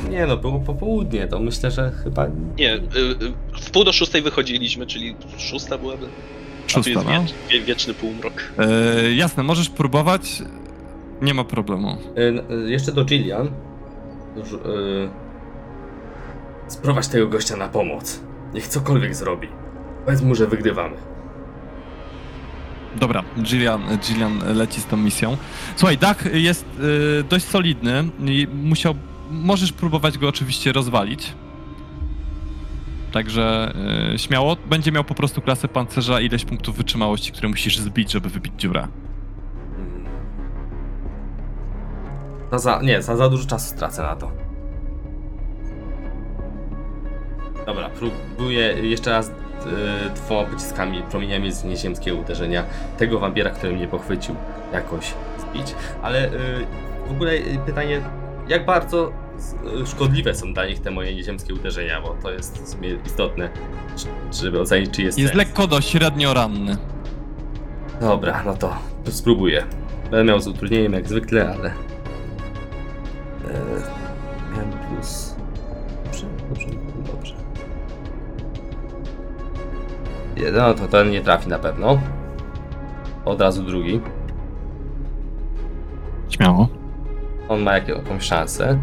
Yy, 0.03 0.11
nie 0.11 0.27
no, 0.27 0.37
było 0.37 0.61
popołudnie, 0.61 1.29
to 1.29 1.41
myślę, 1.41 1.71
że 1.71 1.93
chyba... 2.05 2.27
Nie, 2.59 2.75
y, 2.75 2.79
y, 2.79 3.61
w 3.61 3.71
pół 3.71 3.85
do 3.85 3.93
szóstej 3.93 4.23
wychodziliśmy, 4.23 4.87
czyli 4.87 5.17
szósta 5.39 5.79
byłaby. 5.79 6.07
A 6.07 6.67
tu 6.67 6.73
Szósta, 6.73 6.91
jest 6.91 7.05
no. 7.07 7.23
wiecz, 7.23 7.35
wie, 7.51 7.61
wieczny 7.61 7.95
półmrok. 7.95 8.33
Eee, 8.59 9.17
jasne, 9.17 9.43
możesz 9.43 9.69
próbować. 9.69 10.43
Nie 11.23 11.35
ma 11.35 11.45
problemu. 11.45 11.97
Yy, 12.17 12.45
yy, 12.57 12.71
jeszcze 12.71 12.93
do 12.93 13.05
Jillian. 13.05 13.51
Już, 14.37 14.53
Yy, 14.53 15.09
sprowadź 16.69 17.09
tego 17.09 17.29
gościa 17.29 17.57
na 17.57 17.69
pomoc. 17.69 18.21
Niech 18.55 18.69
cokolwiek 18.69 19.15
zrobi. 19.15 19.49
Powiedz 20.05 20.23
mu, 20.23 20.35
że 20.35 20.47
wygrywamy. 20.47 20.97
Dobra, 22.97 23.25
Gillian, 23.43 23.83
Gillian 23.99 24.57
leci 24.57 24.81
z 24.81 24.87
tą 24.87 24.97
misją. 24.97 25.37
Słuchaj, 25.77 25.99
dach 25.99 26.35
jest 26.35 26.65
y, 27.21 27.25
dość 27.25 27.45
solidny 27.45 28.05
i 28.25 28.49
musiał. 28.55 28.95
Możesz 29.31 29.73
próbować 29.73 30.19
go 30.19 30.29
oczywiście 30.29 30.73
rozwalić. 30.73 31.33
Także 33.13 33.75
y, 34.15 34.19
śmiało. 34.19 34.57
Będzie 34.67 34.93
miał 34.93 35.05
po 35.05 35.15
prostu 35.15 35.43
klasę 35.43 35.69
pancerza, 35.69 36.21
ileś 36.21 36.45
punktów 36.45 36.77
wytrzymałości, 36.77 37.33
które 37.33 37.49
musisz 37.49 37.79
zbić, 37.79 38.13
żeby 38.13 38.29
wybić 38.29 38.53
dziurę. 38.59 38.89
Mm. 39.79 40.05
Za, 42.53 42.59
za, 42.59 42.83
nie, 42.83 43.03
za, 43.03 43.17
za 43.17 43.29
dużo 43.29 43.47
czasu 43.47 43.75
stracę 43.75 44.03
na 44.03 44.17
to. 44.17 44.44
Dobra, 47.67 47.91
próbuję 47.99 48.61
jeszcze 48.83 49.11
raz 49.11 49.29
y, 49.29 49.33
dwoma 50.15 50.49
pociskami, 50.51 51.03
promieniami 51.11 51.53
z 51.53 51.65
nieziemskiego 51.65 52.17
uderzenia 52.17 52.65
tego 52.99 53.19
wampira, 53.19 53.51
który 53.51 53.73
mnie 53.73 53.89
pochwycił, 53.89 54.35
jakoś 54.73 55.15
zbić. 55.39 55.75
Ale 56.03 56.27
y, 56.29 56.31
w 57.09 57.11
ogóle 57.11 57.33
y, 57.33 57.59
pytanie, 57.67 58.01
jak 58.49 58.65
bardzo 58.67 59.13
szkodliwe 59.87 60.35
są 60.35 60.53
dla 60.55 60.67
nich 60.67 60.81
te 60.81 60.91
moje 60.91 61.15
nieziemskie 61.15 61.55
uderzenia, 61.55 62.01
bo 62.01 62.17
to 62.23 62.31
jest 62.31 62.63
w 62.65 62.69
sumie 62.69 62.97
istotne, 63.07 63.49
żeby 64.33 64.61
ocenić, 64.61 64.91
czy 64.91 65.03
jest 65.03 65.19
Jest 65.19 65.29
sens. 65.33 65.39
lekko 65.39 65.67
do 65.67 65.81
średnio 65.81 66.35
ranny. 66.35 66.77
Dobra, 68.01 68.43
no 68.47 68.55
to, 68.57 68.77
spróbuję. 69.11 69.65
Będę 70.11 70.25
miał 70.25 70.41
z 70.41 70.47
utrudnieniem 70.49 70.93
jak 70.93 71.09
zwykle, 71.09 71.55
ale. 71.59 71.69
E, 71.69 71.75
no 80.53 80.75
to 80.75 80.89
ten 80.89 81.11
nie 81.11 81.21
trafi 81.21 81.49
na 81.49 81.59
pewno. 81.59 81.99
Od 83.25 83.41
razu 83.41 83.63
drugi. 83.63 84.01
Śmiało. 86.31 86.69
On 87.49 87.61
ma 87.63 87.75
jak- 87.75 87.89
jakąś 87.89 88.23
szansę. 88.25 88.79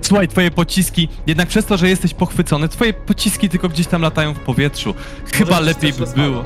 Słuchaj, 0.00 0.28
twoje 0.28 0.50
pociski, 0.50 1.08
jednak 1.26 1.48
przez 1.48 1.64
to, 1.66 1.76
że 1.76 1.88
jesteś 1.88 2.14
pochwycony, 2.14 2.68
twoje 2.68 2.92
pociski 2.92 3.48
tylko 3.48 3.68
gdzieś 3.68 3.86
tam 3.86 4.02
latają 4.02 4.34
w 4.34 4.38
powietrzu. 4.40 4.94
Chyba 5.32 5.50
Może 5.50 5.62
lepiej 5.62 5.92
by 5.92 6.06
było. 6.16 6.44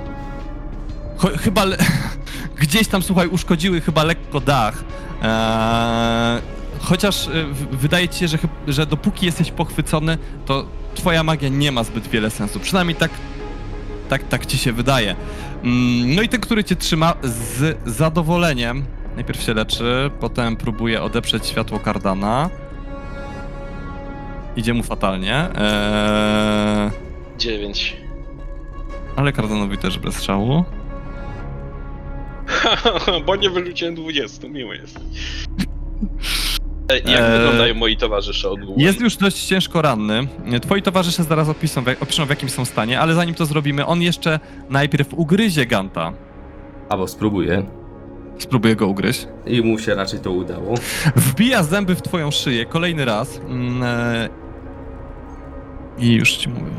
Cho- 1.18 1.38
chyba 1.38 1.64
le- 1.64 1.76
gdzieś 2.60 2.88
tam, 2.88 3.02
słuchaj, 3.02 3.28
uszkodziły 3.28 3.80
chyba 3.80 4.04
lekko 4.04 4.40
dach. 4.40 4.84
Eee, 5.22 6.40
chociaż 6.80 7.28
w- 7.52 7.76
wydaje 7.76 8.08
ci 8.08 8.18
się, 8.18 8.28
że, 8.28 8.38
że 8.68 8.86
dopóki 8.86 9.26
jesteś 9.26 9.50
pochwycony, 9.50 10.18
to 10.46 10.64
twoja 10.98 11.22
magia 11.22 11.48
nie 11.48 11.72
ma 11.72 11.84
zbyt 11.84 12.08
wiele 12.08 12.30
sensu. 12.30 12.60
Przynajmniej 12.60 12.96
tak, 12.96 13.10
tak, 14.08 14.28
tak 14.28 14.46
ci 14.46 14.58
się 14.58 14.72
wydaje. 14.72 15.16
Mm, 15.64 16.14
no 16.14 16.22
i 16.22 16.28
ten, 16.28 16.40
który 16.40 16.64
cię 16.64 16.76
trzyma 16.76 17.14
z 17.22 17.78
zadowoleniem, 17.86 18.84
najpierw 19.14 19.42
się 19.42 19.54
leczy, 19.54 20.10
potem 20.20 20.56
próbuje 20.56 21.02
odeprzeć 21.02 21.46
światło 21.46 21.78
kardana. 21.78 22.50
Idzie 24.56 24.74
mu 24.74 24.82
fatalnie. 24.82 25.48
Eee, 25.54 26.90
9. 27.38 27.96
ale 29.16 29.32
kardanowi 29.32 29.78
też 29.78 29.98
bez 29.98 30.14
strzału. 30.14 30.64
Bo 33.26 33.36
nie 33.36 33.50
wyrzuciłem 33.50 33.94
20, 33.94 34.48
miło 34.48 34.74
jest. 34.74 35.00
Jak 36.92 37.06
Eee, 37.06 37.38
wyglądają 37.38 37.74
moi 37.74 37.96
towarzysze 37.96 38.50
ogólnie? 38.50 38.84
Jest 38.84 39.00
już 39.00 39.16
dość 39.16 39.44
ciężko 39.44 39.82
ranny. 39.82 40.28
Twoi 40.62 40.82
towarzysze 40.82 41.24
zaraz 41.24 41.48
opiszą, 41.48 41.82
w- 41.84 42.02
opiszą 42.02 42.26
w 42.26 42.30
jakim 42.30 42.48
są 42.48 42.64
stanie, 42.64 43.00
ale 43.00 43.14
zanim 43.14 43.34
to 43.34 43.46
zrobimy, 43.46 43.86
on 43.86 44.02
jeszcze 44.02 44.40
najpierw 44.70 45.14
ugryzie 45.14 45.66
Ganta. 45.66 46.12
Albo 46.88 47.08
spróbuję. 47.08 47.66
Spróbuję 48.38 48.76
go 48.76 48.86
ugryźć. 48.86 49.26
I 49.46 49.62
mu 49.62 49.78
się 49.78 49.94
raczej 49.94 50.20
to 50.20 50.30
udało. 50.32 50.74
Wbija 51.16 51.62
zęby 51.62 51.94
w 51.94 52.02
twoją 52.02 52.30
szyję 52.30 52.66
kolejny 52.66 53.04
raz. 53.04 53.40
Mm, 53.48 53.82
e, 53.82 54.28
I 55.98 56.12
już 56.12 56.32
ci 56.32 56.48
mówię. 56.48 56.70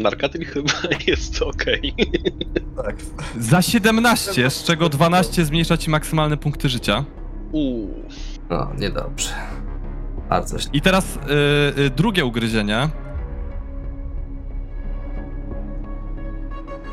Narkatyl 0.00 0.44
chyba 0.44 0.72
jest 1.06 1.42
okej. 1.42 1.94
Tak. 2.76 2.96
Za 3.38 3.62
17, 3.62 4.50
z 4.50 4.64
czego 4.64 4.88
12 4.88 5.44
zmniejsza 5.44 5.76
ci 5.76 5.90
maksymalne 5.90 6.36
punkty 6.36 6.68
życia. 6.68 7.04
Uuu. 7.52 7.94
No, 8.50 8.72
niedobrze. 8.78 9.30
Bardzo 10.28 10.58
źle. 10.58 10.70
I 10.72 10.80
teraz 10.80 11.04
y, 11.76 11.80
y, 11.80 11.90
drugie 11.90 12.24
ugryzienie. 12.24 12.88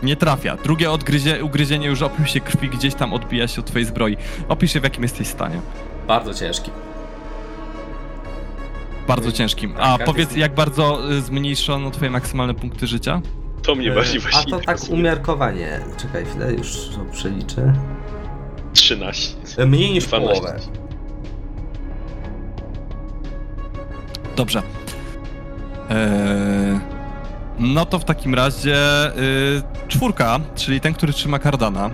Nie 0.03 0.15
trafia. 0.15 0.57
Drugie 0.63 0.91
odgryzie, 0.91 1.43
ugryzienie 1.43 1.87
już 1.87 2.01
opił 2.01 2.25
się 2.25 2.39
krwi, 2.39 2.69
gdzieś 2.69 2.95
tam 2.95 3.13
odbija 3.13 3.47
się 3.47 3.61
od 3.61 3.67
twojej 3.67 3.85
zbroi. 3.85 4.17
Opisz 4.47 4.73
się 4.73 4.79
w 4.79 4.83
jakim 4.83 5.03
jesteś 5.03 5.27
stanie. 5.27 5.61
Bardzo 6.07 6.33
ciężki. 6.33 6.71
Bardzo 9.07 9.31
ciężkim. 9.31 9.73
A 9.79 9.97
powiedz, 9.97 10.35
jak 10.35 10.55
bardzo 10.55 11.11
y, 11.11 11.21
zmniejszono 11.21 11.91
twoje 11.91 12.11
maksymalne 12.11 12.53
punkty 12.53 12.87
życia? 12.87 13.21
To 13.63 13.75
mnie 13.75 13.91
E, 13.91 13.95
bardziej 13.95 14.17
A 14.17 14.21
właśnie 14.21 14.51
to 14.51 14.57
tak 14.57 14.67
interesuje. 14.67 14.99
umiarkowanie. 14.99 15.79
Czekaj 15.97 16.25
chwilę, 16.25 16.53
już 16.53 16.89
to 16.89 16.99
przeliczę. 17.11 17.73
13. 18.73 19.35
E, 19.57 19.65
Mniej 19.65 19.91
niż 19.91 20.05
12. 20.07 20.33
połowę. 20.41 20.59
Dobrze. 24.35 24.61
Eee, 25.89 26.79
no 27.59 27.85
to 27.85 27.99
w 27.99 28.05
takim 28.05 28.35
razie 28.35 28.77
y, 29.17 29.61
czwórka, 29.87 30.39
czyli 30.55 30.81
ten, 30.81 30.93
który 30.93 31.13
trzyma 31.13 31.39
kardana. 31.39 31.85
Eee, 31.89 31.93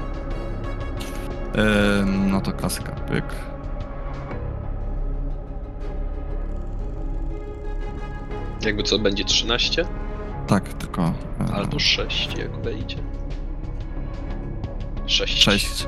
no 2.06 2.42
to 2.42 2.52
klasyka, 2.52 2.92
pyk. 2.92 3.26
Jakby 8.66 8.84
co, 8.84 9.00
będzie 9.00 9.24
13? 9.24 9.86
Tak, 10.48 10.74
tylko... 10.74 11.14
e, 11.50 11.54
Albo 11.54 11.80
6, 11.80 12.38
jak 12.38 12.62
wejdzie. 12.62 12.98
6. 15.06 15.44
6. 15.44 15.88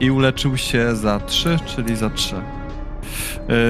I 0.00 0.10
uleczył 0.10 0.56
się 0.56 0.96
za 0.96 1.20
3, 1.20 1.58
czyli 1.66 1.96
za 1.96 2.10
3. 2.10 2.36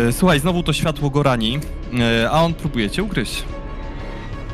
E, 0.08 0.12
słuchaj, 0.12 0.40
znowu 0.40 0.62
to 0.62 0.72
światło 0.72 1.10
go 1.10 1.22
rani, 1.22 1.60
e, 2.22 2.30
a 2.30 2.42
on 2.42 2.54
próbuje 2.54 2.90
cię 2.90 3.02
ugryźć. 3.02 3.44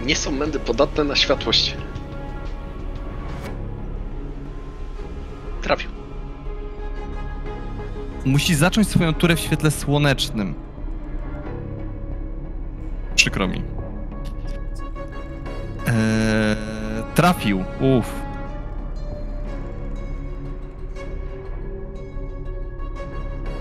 Nie 0.06 0.16
są 0.16 0.30
mędy 0.30 0.59
podatne 0.60 1.05
na 1.05 1.16
światłość. 1.16 1.74
Trafił. 5.62 5.90
Musi 8.24 8.55
zacząć 8.55 8.88
swoją 8.88 9.14
turę 9.14 9.36
w 9.36 9.40
świetle 9.40 9.70
słonecznym. 9.70 10.55
Przykro 13.28 13.48
mi. 13.48 13.62
Eee, 15.86 15.92
trafił. 17.14 17.64
Uff. 17.80 18.12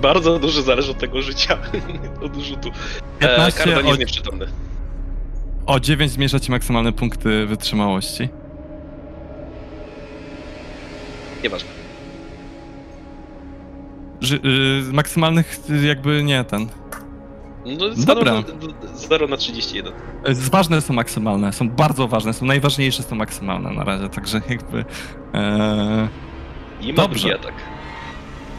Bardzo 0.01 0.39
dużo 0.39 0.61
zależy 0.61 0.91
od 0.91 0.97
tego 0.97 1.21
życia. 1.21 1.57
od 2.25 2.35
rzutu. 2.35 2.69
E, 3.19 3.27
15 3.27 3.63
Kardan 3.63 3.85
o, 3.85 3.87
jest 3.87 3.99
nieprzytomny. 3.99 4.45
o 5.65 5.79
9 5.79 6.11
zmniejsza 6.11 6.39
ci 6.39 6.51
maksymalne 6.51 6.93
punkty 6.93 7.45
wytrzymałości. 7.45 8.29
Nieważne. 11.43 11.69
Ży, 14.21 14.35
y, 14.35 14.83
z 14.83 14.91
maksymalnych 14.91 15.59
y, 15.69 15.85
jakby 15.85 16.23
nie 16.23 16.43
ten. 16.43 16.67
No, 17.79 18.05
Dobra. 18.05 18.33
Na, 18.33 18.43
0 18.95 19.27
na 19.27 19.37
31. 19.37 19.93
Y, 20.27 20.49
Ważne 20.51 20.81
są 20.81 20.93
maksymalne, 20.93 21.53
są 21.53 21.69
bardzo 21.69 22.07
ważne, 22.07 22.33
są 22.33 22.45
najważniejsze 22.45 23.03
są 23.03 23.15
maksymalne 23.15 23.71
na 23.71 23.83
razie, 23.83 24.09
także 24.09 24.41
jakby... 24.49 24.85
Eee, 25.33 26.07
I 26.81 26.87
ma 26.93 26.95
Dobrze. 26.95 27.19
drugi 27.29 27.33
atak. 27.35 27.53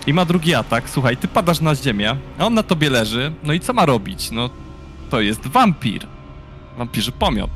I 0.07 0.13
ma 0.15 0.25
drugi 0.25 0.55
atak. 0.55 0.91
Słuchaj, 0.91 1.17
ty 1.17 1.29
padasz 1.29 1.61
na 1.61 1.75
ziemię, 1.75 2.17
a 2.39 2.47
on 2.47 2.55
na 2.55 2.63
tobie 2.63 2.91
leży. 2.91 3.33
No 3.45 3.53
i 3.53 3.61
co 3.61 3.73
ma 3.73 3.87
robić? 3.87 4.31
No, 4.31 4.51
to 5.11 5.21
jest 5.21 5.47
wampir. 5.47 6.07
Wampirzy 6.79 7.13
pomiot. 7.13 7.51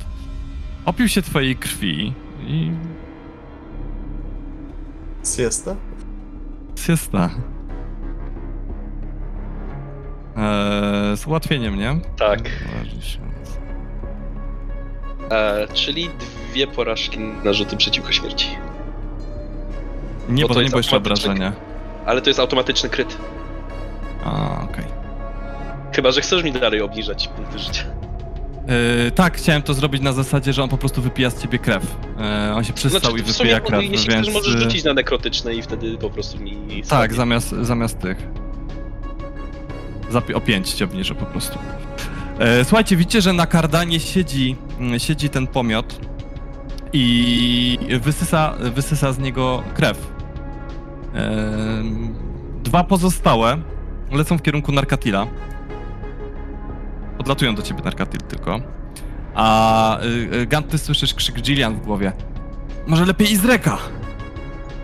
Opił 0.84 1.08
się 1.08 1.22
twojej 1.22 1.56
krwi 1.56 2.12
i 2.46 2.70
Siesta? 5.36 5.76
siesta. 6.76 7.30
Eee, 10.36 11.16
z 11.16 11.26
ułatwieniem, 11.26 11.78
nie? 11.78 11.96
Tak. 12.18 12.40
Waży 12.78 13.02
się. 13.02 13.18
E, 15.30 15.66
czyli 15.74 16.10
dwie 16.50 16.66
porażki 16.66 17.18
na 17.44 17.52
rzuty 17.52 17.76
przeciwko 17.76 18.12
śmierci. 18.12 18.48
Nie, 20.28 20.42
Bo 20.42 20.48
bo 20.48 20.54
to 20.54 20.62
nie 20.62 20.68
było 20.68 20.78
jeszcze 20.78 20.96
obrażenia. 20.96 21.52
Ale 22.06 22.22
to 22.22 22.30
jest 22.30 22.40
automatyczny 22.40 22.88
kryt. 22.88 23.16
A, 24.24 24.62
okej. 24.64 24.84
Chyba, 25.92 26.10
że 26.12 26.20
chcesz 26.20 26.42
mi 26.42 26.52
dalej 26.52 26.80
obniżać 26.80 27.28
punkty 27.28 27.58
życia. 27.58 27.82
Eee, 28.68 29.12
tak, 29.12 29.36
chciałem 29.36 29.62
to 29.62 29.74
zrobić 29.74 30.02
na 30.02 30.12
zasadzie, 30.12 30.52
że 30.52 30.62
on 30.62 30.68
po 30.68 30.78
prostu 30.78 31.02
wypija 31.02 31.30
z 31.30 31.42
ciebie 31.42 31.58
krew. 31.58 31.96
Eee, 32.20 32.52
on 32.52 32.64
się 32.64 32.72
przystał 32.72 33.16
i 33.16 33.22
w 33.22 33.32
sumie, 33.32 33.50
wypija 33.50 33.60
krew, 33.60 33.82
jeśli 33.82 34.10
więc... 34.10 34.22
chcesz, 34.22 34.34
możesz 34.34 34.54
y, 34.54 34.58
rzucić 34.58 34.84
na 34.84 34.94
nekrotyczne 34.94 35.54
i 35.54 35.62
wtedy 35.62 35.98
po 35.98 36.10
prostu 36.10 36.38
mi 36.40 36.82
Tak, 36.88 37.14
zamiast, 37.14 37.48
zamiast 37.62 37.98
tych. 37.98 38.16
Za, 40.12 40.22
o 40.34 40.40
5 40.40 40.72
cię 40.72 40.84
obniżę 40.84 41.14
po 41.14 41.26
prostu. 41.26 41.58
E, 42.38 42.64
słuchajcie, 42.64 42.96
widzicie, 42.96 43.20
że 43.20 43.32
na 43.32 43.46
kardanie 43.46 44.00
siedzi, 44.00 44.56
mm, 44.78 44.98
siedzi 44.98 45.28
ten 45.28 45.46
pomiot 45.46 46.00
i 46.92 47.78
wysysa, 48.00 48.54
wysysa 48.74 49.12
z 49.12 49.18
niego 49.18 49.62
krew. 49.74 50.12
Dwa 52.62 52.84
pozostałe 52.84 53.58
lecą 54.12 54.38
w 54.38 54.42
kierunku 54.42 54.72
Narkatila. 54.72 55.26
Podlatują 57.18 57.54
do 57.54 57.62
ciebie 57.62 57.82
Narkatil 57.82 58.20
tylko. 58.20 58.60
A 59.34 59.98
y, 60.02 60.36
y, 60.36 60.46
Gant, 60.46 60.68
ty 60.68 60.78
słyszysz 60.78 61.14
krzyk 61.14 61.36
Jillian 61.36 61.74
w 61.74 61.80
głowie. 61.80 62.12
Może 62.86 63.04
lepiej 63.04 63.32
Izreka! 63.32 63.78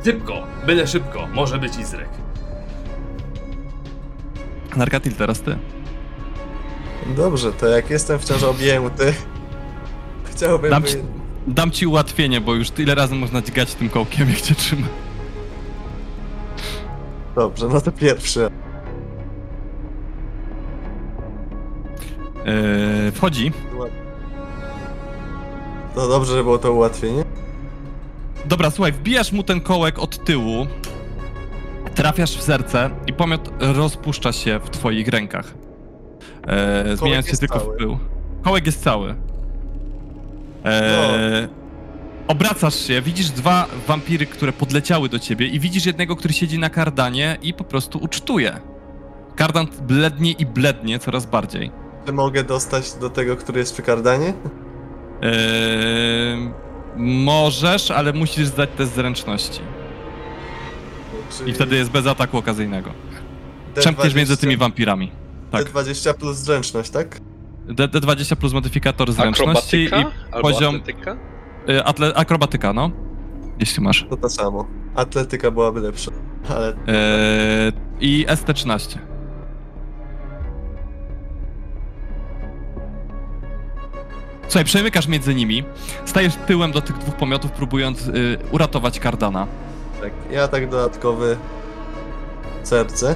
Szybko, 0.04 0.46
byle 0.66 0.86
szybko, 0.86 1.26
może 1.34 1.58
być 1.58 1.76
Izrek. 1.76 2.08
Narkatil, 4.78 5.12
teraz 5.12 5.40
ty. 5.40 5.56
Dobrze, 7.16 7.52
to 7.52 7.66
jak 7.66 7.90
jestem 7.90 8.18
wciąż 8.18 8.42
objęty, 8.42 9.14
chciałbym... 10.30 10.70
Dam 10.70 10.82
ci, 10.82 10.96
dam 11.46 11.70
ci 11.70 11.86
ułatwienie, 11.86 12.40
bo 12.40 12.54
już 12.54 12.70
tyle 12.70 12.94
razy 12.94 13.14
można 13.14 13.42
dźgać 13.42 13.74
tym 13.74 13.88
kołkiem, 13.88 14.28
jak 14.30 14.40
cię 14.40 14.54
trzyma. 14.54 14.86
Dobrze, 17.34 17.68
no 17.68 17.80
to 17.80 17.92
pierwszy. 17.92 18.50
Eee, 22.46 23.12
wchodzi. 23.12 23.52
To 25.94 26.08
dobrze, 26.08 26.32
że 26.32 26.42
było 26.42 26.58
to 26.58 26.72
ułatwienie. 26.72 27.24
Dobra, 28.44 28.70
słuchaj, 28.70 28.92
wbijasz 28.92 29.32
mu 29.32 29.42
ten 29.42 29.60
kołek 29.60 29.98
od 29.98 30.24
tyłu, 30.24 30.66
trafiasz 31.98 32.36
w 32.36 32.42
serce 32.42 32.90
i 33.06 33.12
pomiot 33.12 33.50
rozpuszcza 33.60 34.32
się 34.32 34.60
w 34.64 34.70
twoich 34.70 35.08
rękach. 35.08 35.54
Eee, 36.46 36.96
zmieniając 36.96 37.26
się 37.26 37.36
tylko 37.36 37.60
cały. 37.60 37.74
w 37.74 37.78
pył. 37.78 37.98
Kołek 38.42 38.66
jest 38.66 38.82
cały. 38.82 39.14
Eee, 40.64 41.48
Obracasz 42.28 42.74
się, 42.86 43.02
widzisz 43.02 43.30
dwa 43.30 43.66
wampiry, 43.86 44.26
które 44.26 44.52
podleciały 44.52 45.08
do 45.08 45.18
ciebie 45.18 45.46
i 45.46 45.60
widzisz 45.60 45.86
jednego, 45.86 46.16
który 46.16 46.34
siedzi 46.34 46.58
na 46.58 46.70
kardanie 46.70 47.38
i 47.42 47.54
po 47.54 47.64
prostu 47.64 47.98
ucztuje. 47.98 48.60
Kardan 49.36 49.66
blednie 49.82 50.32
i 50.32 50.46
blednie 50.46 50.98
coraz 50.98 51.26
bardziej. 51.26 51.70
Czy 52.06 52.12
mogę 52.12 52.44
dostać 52.44 52.92
do 52.92 53.10
tego, 53.10 53.36
który 53.36 53.58
jest 53.58 53.72
przy 53.72 53.82
kardanie? 53.82 54.32
Eee, 55.22 56.50
możesz, 56.96 57.90
ale 57.90 58.12
musisz 58.12 58.46
zdać 58.46 58.70
test 58.76 58.94
zręczności. 58.94 59.60
Czyli 61.38 61.50
I 61.50 61.54
wtedy 61.54 61.76
jest 61.76 61.90
bez 61.90 62.06
ataku 62.06 62.38
okazyjnego. 62.38 62.90
D20 62.90 63.80
Przemkniesz 63.80 64.14
między 64.14 64.36
tymi 64.36 64.56
wampirami. 64.56 65.10
tak. 65.50 65.64
D20 65.72 66.14
plus 66.14 66.36
zręczność, 66.36 66.90
tak? 66.90 67.20
D- 67.68 67.88
D20 67.88 68.36
plus 68.36 68.52
modyfikator 68.52 69.12
zręczności 69.12 69.86
Akrobatyka? 69.86 70.18
i 70.28 70.32
Albo 70.34 70.48
poziom 70.48 70.74
atletyka? 70.76 71.16
y, 71.68 71.80
atle- 71.80 72.12
akrobatyka, 72.14 72.72
no. 72.72 72.90
Jeśli 73.60 73.82
masz. 73.82 74.06
To 74.10 74.16
to 74.16 74.28
samo. 74.28 74.66
Atletyka 74.94 75.50
byłaby 75.50 75.80
lepsza. 75.80 76.10
Ale 76.50 76.68
Eee, 76.86 77.72
I 78.00 78.26
ST13. 78.28 78.98
Słuchaj, 84.48 84.64
przemykasz 84.64 85.08
między 85.08 85.34
nimi, 85.34 85.64
stajesz 86.04 86.34
tyłem 86.46 86.72
do 86.72 86.80
tych 86.80 86.98
dwóch 86.98 87.14
pomiotów, 87.16 87.50
próbując 87.52 88.08
y, 88.08 88.38
uratować 88.50 89.00
Kardana. 89.00 89.46
Tak, 90.00 90.12
ja 90.30 90.48
tak 90.48 90.68
dodatkowy 90.70 91.36
serce. 92.62 93.14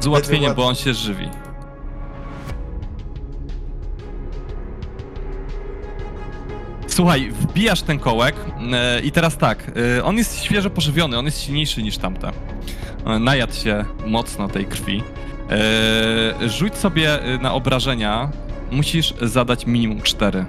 Z 0.00 0.06
ułatwieniem, 0.06 0.48
łat- 0.50 0.56
bo 0.56 0.66
on 0.66 0.74
się 0.74 0.94
żywi. 0.94 1.28
Słuchaj, 6.86 7.30
wbijasz 7.30 7.82
ten 7.82 7.98
kołek 7.98 8.34
e, 8.72 9.00
i 9.00 9.10
teraz 9.12 9.36
tak, 9.36 9.70
e, 9.98 10.04
on 10.04 10.16
jest 10.18 10.42
świeżo 10.44 10.70
pożywiony, 10.70 11.18
on 11.18 11.24
jest 11.24 11.42
silniejszy 11.42 11.82
niż 11.82 11.98
tamte. 11.98 12.32
E, 13.06 13.18
najadł 13.18 13.52
się 13.54 13.84
mocno 14.06 14.48
tej 14.48 14.66
krwi. 14.66 15.02
E, 15.50 16.48
rzuć 16.48 16.74
sobie 16.76 17.18
na 17.42 17.52
obrażenia, 17.54 18.28
musisz 18.70 19.14
zadać 19.22 19.66
minimum 19.66 20.02
4. 20.02 20.44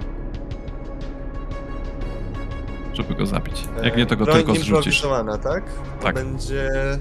Żeby 2.96 3.14
go 3.14 3.26
zabić. 3.26 3.64
Jak 3.82 3.96
nie, 3.96 4.06
to 4.06 4.16
go 4.16 4.24
Broń 4.24 4.36
tylko 4.36 4.54
zrzucisz. 4.54 5.02
tak? 5.42 5.64
To 5.98 6.02
Tak. 6.02 6.14
będzie... 6.14 6.70
e, 6.72 6.98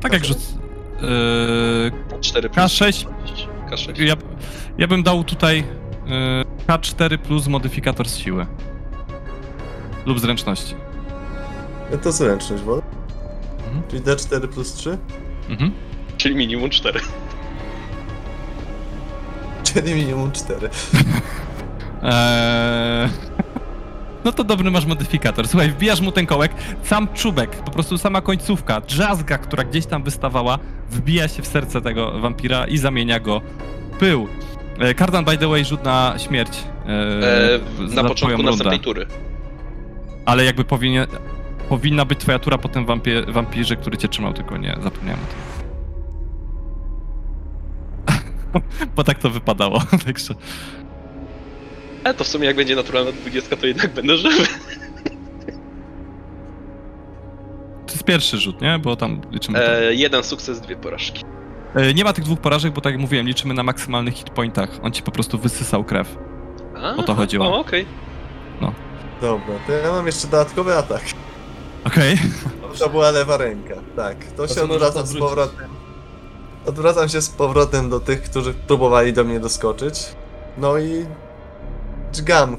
Tak 0.00 0.12
jak 0.12 0.24
rzuc... 0.24 0.54
E, 1.02 2.20
4 2.20 2.48
plus 2.50 2.64
K6 2.72 3.06
K6. 3.70 4.00
Ja, 4.02 4.14
ja 4.78 4.86
bym 4.86 5.02
dał 5.02 5.24
tutaj 5.24 5.58
y, 5.58 5.64
K4 6.66 7.18
plus 7.18 7.46
modyfikator 7.48 8.08
z 8.08 8.16
siły. 8.16 8.46
lub 10.06 10.20
zręczności. 10.20 10.74
Ja 11.92 11.98
to 11.98 12.12
zręczność, 12.12 12.62
wolę. 12.62 12.82
Mhm. 13.66 13.82
Czyli 13.88 14.02
D4 14.02 14.48
plus 14.48 14.72
3? 14.72 14.98
Mhm. 15.48 15.72
Czyli 16.16 16.36
minimum 16.36 16.70
4. 16.70 17.00
Czyli 19.64 19.94
minimum 19.94 20.32
4. 20.32 20.68
Eee... 22.02 23.08
No 24.24 24.32
to 24.32 24.44
dobry 24.44 24.70
masz 24.70 24.86
modyfikator. 24.86 25.48
Słuchaj, 25.48 25.70
wbijasz 25.70 26.00
mu 26.00 26.12
ten 26.12 26.26
kołek, 26.26 26.52
sam 26.82 27.08
czubek, 27.14 27.50
po 27.50 27.70
prostu 27.70 27.98
sama 27.98 28.20
końcówka, 28.20 28.80
drzazga, 28.80 29.38
która 29.38 29.64
gdzieś 29.64 29.86
tam 29.86 30.02
wystawała, 30.02 30.58
wbija 30.90 31.28
się 31.28 31.42
w 31.42 31.46
serce 31.46 31.80
tego 31.80 32.20
wampira 32.20 32.66
i 32.66 32.78
zamienia 32.78 33.20
go 33.20 33.40
w 33.92 33.96
pył. 33.98 34.28
E, 34.78 34.94
Kardan, 34.94 35.24
by 35.24 35.38
the 35.38 35.48
way, 35.48 35.64
rzut 35.64 35.84
na 35.84 36.14
śmierć. 36.18 36.58
E, 36.86 36.90
E, 36.90 37.88
za 37.88 38.02
na 38.02 38.08
twoją 38.08 38.08
początku 38.08 38.36
rundę. 38.36 38.50
następnej 38.50 38.80
tury. 38.80 39.06
Ale 40.26 40.44
jakby 40.44 40.64
powinien, 40.64 41.06
powinna 41.68 42.04
być 42.04 42.18
twoja 42.18 42.38
tura 42.38 42.58
po 42.58 42.68
tym 42.68 42.86
wampie, 42.86 43.22
wampirze, 43.28 43.76
który 43.76 43.96
cię 43.96 44.08
trzymał, 44.08 44.32
tylko 44.32 44.56
nie, 44.56 44.76
zapomniałem 44.82 45.20
o 45.20 45.26
tym. 45.26 45.38
Bo 48.96 49.04
tak 49.04 49.18
to 49.18 49.30
wypadało, 49.30 49.80
także... 50.06 50.34
Ale 52.04 52.14
to 52.14 52.24
w 52.24 52.28
sumie 52.28 52.46
jak 52.46 52.56
będzie 52.56 52.76
naturalna 52.76 53.12
20, 53.12 53.56
to 53.56 53.66
jednak 53.66 53.92
będę 53.94 54.16
żywy. 54.16 54.46
To 57.86 57.92
jest 57.92 58.04
pierwszy 58.04 58.38
rzut, 58.38 58.60
nie? 58.62 58.78
Bo 58.78 58.96
tam 58.96 59.20
liczymy... 59.30 59.58
E, 59.68 59.94
jeden 59.94 60.22
sukces, 60.24 60.60
dwie 60.60 60.76
porażki. 60.76 61.24
E, 61.74 61.94
Nie 61.94 62.04
ma 62.04 62.12
tych 62.12 62.24
dwóch 62.24 62.40
porażek, 62.40 62.72
bo 62.72 62.80
tak 62.80 62.92
jak 62.92 63.00
mówiłem, 63.00 63.26
liczymy 63.26 63.54
na 63.54 63.62
maksymalnych 63.62 64.14
hit 64.14 64.30
pointach. 64.30 64.70
On 64.82 64.92
ci 64.92 65.02
po 65.02 65.10
prostu 65.10 65.38
wysysał 65.38 65.84
krew. 65.84 66.16
A, 66.82 66.96
O 66.96 67.02
to 67.02 67.14
chodziło. 67.14 67.46
O, 67.56 67.58
okej. 67.60 67.86
Dobra, 69.20 69.54
to 69.66 69.72
ja 69.72 69.92
mam 69.92 70.06
jeszcze 70.06 70.28
dodatkowy 70.28 70.74
atak. 70.76 71.02
Okej. 71.84 72.16
To 72.78 72.88
była 72.88 73.10
lewa 73.10 73.36
ręka, 73.36 73.74
tak. 73.96 74.24
To 74.36 74.48
się 74.48 74.54
co 74.54 74.66
możesz 74.66 74.82
odwracam 74.82 75.06
z 75.06 75.10
odwrócić? 75.10 75.28
powrotem. 75.28 75.68
Odwracam 76.66 77.08
się 77.08 77.20
z 77.22 77.28
powrotem 77.30 77.90
do 77.90 78.00
tych, 78.00 78.22
którzy 78.22 78.54
próbowali 78.54 79.12
do 79.12 79.24
mnie 79.24 79.40
doskoczyć. 79.40 79.94
No 80.58 80.78
i 80.78 81.06
dźgam. 82.14 82.56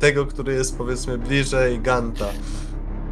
Tego, 0.00 0.26
który 0.26 0.54
jest 0.54 0.78
powiedzmy 0.78 1.18
bliżej 1.18 1.80
Ganta. 1.80 2.26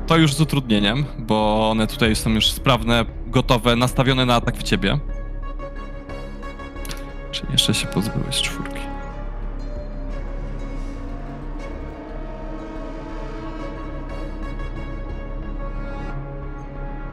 To 0.06 0.16
już 0.16 0.34
z 0.34 0.40
utrudnieniem, 0.40 1.04
bo 1.18 1.70
one 1.70 1.86
tutaj 1.86 2.16
są 2.16 2.30
już 2.30 2.50
sprawne, 2.50 3.04
gotowe, 3.26 3.76
nastawione 3.76 4.26
na 4.26 4.34
atak 4.34 4.56
w 4.56 4.62
ciebie. 4.62 4.98
Czyli 7.30 7.52
jeszcze 7.52 7.74
się 7.74 7.86
pozbyłeś 7.86 8.42
czwórki. 8.42 8.80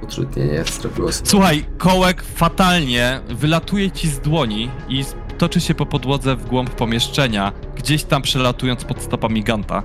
Utrudnienie 0.01 0.63
zrobiło 0.63 1.11
swoje. 1.11 1.29
Słuchaj, 1.29 1.65
kołek 1.77 2.23
fatalnie 2.23 3.21
wylatuje 3.29 3.91
ci 3.91 4.09
z 4.09 4.19
dłoni 4.19 4.69
i 4.89 5.03
toczy 5.41 5.61
się 5.61 5.75
po 5.75 5.85
podłodze 5.85 6.35
w 6.35 6.45
głąb 6.45 6.69
pomieszczenia, 6.69 7.51
gdzieś 7.75 8.03
tam 8.03 8.21
przelatując 8.21 8.83
pod 8.85 9.01
stopami 9.01 9.43
Ganta. 9.43 9.83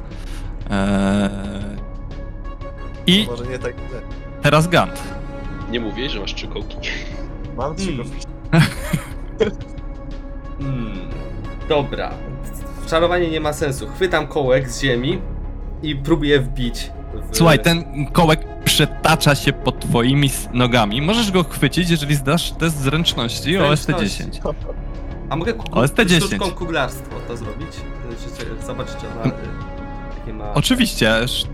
Eee... 0.70 1.30
I 3.06 3.26
Może 3.30 3.46
nie 3.46 3.58
tak 3.58 3.74
źle. 3.88 4.00
teraz 4.42 4.68
Gant. 4.68 5.02
Nie 5.70 5.80
mówię, 5.80 6.10
że 6.10 6.20
masz 6.20 6.34
trzy 6.34 6.48
kołki. 6.48 6.76
Mam 7.56 7.76
trzy 7.76 7.86
Hmm. 7.86 8.04
kofiki. 8.04 8.26
Hmm. 10.58 11.08
Dobra. 11.68 12.10
Czarowanie 12.88 13.30
nie 13.30 13.40
ma 13.40 13.52
sensu. 13.52 13.86
Chwytam 13.88 14.26
kołek 14.26 14.70
z 14.70 14.82
ziemi 14.82 15.18
i 15.82 15.96
próbuję 15.96 16.40
wbić. 16.40 16.90
W... 17.32 17.36
Słuchaj, 17.36 17.58
ten 17.58 18.06
kołek 18.12 18.40
przetacza 18.64 19.34
się 19.34 19.52
pod 19.52 19.80
twoimi 19.80 20.26
s- 20.26 20.48
nogami. 20.52 21.02
Możesz 21.02 21.30
go 21.30 21.44
chwycić, 21.44 21.90
jeżeli 21.90 22.14
zdasz 22.14 22.50
test 22.52 22.80
zręczności 22.80 23.58
o 23.58 23.76
Zręczności. 23.76 24.22
ST10. 24.24 24.54
A 25.30 25.36
mogę 25.36 25.52
ku... 25.52 25.64
OST10. 25.64 26.16
sztuczką 26.26 26.50
kuglarstwo 26.50 27.16
to 27.28 27.36
zrobić? 27.36 27.68
Czy- 28.38 28.66
Zobaczyć, 28.66 28.96
czy 29.00 29.06
ona. 29.08 29.34
y, 29.34 29.38
Jakie 30.18 30.32
ma... 30.32 30.54
Oczywiście, 30.54 31.18
sz- 31.18 31.48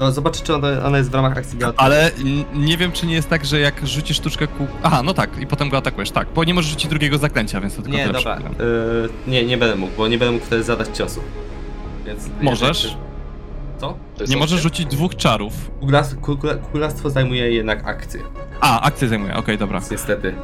No, 0.00 0.12
zobaczyć, 0.12 0.42
czy 0.42 0.54
ona, 0.54 0.68
ona 0.84 0.98
jest 0.98 1.10
w 1.10 1.14
ramach 1.14 1.38
akcji 1.38 1.58
galopu. 1.58 1.80
ale 1.82 2.12
n- 2.14 2.44
nie 2.66 2.76
wiem, 2.76 2.92
czy 2.92 3.06
nie 3.06 3.14
jest 3.14 3.28
tak, 3.28 3.44
że 3.44 3.60
jak 3.60 3.86
rzucisz 3.86 4.16
sztuczkę 4.16 4.46
ku... 4.46 4.66
Aha, 4.82 5.02
no 5.02 5.14
tak, 5.14 5.38
i 5.38 5.46
potem 5.46 5.68
go 5.68 5.76
atakujesz, 5.76 6.10
tak, 6.10 6.28
bo 6.34 6.44
nie 6.44 6.54
możesz 6.54 6.70
rzucić 6.70 6.90
drugiego 6.90 7.18
zaklęcia, 7.18 7.60
więc 7.60 7.76
to 7.76 7.82
tylko 7.82 7.96
Nie, 7.98 8.02
tyle 8.06 8.12
dobra. 8.18 8.36
przypominam. 8.36 8.66
Y, 8.68 9.08
nie, 9.30 9.44
nie 9.44 9.56
będę 9.56 9.76
mógł, 9.76 9.92
bo 9.96 10.08
nie 10.08 10.18
będę 10.18 10.32
mógł 10.32 10.44
wtedy 10.46 10.62
zadać 10.62 10.88
ciosu. 10.96 11.20
Więc. 12.06 12.30
Możesz. 12.40 12.96
Co? 13.78 13.86
To 14.16 14.22
jest 14.22 14.32
Nie 14.32 14.38
możesz 14.38 14.60
rzucić 14.62 14.86
dwóch 14.86 15.16
czarów. 15.16 15.52
Kuglas- 15.80 16.14
kugla- 16.22 16.56
Kuglarstwo 16.58 17.10
zajmuje 17.10 17.50
jednak 17.52 17.86
akcję. 17.88 18.20
A, 18.60 18.80
akcję 18.80 19.08
zajmuje, 19.08 19.34
okej, 19.36 19.58
dobra. 19.58 19.80
Niestety. 19.90 20.34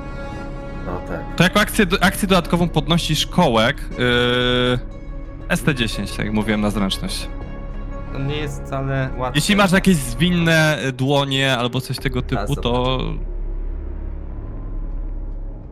No 0.87 1.01
tak. 1.09 1.37
To 1.37 1.45
jako 1.45 1.61
akcję, 1.61 1.87
akcję 2.01 2.29
dodatkową 2.29 2.69
podnosisz 2.69 3.27
kołek, 3.27 3.77
yy... 3.99 5.57
ST10, 5.57 6.17
tak 6.17 6.27
jak 6.27 6.35
mówiłem, 6.35 6.61
na 6.61 6.71
zręczność. 6.71 7.29
To 8.13 8.19
nie 8.19 8.37
jest 8.37 8.63
wcale 8.63 9.11
łatwe. 9.19 9.39
Jeśli 9.39 9.57
masz 9.57 9.73
jakieś 9.73 9.97
zwinne 9.97 10.79
dłonie 10.97 11.57
albo 11.59 11.81
coś 11.81 11.99
tego 11.99 12.23
typu, 12.23 12.57
to 12.57 12.99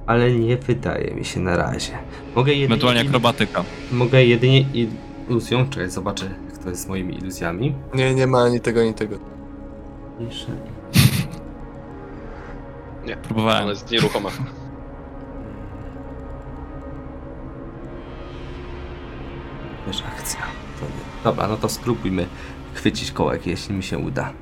Ale 0.07 0.33
nie 0.33 0.57
wydaje 0.57 1.15
mi 1.15 1.25
się 1.25 1.41
na 1.41 1.57
razie. 1.57 1.93
Mogę 2.37 2.53
jedynie. 2.53 2.67
ewentualnie 2.67 3.01
akrobatyka. 3.01 3.65
Mogę 3.93 4.25
jedynie 4.25 4.65
iluzją. 5.29 5.69
Czekaj, 5.69 5.91
zobaczę, 5.91 6.25
jak 6.51 6.59
to 6.59 6.69
jest 6.71 6.83
z 6.83 6.87
moimi 6.87 7.15
iluzjami. 7.19 7.75
Nie, 7.95 8.15
nie 8.15 8.27
ma 8.27 8.43
ani 8.43 8.61
tego, 8.61 8.81
ani 8.81 8.95
tego. 8.95 9.17
Mniejsze. 10.21 10.47
Próbowałem. 13.23 13.63
Ona 13.63 13.71
jest 13.71 13.91
nieruchoma. 13.91 14.31
Wiesz, 19.87 20.03
akcja. 20.19 20.41
To 20.81 20.87
nie. 20.87 21.25
Dobra, 21.25 21.49
no 21.49 21.57
to 21.57 21.69
spróbujmy 21.69 22.27
chwycić 22.75 23.13
kołek, 23.13 23.47
jeśli 23.47 23.75
mi 23.75 23.83
się 23.83 23.99
uda. 23.99 24.33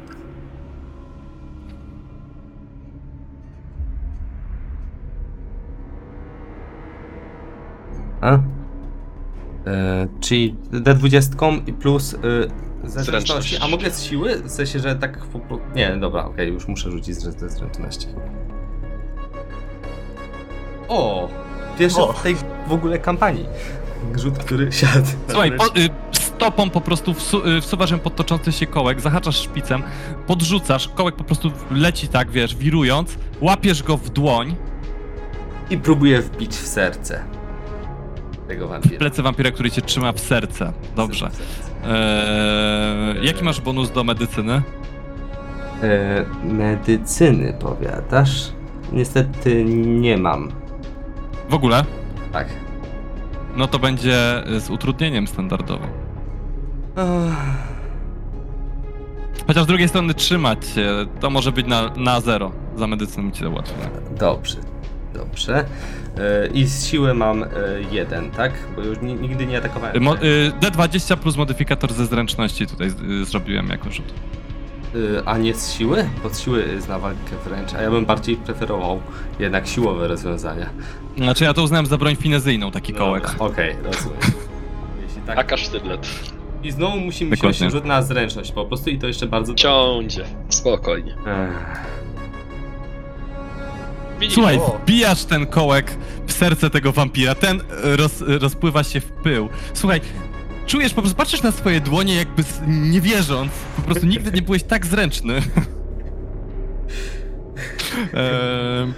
A? 8.21 8.39
E, 9.67 10.09
czyli 10.21 10.57
D20 10.73 11.69
i 11.69 11.73
plus 11.73 12.13
y, 12.15 12.19
Zręczność. 12.19 13.07
zręczności. 13.07 13.57
A 13.61 13.69
mogę 13.69 13.91
z 13.91 14.03
siły? 14.03 14.43
W 14.43 14.51
sensie, 14.51 14.79
że 14.79 14.97
tak. 14.97 15.19
Nie, 15.75 15.97
dobra, 15.97 16.25
okej, 16.25 16.53
już 16.53 16.69
muszę 16.69 16.91
rzucić 16.91 17.17
z 17.17 17.53
zręczności. 17.53 18.07
O! 20.89 21.29
Pierwszy 21.79 22.01
O. 22.03 22.13
w 22.13 22.23
tej 22.23 22.37
w 22.67 22.73
ogóle 22.73 22.99
kampanii. 22.99 23.47
Rzut, 24.17 24.39
który 24.39 24.73
siadł. 24.73 25.07
Słuchaj, 25.29 25.53
po, 25.57 25.67
y, 25.67 25.89
stopą 26.13 26.71
po 26.71 26.81
prostu 26.81 27.15
wsu, 27.15 27.49
y, 27.49 27.61
wsuwasz 27.61 27.91
ją 27.91 27.99
pod 27.99 28.17
toczący 28.17 28.53
się 28.53 28.67
kołek, 28.67 29.01
zahaczasz 29.01 29.37
szpicem, 29.37 29.83
podrzucasz, 30.27 30.89
kołek 30.89 31.17
po 31.17 31.25
prostu 31.25 31.51
leci 31.71 32.09
tak, 32.09 32.31
wiesz, 32.31 32.57
wirując, 32.57 33.19
łapiesz 33.41 33.83
go 33.83 33.97
w 33.97 34.11
dłoń, 34.11 34.57
I 35.71 35.79
próbuję 35.79 36.23
wbić 36.23 36.51
w 36.57 36.67
serce 36.67 37.25
tego 38.49 38.67
w 38.67 38.71
wampira. 38.71 38.99
plecy 38.99 39.23
wampira, 39.23 39.51
który 39.51 39.71
cię 39.71 39.83
trzyma 39.83 40.13
w 40.13 40.21
serce. 40.21 40.73
Dobrze. 40.97 41.31
W 41.31 41.35
serce. 41.35 41.73
Eee, 41.85 43.27
jaki 43.27 43.45
masz 43.45 43.61
bonus 43.61 43.91
do 43.91 44.05
medycyny? 44.05 44.63
E, 45.83 46.25
medycyny 46.45 47.53
powiadasz? 47.61 48.53
Niestety 48.93 49.65
nie 49.87 50.17
mam. 50.19 50.53
W 51.49 51.55
ogóle? 51.55 51.85
Tak. 52.33 52.49
No 53.57 53.67
to 53.67 53.79
będzie 53.79 54.43
z 54.59 54.71
utrudnieniem 54.71 55.27
standardowym. 55.27 55.89
Chociaż 59.47 59.65
z 59.65 59.67
drugiej 59.67 59.89
strony 59.89 60.15
trzymać 60.15 60.67
się, 60.67 61.07
to 61.21 61.31
może 61.31 61.53
być 61.53 61.67
na, 61.67 61.91
na 61.97 62.21
zero. 62.21 62.53
Za 62.77 62.87
medycynę 62.87 63.33
ci 63.33 63.43
to 63.43 63.51
łatwiej. 63.51 63.77
Dobrze. 64.19 64.57
Dobrze. 65.15 65.65
E, 66.19 66.47
I 66.47 66.67
z 66.67 66.85
siły 66.87 67.15
mam 67.15 67.43
e, 67.43 67.49
jeden, 67.91 68.31
tak? 68.31 68.53
Bo 68.77 68.83
już 68.83 69.01
ni- 69.01 69.15
nigdy 69.15 69.47
nie 69.47 69.59
atakowałem. 69.59 70.03
Mo, 70.03 70.17
y, 70.17 70.53
D20 70.61 71.17
plus 71.17 71.37
modyfikator 71.37 71.93
ze 71.93 72.07
zręczności 72.07 72.67
tutaj 72.67 72.89
y, 73.23 73.25
zrobiłem 73.25 73.69
jako 73.69 73.91
rzut. 73.91 74.15
E, 74.95 75.29
a 75.29 75.39
nie 75.39 75.55
z 75.55 75.73
siły? 75.73 76.09
Bo 76.23 76.29
z 76.29 76.41
siły 76.41 76.69
jest 76.75 76.89
na 76.89 76.99
walkę 76.99 77.37
wręcz, 77.45 77.75
a 77.75 77.83
ja 77.83 77.91
bym 77.91 78.07
bardziej 78.07 78.37
preferował 78.37 79.01
jednak 79.39 79.69
siłowe 79.69 80.09
rozwiązania. 80.09 80.71
Znaczy 81.17 81.45
ja 81.45 81.55
to 81.55 81.63
uznałem 81.63 81.87
za 81.87 81.99
broń 81.99 82.17
finezyjną, 82.17 82.71
taki 82.71 82.93
kołek. 82.93 83.23
Dobra, 83.23 83.47
Okej, 83.47 83.77
rozumiem. 83.83 84.19
Jeśli 85.07 85.23
tak. 85.23 85.53
I 86.63 86.71
znowu 86.71 87.01
musi 87.01 87.25
mi 87.25 87.31
Dokładnie. 87.31 87.59
się 87.59 87.71
rzut 87.71 87.85
na 87.85 88.03
zręczność 88.03 88.53
po 88.53 88.65
prostu 88.65 88.91
i 88.91 88.99
to 88.99 89.07
jeszcze 89.07 89.27
bardzo 89.27 89.55
Ciądzie. 89.55 90.25
Spokojnie. 90.49 91.15
Ech. 91.27 91.93
Słuchaj, 94.31 94.61
wbijasz 94.83 95.25
ten 95.25 95.47
kołek 95.47 95.97
w 96.27 96.33
serce 96.33 96.71
tego 96.71 96.93
wampira, 96.93 97.35
ten 97.35 97.61
y, 97.61 97.97
roz, 97.97 98.21
y, 98.21 98.39
rozpływa 98.39 98.85
się 98.85 99.01
w 99.01 99.13
pył. 99.13 99.49
Słuchaj, 99.75 100.01
czujesz, 100.67 100.95
po 100.95 101.03
prostu 101.03 101.17
patrzysz 101.17 101.43
na 101.43 101.53
swoje 101.53 101.81
dłonie 101.81 102.15
jakby 102.15 102.45
nie 102.67 103.01
wierząc. 103.01 103.53
Po 103.77 103.83
prostu 103.83 104.07
nigdy 104.07 104.33
nie 104.33 104.43
byłeś 104.43 104.63
tak 104.63 104.87
zręczny. 104.87 105.43
Em, 108.13 108.95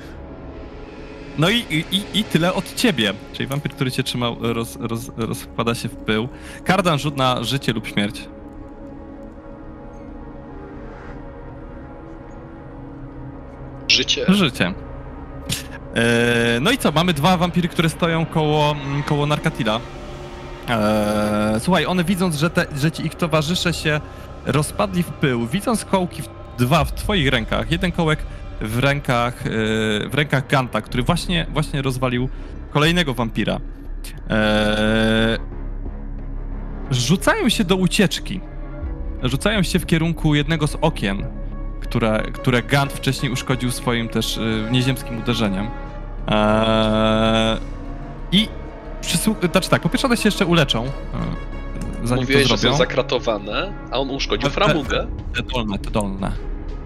no 1.39 1.51
i, 1.51 1.85
i, 1.93 2.03
i 2.15 2.25
tyle 2.25 2.55
od 2.55 2.75
ciebie. 2.75 3.15
Czyli 3.33 3.47
wampir, 3.47 3.73
który 3.73 3.91
cię 3.91 4.03
trzymał, 4.03 4.37
roz, 4.41 4.79
roz, 4.81 5.11
rozkłada 5.17 5.75
się 5.75 5.89
w 5.89 5.97
pył. 5.97 6.29
Kardan 6.65 6.99
rzut 6.99 7.17
na 7.17 7.45
życie 7.45 7.73
lub 7.73 7.87
śmierć. 7.87 8.29
Życie. 13.89 14.25
Życie. 14.29 14.75
E, 15.95 16.59
no 16.61 16.71
i 16.71 16.79
co? 16.79 16.93
Mamy 16.93 17.13
dwa 17.13 17.37
wampiry, 17.37 17.69
które 17.69 17.89
stoją 17.89 18.27
koło, 18.27 18.71
mm, 18.71 19.03
koło 19.03 19.27
Narkatila. 19.27 19.81
E, 20.69 21.57
słuchaj, 21.61 21.87
one 21.87 22.05
widząc, 22.05 22.37
że, 22.37 22.51
te, 22.51 22.67
że 22.77 22.93
ci 22.93 23.07
ich 23.07 23.15
towarzysze 23.15 23.73
się 23.73 24.01
rozpadli 24.47 25.03
w 25.03 25.11
pył, 25.11 25.47
widząc 25.47 25.85
kołki 25.85 26.23
w, 26.23 26.29
dwa 26.59 26.85
w 26.85 26.95
twoich 26.95 27.29
rękach, 27.29 27.71
jeden 27.71 27.93
kołek 27.93 28.19
w 28.61 28.79
rękach, 28.79 29.47
e, 29.47 29.51
w 30.09 30.15
rękach 30.15 30.49
Ganta, 30.49 30.81
który 30.83 31.03
właśnie, 31.03 31.47
właśnie 31.53 31.83
rozwalił 31.83 32.29
kolejnego 32.71 33.15
wampira. 33.15 33.61
E, 34.31 35.39
rzucają 36.91 37.49
się 37.49 37.65
do 37.65 37.77
ucieczki. 37.77 38.41
Rzucają 39.23 39.63
się 39.63 39.79
w 39.79 39.87
kierunku 39.87 40.35
jednego 40.35 40.67
z 40.67 40.77
okien, 40.81 41.27
które, 41.81 42.23
które 42.33 42.63
Gant 42.63 42.93
wcześniej 42.93 43.33
uszkodził 43.33 43.71
swoim 43.71 44.09
też 44.09 44.37
y, 44.37 44.69
nieziemskim 44.71 45.19
uderzeniem. 45.19 45.67
Eee, 46.27 47.59
I 48.33 48.49
przysłu- 49.05 49.51
znaczy 49.53 49.71
tak, 49.71 49.83
po 49.83 49.89
pierwsze 49.89 50.07
one 50.07 50.17
się 50.17 50.27
jeszcze 50.29 50.47
uleczą, 50.47 50.85
e, 50.85 50.89
zanim 52.05 52.23
Mówiłeś, 52.25 52.43
to 52.43 52.49
że 52.49 52.57
zrobią. 52.57 52.75
są 52.75 52.79
zakratowane, 52.79 53.73
a 53.91 53.99
on 53.99 54.11
uszkodził 54.11 54.47
E, 54.49 54.51
e, 54.51 54.55
framugę. 54.55 55.07
Te 55.37 55.43
dolne, 55.43 55.79
te 55.79 55.91
dolne. 55.91 56.33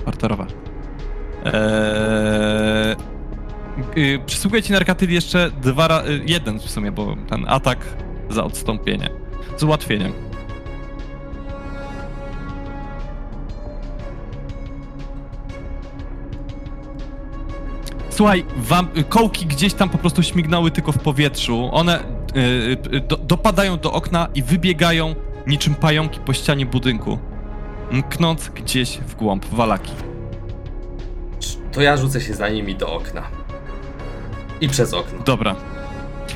Parterowe. 0.05 0.47
Eee, 1.45 2.97
y, 3.99 4.19
przysługuje 4.27 4.63
ci 4.63 4.73
narkatyl 4.73 5.11
jeszcze 5.13 5.51
dwa 5.63 5.89
ra- 5.89 6.03
jeden 6.27 6.59
w 6.59 6.71
sumie, 6.71 6.93
bo 6.93 7.17
ten 7.31 7.45
atak 7.49 7.79
za 8.31 8.45
odstąpienie. 8.45 9.11
Z 9.57 9.63
ułatwieniem. 9.63 10.13
Słuchaj, 18.19 18.45
wam, 18.57 18.89
kołki 19.09 19.47
gdzieś 19.47 19.75
tam 19.75 19.89
po 19.89 19.99
prostu 19.99 20.23
śmignęły 20.23 20.71
tylko 20.71 20.93
w 20.93 20.99
powietrzu. 20.99 21.69
One 21.73 22.01
y, 22.01 22.97
y, 22.97 23.01
do, 23.01 23.17
dopadają 23.17 23.79
do 23.79 23.93
okna 23.93 24.29
i 24.35 24.43
wybiegają 24.43 25.15
niczym 25.47 25.75
pająki 25.75 26.21
po 26.21 26.33
ścianie 26.33 26.67
budynku, 26.67 27.19
mknąc 27.91 28.49
gdzieś 28.49 28.99
w 28.99 29.15
głąb 29.15 29.47
walaki. 29.47 29.93
To 31.73 31.83
ja 31.83 31.97
rzucę 31.97 32.21
się 32.21 32.35
za 32.35 32.49
nimi 32.49 32.77
do 32.77 32.93
okna. 32.93 33.23
I 34.61 34.69
przez 34.69 34.95
okno. 34.95 35.19
Dobra. 35.25 35.57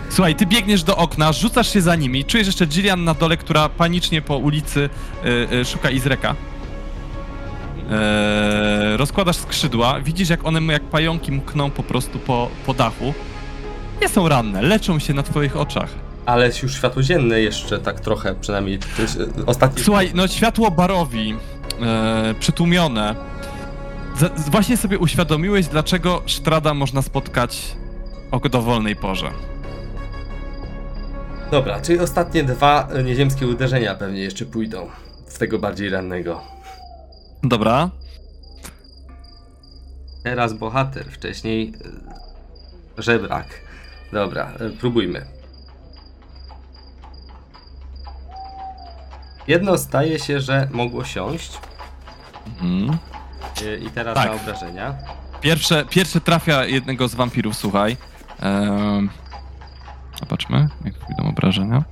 Słuchaj, 0.09 0.35
ty 0.35 0.47
biegniesz 0.47 0.83
do 0.83 0.97
okna, 0.97 1.33
rzucasz 1.33 1.73
się 1.73 1.81
za 1.81 1.97
nimi, 1.97 2.25
czujesz 2.25 2.47
jeszcze 2.47 2.67
Jillian 2.67 3.05
na 3.05 3.15
dole, 3.15 3.37
która 3.37 3.69
panicznie 3.69 4.23
po 4.23 4.37
ulicy 4.37 4.91
y, 5.25 5.55
y, 5.55 5.65
szuka 5.65 5.91
Izreka. 5.91 6.35
Eee, 7.91 8.97
rozkładasz 8.97 9.37
skrzydła, 9.37 10.01
widzisz 10.01 10.29
jak 10.29 10.45
one 10.47 10.73
jak 10.73 10.83
pająki 10.83 11.33
mkną 11.33 11.71
po 11.71 11.83
prostu 11.83 12.19
po, 12.19 12.49
po 12.67 12.75
dachu. 12.75 13.15
Nie 14.01 14.09
są 14.09 14.29
ranne, 14.29 14.63
leczą 14.63 14.99
się 14.99 15.15
na 15.15 15.23
twoich 15.23 15.57
oczach. 15.57 15.89
Ale 16.27 16.51
już 16.63 16.75
światło 16.75 17.03
dzienne 17.03 17.41
jeszcze 17.41 17.79
tak 17.79 18.01
trochę, 18.01 18.35
przynajmniej 18.35 18.79
to 18.79 19.03
jest, 19.03 19.21
e, 19.21 19.47
ostatni... 19.47 19.83
Słuchaj, 19.85 20.11
no 20.15 20.29
światło 20.29 20.71
barowi, 20.71 21.35
e, 21.83 22.35
przytłumione. 22.41 23.15
Z, 24.17 24.41
z- 24.41 24.49
właśnie 24.49 24.77
sobie 24.77 24.99
uświadomiłeś, 24.99 25.67
dlaczego 25.67 26.23
Sztrada 26.27 26.75
można 26.75 27.03
spotkać 27.03 27.77
o 28.31 28.41
dowolnej 28.41 28.97
porze. 28.97 29.31
Dobra, 31.51 31.81
czyli 31.81 31.99
ostatnie 31.99 32.45
dwa 32.45 32.89
e, 32.93 33.03
nieziemskie 33.03 33.47
uderzenia 33.47 33.95
pewnie 33.95 34.21
jeszcze 34.21 34.47
pójdą. 34.47 34.89
W 35.27 35.39
tego 35.39 35.59
bardziej 35.59 35.91
rannego. 35.91 36.41
Dobra. 37.43 37.91
Teraz 40.25 40.53
bohater, 40.53 41.05
wcześniej 41.13 41.73
e, 42.99 43.03
żebrak. 43.03 43.47
Dobra, 44.13 44.53
e, 44.61 44.71
próbujmy. 44.71 45.27
Jedno 49.49 49.79
staje 49.79 50.19
się, 50.19 50.41
że 50.41 50.69
mogło 50.73 51.05
siąść 51.05 51.59
Mhm. 52.47 52.99
e, 53.67 53.77
i 53.77 53.91
teraz 53.91 54.15
Tak. 54.15 54.27
na 54.27 54.33
obrażenia. 54.33 54.95
Pierwsze, 55.41 55.85
pierwsze 55.91 56.21
trafia 56.21 56.65
jednego 56.65 57.09
z 57.09 57.15
wampirów, 57.15 57.57
słuchaj. 57.57 57.97
Ehm, 58.41 59.09
zobaczmy, 60.21 60.69
jak 60.85 60.95
pójdą 60.95 61.29
obrażenia. 61.31 61.85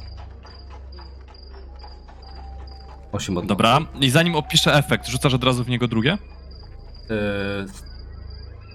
8 3.13 3.39
od 3.39 3.47
Dobra, 3.47 3.79
i 4.01 4.11
zanim 4.11 4.35
opiszę 4.35 4.75
efekt, 4.75 5.07
rzucasz 5.07 5.35
od 5.35 5.45
razu 5.45 5.65
w 5.65 5.69
niego 5.69 5.89
drugie? 5.89 6.19
E, 7.11 7.17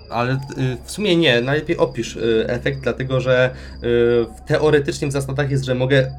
ale 0.10 0.32
e, 0.34 0.38
w 0.86 0.92
sumie 0.92 1.16
nie, 1.16 1.42
najlepiej 1.42 1.78
opisz 1.78 2.18
e, 2.18 2.50
efekt, 2.50 2.80
dlatego 2.80 3.22
że 3.22 3.56
e, 3.84 3.88
teoretycznie 4.48 5.08
w 5.08 5.12
zasadach 5.12 5.52
jest, 5.52 5.66
że 5.66 5.76
mogę 5.76 6.12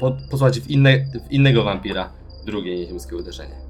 po, 0.00 0.16
posłać 0.30 0.60
w, 0.60 0.70
inne, 0.70 0.98
w 1.28 1.32
innego 1.32 1.62
wampira 1.62 2.10
drugie 2.46 2.76
nieziemskie 2.76 3.16
uderzenie. 3.16 3.67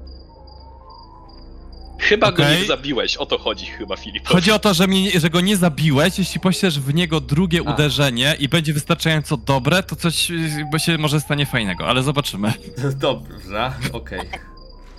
Chyba 2.09 2.31
go 2.31 2.43
Okej. 2.43 2.61
nie 2.61 2.65
zabiłeś, 2.67 3.17
o 3.17 3.25
to 3.25 3.37
chodzi 3.37 3.65
chyba, 3.65 3.95
Filip. 3.97 4.27
Chodzi 4.27 4.51
o 4.51 4.59
to, 4.59 4.73
że, 4.73 4.87
mnie, 4.87 5.19
że 5.19 5.29
go 5.29 5.41
nie 5.41 5.57
zabiłeś, 5.57 6.19
jeśli 6.19 6.39
poślesz 6.39 6.79
w 6.79 6.93
niego 6.93 7.21
drugie 7.21 7.61
A. 7.65 7.73
uderzenie 7.73 8.35
i 8.39 8.49
będzie 8.49 8.73
wystarczająco 8.73 9.37
dobre, 9.37 9.83
to 9.83 9.95
coś 9.95 10.31
y, 10.31 10.65
bo 10.71 10.79
się 10.79 10.97
może 10.97 11.19
stanie 11.19 11.45
fajnego, 11.45 11.87
ale 11.87 12.03
zobaczymy. 12.03 12.53
Dobrze, 12.95 13.71
okej. 13.93 14.19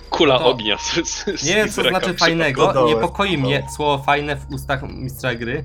Kula 0.09 0.39
to- 0.39 0.45
ognia 0.45 0.77
z, 1.03 1.09
z, 1.39 1.43
Nie 1.43 1.55
wiem, 1.55 1.69
co 1.69 1.81
znaczy 1.81 2.13
fajnego, 2.13 2.85
niepokoi 2.87 3.37
mnie 3.37 3.63
słowo 3.75 4.03
fajne 4.03 4.35
w 4.35 4.49
ustach 4.51 4.81
mistrza 4.89 5.35
gry. 5.35 5.63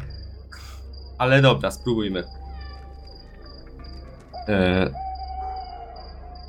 Ale 1.19 1.43
dobra, 1.43 1.71
spróbujmy. 1.71 2.25
E, 4.49 4.91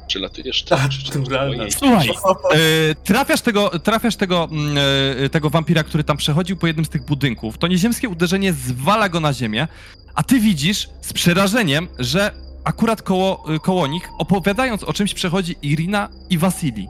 Przylatujesz 0.08 0.64
Tak, 0.64 0.90
czy- 0.90 1.04
czy- 1.04 1.12
czy- 1.12 1.20
naturalna. 1.20 1.58
ojej. 1.64 1.72
Słuchaj, 1.72 2.10
y, 2.10 2.96
trafiasz, 3.04 3.42
tego, 3.42 3.80
trafiasz 3.80 4.16
tego, 4.16 4.48
mm, 4.52 4.78
y, 5.26 5.30
tego 5.30 5.50
wampira, 5.50 5.84
który 5.84 6.04
tam 6.04 6.18
przechodził 6.18 6.58
po 6.58 6.68
jednym 6.68 6.86
z 6.86 6.90
tych 6.90 7.06
budynków. 7.06 7.58
To 7.58 7.68
nieziemskie 7.68 8.10
uderzenie 8.10 8.54
zwala 8.54 9.10
go 9.10 9.20
na 9.20 9.34
ziemię, 9.34 9.68
a 10.16 10.24
ty 10.24 10.40
widzisz 10.40 10.90
z 11.02 11.14
przerażeniem, 11.14 11.88
że 12.00 12.32
akurat 12.64 13.02
koło, 13.02 13.56
y, 13.56 13.60
koło 13.60 13.88
nich, 13.88 14.04
opowiadając 14.18 14.84
o 14.84 14.94
czymś, 14.94 15.14
przechodzi 15.14 15.56
Irina 15.62 16.10
i 16.30 16.38
Wasili. 16.38 16.88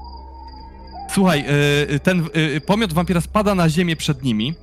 Słuchaj, 1.14 1.45
y, 1.89 1.94
y, 1.94 1.99
ten 1.99 2.30
y, 2.56 2.61
pomiot 2.61 2.94
wampira 2.94 3.22
spada 3.22 3.56
na 3.56 3.69
ziemię 3.69 3.95
przed 3.95 4.23
nimi. 4.23 4.53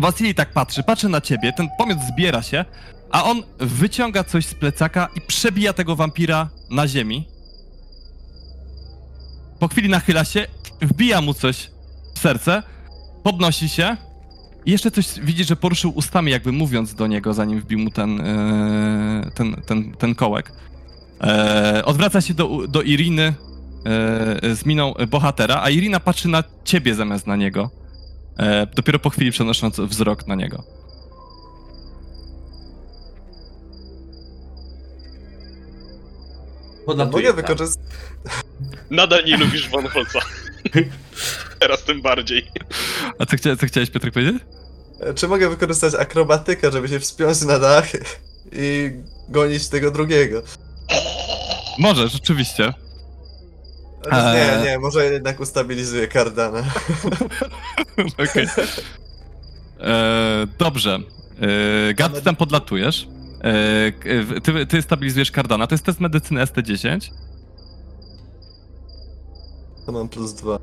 Wasili 0.00 0.34
tak 0.34 0.52
patrzy, 0.52 0.82
patrzy 0.82 1.08
na 1.08 1.20
ciebie, 1.20 1.52
ten 1.52 1.68
pomiot 1.78 1.98
zbiera 2.14 2.42
się, 2.42 2.64
a 3.10 3.24
on 3.24 3.42
wyciąga 3.58 4.24
coś 4.24 4.46
z 4.46 4.54
plecaka 4.54 5.08
i 5.16 5.20
przebija 5.20 5.72
tego 5.72 5.96
wampira 5.96 6.48
na 6.70 6.88
ziemi. 6.88 7.28
Po 9.58 9.68
chwili 9.68 9.88
nachyla 9.88 10.24
się, 10.24 10.46
wbija 10.80 11.20
mu 11.20 11.34
coś 11.34 11.70
w 12.14 12.18
serce, 12.18 12.62
podnosi 13.22 13.68
się 13.68 13.96
i 14.66 14.70
jeszcze 14.70 14.90
coś 14.90 15.20
widzi, 15.20 15.44
że 15.44 15.56
poruszył 15.56 15.92
ustami, 15.94 16.32
jakby 16.32 16.52
mówiąc 16.52 16.94
do 16.94 17.06
niego, 17.06 17.34
zanim 17.34 17.60
wbił 17.60 17.78
mu 17.78 17.90
ten, 17.90 18.20
e, 18.20 19.30
ten, 19.34 19.56
ten, 19.66 19.92
ten 19.92 20.14
kołek. 20.14 20.52
E, 21.20 21.82
odwraca 21.84 22.20
się 22.20 22.34
do, 22.34 22.66
do 22.68 22.82
Iriny 22.82 23.22
e, 23.22 23.34
z 24.54 24.66
miną 24.66 24.94
bohatera, 25.10 25.60
a 25.62 25.70
Irina 25.70 26.00
patrzy 26.00 26.28
na 26.28 26.44
ciebie 26.64 26.94
zamiast 26.94 27.26
na 27.26 27.36
niego. 27.36 27.70
Dopiero 28.76 28.98
po 28.98 29.10
chwili 29.10 29.30
przenosząc 29.30 29.80
wzrok 29.80 30.26
na 30.26 30.34
niego. 30.34 30.64
Podlatuję 36.88 37.28
Mogę 37.28 37.42
tam. 37.42 37.56
wykorzystać. 37.56 37.84
Nadal 38.90 39.24
nie 39.24 39.36
lubisz 39.36 39.68
Von 39.68 39.88
Holza. 39.88 40.18
Teraz 41.60 41.82
tym 41.84 42.02
bardziej. 42.02 42.50
A 43.18 43.26
co, 43.26 43.36
chcia, 43.36 43.56
co 43.56 43.66
chciałeś, 43.66 43.90
Piotr, 43.90 44.12
powiedzieć? 44.12 44.42
Czy 45.14 45.28
mogę 45.28 45.48
wykorzystać 45.48 45.94
akrobatykę, 45.94 46.72
żeby 46.72 46.88
się 46.88 47.00
wspiąć 47.00 47.42
na 47.42 47.58
dach 47.58 47.84
i 48.52 48.90
gonić 49.28 49.68
tego 49.68 49.90
drugiego? 49.90 50.42
Może, 51.78 52.08
rzeczywiście. 52.08 52.74
Chociaż 54.04 54.34
Eee. 54.36 54.58
Nie, 54.62 54.70
nie, 54.70 54.78
może 54.78 55.04
jednak 55.04 55.40
ustabilizuję 55.40 56.08
Cardana. 56.08 56.64
Okej. 58.30 58.46
E, 59.80 60.46
Dobrze. 60.58 60.98
E, 61.90 61.94
Gad, 61.94 62.22
tam 62.22 62.36
podlatujesz. 62.36 63.08
E, 63.40 64.22
w- 64.24 64.40
ty, 64.42 64.66
ty 64.66 64.82
stabilizujesz 64.82 65.30
Cardana. 65.30 65.66
To 65.66 65.74
jest 65.74 65.84
test 65.84 66.00
medycyny 66.00 66.40
ST10. 66.44 67.10
To 69.86 69.92
mam 69.92 70.08
plus 70.08 70.34
dwa. 70.34 70.58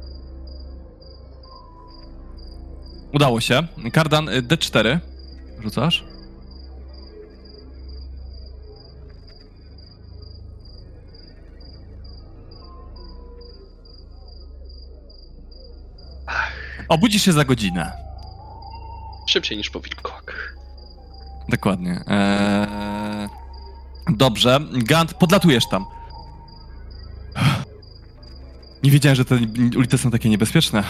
Udało 3.14 3.41
się. 3.41 3.68
Kardan 3.93 4.30
y, 4.30 4.41
D4. 4.43 4.99
Rzucasz? 5.64 6.03
Obudzisz 16.89 17.22
się 17.26 17.31
za 17.34 17.45
godzinę. 17.45 17.91
Szybciej 19.27 19.57
niż 19.57 19.69
po 19.69 19.80
wilkołak. 19.80 20.55
Dokładnie. 21.49 22.03
Eee... 22.07 23.27
Dobrze. 24.09 24.59
Gant, 24.73 25.13
podlatujesz 25.13 25.67
tam. 25.67 25.85
Nie 28.84 28.91
wiedziałem, 28.91 29.15
że 29.15 29.26
te 29.26 29.35
ulice 29.77 29.97
są 29.97 30.11
takie 30.11 30.30
niebezpieczne. 30.30 30.84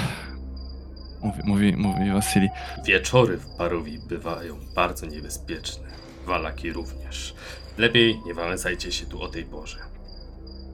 Mówi, 1.23 1.41
mówi, 1.43 1.77
mówi 1.77 2.11
Wasili. 2.11 2.49
Wieczory 2.85 3.37
w 3.37 3.57
Barowi 3.57 3.99
bywają 3.99 4.59
bardzo 4.75 5.05
niebezpieczne. 5.05 5.87
Walaki 6.25 6.73
również. 6.73 7.35
Lepiej 7.77 8.19
nie 8.25 8.33
wałęsajcie 8.33 8.91
się 8.91 9.05
tu 9.05 9.21
o 9.21 9.27
tej 9.27 9.43
porze. 9.43 9.77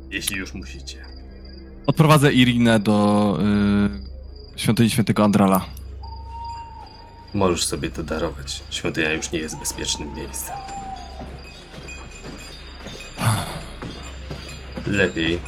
Jeśli 0.09 0.37
już 0.37 0.53
musicie. 0.53 1.05
Odprowadzę 1.87 2.33
Irinę 2.33 2.79
do 2.79 3.37
y, 4.55 4.59
świątyni 4.59 4.89
świętego 4.89 5.23
Andrala. 5.23 5.65
Możesz 7.33 7.65
sobie 7.65 7.89
to 7.89 8.03
darować. 8.03 8.63
Świątynia 8.69 9.11
już 9.11 9.31
nie 9.31 9.39
jest 9.39 9.59
bezpiecznym 9.59 10.13
miejscem. 10.13 10.55
Lepiej 14.87 15.39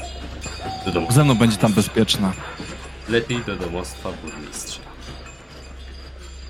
do 0.85 0.91
domu. 0.91 1.07
Ze 1.11 1.23
mną 1.23 1.35
będzie 1.35 1.57
tam 1.57 1.73
bezpieczna. 1.73 2.33
Lepiej 3.09 3.39
do 3.45 3.55
domostwa 3.55 4.09
burmistrza. 4.23 4.81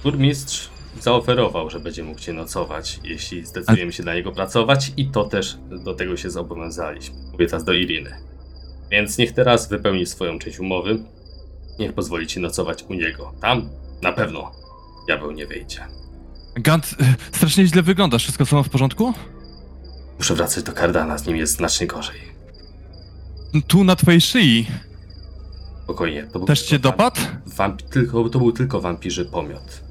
Burmistrz 0.03 0.69
zaoferował, 1.01 1.69
że 1.69 1.79
będzie 1.79 2.03
mógł 2.03 2.19
cię 2.19 2.33
nocować, 2.33 2.99
jeśli 3.03 3.45
zdecydujemy 3.45 3.93
się 3.93 4.03
dla 4.03 4.15
niego 4.15 4.31
pracować 4.31 4.91
i 4.97 5.07
to 5.07 5.23
też 5.23 5.57
do 5.69 5.93
tego 5.93 6.17
się 6.17 6.29
zobowiązaliśmy. 6.29 7.15
Mówię 7.31 7.47
teraz 7.47 7.63
do 7.63 7.73
Iriny. 7.73 8.15
Więc 8.91 9.17
niech 9.17 9.31
teraz 9.31 9.69
wypełni 9.69 10.05
swoją 10.05 10.39
część 10.39 10.59
umowy. 10.59 11.03
Niech 11.79 11.93
pozwoli 11.93 12.27
ci 12.27 12.39
nocować 12.39 12.83
u 12.83 12.93
niego. 12.93 13.33
Tam 13.41 13.69
na 14.01 14.13
pewno 14.13 14.62
diabeł 15.07 15.31
nie 15.31 15.47
wyjdzie. 15.47 15.87
Gant, 16.55 16.85
y, 17.31 17.35
strasznie 17.37 17.67
źle 17.67 17.81
wyglądasz. 17.81 18.23
Wszystko 18.23 18.45
samo 18.45 18.63
w 18.63 18.69
porządku? 18.69 19.13
Muszę 20.17 20.35
wracać 20.35 20.63
do 20.63 20.71
Kardana, 20.73 21.17
z 21.17 21.27
nim 21.27 21.37
jest 21.37 21.57
znacznie 21.57 21.87
gorzej. 21.87 22.21
Tu 23.67 23.83
na 23.83 23.95
twojej 23.95 24.21
szyi. 24.21 24.67
Spokojnie. 25.83 26.23
To 26.23 26.39
był 26.39 26.47
Też 26.47 26.61
cię 26.61 26.79
dopadł? 26.79 27.21
Wamp- 27.47 27.89
tylko, 27.89 28.29
to 28.29 28.39
był 28.39 28.51
tylko 28.51 28.81
wampirzy 28.81 29.25
pomiot. 29.25 29.83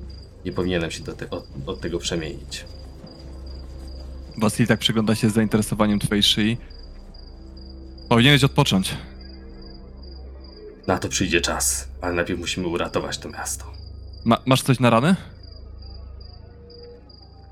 Nie 0.44 0.52
powinienem 0.52 0.90
się 0.90 1.02
do 1.05 1.12
te- 1.12 1.30
od, 1.30 1.47
od 1.66 1.80
tego 1.80 1.98
przemienić. 1.98 2.64
Wasili 4.39 4.66
tak 4.68 4.80
przygląda 4.80 5.14
się 5.14 5.30
z 5.30 5.34
zainteresowaniem 5.34 5.98
twojej 5.98 6.22
szyi. 6.22 6.56
Powinieneś 8.09 8.44
odpocząć. 8.44 8.97
Na 10.86 10.98
to 10.98 11.09
przyjdzie 11.09 11.40
czas, 11.40 11.89
ale 12.01 12.12
najpierw 12.14 12.40
musimy 12.40 12.66
uratować 12.66 13.18
to 13.18 13.28
miasto. 13.28 13.72
Ma, 14.24 14.39
masz 14.47 14.62
coś 14.62 14.81
na 14.81 14.90
rany? 14.90 15.16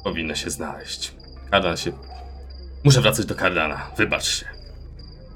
Powinno 0.04 0.34
się 0.34 0.50
znaleźć. 0.50 1.14
Kardan 1.50 1.76
się. 1.76 1.92
Muszę 2.84 3.00
wracać 3.00 3.26
do 3.26 3.34
Kardana, 3.34 3.90
wybacz 3.96 4.24
się. 4.24 4.46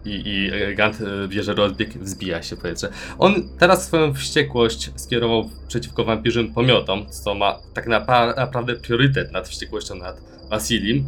I, 0.05 0.11
i 0.11 0.51
e, 0.53 0.75
Gant 0.75 1.01
e, 1.01 1.29
bierze 1.29 1.55
rozbieg, 1.55 1.99
wzbija 1.99 2.43
się 2.43 2.57
w 2.57 2.61
powietrze. 2.61 2.89
On 3.19 3.49
teraz 3.59 3.87
swoją 3.87 4.15
wściekłość 4.15 4.91
skierował 4.97 5.51
przeciwko 5.69 6.05
wampirzym 6.05 6.55
pomiotom, 6.55 7.07
co 7.11 7.35
ma 7.35 7.59
tak 7.75 7.87
naprawdę 8.37 8.75
priorytet 8.77 9.33
nad 9.33 9.49
wściekłością 9.49 9.95
nad 9.95 10.21
Wasilim. 10.51 11.05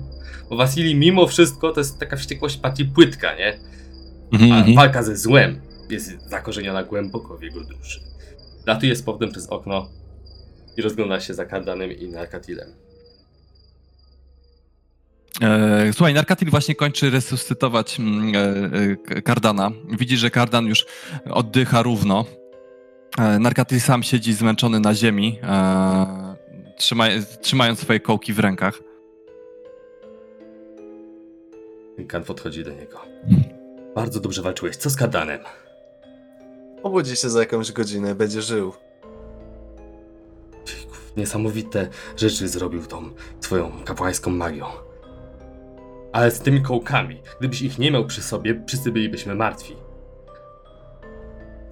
Bo 0.51 0.57
Wasili 0.57 0.95
mimo 0.95 1.27
wszystko 1.27 1.73
to 1.73 1.81
jest 1.81 1.99
taka 1.99 2.17
wściekłość 2.17 2.59
bardziej 2.59 2.87
płytka, 2.87 3.35
nie? 3.35 3.59
A 4.53 4.75
walka 4.75 5.03
ze 5.03 5.17
złem 5.17 5.61
jest 5.91 6.31
zakorzeniona 6.31 6.83
głęboko 6.83 7.39
w 7.39 7.43
jego 7.43 7.61
duszy. 7.61 8.01
Latuje 8.67 8.97
z 8.97 9.03
powrotem 9.03 9.31
przez 9.31 9.49
okno 9.49 9.89
i 10.77 10.83
rozgląda 10.83 11.21
się 11.21 11.35
za 11.35 11.47
Kardanem 11.47 11.93
i 11.93 12.09
Narkatilem. 12.09 12.75
E, 15.43 15.93
słuchaj, 15.93 16.15
Narkatil 16.15 16.51
właśnie 16.51 16.75
kończy 16.75 17.11
resuscytować 17.11 18.01
mm, 18.01 18.35
e, 18.35 19.17
e, 19.17 19.23
Kardana. 19.23 19.71
Widzi, 19.99 20.17
że 20.17 20.31
Kardan 20.31 20.67
już 20.67 20.87
oddycha 21.31 21.83
równo. 21.83 22.25
E, 23.19 23.39
Narkatil 23.39 23.81
sam 23.81 24.03
siedzi 24.03 24.33
zmęczony 24.33 24.81
na 24.81 24.95
ziemi, 24.95 25.39
trzyma, 26.77 27.07
trzymając 27.41 27.81
swoje 27.81 28.01
kołki 28.01 28.33
w 28.33 28.39
rękach. 28.39 28.79
Kan 32.09 32.25
podchodzi 32.25 32.65
do 32.65 32.71
niego. 32.71 33.01
Bardzo 33.95 34.21
dobrze 34.21 34.43
walczyłeś. 34.43 34.77
Co 34.77 34.91
z 34.91 34.97
Kardanem? 34.97 35.41
Obudzi 36.83 37.17
się 37.17 37.31
za 37.31 37.41
jakąś 37.41 37.73
godzinę, 37.73 38.15
będzie 38.15 38.43
żył. 38.43 38.73
Niesamowite 41.17 41.89
rzeczy 42.17 42.49
zrobił 42.49 42.87
tą 42.87 43.11
twoją 43.41 43.73
kapłańską 43.85 44.31
magią. 44.31 44.67
Ale 46.13 46.31
z 46.31 46.41
tymi 46.41 46.63
kołkami, 46.63 47.23
gdybyś 47.39 47.63
ich 47.63 47.79
nie 47.79 47.91
miał 47.91 48.07
przy 48.07 48.23
sobie, 48.23 48.63
wszyscy 48.67 48.93
bylibyśmy 48.93 49.35
martwi. 49.35 49.77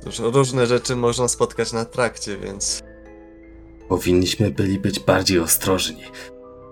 Cóż, 0.01 0.19
różne 0.19 0.67
rzeczy 0.67 0.97
można 0.97 1.29
spotkać 1.29 1.73
na 1.73 1.85
trakcie, 1.85 2.37
więc 2.37 2.83
Powinniśmy 3.89 4.51
byli 4.51 4.79
być 4.79 5.01
bardziej 5.01 5.39
ostrożni. 5.39 6.03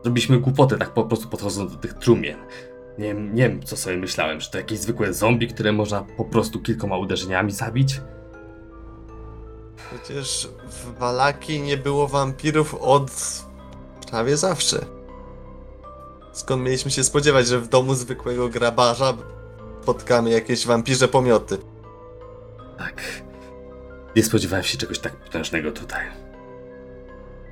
Zrobiliśmy 0.02 0.38
głupotę 0.38 0.78
tak 0.78 0.90
po 0.90 1.04
prostu 1.04 1.28
podchodząc 1.28 1.72
do 1.72 1.78
tych 1.78 1.94
trumien. 1.94 2.38
Nie, 2.98 3.06
wiem- 3.06 3.34
nie 3.34 3.48
wiem, 3.48 3.62
co 3.62 3.76
sobie 3.76 3.96
myślałem, 3.96 4.40
że 4.40 4.50
to 4.50 4.58
jakieś 4.58 4.78
zwykłe 4.78 5.12
zombie, 5.12 5.48
które 5.48 5.72
można 5.72 6.04
po 6.16 6.24
prostu 6.24 6.60
kilkoma 6.60 6.98
uderzeniami 6.98 7.52
zabić? 7.52 8.00
Przecież 9.88 10.48
w 10.68 10.98
Walaki 10.98 11.60
nie 11.60 11.76
było 11.76 12.08
wampirów 12.08 12.74
od 12.74 13.10
prawie 14.10 14.36
zawsze. 14.36 14.84
Skąd 16.32 16.62
mieliśmy 16.62 16.90
się 16.90 17.04
spodziewać, 17.04 17.46
że 17.46 17.60
w 17.60 17.68
domu 17.68 17.94
zwykłego 17.94 18.48
grabarza 18.48 19.14
spotkamy 19.82 20.30
jakieś 20.30 20.66
wampirze 20.66 21.08
pomioty? 21.08 21.58
Tak. 22.78 23.02
Nie 24.16 24.22
spodziewałem 24.22 24.64
się 24.64 24.78
czegoś 24.78 24.98
tak 24.98 25.16
potężnego 25.16 25.72
tutaj. 25.72 26.06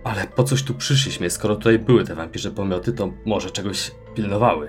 Ale 0.05 0.27
po 0.27 0.45
coś 0.45 0.63
tu 0.63 0.75
przyszliśmy, 0.75 1.31
skoro 1.31 1.57
tutaj 1.57 1.79
były 1.79 2.05
te 2.05 2.15
wampirze 2.15 2.51
pomioty, 2.51 2.93
to 2.93 3.13
może 3.25 3.51
czegoś 3.51 3.91
pilnowały. 4.15 4.69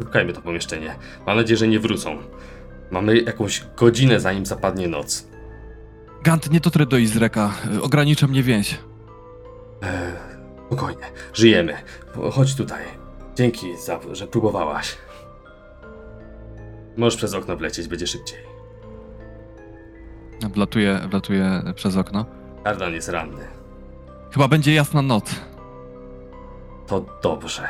Szukajmy 0.00 0.32
to 0.32 0.42
pomieszczenie. 0.42 0.96
Mam 1.26 1.36
nadzieję, 1.36 1.56
że 1.56 1.68
nie 1.68 1.80
wrócą. 1.80 2.18
Mamy 2.90 3.20
jakąś 3.20 3.64
godzinę, 3.76 4.20
zanim 4.20 4.46
zapadnie 4.46 4.88
noc. 4.88 5.26
Gant, 6.22 6.50
nie 6.50 6.60
dotrę 6.60 6.86
do 6.86 6.96
Izreka. 6.98 7.50
Ogranicza 7.82 8.26
mnie 8.26 8.42
więź. 8.42 8.78
Eee, 9.82 10.12
spokojnie, 10.66 11.02
żyjemy. 11.34 11.76
Chodź 12.32 12.54
tutaj. 12.54 12.84
Dzięki 13.34 13.76
za, 13.76 14.00
że 14.12 14.26
próbowałaś. 14.26 14.96
Możesz 16.96 17.16
przez 17.16 17.34
okno 17.34 17.56
wlecieć, 17.56 17.88
będzie 17.88 18.06
szybciej. 18.06 18.38
Wlatuję, 20.54 21.00
wlatuję 21.10 21.62
przez 21.74 21.96
okno. 21.96 22.26
Kardan 22.64 22.92
jest 22.92 23.08
ranny. 23.08 23.44
Chyba 24.32 24.48
będzie 24.48 24.74
jasna 24.74 25.02
noc. 25.02 25.34
To 26.86 27.06
dobrze. 27.22 27.68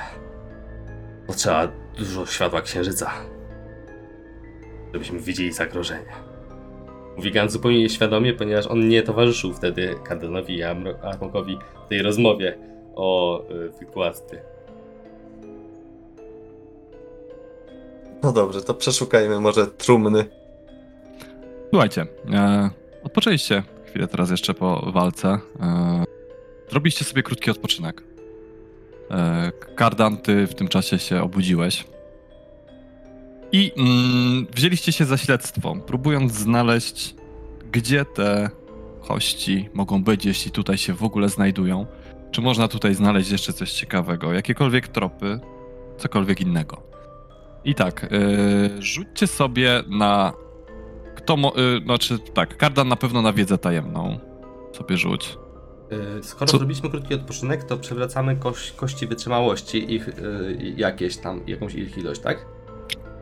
Potrzeba 1.26 1.68
dużo 1.98 2.26
światła 2.26 2.62
księżyca, 2.62 3.10
żebyśmy 4.96 5.20
widzieli 5.20 5.52
zagrożenie. 5.52 6.12
Mówi 7.16 7.32
Gan 7.32 7.50
zupełnie 7.50 7.78
nieświadomie, 7.78 8.32
ponieważ 8.32 8.66
on 8.66 8.88
nie 8.88 9.02
towarzyszył 9.02 9.54
wtedy 9.54 9.94
Kardanowi 10.04 10.56
i 10.56 10.62
Armokowi 11.02 11.58
w 11.86 11.88
tej 11.88 12.02
rozmowie 12.02 12.58
o 12.94 13.42
y, 13.50 13.70
wykładce. 13.80 14.40
No 18.22 18.32
dobrze, 18.32 18.62
to 18.62 18.74
przeszukajmy 18.74 19.40
może 19.40 19.66
trumny. 19.66 20.24
Słuchajcie, 21.70 22.06
e, 22.32 22.70
odpoczęliście 23.02 23.62
chwilę 23.86 24.08
teraz 24.08 24.30
jeszcze 24.30 24.54
po 24.54 24.92
walce. 24.92 25.28
E, 25.60 26.04
zrobiliście 26.70 27.04
sobie 27.04 27.22
krótki 27.22 27.50
odpoczynek. 27.50 28.02
E, 29.10 29.52
Kardan, 29.74 30.16
ty 30.16 30.46
w 30.46 30.54
tym 30.54 30.68
czasie 30.68 30.98
się 30.98 31.22
obudziłeś. 31.22 31.95
I 33.52 33.72
mm, 33.76 34.46
wzięliście 34.54 34.92
się 34.92 35.04
za 35.04 35.16
śledztwo, 35.16 35.76
próbując 35.86 36.32
znaleźć, 36.32 37.14
gdzie 37.72 38.04
te 38.04 38.50
kości 39.08 39.68
mogą 39.74 40.04
być, 40.04 40.24
jeśli 40.24 40.50
tutaj 40.50 40.78
się 40.78 40.94
w 40.94 41.02
ogóle 41.02 41.28
znajdują. 41.28 41.86
Czy 42.30 42.40
można 42.40 42.68
tutaj 42.68 42.94
znaleźć 42.94 43.30
jeszcze 43.30 43.52
coś 43.52 43.72
ciekawego, 43.72 44.32
jakiekolwiek 44.32 44.88
tropy, 44.88 45.40
cokolwiek 45.98 46.40
innego. 46.40 46.82
I 47.64 47.74
tak, 47.74 48.08
yy, 48.10 48.82
rzućcie 48.82 49.26
sobie 49.26 49.82
na. 49.88 50.32
Kto. 51.16 51.36
Mo, 51.36 51.52
yy, 51.56 51.80
znaczy, 51.84 52.18
tak, 52.34 52.56
Kardan 52.56 52.88
na 52.88 52.96
pewno 52.96 53.22
na 53.22 53.32
wiedzę 53.32 53.58
tajemną. 53.58 54.18
Sobie 54.72 54.96
rzuć. 54.96 55.38
Yy, 55.90 56.22
Skoro 56.22 56.46
Co- 56.46 56.56
zrobiliśmy 56.58 56.90
krótki 56.90 57.14
odpoczynek, 57.14 57.64
to 57.64 57.76
przewracamy 57.76 58.36
koś, 58.36 58.72
kości 58.72 59.06
wytrzymałości, 59.06 59.94
ich 59.94 60.06
yy, 60.06 60.74
jakieś 60.76 61.16
tam, 61.16 61.40
jakąś 61.46 61.74
ich 61.74 61.98
ilość, 61.98 62.20
tak? 62.20 62.46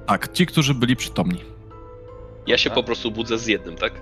Tak, 0.06 0.32
ci, 0.32 0.46
którzy 0.46 0.74
byli 0.74 0.96
przytomni. 0.96 1.40
Ja 2.46 2.58
się 2.58 2.70
Tak. 2.70 2.74
po 2.74 2.82
prostu 2.82 3.10
budzę 3.10 3.38
z 3.38 3.46
jednym, 3.46 3.76
tak? 3.76 3.92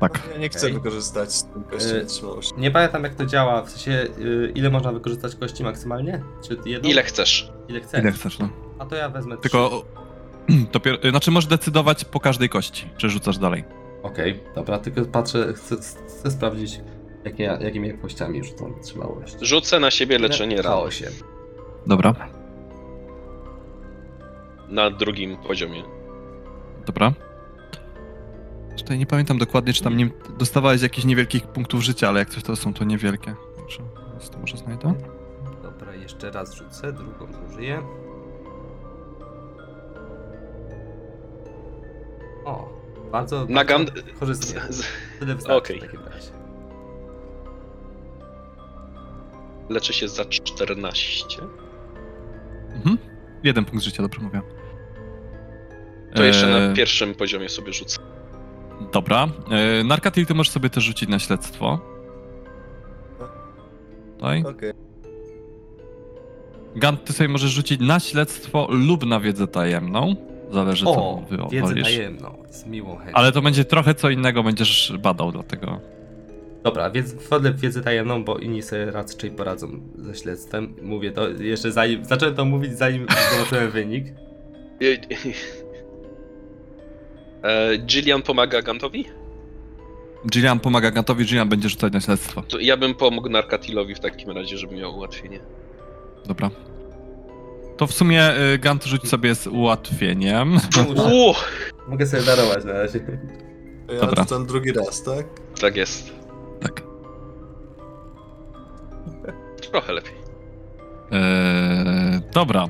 Tak. 0.00 0.22
Ja 0.32 0.38
nie 0.38 0.48
chcę 0.48 0.66
Okej. 0.66 0.72
wykorzystać 0.72 1.42
tym 1.42 1.64
kości 1.64 1.92
wytrzymałości. 1.92 2.52
Nie 2.58 2.70
pamiętam 2.70 3.04
jak 3.04 3.14
to 3.14 3.26
działa, 3.26 3.62
w 3.62 3.70
sensie 3.70 4.06
yy, 4.18 4.52
ile 4.54 4.70
można 4.70 4.92
wykorzystać 4.92 5.36
kości 5.36 5.64
maksymalnie? 5.64 6.22
Czy 6.48 6.58
jedną? 6.66 6.88
Ile 6.90 7.02
chcesz? 7.02 7.52
Ile 7.68 7.80
chcesz? 7.80 8.00
Ile 8.00 8.12
chcesz, 8.12 8.38
no. 8.38 8.48
A 8.78 8.86
to 8.86 8.96
ja 8.96 9.08
wezmę 9.08 9.36
Tylko. 9.36 9.84
Dopiero, 10.72 10.98
yy, 11.02 11.10
znaczy, 11.10 11.30
możesz 11.30 11.48
decydować 11.48 12.04
po 12.04 12.20
każdej 12.20 12.48
kości, 12.48 12.88
czy 12.96 13.10
rzucasz 13.10 13.38
dalej. 13.38 13.64
Okej, 14.02 14.40
dobra, 14.54 14.78
tylko 14.78 15.04
patrzę, 15.04 15.52
chcę, 15.52 15.76
chcę 16.08 16.30
sprawdzić 16.30 16.80
jakie, 17.24 17.42
jakimi 17.60 17.88
jakościami 17.88 18.44
rzucam 18.44 18.74
wytrzymałość. 18.74 19.36
Rzucę 19.40 19.80
na 19.80 19.90
siebie 19.90 20.18
leczenie 20.18 20.62
ran 20.62 20.78
K8. 20.78 21.10
Dobra, 21.86 22.14
na 24.68 24.90
drugim 24.90 25.36
poziomie. 25.36 25.82
dobra. 26.86 27.12
Tutaj 28.78 28.98
nie 28.98 29.06
pamiętam 29.06 29.38
dokładnie, 29.38 29.72
czy 29.72 29.82
tam 29.84 29.96
nie 29.96 30.10
dostawałeś 30.38 30.82
jakichś 30.82 31.04
niewielkich 31.04 31.46
punktów 31.46 31.82
życia, 31.82 32.08
ale 32.08 32.18
jak 32.20 32.30
coś 32.30 32.42
to 32.42 32.56
są 32.56 32.74
to 32.74 32.84
niewielkie. 32.84 33.34
Dobrze, 33.56 33.82
więc 34.10 34.30
to 34.30 34.38
może 34.38 34.56
znajdę. 34.56 34.94
Dobra, 35.62 35.94
jeszcze 35.94 36.30
raz 36.30 36.54
rzucę, 36.54 36.92
drugą 36.92 37.26
zużyję. 37.48 37.82
O, 42.44 42.68
bardzo, 43.12 43.46
Na 43.48 43.64
gan- 43.64 43.86
korzystnie. 44.20 44.60
Tyle 45.20 45.34
wystarczy 45.34 45.58
okej. 45.58 45.78
w 45.78 45.82
takim 45.82 46.00
razie. 46.00 46.30
leczy 49.68 49.92
się 49.92 50.08
za 50.08 50.24
14. 50.24 51.42
Mhm. 52.74 52.98
Jeden 53.44 53.64
punkt 53.64 53.84
życia, 53.84 54.02
dobrze 54.02 54.20
mówię. 54.20 54.42
To 56.14 56.24
jeszcze 56.24 56.46
na 56.46 56.74
pierwszym 56.74 57.14
poziomie 57.14 57.48
sobie 57.48 57.72
rzucę. 57.72 57.98
Dobra. 58.92 59.28
E, 59.80 59.84
Narkatil, 59.84 60.26
ty 60.26 60.34
możesz 60.34 60.52
sobie 60.52 60.70
też 60.70 60.84
rzucić 60.84 61.08
na 61.08 61.18
śledztwo. 61.18 61.80
Tutaj. 64.14 64.44
Okej. 64.46 64.72
Gant, 66.76 67.04
ty 67.04 67.12
sobie 67.12 67.28
możesz 67.28 67.50
rzucić 67.50 67.80
na 67.80 68.00
śledztwo 68.00 68.66
lub 68.70 69.06
na 69.06 69.20
wiedzę 69.20 69.46
tajemną. 69.46 70.16
Zależy, 70.50 70.84
co 70.84 70.90
O, 70.90 71.22
wy 71.30 71.36
wiedzę 71.50 71.66
wolisz. 71.66 71.84
tajemną, 71.84 72.34
z 72.50 72.66
miłą 72.66 72.96
chęcią. 72.96 73.12
Ale 73.14 73.32
to 73.32 73.42
będzie 73.42 73.64
trochę 73.64 73.94
co 73.94 74.10
innego, 74.10 74.42
będziesz 74.42 74.92
badał, 75.00 75.32
dlatego. 75.32 75.80
Dobra, 76.64 76.90
wiedz, 76.90 77.14
wchodzę 77.14 77.50
w 77.52 77.60
wiedzę 77.60 77.82
tajemną, 77.82 78.24
bo 78.24 78.38
inni 78.38 78.62
sobie 78.62 78.90
raczej 78.90 79.30
poradzą 79.30 79.80
ze 79.98 80.14
śledztwem. 80.14 80.74
Mówię 80.82 81.12
to 81.12 81.28
jeszcze 81.28 81.72
zanim, 81.72 82.04
zacząłem 82.04 82.34
to 82.34 82.44
mówić 82.44 82.78
zanim 82.78 83.06
zobaczyłem 83.38 83.70
wynik. 83.70 84.04
E, 87.44 87.78
Gillian 87.78 88.22
pomaga 88.22 88.62
Gantowi? 88.62 89.04
Gillian 90.30 90.60
pomaga 90.60 90.90
Gantowi, 90.90 91.24
Gillian 91.24 91.48
będzie 91.48 91.68
rzucać 91.68 91.92
na 91.92 92.00
śledztwo. 92.00 92.42
To 92.42 92.60
ja 92.60 92.76
bym 92.76 92.94
pomógł 92.94 93.28
Narkatilowi 93.28 93.94
w 93.94 94.00
takim 94.00 94.30
razie, 94.30 94.58
żeby 94.58 94.74
miał 94.76 94.96
ułatwienie. 94.96 95.40
Dobra. 96.26 96.50
To 97.76 97.86
w 97.86 97.92
sumie 97.92 98.38
y, 98.54 98.58
Gant 98.58 98.84
rzuć 98.84 99.08
sobie 99.08 99.34
z 99.34 99.46
ułatwieniem. 99.46 100.58
Uuu, 100.96 101.34
Mogę 101.88 102.06
sobie 102.06 102.22
darować 102.22 102.64
na 102.64 102.72
razie. 102.72 103.00
Ja 103.88 104.00
Dobra. 104.00 104.22
rzucam 104.22 104.46
drugi 104.46 104.72
raz, 104.72 105.02
tak? 105.02 105.26
tak 105.60 105.76
jest. 105.76 106.23
Tak. 106.64 106.82
Trochę 109.70 109.92
lepiej. 109.92 110.14
Eee, 111.10 112.20
dobra. 112.32 112.66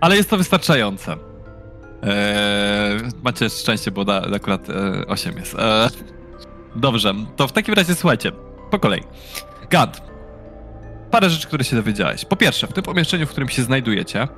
Ale 0.00 0.16
jest 0.16 0.30
to 0.30 0.36
wystarczające. 0.36 1.16
Eee, 2.02 3.00
macie 3.22 3.50
szczęście, 3.50 3.90
bo 3.90 4.04
da, 4.04 4.22
akurat 4.36 4.70
e, 4.70 5.06
8 5.06 5.38
jest. 5.38 5.54
Eee, 5.58 5.88
dobrze, 6.76 7.14
to 7.36 7.48
w 7.48 7.52
takim 7.52 7.74
razie 7.74 7.94
słuchajcie, 7.94 8.32
po 8.70 8.78
kolei. 8.78 9.02
Gant, 9.70 10.02
parę 11.10 11.30
rzeczy, 11.30 11.46
które 11.46 11.64
się 11.64 11.76
dowiedziałeś. 11.76 12.24
Po 12.24 12.36
pierwsze, 12.36 12.66
w 12.66 12.72
tym 12.72 12.84
pomieszczeniu, 12.84 13.26
w 13.26 13.30
którym 13.30 13.48
się 13.48 13.62
znajdujecie, 13.62 14.28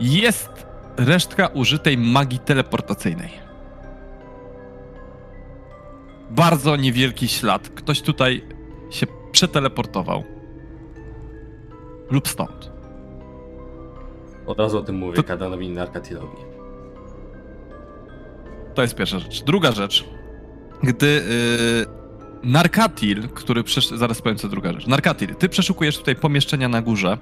jest 0.00 0.66
resztka 0.96 1.46
użytej 1.46 1.98
magii 1.98 2.38
teleportacyjnej. 2.38 3.45
Bardzo 6.30 6.76
niewielki 6.76 7.28
ślad. 7.28 7.68
Ktoś 7.68 8.02
tutaj 8.02 8.44
się 8.90 9.06
przeteleportował. 9.32 10.24
Lub 12.10 12.28
stąd. 12.28 12.70
Od 14.46 14.58
razu 14.58 14.78
o 14.78 14.82
tym 14.82 14.96
mówię 14.96 15.16
To- 15.16 15.24
Kadanowi 15.24 15.66
i 15.66 15.70
Narkatilowi. 15.70 16.36
To 18.74 18.82
jest 18.82 18.94
pierwsza 18.94 19.18
rzecz. 19.18 19.42
Druga 19.44 19.72
rzecz. 19.72 20.04
Gdy 20.82 21.06
yy, 21.06 21.86
Narkatil, 22.50 23.28
który 23.28 23.64
przesz... 23.64 23.88
zaraz 23.88 24.22
powiem 24.22 24.38
co 24.38 24.48
druga 24.48 24.72
rzecz. 24.72 24.86
Narkatil, 24.86 25.34
ty 25.34 25.48
przeszukujesz 25.48 25.98
tutaj 25.98 26.16
pomieszczenia 26.16 26.68
na 26.68 26.82
górze 26.82 27.18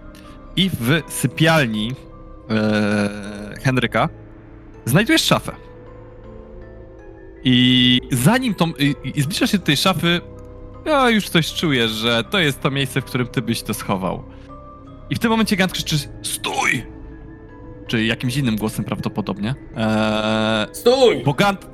i 0.56 0.70
w 0.70 1.02
sypialni 1.08 1.86
yy, 1.88 3.56
Henryka 3.60 4.08
znajdujesz 4.84 5.22
szafę. 5.22 5.52
I 7.44 8.00
zanim 8.12 8.54
tą, 8.54 8.66
i, 8.78 8.94
i 9.14 9.22
zbliżasz 9.22 9.50
się 9.50 9.58
do 9.58 9.64
tej 9.64 9.76
szafy, 9.76 10.20
ja 10.84 11.10
już 11.10 11.28
coś 11.28 11.54
czuję, 11.54 11.88
że 11.88 12.24
to 12.24 12.38
jest 12.38 12.60
to 12.60 12.70
miejsce, 12.70 13.00
w 13.00 13.04
którym 13.04 13.26
ty 13.26 13.42
byś 13.42 13.62
to 13.62 13.74
schował. 13.74 14.22
I 15.10 15.14
w 15.14 15.18
tym 15.18 15.30
momencie 15.30 15.56
Gant 15.56 15.72
krzyczy 15.72 15.96
stój! 16.22 16.86
Czy 17.86 18.04
jakimś 18.04 18.36
innym 18.36 18.56
głosem 18.56 18.84
prawdopodobnie. 18.84 19.54
Eee, 19.76 20.66
Stój! 20.72 21.22
bo 21.24 21.32
Gant, 21.34 21.66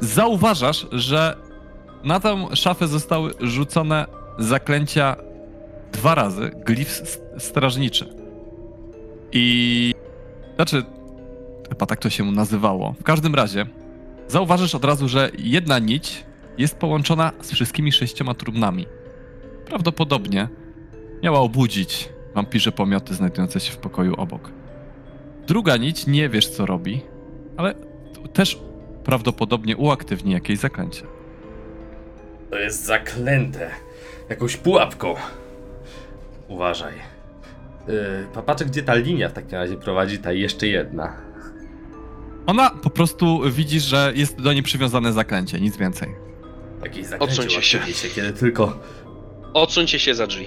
zauważasz, 0.00 0.86
że 0.92 1.36
na 2.04 2.20
tą 2.20 2.54
szafę 2.54 2.88
zostały 2.88 3.32
rzucone 3.40 4.06
zaklęcia 4.38 5.16
dwa 5.92 6.14
razy, 6.14 6.50
glif 6.66 6.88
s- 6.88 7.20
strażniczy. 7.38 8.14
I... 9.32 9.94
Znaczy, 10.56 10.82
chyba 11.68 11.86
tak 11.86 11.98
to 11.98 12.10
się 12.10 12.24
nazywało. 12.24 12.94
W 13.00 13.02
każdym 13.04 13.34
razie, 13.34 13.66
zauważysz 14.28 14.74
od 14.74 14.84
razu, 14.84 15.08
że 15.08 15.30
jedna 15.38 15.78
nić 15.78 16.24
jest 16.58 16.76
połączona 16.76 17.32
z 17.40 17.52
wszystkimi 17.52 17.92
sześcioma 17.92 18.34
trumnami. 18.34 18.86
Prawdopodobnie 19.66 20.48
miała 21.22 21.40
obudzić 21.40 22.08
wampirze 22.34 22.72
pomioty 22.72 23.14
znajdujące 23.14 23.60
się 23.60 23.72
w 23.72 23.76
pokoju 23.76 24.14
obok. 24.14 24.50
Druga 25.46 25.76
nić 25.76 26.06
nie 26.06 26.28
wiesz, 26.28 26.48
co 26.48 26.66
robi, 26.66 27.00
ale 27.56 27.74
też 28.32 28.58
prawdopodobnie 29.04 29.76
uaktywni 29.76 30.32
jakieś 30.32 30.58
zaklęcie. 30.58 31.02
To 32.50 32.58
jest 32.58 32.84
zaklęte. 32.84 33.70
Jakąś 34.28 34.56
pułapką. 34.56 35.14
Uważaj. 36.48 36.94
Yy, 37.88 38.66
gdzie 38.66 38.82
ta 38.82 38.94
linia 38.94 39.28
w 39.28 39.32
takim 39.32 39.58
razie 39.58 39.76
prowadzi, 39.76 40.18
ta 40.18 40.32
jeszcze 40.32 40.66
jedna. 40.66 41.27
Ona 42.48 42.70
po 42.70 42.90
prostu 42.90 43.40
widzi, 43.50 43.80
że 43.80 44.12
jest 44.14 44.40
do 44.40 44.52
niej 44.52 44.62
przywiązane 44.62 45.12
zaklęcie, 45.12 45.60
nic 45.60 45.76
więcej. 45.76 46.08
Jakieś 46.82 47.06
zaklęcie 47.06 47.24
Odsuńcie 47.32 47.62
się. 47.62 47.78
uaktywni 47.78 48.00
się, 48.00 48.08
kiedy 48.08 48.32
tylko... 48.32 48.78
Odsuńcie 49.54 49.98
się 49.98 50.14
za 50.14 50.26
drzwi. 50.26 50.46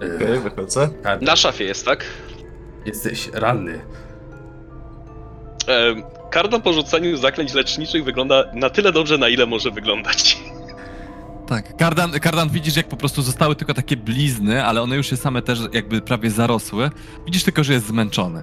Yy, 0.00 0.16
Okej, 0.16 0.40
wychodzę. 0.40 0.88
Kardan, 1.02 1.26
Na 1.26 1.36
szafie 1.36 1.64
jest, 1.64 1.84
tak? 1.84 2.04
Jesteś 2.86 3.28
ranny. 3.34 3.80
E, 5.68 5.94
karta 6.30 6.58
po 6.58 6.72
rzucaniu 6.72 7.16
zaklęć 7.16 7.54
leczniczych 7.54 8.04
wygląda 8.04 8.44
na 8.54 8.70
tyle 8.70 8.92
dobrze, 8.92 9.18
na 9.18 9.28
ile 9.28 9.46
może 9.46 9.70
wyglądać. 9.70 10.38
Tak. 11.46 11.76
Kardan, 11.76 12.10
Kardan 12.20 12.48
widzisz, 12.50 12.76
jak 12.76 12.88
po 12.88 12.96
prostu 12.96 13.22
zostały 13.22 13.56
tylko 13.56 13.74
takie 13.74 13.96
blizny, 13.96 14.64
ale 14.64 14.82
one 14.82 14.96
już 14.96 15.10
się 15.10 15.16
same 15.16 15.42
też 15.42 15.58
jakby 15.72 16.00
prawie 16.00 16.30
zarosły. 16.30 16.90
Widzisz 17.26 17.44
tylko, 17.44 17.64
że 17.64 17.72
jest 17.72 17.86
zmęczony. 17.86 18.42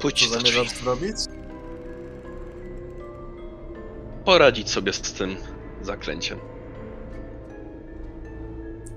Co 0.00 0.02
Pójdź 0.02 0.14
drzwi. 0.28 0.32
zamierzasz 0.34 0.70
zrobić? 0.70 1.16
Poradzić 4.24 4.70
sobie 4.70 4.92
z 4.92 5.00
tym 5.12 5.36
zaklęciem. 5.82 6.38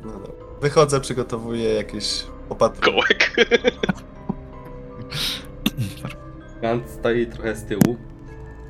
No 0.05 0.11
dobra. 0.11 0.45
Wychodzę, 0.61 1.01
przygotowuję 1.01 1.73
jakieś 1.73 2.23
opatrzenie. 2.49 2.91
Kołek. 2.91 3.35
Gant 6.61 6.89
stoi 6.89 7.27
trochę 7.27 7.55
z 7.55 7.65
tyłu. 7.65 7.97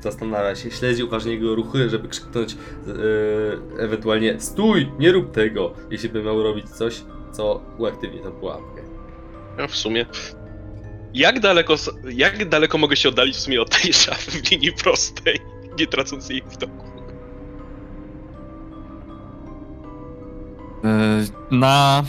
Zastanawia 0.00 0.54
się, 0.56 0.70
śledzi 0.70 1.04
uważnie 1.04 1.32
jego 1.32 1.54
ruchy, 1.54 1.88
żeby 1.90 2.08
krzyknąć 2.08 2.56
yy, 2.86 3.60
ewentualnie 3.78 4.40
Stój! 4.40 4.92
Nie 4.98 5.12
rób 5.12 5.32
tego! 5.32 5.72
Jeśli 5.90 6.08
by 6.08 6.22
miał 6.22 6.42
robić 6.42 6.70
coś, 6.70 7.04
co 7.32 7.60
uaktywni 7.78 8.20
tę 8.20 8.30
pułapkę. 8.30 8.82
Ja 9.58 9.66
w 9.66 9.76
sumie 9.76 10.06
Jak 11.14 11.40
daleko, 11.40 11.74
jak 12.14 12.48
daleko 12.48 12.78
mogę 12.78 12.96
się 12.96 13.08
oddalić 13.08 13.36
w 13.36 13.40
sumie 13.40 13.62
od 13.62 13.82
tej 13.82 13.92
szafy 14.02 14.30
w 14.30 14.50
linii 14.50 14.72
prostej, 14.72 15.38
nie 15.78 15.86
tracąc 15.86 16.28
jej 16.30 16.42
widoku? 16.50 16.84
E, 20.84 21.24
na 21.50 22.04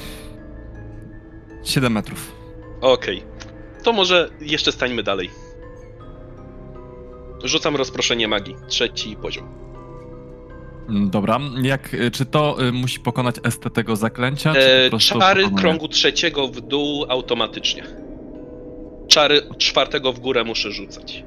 7 1.64 1.94
metrów. 1.94 2.32
Okej. 2.82 3.24
To 3.84 3.94
może 3.94 4.30
jeszcze 4.42 4.72
stańmy 4.72 5.04
dalej. 5.04 5.30
Rzucam 7.44 7.76
rozproszenie 7.76 8.28
magii. 8.28 8.56
Trzeci 8.68 9.16
poziom. 9.16 9.48
Mm, 10.90 11.10
Dobra, 11.10 11.40
jak, 11.62 11.94
e, 11.94 12.12
czy 12.12 12.26
to 12.26 12.58
e, 12.68 12.72
musi 12.72 13.00
pokonać 13.00 13.36
ST 13.50 13.74
tego 13.74 13.96
zaklęcia? 13.96 14.54
Czy 14.54 14.60
E, 14.94 15.00
czary 15.00 15.42
pokonuje? 15.44 15.62
krągu 15.64 15.88
trzeciego 15.88 16.48
w 16.48 16.62
dół 16.62 17.06
automatycznie. 17.10 18.05
Czary 19.16 19.42
czwartego 19.58 20.14
w 20.14 20.20
górę 20.20 20.44
muszę 20.44 20.72
rzucać. 20.72 21.24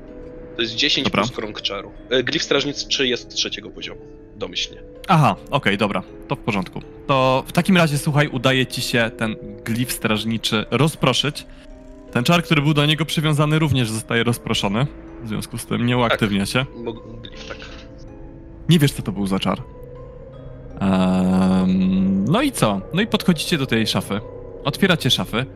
To 0.57 0.63
jest 0.63 0.75
10 0.75 1.05
Dobra. 1.05 1.23
plus 1.23 1.37
krąg 1.37 1.63
czaru. 1.63 1.93
E, 2.11 2.23
glif 2.23 2.43
strażniczy 2.43 3.09
jest 3.09 3.35
trzeciego 3.35 3.71
poziomu. 3.71 4.01
Domyślnie. 4.37 4.83
Aha, 5.09 5.37
okej, 5.51 5.79
dobra, 5.79 6.03
to 6.29 6.37
w 6.37 6.39
porządku. 6.39 6.83
To 7.07 7.45
w 7.47 7.53
takim 7.53 7.77
razie, 7.77 7.99
słuchaj, 7.99 8.29
udaje 8.29 8.67
ci 8.67 8.81
się 8.83 9.11
ten 9.19 9.37
glif 9.65 9.93
strażniczy 9.93 10.67
rozproszyć. 10.71 11.47
Ten 12.13 12.25
czar, 12.25 12.43
który 12.43 12.63
był 12.63 12.75
do 12.75 12.87
niego 12.87 13.05
przywiązany, 13.05 13.59
również 13.59 13.91
zostaje 13.91 14.25
rozproszony. 14.25 14.87
W 15.23 15.29
związku 15.29 15.59
z 15.59 15.67
tym 15.67 15.87
nie 15.87 15.97
uaktywnia 15.97 16.47
się. 16.47 16.67
Bo 16.85 16.93
glif 16.93 17.45
tak. 17.49 17.59
Nie 18.69 18.79
wiesz, 18.79 18.93
co 18.93 19.03
to 19.03 19.13
był 19.13 19.27
za 19.27 19.39
czar. 19.39 19.63
Ehm, 20.81 22.25
no 22.25 22.43
i 22.43 22.53
co? 22.53 22.81
No 22.95 23.03
i 23.03 23.07
podchodzicie 23.07 23.59
do 23.59 23.67
tej 23.67 23.87
szafy. 23.87 24.21
Otwieracie 24.65 25.11
szafy, 25.11 25.47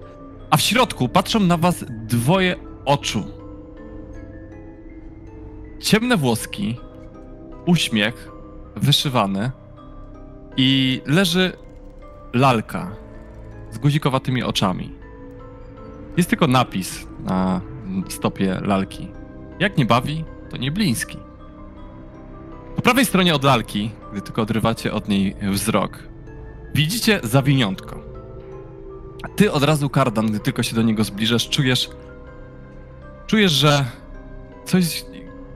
a 0.52 0.56
w 0.56 0.60
środku 0.60 1.08
patrzą 1.08 1.40
na 1.40 1.56
was 1.56 1.84
dwoje 1.88 2.56
oczu. 2.84 3.24
Ciemne 5.80 6.16
włoski, 6.16 6.76
uśmiech 7.66 8.30
wyszywany 8.76 9.50
i 10.56 11.00
leży 11.06 11.52
lalka 12.32 12.96
z 13.70 13.78
guzikowatymi 13.78 14.42
oczami. 14.42 14.94
Jest 16.16 16.30
tylko 16.30 16.46
napis 16.46 17.06
na 17.24 17.60
stopie 18.08 18.60
lalki. 18.64 19.08
Jak 19.58 19.78
nie 19.78 19.86
bawi, 19.86 20.24
to 20.50 20.56
nie 20.56 20.70
bliński. 20.70 21.18
Po 22.76 22.82
prawej 22.82 23.06
stronie 23.06 23.34
od 23.34 23.44
lalki, 23.44 23.90
gdy 24.12 24.20
tylko 24.20 24.42
odrywacie 24.42 24.92
od 24.92 25.08
niej 25.08 25.36
wzrok, 25.52 25.98
widzicie 26.74 27.20
zawiniątko. 27.22 28.01
A 29.22 29.28
ty 29.28 29.52
od 29.52 29.62
razu, 29.62 29.90
Kardan, 29.90 30.26
gdy 30.26 30.40
tylko 30.40 30.62
się 30.62 30.76
do 30.76 30.82
niego 30.82 31.04
zbliżasz, 31.04 31.48
czujesz, 31.48 31.90
czujesz, 33.26 33.52
że 33.52 33.84
coś 34.64 35.04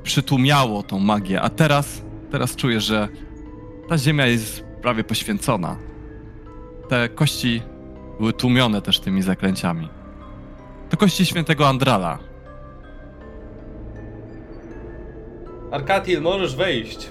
przytłumiało 0.03 0.83
tą 0.83 0.99
magię, 0.99 1.43
a 1.43 1.49
teraz, 1.49 2.03
teraz 2.31 2.57
czujesz, 2.57 2.85
że 2.85 3.09
ta 3.89 3.99
ziemia 3.99 4.27
jest 4.27 4.65
prawie 4.83 5.05
poświęcona. 5.05 5.77
Te 6.89 7.09
kości 7.09 7.63
były 8.19 8.33
tłumione 8.33 8.83
też 8.83 9.01
tymi 9.01 9.23
zaklęciami. 9.23 9.89
To 10.91 10.97
kości 10.97 11.27
świętego 11.27 11.69
Andrala. 11.69 12.19
Arkatil, 15.71 16.23
możesz 16.23 16.57
wejść. 16.57 17.11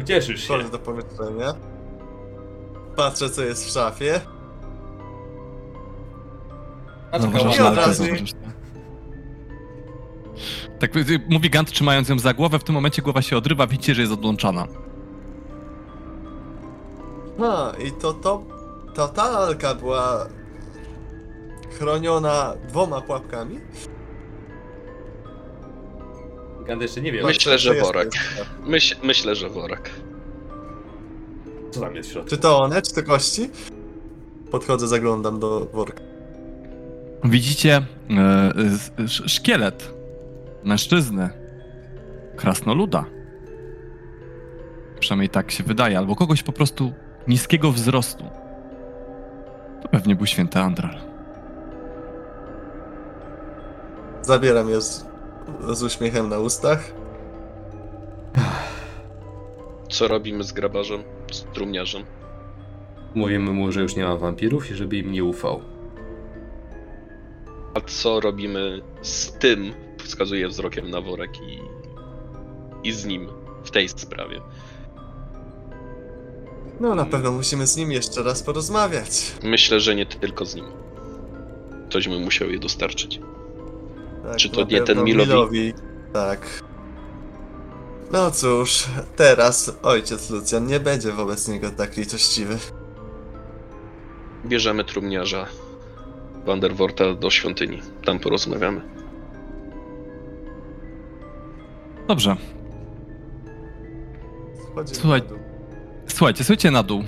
Ucieszysz 0.00 0.40
się. 0.40 0.46
Wchodzę 0.46 0.70
do 0.70 0.78
pomieszczenia. 0.78 1.54
Patrzę, 2.96 3.30
co 3.30 3.42
jest 3.42 3.66
w 3.66 3.72
szafie. 3.72 4.20
A 7.12 7.18
Zauważasz 7.18 7.46
ładnie. 7.46 7.64
lalkę, 7.64 7.80
Od 7.80 7.86
razu-. 7.88 8.04
Tak 10.78 10.96
y, 10.96 11.20
mówi 11.28 11.50
Gant, 11.50 11.70
trzymając 11.72 12.08
ją 12.08 12.18
za 12.18 12.34
głowę. 12.34 12.58
W 12.58 12.64
tym 12.64 12.74
momencie 12.74 13.02
głowa 13.02 13.22
się 13.22 13.36
odrywa, 13.36 13.66
widzicie, 13.66 13.94
że 13.94 14.00
jest 14.02 14.12
odłączana. 14.12 14.66
Ha, 17.38 17.72
i 17.86 17.92
to, 17.92 18.12
to, 18.12 18.42
to 18.94 19.08
ta 19.08 19.30
lalka 19.30 19.74
była 19.74 20.26
chroniona 21.78 22.54
dwoma 22.68 23.00
pułapkami? 23.00 23.60
Gand 26.66 26.82
jeszcze 26.82 27.00
nie 27.00 27.12
wie, 27.12 27.22
Myślę, 27.22 27.58
że 27.58 27.74
worek. 27.74 28.10
Myśl, 28.66 28.96
myślę, 29.02 29.34
że 29.34 29.48
worek. 29.48 29.90
co 31.70 31.80
tam 31.80 31.94
jest 31.96 32.08
w 32.08 32.12
środku. 32.12 32.30
Czy 32.30 32.38
to 32.38 32.58
one, 32.58 32.82
czy 32.82 32.94
to 32.94 33.02
kości? 33.02 33.50
Podchodzę, 34.50 34.88
zaglądam 34.88 35.38
do 35.40 35.60
worka. 35.72 36.00
Widzicie 37.24 37.82
e, 38.10 38.52
szkielet 39.08 39.94
mężczyzny, 40.64 41.30
krasnoluda. 42.36 43.04
Przynajmniej 45.00 45.28
tak 45.28 45.50
się 45.50 45.64
wydaje, 45.64 45.98
albo 45.98 46.16
kogoś 46.16 46.42
po 46.42 46.52
prostu 46.52 46.92
niskiego 47.28 47.72
wzrostu. 47.72 48.24
To 49.82 49.88
pewnie 49.88 50.16
był 50.16 50.26
święty 50.26 50.58
Andral. 50.58 51.00
Zabieram 54.22 54.68
je 54.68 54.80
z, 54.80 55.06
z 55.70 55.82
uśmiechem 55.82 56.28
na 56.28 56.38
ustach. 56.38 56.92
Co 59.88 60.08
robimy 60.08 60.44
z 60.44 60.52
grabarzem? 60.52 61.02
Z 61.32 61.42
trumniarzem? 61.42 62.02
Mówimy 63.14 63.52
mu, 63.52 63.72
że 63.72 63.80
już 63.80 63.96
nie 63.96 64.04
ma 64.04 64.16
wampirów 64.16 64.70
i 64.70 64.74
żeby 64.74 64.96
im 64.96 65.12
nie 65.12 65.24
ufał. 65.24 65.60
A 67.74 67.80
co 67.80 68.20
robimy 68.20 68.82
z 69.02 69.32
tym? 69.32 69.74
Wskazuję 70.04 70.48
wzrokiem 70.48 70.90
na 70.90 71.00
worek 71.00 71.30
i, 71.42 71.60
i 72.88 72.92
z 72.92 73.04
nim 73.04 73.28
w 73.64 73.70
tej 73.70 73.88
sprawie. 73.88 74.40
No, 76.80 76.94
na 76.94 77.04
pewno 77.04 77.32
musimy 77.32 77.66
z 77.66 77.76
nim 77.76 77.92
jeszcze 77.92 78.22
raz 78.22 78.42
porozmawiać. 78.42 79.32
Myślę, 79.42 79.80
że 79.80 79.94
nie 79.94 80.06
tylko 80.06 80.44
z 80.46 80.54
nim. 80.54 80.64
Ktoś 81.88 82.08
mu 82.08 82.20
musiał 82.20 82.50
je 82.50 82.58
dostarczyć. 82.58 83.20
Tak, 84.22 84.36
Czy 84.36 84.50
to 84.50 84.60
nie 84.62 84.76
ten 84.76 84.86
pewno 84.86 85.04
Milowi? 85.04 85.74
Tak. 86.12 86.62
No 88.12 88.30
cóż, 88.30 88.84
teraz 89.16 89.72
ojciec 89.82 90.30
Lucjan 90.30 90.66
nie 90.66 90.80
będzie 90.80 91.12
wobec 91.12 91.48
niego 91.48 91.70
tak 91.70 91.96
litościwy. 91.96 92.58
Bierzemy 94.46 94.84
trumniarza 94.84 95.46
Vanderworta 96.46 97.14
do 97.14 97.30
świątyni. 97.30 97.78
Tam 98.04 98.18
porozmawiamy. 98.18 98.80
Dobrze, 102.08 102.36
Słuchaj. 104.92 105.22
Słuchajcie, 106.06 106.44
słuchajcie 106.44 106.70
na 106.70 106.82
dół. 106.82 107.04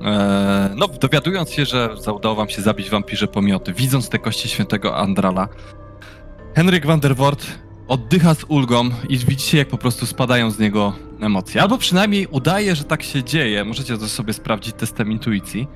Eee, 0.00 0.70
no, 0.76 0.88
dowiadując 0.88 1.52
się, 1.52 1.64
że 1.64 1.94
udało 2.14 2.34
wam 2.34 2.48
się 2.48 2.62
zabić 2.62 2.90
wampirze 2.90 3.28
pomioty, 3.28 3.72
widząc 3.72 4.08
te 4.08 4.18
kości 4.18 4.48
świętego 4.48 4.96
Andrala, 4.96 5.48
Henryk 6.54 6.86
van 6.86 7.00
der 7.00 7.16
Wort 7.16 7.46
oddycha 7.88 8.34
z 8.34 8.44
ulgą 8.48 8.90
i 9.08 9.18
widzicie, 9.18 9.58
jak 9.58 9.68
po 9.68 9.78
prostu 9.78 10.06
spadają 10.06 10.50
z 10.50 10.58
niego 10.58 10.92
emocje. 11.20 11.62
Albo 11.62 11.78
przynajmniej 11.78 12.26
udaje, 12.26 12.76
że 12.76 12.84
tak 12.84 13.02
się 13.02 13.24
dzieje. 13.24 13.64
Możecie 13.64 13.98
to 13.98 14.08
sobie 14.08 14.32
sprawdzić 14.32 14.74
testem 14.76 15.12
intuicji. 15.12 15.68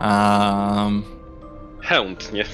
Um, 0.00 1.02
Chętnie. 1.82 2.44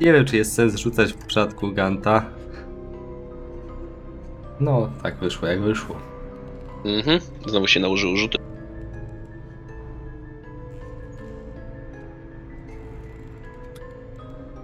Nie 0.00 0.12
wiem, 0.12 0.24
czy 0.24 0.36
jest 0.36 0.54
sens 0.54 0.76
rzucać 0.76 1.12
w 1.12 1.26
przypadku 1.26 1.72
Ganta. 1.72 2.24
No, 4.60 4.90
tak 5.02 5.16
wyszło, 5.18 5.48
jak 5.48 5.60
wyszło. 5.62 5.96
Mhm. 6.84 7.20
Znowu 7.46 7.66
się 7.66 7.80
nałożył 7.80 8.16
rzut. 8.16 8.36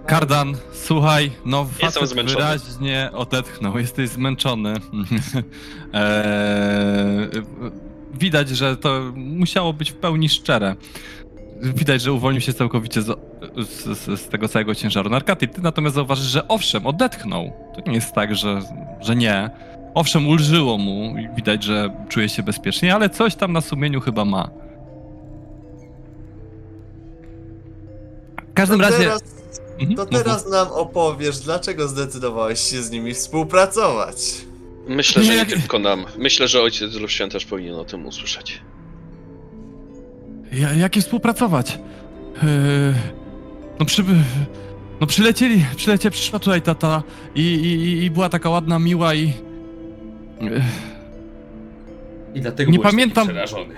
Kardan, 0.05 0.57
słuchaj, 0.73 1.31
no 1.45 1.59
Jestem 1.69 1.91
facet 1.91 2.09
zmęczony. 2.09 2.35
wyraźnie 2.45 3.09
odetchnął, 3.13 3.77
jesteś 3.77 4.09
zmęczony. 4.09 4.73
eee, 5.93 7.29
widać, 8.13 8.49
że 8.49 8.77
to 8.77 9.01
musiało 9.15 9.73
być 9.73 9.91
w 9.91 9.95
pełni 9.95 10.29
szczere. 10.29 10.75
Widać, 11.61 12.01
że 12.01 12.13
uwolnił 12.13 12.41
się 12.41 12.53
całkowicie 12.53 13.01
z, 13.01 13.19
z, 13.57 14.19
z, 14.19 14.27
tego 14.29 14.47
całego 14.47 14.75
ciężaru 14.75 15.09
narkaty. 15.09 15.47
Ty 15.47 15.61
natomiast 15.61 15.95
zauważysz, 15.95 16.25
że 16.25 16.47
owszem, 16.47 16.87
odetchnął. 16.87 17.53
To 17.75 17.89
nie 17.89 17.95
jest 17.95 18.13
tak, 18.13 18.35
że, 18.35 18.61
że 19.01 19.15
nie. 19.15 19.49
Owszem, 19.93 20.27
ulżyło 20.27 20.77
mu 20.77 21.17
i 21.17 21.29
widać, 21.35 21.63
że 21.63 21.89
czuje 22.09 22.29
się 22.29 22.43
bezpiecznie, 22.43 22.95
ale 22.95 23.09
coś 23.09 23.35
tam 23.35 23.53
na 23.53 23.61
sumieniu 23.61 24.01
chyba 24.01 24.25
ma. 24.25 24.49
W 28.49 28.53
każdym 28.53 28.79
To 28.79 28.83
razie... 28.83 28.97
teraz, 28.97 29.39
Mhm, 29.79 29.95
to 29.95 30.05
teraz 30.05 30.49
nam 30.49 30.67
opowiesz, 30.71 31.39
dlaczego 31.39 31.87
zdecydowałeś 31.87 32.59
się 32.59 32.81
z 32.83 32.91
nimi 32.91 33.13
współpracować. 33.13 34.17
Myślę, 34.89 35.23
że 35.23 35.35
Nie, 35.35 35.45
tylko 35.45 35.79
nam. 35.79 36.05
Myślę, 36.17 36.47
że 36.47 36.61
ojciec 36.61 36.93
Lucian 36.93 37.29
też 37.29 37.45
powinien 37.45 37.75
o 37.75 37.85
tym 37.85 38.05
usłyszeć. 38.05 38.61
Ja, 40.51 40.73
jakie 40.73 41.01
współpracować? 41.01 41.79
Yy, 42.43 42.49
No 43.79 43.85
przy... 43.85 44.03
No 45.01 45.07
przylecieli, 45.07 45.65
przylecie, 45.75 46.11
przyszła 46.11 46.39
tutaj 46.39 46.61
tata 46.61 47.03
i, 47.35 47.41
i, 47.41 48.03
i 48.03 48.11
była 48.11 48.29
taka 48.29 48.49
ładna, 48.49 48.79
miła 48.79 49.13
i... 49.15 49.33
I 52.35 52.41
dlatego 52.41 52.71
Nie 52.71 52.79
pamiętam- 52.79 53.27
przerażony. 53.27 53.75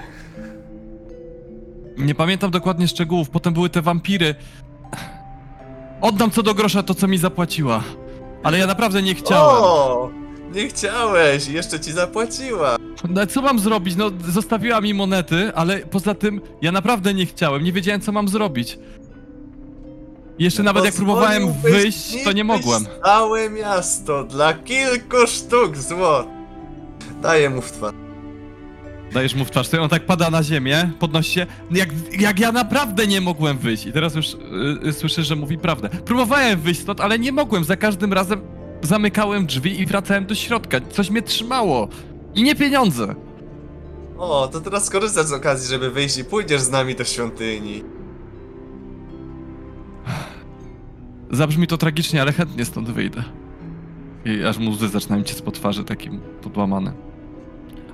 Nie 1.97 2.15
pamiętam 2.15 2.51
dokładnie 2.51 2.87
szczegółów, 2.87 3.29
potem 3.29 3.53
były 3.53 3.69
te 3.69 3.81
wampiry. 3.81 4.35
Oddam 6.01 6.31
co 6.31 6.43
do 6.43 6.53
grosza 6.53 6.83
to, 6.83 6.93
co 6.95 7.07
mi 7.07 7.17
zapłaciła. 7.17 7.83
Ale 8.43 8.57
ja 8.59 8.67
naprawdę 8.67 9.01
nie 9.01 9.15
chciałem. 9.15 9.63
O! 9.63 10.20
Nie 10.53 10.67
chciałeś, 10.67 11.47
jeszcze 11.47 11.79
ci 11.79 11.91
zapłaciła. 11.91 12.75
No, 13.09 13.27
co 13.27 13.41
mam 13.41 13.59
zrobić? 13.59 13.95
No, 13.95 14.11
zostawiła 14.27 14.81
mi 14.81 14.93
monety, 14.93 15.51
ale 15.55 15.79
poza 15.79 16.13
tym 16.13 16.41
ja 16.61 16.71
naprawdę 16.71 17.13
nie 17.13 17.25
chciałem. 17.25 17.63
Nie 17.63 17.71
wiedziałem, 17.73 18.01
co 18.01 18.11
mam 18.11 18.27
zrobić. 18.27 18.79
Jeszcze 20.39 20.63
nawet 20.63 20.85
jak 20.85 20.93
próbowałem 20.93 21.47
Pozwoliłbyś 21.47 21.81
wyjść, 21.83 22.23
to 22.23 22.31
nie 22.31 22.43
mogłem. 22.43 22.85
Całe 23.03 23.49
miasto 23.49 24.23
dla 24.23 24.53
kilku 24.53 25.27
sztuk 25.27 25.77
złot. 25.77 26.27
Daję 27.21 27.49
mu 27.49 27.61
w 27.61 27.71
twarz. 27.71 27.93
Dajesz 29.13 29.35
mu 29.35 29.45
w 29.45 29.51
twarz, 29.51 29.69
to 29.69 29.81
on 29.81 29.89
tak 29.89 30.05
pada 30.05 30.29
na 30.29 30.43
ziemię, 30.43 30.91
podnosi 30.99 31.31
się, 31.31 31.45
jak, 31.71 31.89
jak 32.19 32.39
ja 32.39 32.51
naprawdę 32.51 33.07
nie 33.07 33.21
mogłem 33.21 33.57
wyjść. 33.57 33.85
I 33.85 33.91
teraz 33.91 34.15
już 34.15 34.27
yy, 34.83 34.93
słyszę, 34.93 35.23
że 35.23 35.35
mówi 35.35 35.57
prawdę. 35.57 35.89
Próbowałem 35.89 36.59
wyjść 36.59 36.81
stąd, 36.81 37.01
ale 37.01 37.19
nie 37.19 37.31
mogłem. 37.31 37.63
Za 37.63 37.75
każdym 37.77 38.13
razem 38.13 38.41
zamykałem 38.81 39.45
drzwi 39.45 39.81
i 39.81 39.85
wracałem 39.85 40.25
do 40.25 40.35
środka. 40.35 40.77
Coś 40.89 41.09
mnie 41.09 41.21
trzymało. 41.21 41.87
I 42.35 42.43
nie 42.43 42.55
pieniądze. 42.55 43.15
O, 44.17 44.47
to 44.47 44.61
teraz 44.61 44.85
skorzystasz 44.85 45.25
z 45.25 45.33
okazji, 45.33 45.69
żeby 45.69 45.91
wyjść 45.91 46.17
i 46.17 46.25
pójdziesz 46.25 46.61
z 46.61 46.69
nami 46.69 46.95
do 46.95 47.03
świątyni. 47.03 47.83
Zabrzmi 51.31 51.67
to 51.67 51.77
tragicznie, 51.77 52.21
ale 52.21 52.31
chętnie 52.31 52.65
stąd 52.65 52.89
wyjdę. 52.89 53.23
I 54.25 54.43
aż 54.43 54.57
mu 54.57 54.71
łzy 54.71 54.89
zaczynają 54.89 55.23
ciec 55.23 55.41
po 55.41 55.51
twarzy, 55.51 55.83
takim 55.83 56.19
podłamany. 56.41 56.93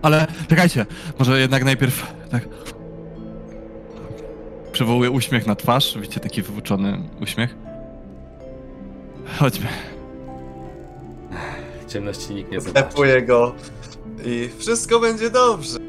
Ale 0.02 0.28
czekajcie, 0.50 0.86
może 1.20 1.40
jednak 1.40 1.64
najpierw 1.64 2.14
tak. 2.32 2.48
Przywołuję 4.72 5.12
uśmiech 5.12 5.48
na 5.48 5.56
twarz. 5.56 5.98
Widzicie 6.02 6.20
taki 6.20 6.42
wyuczony 6.42 7.10
uśmiech? 7.22 7.56
Chodźmy. 9.40 9.68
Ciemności 11.88 12.34
nikt 12.34 12.52
nie 12.52 12.62
zobaczy. 12.62 13.22
Go. 13.22 13.56
I 14.26 14.50
wszystko 14.60 15.00
będzie 15.00 15.30
dobrze. 15.30 15.80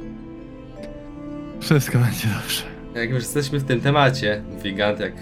Wszystko 1.61 1.99
będzie 1.99 2.29
dobrze. 2.29 2.63
Jak 2.95 3.11
już 3.11 3.19
jesteśmy 3.19 3.59
w 3.59 3.65
tym 3.65 3.81
temacie, 3.81 4.43
mówi 4.53 4.75
Gant, 4.75 5.01
jak 5.01 5.13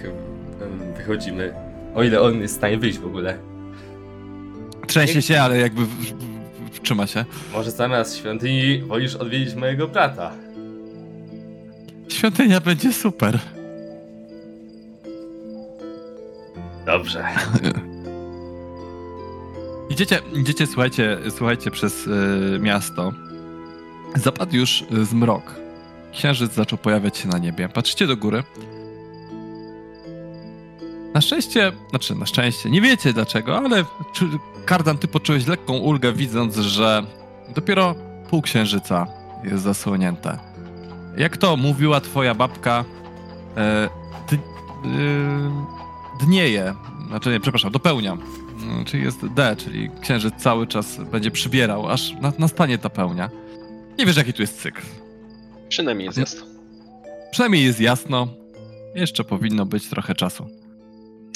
wychodzimy. 0.96 1.54
O 1.94 2.02
ile 2.02 2.20
on 2.20 2.40
jest 2.40 2.54
w 2.54 2.56
stanie 2.56 2.78
wyjść 2.78 2.98
w 2.98 3.06
ogóle. 3.06 3.38
Trzęsie 4.86 5.22
się, 5.22 5.40
ale 5.40 5.58
jakby 5.58 5.82
trzyma 6.82 7.06
się. 7.06 7.24
Może 7.52 7.70
zamiast 7.70 8.16
świątyni 8.18 8.78
wolisz 8.78 9.14
odwiedzić 9.14 9.54
mojego 9.54 9.88
brata. 9.88 10.32
Świątynia 12.08 12.60
będzie 12.60 12.92
super. 12.92 13.38
Dobrze. 16.86 17.24
Idziecie, 19.90 20.20
idziecie 20.34 20.66
słuchajcie, 20.66 21.18
słuchajcie 21.30 21.70
przez 21.70 22.06
y, 22.06 22.58
miasto. 22.60 23.12
Zapadł 24.14 24.56
już 24.56 24.84
y, 24.92 25.04
zmrok. 25.04 25.54
Księżyc 26.12 26.52
zaczął 26.52 26.78
pojawiać 26.78 27.18
się 27.18 27.28
na 27.28 27.38
niebie. 27.38 27.68
Patrzycie 27.68 28.06
do 28.06 28.16
góry. 28.16 28.42
Na 31.14 31.20
szczęście, 31.20 31.72
znaczy 31.90 32.14
na 32.14 32.26
szczęście, 32.26 32.70
nie 32.70 32.80
wiecie 32.80 33.12
dlaczego, 33.12 33.58
ale 33.58 33.84
czy, 34.12 34.24
Kardan, 34.64 34.98
ty 34.98 35.08
poczułeś 35.08 35.46
lekką 35.46 35.78
ulgę, 35.78 36.12
widząc, 36.12 36.56
że 36.56 37.02
dopiero 37.54 37.94
pół 38.30 38.42
księżyca 38.42 39.06
jest 39.44 39.62
zasłonięte. 39.62 40.38
Jak 41.16 41.36
to 41.36 41.56
mówiła 41.56 42.00
twoja 42.00 42.34
babka, 42.34 42.84
e, 43.56 43.88
dnieje, 46.20 46.74
znaczy 47.08 47.30
nie, 47.30 47.40
przepraszam, 47.40 47.72
dopełnia. 47.72 48.16
Czyli 48.86 49.02
jest 49.02 49.26
D, 49.34 49.56
czyli 49.56 49.90
księżyc 50.00 50.34
cały 50.38 50.66
czas 50.66 51.00
będzie 51.12 51.30
przybierał, 51.30 51.88
aż 51.88 52.12
na, 52.20 52.32
nastanie 52.38 52.78
ta 52.78 52.90
pełnia. 52.90 53.30
Nie 53.98 54.06
wiesz, 54.06 54.16
jaki 54.16 54.32
tu 54.32 54.42
jest 54.42 54.60
cykl. 54.62 54.82
Przynajmniej 55.68 56.06
jest 56.06 56.18
jasno. 56.18 56.46
Przynajmniej 57.30 57.64
jest 57.64 57.80
jasno. 57.80 58.28
Jeszcze 58.94 59.24
powinno 59.24 59.66
być 59.66 59.88
trochę 59.88 60.14
czasu. 60.14 60.46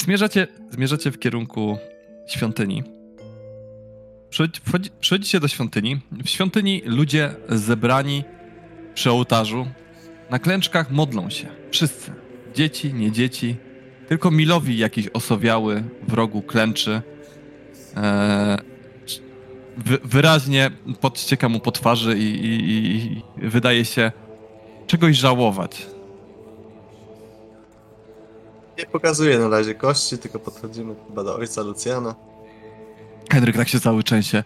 Zmierzacie, 0.00 0.46
zmierzacie 0.70 1.10
w 1.10 1.18
kierunku 1.18 1.78
świątyni. 2.28 2.82
Przychodzicie 5.00 5.40
do 5.40 5.48
świątyni. 5.48 6.00
W 6.24 6.28
świątyni 6.28 6.82
ludzie 6.84 7.34
zebrani 7.48 8.24
przy 8.94 9.10
ołtarzu 9.10 9.66
na 10.30 10.38
klęczkach 10.38 10.90
modlą 10.90 11.30
się. 11.30 11.48
Wszyscy. 11.70 12.12
Dzieci, 12.54 12.94
nie 12.94 13.12
dzieci. 13.12 13.56
Tylko 14.08 14.30
Milowi 14.30 14.78
jakiś 14.78 15.08
osowiały 15.08 15.84
w 16.08 16.12
rogu 16.12 16.42
klęczy. 16.42 17.02
Wy, 19.76 19.98
wyraźnie 20.04 20.70
podścieka 21.00 21.48
mu 21.48 21.60
po 21.60 21.72
twarzy 21.72 22.18
i, 22.18 22.24
i, 22.24 23.22
i 23.40 23.48
wydaje 23.48 23.84
się 23.84 24.12
czegoś 24.86 25.16
żałować. 25.16 25.86
Nie 28.78 28.86
pokazuję 28.86 29.38
na 29.38 29.48
razie 29.48 29.74
kości, 29.74 30.18
tylko 30.18 30.38
podchodzimy 30.38 30.94
chyba 31.08 31.24
do 31.24 31.36
ojca 31.36 31.62
Lucjana. 31.62 32.14
Henryk 33.32 33.56
tak 33.56 33.68
się 33.68 33.80
cały 33.80 34.02
częsie. 34.02 34.44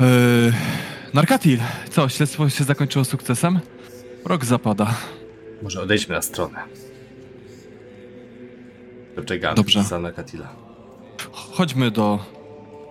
Yy, 0.00 0.52
Narkatil, 1.14 1.58
co, 1.90 2.08
śledztwo 2.08 2.48
się 2.48 2.64
zakończyło 2.64 3.04
sukcesem? 3.04 3.60
Rok 4.24 4.44
zapada. 4.44 4.94
Może 5.62 5.82
odejdźmy 5.82 6.14
na 6.14 6.22
stronę. 6.22 6.64
Dobrze, 9.16 9.38
Gant. 9.38 9.56
Dobrze. 9.56 9.82
Za 9.82 9.98
Nakatila. 10.00 10.48
Chodźmy 11.32 11.90
do... 11.90 12.18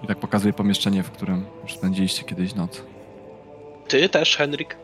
I 0.03 0.07
tak 0.07 0.19
pokazuję 0.19 0.53
pomieszczenie, 0.53 1.03
w 1.03 1.11
którym 1.11 1.45
już 1.63 1.73
spędziliście 1.73 2.23
kiedyś 2.23 2.55
noc. 2.55 2.83
Ty 3.87 4.09
też, 4.09 4.37
Henryk? 4.37 4.77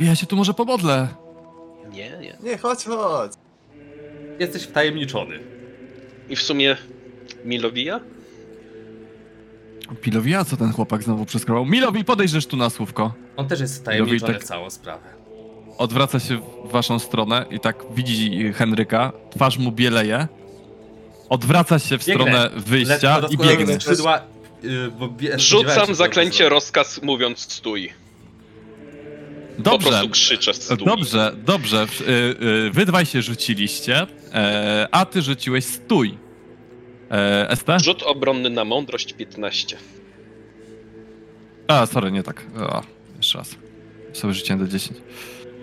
Ja 0.00 0.16
się 0.16 0.26
tu 0.26 0.36
może 0.36 0.54
pomodlę. 0.54 1.08
Nie, 1.92 2.10
nie. 2.10 2.36
Nie, 2.42 2.58
chodź, 2.58 2.84
chodź. 2.84 3.32
Jesteś 4.38 4.62
wtajemniczony. 4.62 5.38
I 6.28 6.36
w 6.36 6.42
sumie 6.42 6.76
Milowija? 7.44 8.00
Pilowia, 10.00 10.44
co 10.44 10.56
ten 10.56 10.72
chłopak 10.72 11.02
znowu 11.02 11.26
przeskrobał? 11.26 11.66
Milowi, 11.66 12.04
podejrzysz 12.04 12.46
tu 12.46 12.56
na 12.56 12.70
słówko. 12.70 13.12
On 13.36 13.48
też 13.48 13.60
jest 13.60 13.80
wtajemniczony 13.80 14.32
tak- 14.32 14.42
w 14.42 14.46
całą 14.46 14.70
sprawę. 14.70 15.19
Odwraca 15.84 16.20
się 16.20 16.40
w 16.64 16.70
waszą 16.72 16.98
stronę 16.98 17.44
i 17.50 17.60
tak 17.60 17.84
widzi 17.94 18.52
Henryka. 18.52 19.12
Twarz 19.30 19.58
mu 19.58 19.72
bieleje. 19.72 20.28
Odwraca 21.28 21.78
się 21.78 21.98
w 21.98 22.06
Biegnę. 22.06 22.24
stronę 22.24 22.50
wyjścia 22.56 23.20
i 23.30 23.36
biegnie. 23.36 23.80
skrzydła, 23.80 24.20
yy, 24.62 24.90
bo 24.98 25.08
bie- 25.08 25.28
spodziewałem 25.38 25.38
się 25.40 25.80
Rzucam 25.80 25.94
zaklęcie 25.94 26.48
rozkaz 26.48 27.02
mówiąc 27.02 27.38
stój. 27.52 27.92
Po 29.56 29.62
Dobrze, 29.62 29.88
prostu 29.88 30.08
krzyczę 30.10 30.54
stój. 30.54 30.76
dobrze, 30.86 31.36
dobrze. 31.44 31.86
W- 31.86 32.00
y, 32.00 32.04
y, 32.66 32.70
Wy 32.70 32.86
dwaj 32.86 33.06
się 33.06 33.22
rzuciliście, 33.22 34.06
e, 34.32 34.88
a 34.90 35.04
ty 35.06 35.22
rzuciłeś 35.22 35.64
stój. 35.64 36.18
E, 37.10 37.56
ST? 37.56 37.66
Rzut 37.84 38.02
obronny 38.02 38.50
na 38.50 38.64
mądrość 38.64 39.12
15. 39.12 39.76
A, 41.68 41.86
sorry, 41.86 42.12
nie 42.12 42.22
tak. 42.22 42.46
A, 42.58 42.82
jeszcze 43.16 43.38
raz. 43.38 43.54
Sobie 44.12 44.34
rzuciłem 44.34 44.58
do 44.60 44.68
10. 44.68 44.98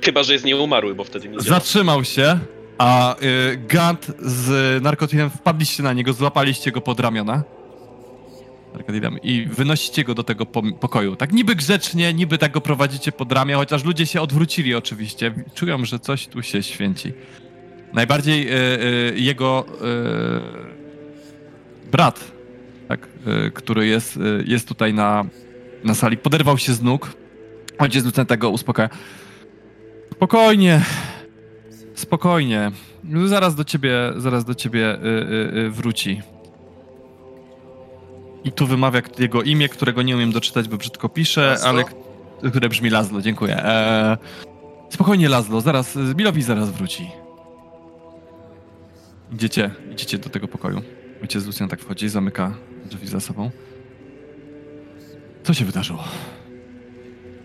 Chyba, 0.05 0.23
że 0.23 0.33
jest 0.33 0.45
nieumarły, 0.45 0.95
bo 0.95 1.03
wtedy 1.03 1.29
nie. 1.29 1.39
Zatrzymał 1.39 2.03
się, 2.03 2.39
a 2.77 3.15
y, 3.15 3.57
Gant 3.67 4.11
z 4.19 4.83
narkotykiem 4.83 5.29
wpadliście 5.29 5.83
na 5.83 5.93
niego, 5.93 6.13
złapaliście 6.13 6.71
go 6.71 6.81
pod 6.81 6.99
ramiona. 6.99 7.43
I 9.23 9.47
wynosicie 9.51 10.03
go 10.03 10.15
do 10.15 10.23
tego 10.23 10.45
pokoju. 10.79 11.15
Tak 11.15 11.33
niby 11.33 11.55
grzecznie, 11.55 12.13
niby 12.13 12.37
tak 12.37 12.51
go 12.51 12.61
prowadzicie 12.61 13.11
pod 13.11 13.31
ramię, 13.31 13.55
chociaż 13.55 13.83
ludzie 13.83 14.05
się 14.05 14.21
odwrócili 14.21 14.75
oczywiście. 14.75 15.33
Czują, 15.55 15.85
że 15.85 15.99
coś 15.99 16.27
tu 16.27 16.43
się 16.43 16.63
święci. 16.63 17.13
Najbardziej 17.93 18.47
y, 18.47 18.53
y, 18.53 19.19
jego 19.19 19.65
y, 21.85 21.91
brat, 21.91 22.31
tak, 22.87 23.07
y, 23.47 23.51
który 23.51 23.87
jest, 23.87 24.17
y, 24.17 24.43
jest 24.47 24.67
tutaj 24.67 24.93
na, 24.93 25.25
na 25.83 25.95
sali, 25.95 26.17
poderwał 26.17 26.57
się 26.57 26.73
z 26.73 26.81
nóg. 26.81 27.13
Ojciec 27.79 28.05
Lucenta 28.05 28.37
go 28.37 28.49
uspokaja. 28.49 28.89
Spokojnie, 30.13 30.81
spokojnie. 31.95 32.71
Zaraz 33.25 33.55
do 33.55 33.63
ciebie, 33.63 33.91
zaraz 34.17 34.45
do 34.45 34.55
ciebie 34.55 34.95
y, 34.95 34.97
y, 35.55 35.57
y, 35.57 35.69
wróci. 35.69 36.21
I 38.43 38.51
tu 38.51 38.67
wymawia 38.67 39.01
jego 39.19 39.41
imię, 39.43 39.69
którego 39.69 40.01
nie 40.01 40.15
umiem 40.15 40.31
doczytać, 40.31 40.67
bo 40.67 40.77
brzydko 40.77 41.09
pisze, 41.09 41.41
Laszlo? 41.47 41.69
ale 41.69 41.83
które 42.49 42.69
brzmi 42.69 42.89
Lazlo, 42.89 43.21
dziękuję. 43.21 43.55
E, 43.57 44.17
Spokojnie, 44.89 45.29
Lazlo, 45.29 45.61
zaraz, 45.61 45.95
Milowi 45.95 46.41
zaraz 46.43 46.71
wróci. 46.71 47.07
Idziecie, 49.33 49.71
idziecie 49.91 50.17
do 50.17 50.29
tego 50.29 50.47
pokoju. 50.47 50.81
Ojciec 51.21 51.45
Lucian 51.45 51.69
tak 51.69 51.79
wchodzi, 51.81 52.09
zamyka 52.09 52.53
drzwi 52.85 53.07
za 53.07 53.19
sobą. 53.19 53.51
Co 55.43 55.53
się 55.53 55.65
wydarzyło? 55.65 56.03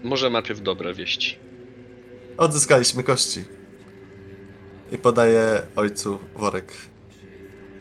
Może 0.05 0.31
najpierw 0.31 0.63
dobre 0.63 0.95
wieści. 0.95 1.37
Odzyskaliśmy 2.37 3.03
kości. 3.03 3.45
I 4.93 4.99
podaję 4.99 5.63
ojcu 5.77 6.19
worek. 6.37 6.73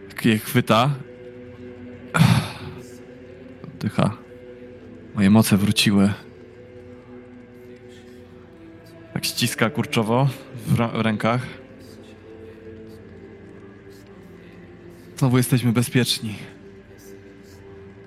Jak 0.08 0.26
je 0.26 0.38
chwyta. 0.40 0.90
Oddycha. 3.64 4.18
Moje 5.16 5.30
moce 5.30 5.58
wróciły. 5.58 6.14
Tak 9.14 9.26
ściska 9.26 9.70
kurczowo 9.70 10.30
w, 10.68 10.78
rękach. 11.02 11.42
Znowu 15.18 15.38
jesteśmy 15.38 15.72
bezpieczni. 15.72 16.36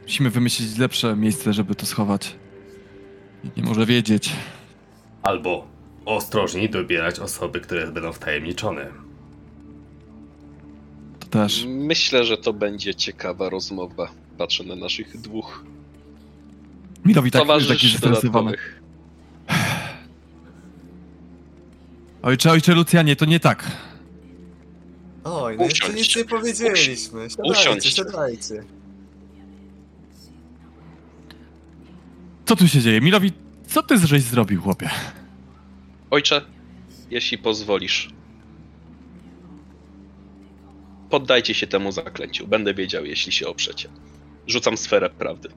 Musimy 0.02 0.30
wymyślić 0.30 0.78
lepsze 0.78 1.16
miejsce, 1.16 1.52
żeby 1.52 1.74
to 1.74 1.86
schować. 1.86 2.36
Nikt 3.44 3.56
nie 3.56 3.62
może 3.62 3.86
wiedzieć. 3.86 4.32
Albo 5.22 5.73
ostrożniej 6.04 6.70
dobierać 6.70 7.18
osoby, 7.18 7.60
które 7.60 7.92
będą 7.92 8.12
wtajemniczone. 8.12 8.86
To 11.20 11.26
też. 11.26 11.64
Myślę, 11.68 12.24
że 12.24 12.36
to 12.36 12.52
będzie 12.52 12.94
ciekawa 12.94 13.48
rozmowa. 13.50 14.08
Patrzę 14.38 14.64
na 14.64 14.76
naszych 14.76 15.20
dwóch 15.20 15.64
Milowi 17.04 17.30
tak, 17.30 17.40
taki 17.42 17.46
towarzyszy 17.48 17.88
zestresowany. 17.88 18.50
dodatkowych. 18.50 18.82
Ojcze, 22.22 22.50
ojcze 22.50 22.74
Lucjanie, 22.74 23.16
to 23.16 23.24
nie 23.24 23.40
tak. 23.40 23.70
Oj, 25.24 25.56
no 25.58 25.64
jeszcze 25.64 25.92
nic 25.92 26.16
nie 26.16 26.24
powiedzieliśmy. 26.24 27.30
Siadajcie, 27.30 27.50
Usiądź. 27.60 27.84
siadajcie. 27.86 28.64
Co 32.46 32.56
tu 32.56 32.68
się 32.68 32.80
dzieje? 32.80 33.00
Milowi, 33.00 33.32
co 33.66 33.82
ty 33.82 33.98
żeś 33.98 34.22
zrobił, 34.22 34.62
chłopie? 34.62 34.90
Ojcze, 36.14 36.40
jeśli 37.10 37.38
pozwolisz. 37.38 38.10
Poddajcie 41.10 41.54
się 41.54 41.66
temu 41.66 41.92
zaklęciu. 41.92 42.46
Będę 42.46 42.74
wiedział, 42.74 43.04
jeśli 43.04 43.32
się 43.32 43.48
oprzecie. 43.48 43.88
Rzucam 44.46 44.76
sferę 44.76 45.10
prawdy. 45.10 45.48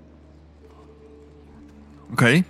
Okej. 2.14 2.44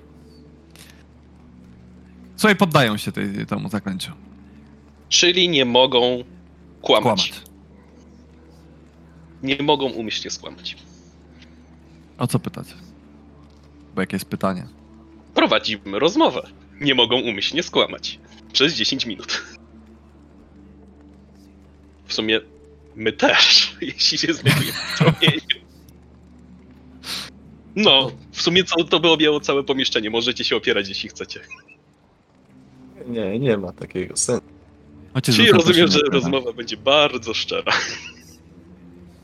Słuchaj, 2.35 2.55
poddają 2.55 2.97
się 2.97 3.11
tej, 3.11 3.45
temu 3.45 3.69
zaklęciu. 3.69 4.11
Czyli 5.09 5.49
nie 5.49 5.65
mogą 5.65 6.23
kłamać. 6.81 7.03
Kłamać. 7.03 7.41
Nie 9.43 9.63
mogą 9.63 9.85
umyślnie 9.85 10.31
skłamać. 10.31 10.77
O 12.17 12.27
co 12.27 12.39
pytać? 12.39 12.67
Bo 13.95 14.01
jakie 14.01 14.15
jest 14.15 14.25
pytanie? 14.25 14.67
Prowadzimy 15.33 15.99
rozmowę. 15.99 16.47
Nie 16.81 16.95
mogą 16.95 17.21
umyślnie 17.21 17.63
skłamać. 17.63 18.19
Przez 18.53 18.73
10 18.73 19.05
minut. 19.05 19.43
W 22.05 22.13
sumie 22.13 22.41
my 22.95 23.11
też, 23.11 23.71
jeśli 23.81 24.17
się 24.17 24.33
znajdujemy 24.33 24.77
w 24.77 24.97
promieniu. 24.97 25.67
No, 27.75 28.11
w 28.31 28.41
sumie 28.41 28.63
co, 28.63 28.83
to 28.83 28.99
by 28.99 29.09
objęło 29.09 29.39
całe 29.39 29.63
pomieszczenie. 29.63 30.09
Możecie 30.09 30.43
się 30.43 30.55
opierać, 30.55 30.89
jeśli 30.89 31.09
chcecie. 31.09 31.39
Nie, 33.07 33.39
nie 33.39 33.57
ma 33.57 33.71
takiego 33.73 34.17
sensu. 34.17 34.47
Ojciec 35.13 35.35
Czyli 35.35 35.51
rozumiem, 35.51 35.87
że 35.87 35.99
rozmowa 36.11 36.53
będzie 36.53 36.77
bardzo 36.77 37.33
szczera. 37.33 37.73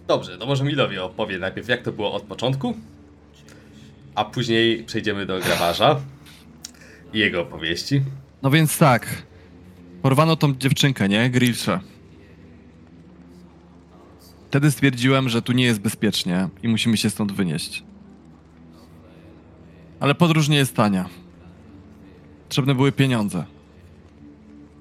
Dobrze, 0.08 0.38
to 0.38 0.46
może 0.46 0.64
Milowi 0.64 1.00
opowie 1.00 1.40
najpierw 1.40 1.68
jak 1.68 1.84
to 1.84 1.92
było 1.92 2.14
od 2.14 2.24
początku, 2.24 2.78
a 4.16 4.26
później 4.26 4.84
przejdziemy 4.84 5.26
do 5.26 5.40
grabarza 5.40 6.02
i 7.14 7.20
jego 7.20 7.42
opowieści. 7.42 8.02
No 8.42 8.52
więc 8.52 8.78
tak. 8.78 9.24
Porwano 10.02 10.36
tą 10.36 10.56
dziewczynkę, 10.56 11.10
nie? 11.10 11.30
Grillsze. 11.30 11.80
Wtedy 14.48 14.72
stwierdziłem, 14.72 15.30
że 15.30 15.42
tu 15.42 15.52
nie 15.52 15.64
jest 15.64 15.80
bezpiecznie 15.80 16.50
i 16.64 16.68
musimy 16.68 16.98
się 16.98 17.10
stąd 17.10 17.32
wynieść. 17.32 17.84
Ale 20.00 20.16
podróż 20.16 20.50
nie 20.50 20.58
jest 20.58 20.76
tania. 20.76 21.10
Potrzebne 22.44 22.76
były 22.76 22.92
pieniądze. 22.92 23.46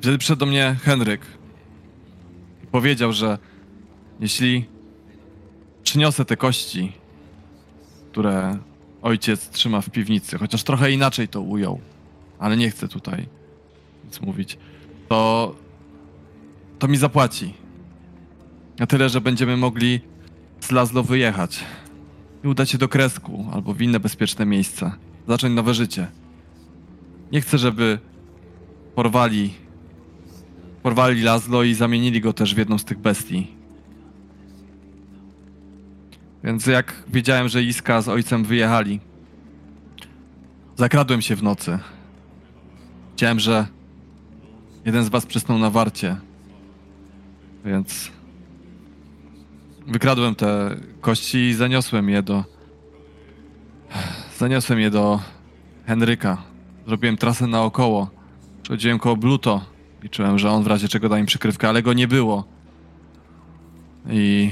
Wtedy 0.00 0.18
przyszedł 0.18 0.40
do 0.40 0.46
mnie 0.46 0.76
Henryk 0.82 1.20
i 2.64 2.66
powiedział, 2.66 3.12
że 3.12 3.38
jeśli 4.20 4.64
przyniosę 5.82 6.24
te 6.24 6.36
kości, 6.36 6.92
które 8.10 8.58
ojciec 9.02 9.48
trzyma 9.48 9.80
w 9.80 9.90
piwnicy, 9.90 10.38
chociaż 10.38 10.62
trochę 10.62 10.92
inaczej 10.92 11.28
to 11.28 11.40
ujął, 11.40 11.80
ale 12.42 12.56
nie 12.56 12.70
chcę 12.70 12.88
tutaj 12.88 13.26
nic 14.04 14.20
mówić, 14.20 14.58
to, 15.08 15.54
to 16.78 16.88
mi 16.88 16.96
zapłaci. 16.96 17.54
Na 18.78 18.86
tyle, 18.86 19.08
że 19.08 19.20
będziemy 19.20 19.56
mogli 19.56 20.00
z 20.60 20.70
Lazlo 20.70 21.02
wyjechać 21.02 21.64
i 22.44 22.48
udać 22.48 22.70
się 22.70 22.78
do 22.78 22.88
Kresku 22.88 23.46
albo 23.52 23.74
w 23.74 23.82
inne 23.82 24.00
bezpieczne 24.00 24.46
miejsce. 24.46 24.92
Zacząć 25.28 25.54
nowe 25.54 25.74
życie. 25.74 26.06
Nie 27.32 27.40
chcę, 27.40 27.58
żeby 27.58 27.98
porwali 28.94 29.54
porwali 30.82 31.22
Lazlo 31.22 31.62
i 31.62 31.74
zamienili 31.74 32.20
go 32.20 32.32
też 32.32 32.54
w 32.54 32.58
jedną 32.58 32.78
z 32.78 32.84
tych 32.84 32.98
bestii. 32.98 33.46
Więc 36.44 36.66
jak 36.66 37.02
wiedziałem, 37.08 37.48
że 37.48 37.62
Iska 37.62 38.02
z 38.02 38.08
ojcem 38.08 38.44
wyjechali, 38.44 39.00
zakradłem 40.76 41.22
się 41.22 41.36
w 41.36 41.42
nocy. 41.42 41.78
Widziałem, 43.12 43.40
że 43.40 43.66
jeden 44.84 45.04
z 45.04 45.08
was 45.08 45.26
przysnął 45.26 45.58
na 45.58 45.70
warcie. 45.70 46.16
Więc 47.64 48.10
wykradłem 49.86 50.34
te 50.34 50.76
kości 51.00 51.38
i 51.38 51.54
zaniosłem 51.54 52.08
je 52.08 52.22
do. 52.22 52.44
Zaniosłem 54.38 54.80
je 54.80 54.90
do 54.90 55.20
Henryka. 55.86 56.42
Zrobiłem 56.86 57.16
trasę 57.16 57.46
naokoło. 57.46 58.10
Przechodziłem 58.62 58.98
koło 58.98 59.16
Bluto. 59.16 59.60
Liczyłem, 60.02 60.38
że 60.38 60.50
on 60.50 60.62
w 60.62 60.66
razie 60.66 60.88
czego 60.88 61.08
da 61.08 61.18
mi 61.18 61.26
przykrywkę, 61.26 61.68
ale 61.68 61.82
go 61.82 61.92
nie 61.92 62.08
było. 62.08 62.44
I. 64.10 64.50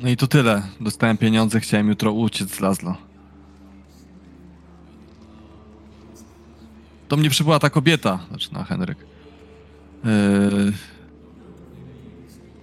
No 0.00 0.08
i 0.08 0.16
to 0.16 0.26
tyle. 0.26 0.62
Dostałem 0.80 1.16
pieniądze, 1.16 1.60
chciałem 1.60 1.88
jutro 1.88 2.12
uciec 2.12 2.50
z 2.50 2.60
Lazlo. 2.60 3.07
Do 7.08 7.16
mnie 7.16 7.30
przybyła 7.30 7.58
ta 7.58 7.70
kobieta, 7.70 8.18
zaczyna 8.32 8.64
Henryk. 8.64 8.98
Yy, 10.04 10.72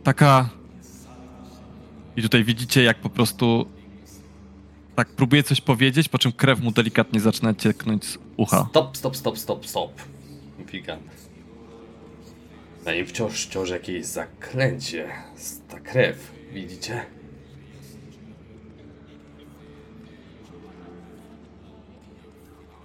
taka. 0.03 0.49
I 2.15 2.21
tutaj 2.21 2.43
widzicie, 2.43 2.83
jak 2.83 2.99
po 2.99 3.09
prostu. 3.09 3.65
Tak 4.95 5.07
próbuje 5.07 5.43
coś 5.43 5.61
powiedzieć, 5.61 6.09
po 6.09 6.19
czym 6.19 6.31
krew 6.31 6.59
mu 6.59 6.71
delikatnie 6.71 7.19
zaczyna 7.19 7.53
cieknąć 7.53 8.05
z 8.05 8.17
ucha. 8.37 8.67
Stop, 8.69 8.97
stop, 8.97 9.17
stop, 9.17 9.37
stop, 9.37 9.67
stop. 9.67 9.91
Mówi 10.59 10.81
Gant. 10.81 11.11
Na 12.85 12.93
nim 12.93 13.05
wciąż 13.05 13.45
wciąż 13.45 13.69
jakieś 13.69 14.05
zaklęcie. 14.05 15.09
Ta 15.69 15.79
krew, 15.79 16.31
widzicie? 16.53 17.05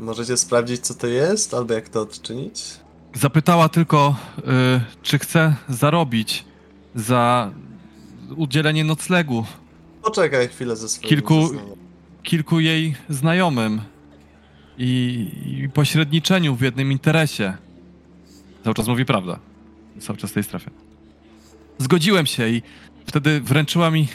Możecie 0.01 0.37
sprawdzić, 0.37 0.81
co 0.81 0.95
to 0.95 1.07
jest, 1.07 1.55
albo 1.55 1.75
jak 1.75 1.89
to 1.89 2.01
odczynić? 2.01 2.63
Zapytała 3.15 3.69
tylko, 3.69 4.17
y, 4.39 4.43
czy 5.03 5.19
chce 5.19 5.55
zarobić 5.69 6.45
za 6.95 7.51
udzielenie 8.37 8.85
noclegu 8.85 9.45
Poczekaj 10.03 10.49
chwilę 10.49 10.77
ze 10.77 10.89
swoim 10.89 11.11
Kilku- 11.11 11.43
zeznaniem. 11.49 11.77
kilku 12.23 12.61
jej 12.61 12.95
znajomym 13.09 13.81
i, 14.79 15.29
i 15.65 15.69
pośredniczeniu 15.69 16.57
w 16.57 16.61
jednym 16.61 16.93
interesie. 16.93 17.57
Cały 18.65 18.75
czas 18.75 18.89
mówi 18.89 19.05
prawdę. 19.05 19.37
Cały 20.01 20.19
czas 20.19 20.31
w 20.31 20.35
tej 20.35 20.45
strefie. 20.45 20.71
Zgodziłem 21.79 22.27
się 22.27 22.49
i 22.49 22.63
wtedy 23.07 23.41
wręczyła 23.41 23.91
mi 23.91 24.09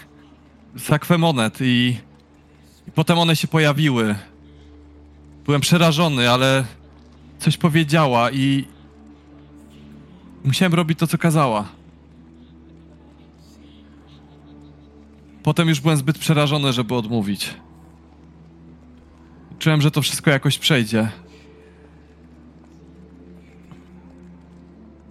sakwę 0.78 1.18
monet 1.18 1.58
i, 1.62 1.98
i 2.88 2.92
potem 2.92 3.18
one 3.20 3.36
się 3.36 3.48
pojawiły. 3.48 4.16
Byłem 5.46 5.62
przerażony, 5.62 6.32
ale 6.32 6.66
coś 7.40 7.58
powiedziała 7.58 8.32
i 8.32 8.66
musiałem 10.44 10.74
robić 10.74 11.00
to, 11.00 11.08
co 11.08 11.18
kazała. 11.18 11.70
Potem 15.44 15.70
już 15.70 15.82
byłem 15.82 15.98
zbyt 15.98 16.18
przerażony, 16.18 16.74
żeby 16.74 16.96
odmówić. 16.96 17.54
Czułem, 19.60 19.82
że 19.82 19.92
to 19.92 20.02
wszystko 20.02 20.32
jakoś 20.32 20.58
przejdzie. 20.58 21.10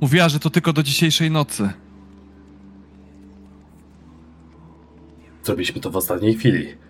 Mówiła, 0.01 0.29
że 0.29 0.41
to 0.41 0.51
tylko 0.51 0.73
do 0.73 0.83
dzisiejszej 0.83 1.31
nocy. 1.31 1.71
Zrobiliśmy 5.43 5.81
to 5.81 5.91
w 5.91 5.97
ostatniej 5.97 6.35
chwili. 6.35 6.84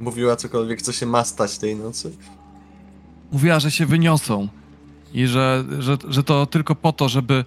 Mówiła 0.00 0.36
cokolwiek, 0.36 0.82
co 0.82 0.92
się 0.92 1.06
ma 1.06 1.24
stać 1.24 1.58
tej 1.58 1.76
nocy? 1.76 2.16
Mówiła, 3.32 3.60
że 3.60 3.70
się 3.70 3.86
wyniosą 3.86 4.48
i 5.12 5.26
że, 5.26 5.64
że, 5.78 5.96
że 6.08 6.22
to 6.22 6.46
tylko 6.46 6.74
po 6.74 6.92
to, 6.92 7.08
żeby, 7.08 7.44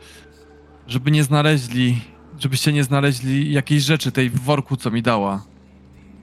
żeby 0.87 1.11
nie 1.11 1.23
znaleźli, 1.23 2.01
żebyście 2.39 2.73
nie 2.73 2.83
znaleźli 2.83 3.51
jakiejś 3.51 3.83
rzeczy 3.83 4.11
tej 4.11 4.29
w 4.29 4.39
worku, 4.39 4.77
co 4.77 4.91
mi 4.91 5.01
dała. 5.01 5.43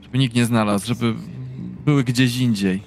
Żeby 0.03 0.19
nikt 0.19 0.35
nie 0.35 0.45
znalazł, 0.45 0.87
żeby 0.87 1.15
były 1.85 2.05
gdzieś 2.05 2.37
indziej. 2.37 2.83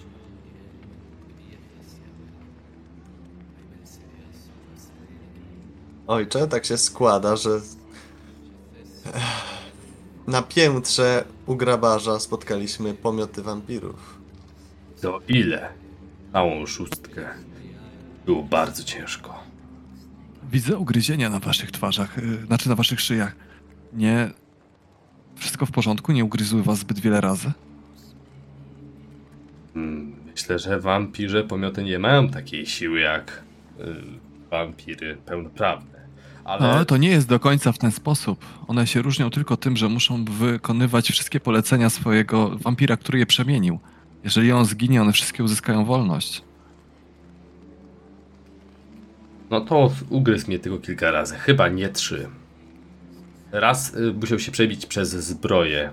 Ojcze, 6.07 6.47
tak 6.47 6.65
się 6.65 6.77
składa, 6.77 7.35
że 7.35 7.61
na 10.27 10.41
piętrze 10.41 11.23
u 11.45 11.55
grabarza 11.55 12.19
spotkaliśmy 12.19 12.93
pomioty 12.93 13.41
wampirów. 13.41 14.17
To 15.01 15.19
ile? 15.27 15.69
Małą 16.33 16.65
szóstkę. 16.65 17.29
Było 18.25 18.43
bardzo 18.43 18.83
ciężko. 18.83 19.43
Widzę 20.51 20.77
ugryzienia 20.77 21.29
na 21.29 21.39
waszych 21.39 21.71
twarzach, 21.71 22.17
yy, 22.17 22.45
znaczy 22.45 22.69
na 22.69 22.75
waszych 22.75 23.01
szyjach. 23.01 23.35
Nie. 23.93 24.29
Wszystko 25.35 25.65
w 25.65 25.71
porządku? 25.71 26.11
Nie 26.11 26.25
ugryzły 26.25 26.63
was 26.63 26.77
zbyt 26.79 26.99
wiele 26.99 27.21
razy? 27.21 27.51
Mm, 29.75 30.15
Myślę, 30.31 30.59
że 30.59 30.79
wampirze 30.79 31.43
pomioty 31.43 31.83
nie 31.83 31.99
mają 31.99 32.29
takiej 32.29 32.65
siły 32.65 32.99
jak 32.99 33.43
y, 33.79 33.83
wampiry 34.51 35.17
pełnoprawne. 35.25 35.96
Ale 36.47 36.61
No, 36.61 36.73
ale 36.73 36.85
to 36.85 36.97
nie 36.97 37.09
jest 37.09 37.27
do 37.27 37.39
końca 37.39 37.71
w 37.71 37.77
ten 37.77 37.91
sposób. 37.91 38.45
One 38.67 38.87
się 38.87 39.01
różnią 39.01 39.29
tylko 39.29 39.57
tym, 39.57 39.77
że 39.77 39.89
muszą 39.89 40.25
wykonywać 40.25 41.11
wszystkie 41.11 41.39
polecenia 41.39 41.89
swojego 41.89 42.49
wampira, 42.57 42.97
który 42.97 43.19
je 43.19 43.25
przemienił. 43.25 43.79
Jeżeli 44.23 44.51
on 44.51 44.65
zginie, 44.65 45.01
one 45.01 45.11
wszystkie 45.11 45.43
uzyskają 45.43 45.85
wolność. 45.85 46.43
no 49.49 49.61
to 49.61 49.91
ugryzł 50.09 50.47
mnie 50.47 50.59
tylko 50.59 50.77
kilka 50.77 51.11
razy, 51.11 51.35
chyba 51.35 51.69
nie 51.69 51.89
trzy. 51.89 52.29
Raz 53.51 53.93
y, 53.93 54.13
musiał 54.13 54.39
się 54.39 54.51
przebić 54.51 54.85
przez 54.85 55.09
zbroję, 55.09 55.91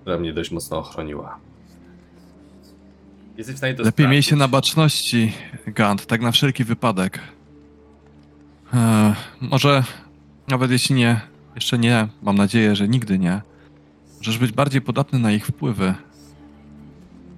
która 0.00 0.18
mnie 0.18 0.32
dość 0.32 0.50
mocno 0.50 0.78
ochroniła. 0.78 1.38
Jesteś 3.36 3.54
w 3.54 3.58
stanie 3.58 3.74
to 3.74 3.82
Lepiej 3.82 4.08
miej 4.08 4.22
się 4.22 4.36
na 4.36 4.48
baczności, 4.48 5.32
Gant, 5.66 6.06
tak 6.06 6.20
na 6.20 6.32
wszelki 6.32 6.64
wypadek. 6.64 7.18
Eee, 8.76 9.14
może, 9.40 9.84
nawet 10.48 10.70
jeśli 10.70 10.94
nie, 10.94 11.20
jeszcze 11.54 11.78
nie, 11.78 12.08
mam 12.22 12.36
nadzieję, 12.36 12.76
że 12.76 12.88
nigdy 12.88 13.18
nie, 13.18 13.42
możesz 14.18 14.38
być 14.38 14.52
bardziej 14.52 14.80
podatny 14.80 15.18
na 15.18 15.32
ich 15.32 15.46
wpływy. 15.46 15.94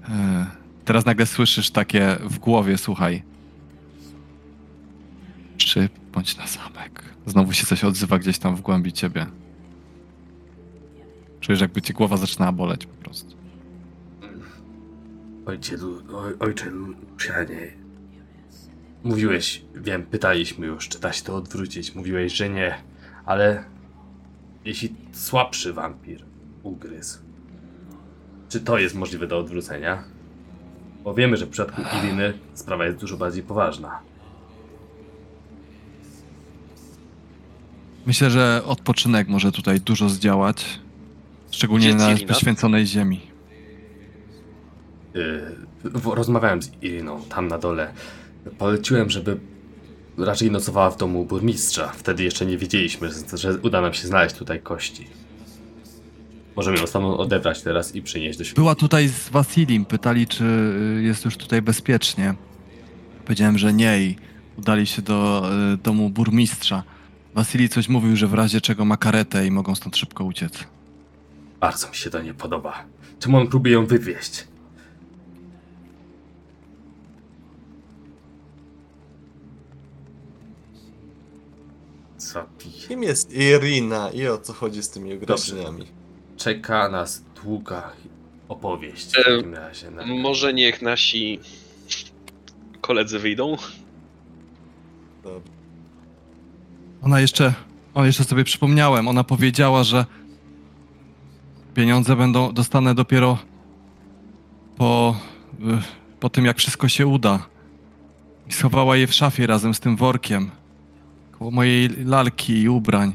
Eee, 0.09 0.47
teraz 0.85 1.07
nagle 1.07 1.27
słyszysz 1.27 1.71
takie 1.71 2.17
w 2.21 2.39
głowie, 2.39 2.79
słuchaj. 2.79 3.23
Czy 5.57 5.89
bądź 6.13 6.37
na 6.37 6.47
zamek. 6.47 7.03
Znowu 7.27 7.53
się 7.53 7.67
coś 7.67 7.85
odzywa 7.85 8.19
gdzieś 8.19 8.39
tam 8.39 8.57
w 8.57 8.61
głębi 8.61 8.93
ciebie. 8.93 9.27
Czujesz, 11.41 11.61
jakby 11.61 11.83
ci 11.83 11.93
głowa 11.93 12.17
zaczynała 12.17 12.53
boleć 12.53 12.87
po 12.87 12.95
prostu. 13.05 13.37
Ojcze, 15.47 15.77
Lu- 15.77 16.03
oj, 16.17 16.35
ojcze 16.41 16.71
Lucianie. 16.71 17.78
Mówiłeś, 19.05 19.63
wiem, 19.75 20.03
pytaliśmy 20.03 20.67
już, 20.67 20.89
czy 20.89 21.01
da 21.01 21.13
się 21.13 21.25
to 21.25 21.37
odwrócić. 21.37 21.95
Mówiłeś, 21.95 22.33
że 22.33 22.49
nie, 22.49 22.75
ale 23.25 23.65
jeśli 24.65 24.95
słabszy 25.13 25.73
wampir 25.73 26.25
ugryzł, 26.63 27.19
czy 28.49 28.61
to 28.61 28.79
jest 28.79 28.95
możliwe 28.95 29.27
do 29.27 29.39
odwrócenia? 29.39 30.05
Bo 31.05 31.15
wiemy, 31.15 31.37
że 31.37 31.47
w 31.47 31.49
przypadku 31.49 31.83
Iriny 31.99 32.33
sprawa 32.55 32.87
jest 32.87 32.99
dużo 32.99 33.17
bardziej 33.17 33.43
poważna. 33.43 34.01
Myślę, 38.07 38.31
że 38.31 38.63
odpoczynek 38.65 39.29
może 39.29 39.53
tutaj 39.53 39.81
dużo 39.81 40.09
zdziałać. 40.09 40.81
Szczególnie 41.51 41.89
Gdzie 41.89 41.97
na 41.97 42.13
Irina? 42.13 42.35
poświęconej 42.35 42.87
ziemi. 42.87 43.21
Yy, 45.15 45.57
rozmawiałem 46.15 46.63
z 46.63 46.71
Iriną 46.83 47.23
tam 47.29 47.49
na 47.49 47.59
dole. 47.59 47.93
Poleciłem, 48.59 49.11
żeby 49.11 49.37
raczej 50.19 50.51
nocowała 50.51 50.91
w 50.91 50.97
domu 50.97 51.25
burmistrza. 51.25 51.89
Wtedy 51.89 52.25
jeszcze 52.25 52.47
nie 52.47 52.59
wiedzieliśmy, 52.59 53.11
że, 53.35 53.59
uda 53.63 53.81
nam 53.81 53.95
się 53.95 54.09
znaleźć 54.09 54.37
tutaj 54.37 54.61
kości. 54.61 55.07
Możemy 56.57 56.79
ją 56.79 56.87
stamtąd 56.87 57.21
odebrać 57.21 57.63
teraz 57.63 57.95
i 57.95 58.03
przynieść 58.03 58.39
do 58.39 58.45
świątyni. 58.45 58.63
Była 58.65 58.75
tutaj 58.75 59.09
z 59.09 59.29
Wasilim, 59.29 59.85
pytali, 59.85 60.27
czy 60.27 60.45
y, 60.45 61.03
jest 61.03 61.25
już 61.25 61.37
tutaj 61.37 61.63
bezpiecznie. 61.63 62.35
Powiedziałem, 63.25 63.59
że 63.59 63.73
nie 63.73 64.03
i 64.03 64.17
udali 64.57 64.87
się 64.87 65.03
do 65.03 65.51
y, 65.75 65.77
domu 65.77 66.11
burmistrza. 66.11 66.83
Wasili 67.35 67.69
coś 67.69 67.89
mówił, 67.89 68.17
że 68.17 68.27
w 68.27 68.35
razie 68.35 68.61
czego 68.61 68.85
ma 68.85 68.97
karetę 68.97 69.47
i 69.47 69.51
mogą 69.51 69.75
stąd 69.75 69.97
szybko 69.97 70.25
uciec. 70.25 70.53
Bardzo 71.61 71.89
mi 71.89 71.95
się 71.97 72.11
to 72.11 72.23
nie 72.23 72.35
podoba. 72.35 72.85
Czemu 73.21 73.37
on 73.39 73.49
próbuje 73.49 73.75
ją 73.75 73.87
wywieźć? 73.87 74.45
Co 82.19 82.45
pi... 82.59 82.71
Kim 82.89 83.03
jest 83.03 83.33
Irina 83.33 84.11
i 84.11 84.27
o 84.27 84.39
co 84.39 84.53
chodzi 84.53 84.83
z 84.83 84.91
tymi 84.91 85.15
ugryzieniami? 85.15 85.87
Czeka 86.37 86.89
nas 86.89 87.23
długa 87.43 87.93
opowieść 88.49 89.13
w 89.13 89.19
E, 89.19 89.25
takim 89.25 89.55
razie. 89.55 89.91
Na... 89.91 90.07
Może 90.07 90.55
niech 90.55 90.83
nasi 90.83 91.41
koledzy 92.81 93.19
wyjdą? 93.19 93.57
Dobra. 95.23 95.53
Ona 97.03 97.21
jeszcze, 97.21 97.55
o 97.95 98.05
jeszcze 98.05 98.25
sobie 98.25 98.45
przypomniałem, 98.45 99.09
ona 99.09 99.25
powiedziała, 99.25 99.85
że 99.85 100.07
pieniądze 101.75 102.17
będą, 102.17 102.53
dostanę 102.53 102.95
dopiero 102.95 103.39
po, 104.77 105.17
y, 105.61 105.65
po 106.21 106.31
tym, 106.31 106.45
jak 106.45 106.59
wszystko 106.59 106.89
się 106.89 107.07
uda. 107.07 107.47
I 108.49 108.53
schowała 108.53 108.97
je 108.97 109.07
w 109.07 109.15
szafie 109.15 109.47
razem 109.47 109.75
z 109.75 109.81
tym 109.81 109.97
workiem, 109.97 110.51
mojej 111.41 111.89
lalki 112.05 112.63
i 112.63 112.69
ubrań. 112.69 113.13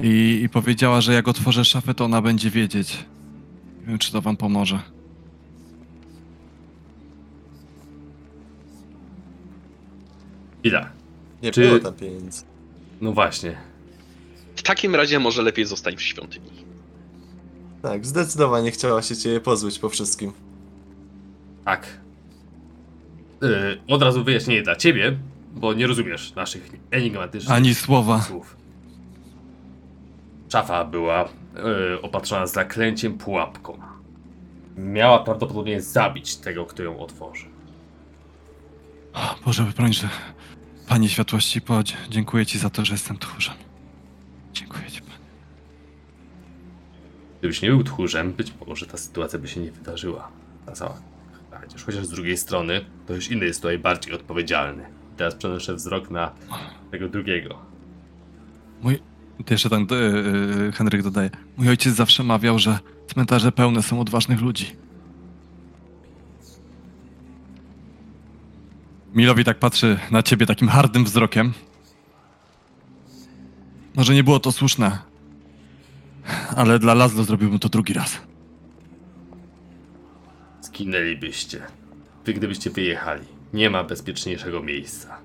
I, 0.00 0.40
I 0.44 0.48
powiedziała, 0.48 1.00
że 1.00 1.12
jak 1.12 1.28
otworzę 1.28 1.64
szafę, 1.64 1.94
to 1.94 2.04
ona 2.04 2.22
będzie 2.22 2.50
wiedzieć. 2.50 3.04
Nie 3.80 3.86
wiem, 3.86 3.98
czy 3.98 4.12
to 4.12 4.22
wam 4.22 4.36
pomoże. 4.36 4.80
Ile? 10.64 10.86
Nie 11.42 11.50
Czy- 11.50 11.60
było 11.68 11.78
tam 11.78 11.94
pieniędzy. 11.94 12.42
No 13.00 13.12
właśnie. 13.12 13.56
W 14.56 14.62
takim 14.62 14.94
razie 14.94 15.18
może 15.18 15.42
lepiej 15.42 15.64
zostań 15.66 15.96
w 15.96 16.02
świątyni. 16.02 16.50
Tak, 17.82 18.06
zdecydowanie 18.06 18.70
chciała 18.70 19.02
się 19.02 19.16
ciebie 19.16 19.40
pozbyć 19.40 19.78
po 19.78 19.88
wszystkim. 19.88 20.32
Tak. 21.64 21.86
Yy, 23.42 23.80
od 23.88 24.02
razu 24.02 24.24
wyjaśnienie 24.24 24.62
dla 24.62 24.76
ciebie, 24.76 25.16
bo 25.54 25.74
nie 25.74 25.86
rozumiesz 25.86 26.34
naszych 26.34 26.70
enigmatycznych 26.90 27.56
Ani 27.56 27.74
słowa. 27.74 28.20
słów. 28.22 28.56
Szafa 30.52 30.84
była 30.84 31.28
yy, 31.54 32.02
opatrzona 32.02 32.46
zaklęciem 32.46 33.18
pułapką. 33.18 33.78
Miała 34.76 35.18
prawdopodobnie 35.24 35.82
zabić 35.82 36.36
tego, 36.36 36.66
kto 36.66 36.82
ją 36.82 36.98
otworzy. 37.00 37.46
O, 39.12 39.34
Boże, 39.44 39.64
broń, 39.76 39.92
że... 39.92 40.08
Panie 40.88 41.08
Światłości, 41.08 41.60
podź, 41.60 41.96
dziękuję 42.10 42.46
Ci 42.46 42.58
za 42.58 42.70
to, 42.70 42.84
że 42.84 42.94
jestem 42.94 43.18
tchórzem. 43.18 43.54
Dziękuję 44.52 44.90
Ci, 44.90 45.02
Panie. 45.02 45.18
Gdybyś 47.38 47.62
nie 47.62 47.68
był 47.68 47.84
tchórzem, 47.84 48.32
być 48.32 48.52
może 48.66 48.86
ta 48.86 48.96
sytuacja 48.96 49.38
by 49.38 49.48
się 49.48 49.60
nie 49.60 49.70
wydarzyła. 49.72 50.28
Ta 50.66 50.72
cała. 50.72 51.00
Chociaż, 51.60 51.84
chociaż 51.84 52.06
z 52.06 52.10
drugiej 52.10 52.36
strony, 52.36 52.84
to 53.06 53.14
już 53.14 53.30
inny 53.30 53.44
jest 53.46 53.60
tutaj 53.60 53.78
bardziej 53.78 54.12
odpowiedzialny. 54.14 54.97
Teraz 55.18 55.34
przenoszę 55.34 55.74
wzrok 55.74 56.10
na 56.10 56.32
tego 56.90 57.08
drugiego. 57.08 57.58
Mój... 58.82 58.98
To 59.46 59.54
jeszcze 59.54 59.70
ten 59.70 59.86
yy, 59.90 60.72
Henryk 60.72 61.02
dodaje. 61.02 61.30
Mój 61.56 61.68
ojciec 61.68 61.94
zawsze 61.94 62.22
mawiał, 62.22 62.58
że 62.58 62.78
cmentarze 63.06 63.52
pełne 63.52 63.82
są 63.82 64.00
odważnych 64.00 64.40
ludzi. 64.40 64.76
Milowi 69.14 69.44
tak 69.44 69.58
patrzy 69.58 69.98
na 70.10 70.22
ciebie 70.22 70.46
takim 70.46 70.68
hardym 70.68 71.04
wzrokiem. 71.04 71.52
Może 73.96 74.14
nie 74.14 74.24
było 74.24 74.40
to 74.40 74.52
słuszne, 74.52 74.98
ale 76.56 76.78
dla 76.78 76.94
Lazlo 76.94 77.24
zrobiłbym 77.24 77.58
to 77.58 77.68
drugi 77.68 77.92
raz. 77.92 78.18
Zginęlibyście. 80.60 81.62
wy 82.24 82.34
gdybyście 82.34 82.70
wyjechali. 82.70 83.37
Nie 83.52 83.70
ma 83.70 83.84
bezpieczniejszego 83.84 84.62
miejsca. 84.62 85.18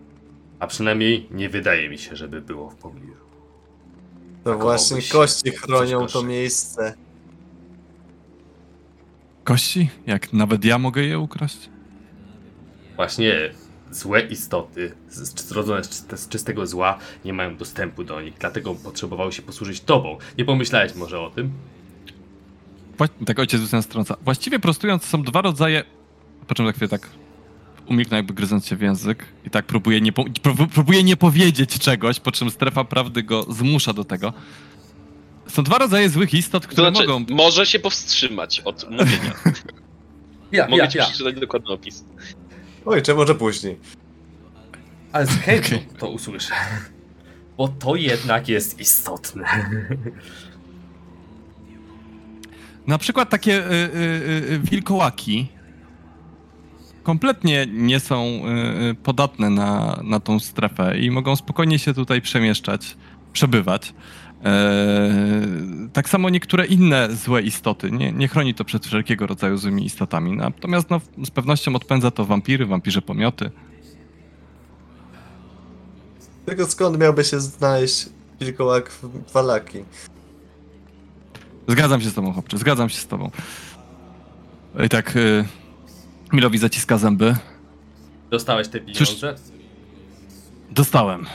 A 0.59 0.67
przynajmniej 0.67 1.27
nie 1.31 1.49
wydaje 1.49 1.89
mi 1.89 1.97
się, 1.97 2.15
żeby 2.15 2.41
było 2.41 2.69
w 2.69 2.75
pobliżu. 2.75 3.13
To 4.43 4.57
właśnie 4.57 5.01
kości 5.11 5.51
chronią 5.51 6.07
to 6.07 6.23
miejsce. 6.23 6.93
Kości? 9.43 9.89
Jak 10.07 10.33
nawet 10.33 10.65
ja 10.65 10.77
mogę 10.77 11.01
je 11.01 11.19
ukraść? 11.19 11.69
Właśnie 12.95 13.35
złe 13.91 14.21
istoty, 14.21 14.91
zrodzone 15.35 15.83
z, 15.83 15.89
czyste- 15.89 16.17
z 16.17 16.29
czystego 16.29 16.67
zła, 16.67 16.97
nie 17.25 17.33
mają 17.33 17.57
dostępu 17.57 18.03
do 18.03 18.21
nich, 18.21 18.33
dlatego 18.39 18.75
potrzebowały 18.75 19.31
się 19.31 19.41
posłużyć 19.41 19.81
tobą. 19.81 20.17
Nie 20.37 20.45
pomyślałeś 20.45 20.95
może 20.95 21.19
o 21.19 21.29
tym? 21.29 21.51
Wła- 22.97 23.25
tak 23.25 23.39
ojciec 23.39 23.61
Lucian 23.61 23.83
strąca. 23.83 24.15
Właściwie 24.21 24.59
prostując 24.59 25.05
są 25.05 25.23
dwa 25.23 25.41
rodzaje... 25.41 25.83
Po 26.47 26.55
czym 26.55 26.65
za 26.65 26.71
chwilę 26.71 26.87
tak 26.89 27.09
umilknął 27.85 28.17
jakby 28.17 28.33
gryząc 28.33 28.65
się 28.67 28.75
w 28.75 28.81
język 28.81 29.25
i 29.45 29.49
tak 29.49 29.65
próbuje 29.65 30.01
nie, 30.01 30.13
po... 30.13 30.23
prób- 30.23 30.67
próbuje 30.67 31.03
nie 31.03 31.17
powiedzieć 31.17 31.79
czegoś, 31.79 32.19
po 32.19 32.31
czym 32.31 32.51
strefa 32.51 32.83
prawdy 32.83 33.23
go 33.23 33.43
zmusza 33.49 33.93
do 33.93 34.03
tego. 34.03 34.33
Są 35.47 35.63
dwa 35.63 35.77
rodzaje 35.77 36.09
złych 36.09 36.33
istot, 36.33 36.63
To 36.63 36.69
które 36.69 36.91
znaczy, 36.91 37.07
mogą... 37.07 37.25
może 37.35 37.65
się 37.65 37.79
powstrzymać 37.79 38.59
od 38.59 38.89
mówienia. 38.89 39.33
Ja, 40.51 40.67
Mogę 40.67 40.83
ja, 40.83 40.87
ci 40.87 40.97
ja. 40.97 41.05
przeczytać 41.05 41.35
dokładny 41.39 41.69
opis. 41.69 42.03
Ojcze, 42.85 43.15
może 43.15 43.35
później. 43.35 43.79
Ale 45.11 45.25
z 45.25 45.29
chęcią 45.29 45.75
Okej. 45.75 45.87
to 45.99 46.09
usłyszę. 46.09 46.53
Bo 47.57 47.67
to 47.67 47.95
jednak 47.95 48.47
jest 48.49 48.79
istotne. 48.79 49.45
Na 52.87 52.97
przykład 52.97 53.29
takie 53.29 53.53
y, 53.65 53.73
y, 53.73 54.51
y, 54.53 54.59
wilkołaki 54.59 55.47
kompletnie 57.03 57.67
nie 57.71 57.99
są 57.99 58.23
y, 58.23 58.89
y, 58.91 58.95
podatne 58.95 59.49
na, 59.49 59.99
na 60.03 60.19
tą 60.19 60.39
strefę 60.39 60.99
i 60.99 61.11
mogą 61.11 61.35
spokojnie 61.35 61.79
się 61.79 61.93
tutaj 61.93 62.21
przemieszczać, 62.21 62.97
przebywać. 63.33 63.93
E, 64.45 65.11
tak 65.93 66.09
samo 66.09 66.29
niektóre 66.29 66.65
inne 66.65 67.15
złe 67.15 67.41
istoty. 67.41 67.91
Nie, 67.91 68.11
nie 68.11 68.27
chroni 68.27 68.53
to 68.53 68.65
przed 68.65 68.85
wszelkiego 68.85 69.27
rodzaju 69.27 69.57
złymi 69.57 69.85
istotami. 69.85 70.37
Natomiast 70.37 70.89
no, 70.89 71.01
z 71.25 71.31
pewnością 71.31 71.75
odpędza 71.75 72.11
to 72.11 72.25
wampiry, 72.25 72.65
wampirze 72.65 73.01
pomioty. 73.01 73.51
Tylko 76.45 76.65
skąd 76.65 76.99
miałby 76.99 77.23
się 77.23 77.39
znaleźć 77.39 78.09
wilkołak 78.39 78.91
w 78.91 79.31
Walaki? 79.33 79.77
Zgadzam 81.67 82.01
się 82.01 82.09
z 82.09 82.13
tobą, 82.13 82.33
chłopcze, 82.33 82.57
zgadzam 82.57 82.89
się 82.89 82.97
z 82.97 83.07
tobą. 83.07 83.31
I 84.85 84.89
tak 84.89 85.15
y, 85.15 85.45
Milowi 86.33 86.57
zaciska 86.57 86.97
zęby. 86.97 87.35
Dostałeś 88.29 88.67
te 88.67 88.79
pieniądze? 88.79 89.35
Dostałem. 90.71 91.25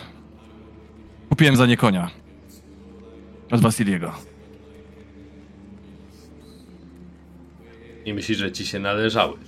Kupiłem 1.28 1.56
za 1.56 1.66
nie 1.66 1.76
konia. 1.76 2.10
Od 3.50 3.60
Wasiliego. 3.60 4.12
I 8.04 8.14
myślisz, 8.14 8.38
że 8.38 8.52
ci 8.52 8.66
się 8.66 8.78
należały. 8.78 9.38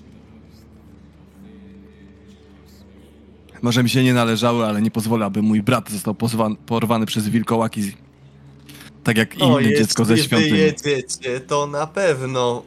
Może 3.62 3.82
mi 3.82 3.90
się 3.90 4.04
nie 4.04 4.14
należały, 4.14 4.66
ale 4.66 4.82
nie 4.82 4.90
pozwolę, 4.90 5.26
aby 5.26 5.42
mój 5.42 5.62
brat 5.62 5.90
został 5.90 6.14
pozwan- 6.14 6.56
porwany 6.56 7.06
przez 7.06 7.28
wilkołaki. 7.28 7.82
z- 7.82 7.92
Tak 9.04 9.16
jak 9.16 9.38
No, 9.38 9.60
inne 9.60 9.74
dziecko 9.76 10.04
ze 10.04 10.12
jeśli 10.12 10.28
świątyni. 10.28 10.50
wyjedziecie, 10.50 11.40
to 11.40 11.66
na 11.66 11.86
pewno 11.86 12.62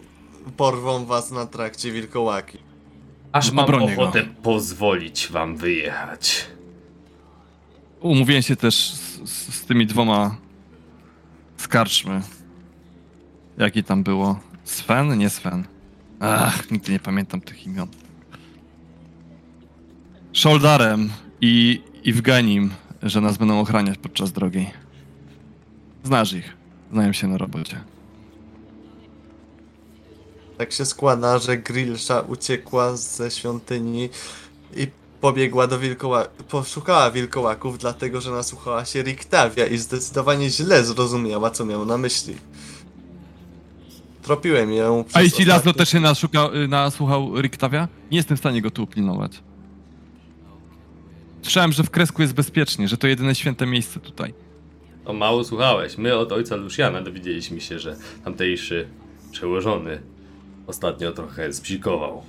porwą 0.57 1.05
was 1.05 1.31
na 1.31 1.45
trakcie 1.45 1.91
wilkołaki. 1.91 2.57
Aż 3.33 3.51
mam 3.51 3.65
Obronię 3.65 3.95
go. 3.95 4.01
ochotę 4.01 4.23
pozwolić 4.43 5.27
wam 5.31 5.57
wyjechać. 5.57 6.45
Umówiłem 7.99 8.41
się 8.41 8.55
też 8.55 8.75
z, 8.93 9.29
z, 9.29 9.55
z 9.55 9.65
tymi 9.65 9.85
dwoma 9.87 10.35
skarczmy. 11.57 12.21
Jaki 13.57 13.83
tam 13.83 14.03
było? 14.03 14.39
Sven? 14.63 15.17
Nie 15.17 15.29
Sven. 15.29 15.63
Ach, 16.19 16.71
nigdy 16.71 16.91
nie 16.91 16.99
pamiętam 16.99 17.41
tych 17.41 17.65
imion. 17.67 17.87
Szoldarem 20.33 21.09
i 21.41 21.81
Iwgenim, 22.03 22.71
że 23.03 23.21
nas 23.21 23.37
będą 23.37 23.59
ochraniać 23.59 23.97
podczas 23.97 24.31
drogi. 24.31 24.69
Znasz 26.03 26.33
ich. 26.33 26.57
Znają 26.91 27.13
się 27.13 27.27
na 27.27 27.37
robocie. 27.37 27.77
Tak 30.57 30.71
się 30.71 30.85
składa, 30.85 31.39
że 31.39 31.57
Grillsza 31.57 32.21
uciekła 32.21 32.95
ze 32.97 33.31
świątyni 33.31 34.09
i 34.75 34.87
pobiegła 35.21 35.67
do 35.67 35.79
wilkołaków, 35.79 36.45
poszukała 36.45 37.11
wilkołaków, 37.11 37.77
dlatego 37.77 38.21
że 38.21 38.31
nasłuchała 38.31 38.85
się 38.85 39.01
Riktavia 39.01 39.65
i 39.65 39.77
zdecydowanie 39.77 40.49
źle 40.49 40.83
zrozumiała, 40.83 41.51
co 41.51 41.65
miał 41.65 41.85
na 41.85 41.97
myśli. 41.97 42.35
Tropiłem 44.21 44.73
ją 44.73 44.99
A 44.99 45.03
przez 45.03 45.23
jeśli 45.23 45.45
Laszlo 45.45 45.55
ostatnie- 45.57 45.73
też 45.79 45.89
się 45.89 45.99
naszuka, 45.99 46.49
y, 46.63 46.67
nasłuchał 46.67 47.41
Riktawia? 47.41 47.87
Nie 48.11 48.17
jestem 48.17 48.37
w 48.37 48.39
stanie 48.39 48.61
go 48.61 48.71
tu 48.71 48.83
upilnować. 48.83 49.31
Słyszałem, 51.41 51.71
że 51.71 51.83
w 51.83 51.89
Kresku 51.89 52.21
jest 52.21 52.33
bezpiecznie, 52.33 52.87
że 52.87 52.97
to 52.97 53.07
jedyne 53.07 53.35
święte 53.35 53.65
miejsce 53.65 53.99
tutaj. 53.99 54.33
No 55.05 55.13
mało 55.13 55.43
słuchałeś. 55.43 55.97
My 55.97 56.15
od 56.17 56.31
ojca 56.31 56.55
Luciana 56.55 57.01
dowiedzieliśmy 57.01 57.61
się, 57.61 57.79
że 57.79 57.95
tamtejszy 58.25 58.87
przełożony 59.31 60.01
ostatnio 60.67 61.11
trochę 61.11 61.53
zbzikował. 61.53 62.23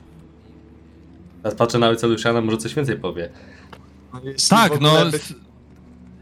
Teraz 1.43 1.59
patrzę 1.59 1.79
na 1.79 1.89
ojca 1.89 2.07
Luciana, 2.07 2.41
może 2.41 2.57
coś 2.57 2.75
więcej 2.75 2.97
powie. 2.97 3.29
Jeśli 4.25 4.47
w 4.47 4.49
Tak, 4.49 4.73
ogóle 4.73 4.91
no. 5.05 5.11
by- 5.11 5.17
s- 5.17 5.35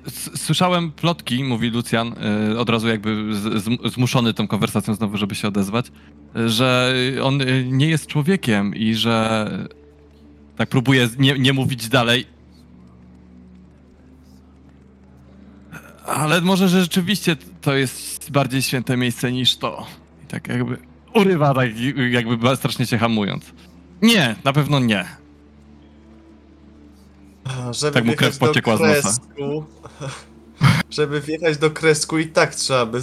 s- 0.07 0.31
Słyszałem 0.43 0.93
plotki, 0.93 1.45
mówi 1.45 1.71
Lucjan, 1.71 2.15
y, 2.53 2.59
od 2.59 2.69
razu 2.71 2.89
jakby 2.89 3.35
z, 3.35 3.93
zmuszony 3.93 4.35
tą 4.35 4.49
konwersacją 4.49 4.95
znowu, 4.95 5.17
żeby 5.17 5.35
się 5.35 5.49
odezwać, 5.49 5.93
y, 6.37 6.49
że 6.49 6.95
on 7.23 7.41
y, 7.41 7.65
nie 7.71 7.89
jest 7.89 8.07
człowiekiem 8.07 8.75
i 8.75 8.95
że 8.95 9.49
tak 10.57 10.69
próbuje 10.69 11.07
z- 11.09 11.19
nie, 11.19 11.39
nie 11.39 11.53
mówić 11.53 11.89
dalej. 11.89 12.27
Ale 16.07 16.41
może, 16.41 16.69
że 16.69 16.81
rzeczywiście 16.81 17.37
to 17.61 17.75
jest 17.75 18.31
bardziej 18.31 18.63
święte 18.63 18.97
miejsce 18.97 19.33
niż 19.33 19.57
to. 19.57 19.87
I 20.25 20.27
tak 20.27 20.49
jakby 20.49 20.77
urywa, 21.15 21.55
tak 21.55 21.69
jakby 22.11 22.57
strasznie 22.57 22.87
się 22.87 22.99
hamując. 22.99 23.45
Nie, 24.03 24.37
na 24.45 24.53
pewno 24.53 24.79
nie. 24.79 25.05
Żeby 27.71 27.93
Tak 27.93 28.05
mu 28.05 28.15
krew 28.15 28.39
pociekła 28.39 28.79
do 28.79 28.85
z 28.85 28.89
nosa. 28.89 29.03
Kresku, 29.03 29.65
żeby 30.91 31.21
wjechać 31.21 31.59
do 31.59 31.71
Kresku 31.71 32.19
i 32.19 32.27
tak 32.27 32.55
trzeba 32.55 32.87
by 32.87 33.01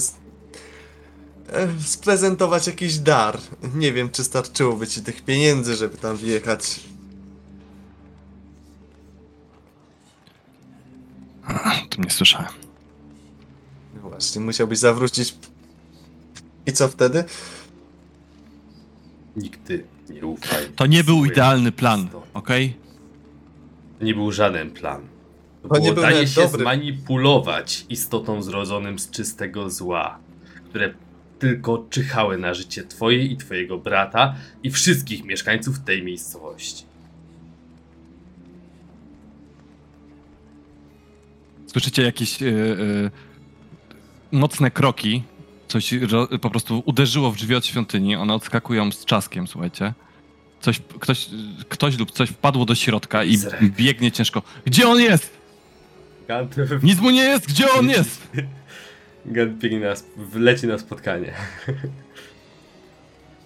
sprezentować 1.79 2.67
jakiś 2.67 2.97
dar. 2.97 3.37
Nie 3.75 3.93
wiem, 3.93 4.09
czy 4.09 4.23
starczyłoby 4.23 4.87
ci 4.87 5.01
tych 5.01 5.21
pieniędzy, 5.21 5.75
żeby 5.75 5.97
tam 5.97 6.17
wjechać. 6.17 6.79
To 11.89 12.01
nie 12.01 12.09
słyszałem. 12.09 12.51
No 13.95 14.09
Właśnie, 14.09 14.41
musiałbyś 14.41 14.79
zawrócić. 14.79 15.35
I 16.65 16.73
co 16.73 16.87
wtedy? 16.87 17.23
Nigdy 19.43 19.83
nie 20.09 20.25
ufaj. 20.25 20.65
To 20.75 20.85
nie 20.85 21.03
był 21.03 21.25
idealny 21.25 21.71
plan, 21.71 22.07
okej? 22.33 22.73
To 23.99 24.05
nie 24.05 24.13
był 24.15 24.31
żaden 24.31 24.71
plan. 24.71 25.01
To 25.63 25.69
To 25.69 25.77
nie 25.79 25.93
było 25.93 26.05
nawet 26.05 26.29
się 26.29 26.41
dobry. 26.41 26.61
zmanipulować 26.61 27.85
istotą 27.89 28.41
zrodzonym 28.41 28.99
z 28.99 29.11
czystego 29.11 29.69
zła, 29.69 30.19
które 30.69 30.93
tylko 31.39 31.85
czyhały 31.89 32.37
na 32.37 32.53
życie 32.53 32.83
twoje 32.83 33.25
i 33.25 33.37
twojego 33.37 33.77
brata 33.77 34.35
i 34.63 34.71
wszystkich 34.71 35.23
mieszkańców 35.23 35.79
tej 35.79 36.03
miejscowości. 36.03 36.83
Słyszycie 41.67 42.03
jakieś 42.03 42.41
y, 42.41 42.45
y, 42.45 43.11
mocne 44.31 44.71
kroki. 44.71 45.23
Coś 45.69 45.91
ro, 45.91 46.27
po 46.27 46.49
prostu 46.49 46.83
uderzyło 46.85 47.31
w 47.31 47.35
drzwi 47.37 47.55
od 47.55 47.65
świątyni. 47.65 48.15
One 48.15 48.33
odskakują 48.33 48.91
z 48.91 49.05
czaskiem, 49.05 49.47
słuchajcie. 49.47 49.93
Coś, 50.61 50.81
ktoś, 50.99 51.29
ktoś 51.69 51.97
lub 51.97 52.11
coś 52.11 52.29
wpadło 52.29 52.65
do 52.65 52.75
środka 52.75 53.23
i 53.23 53.31
Izrek. 53.31 53.63
biegnie 53.63 54.11
ciężko. 54.11 54.41
Gdzie 54.65 54.87
on 54.87 54.99
jest? 54.99 55.37
Gant, 56.27 56.55
Nic 56.83 56.99
mu 56.99 57.09
nie 57.09 57.23
jest! 57.23 57.47
Gdzie 57.47 57.71
on 57.71 57.89
jest? 57.89 58.27
Gant 59.25 59.57
biegnie 59.57 59.79
na, 59.79 59.93
leci 60.35 60.67
na 60.67 60.77
spotkanie. 60.77 61.33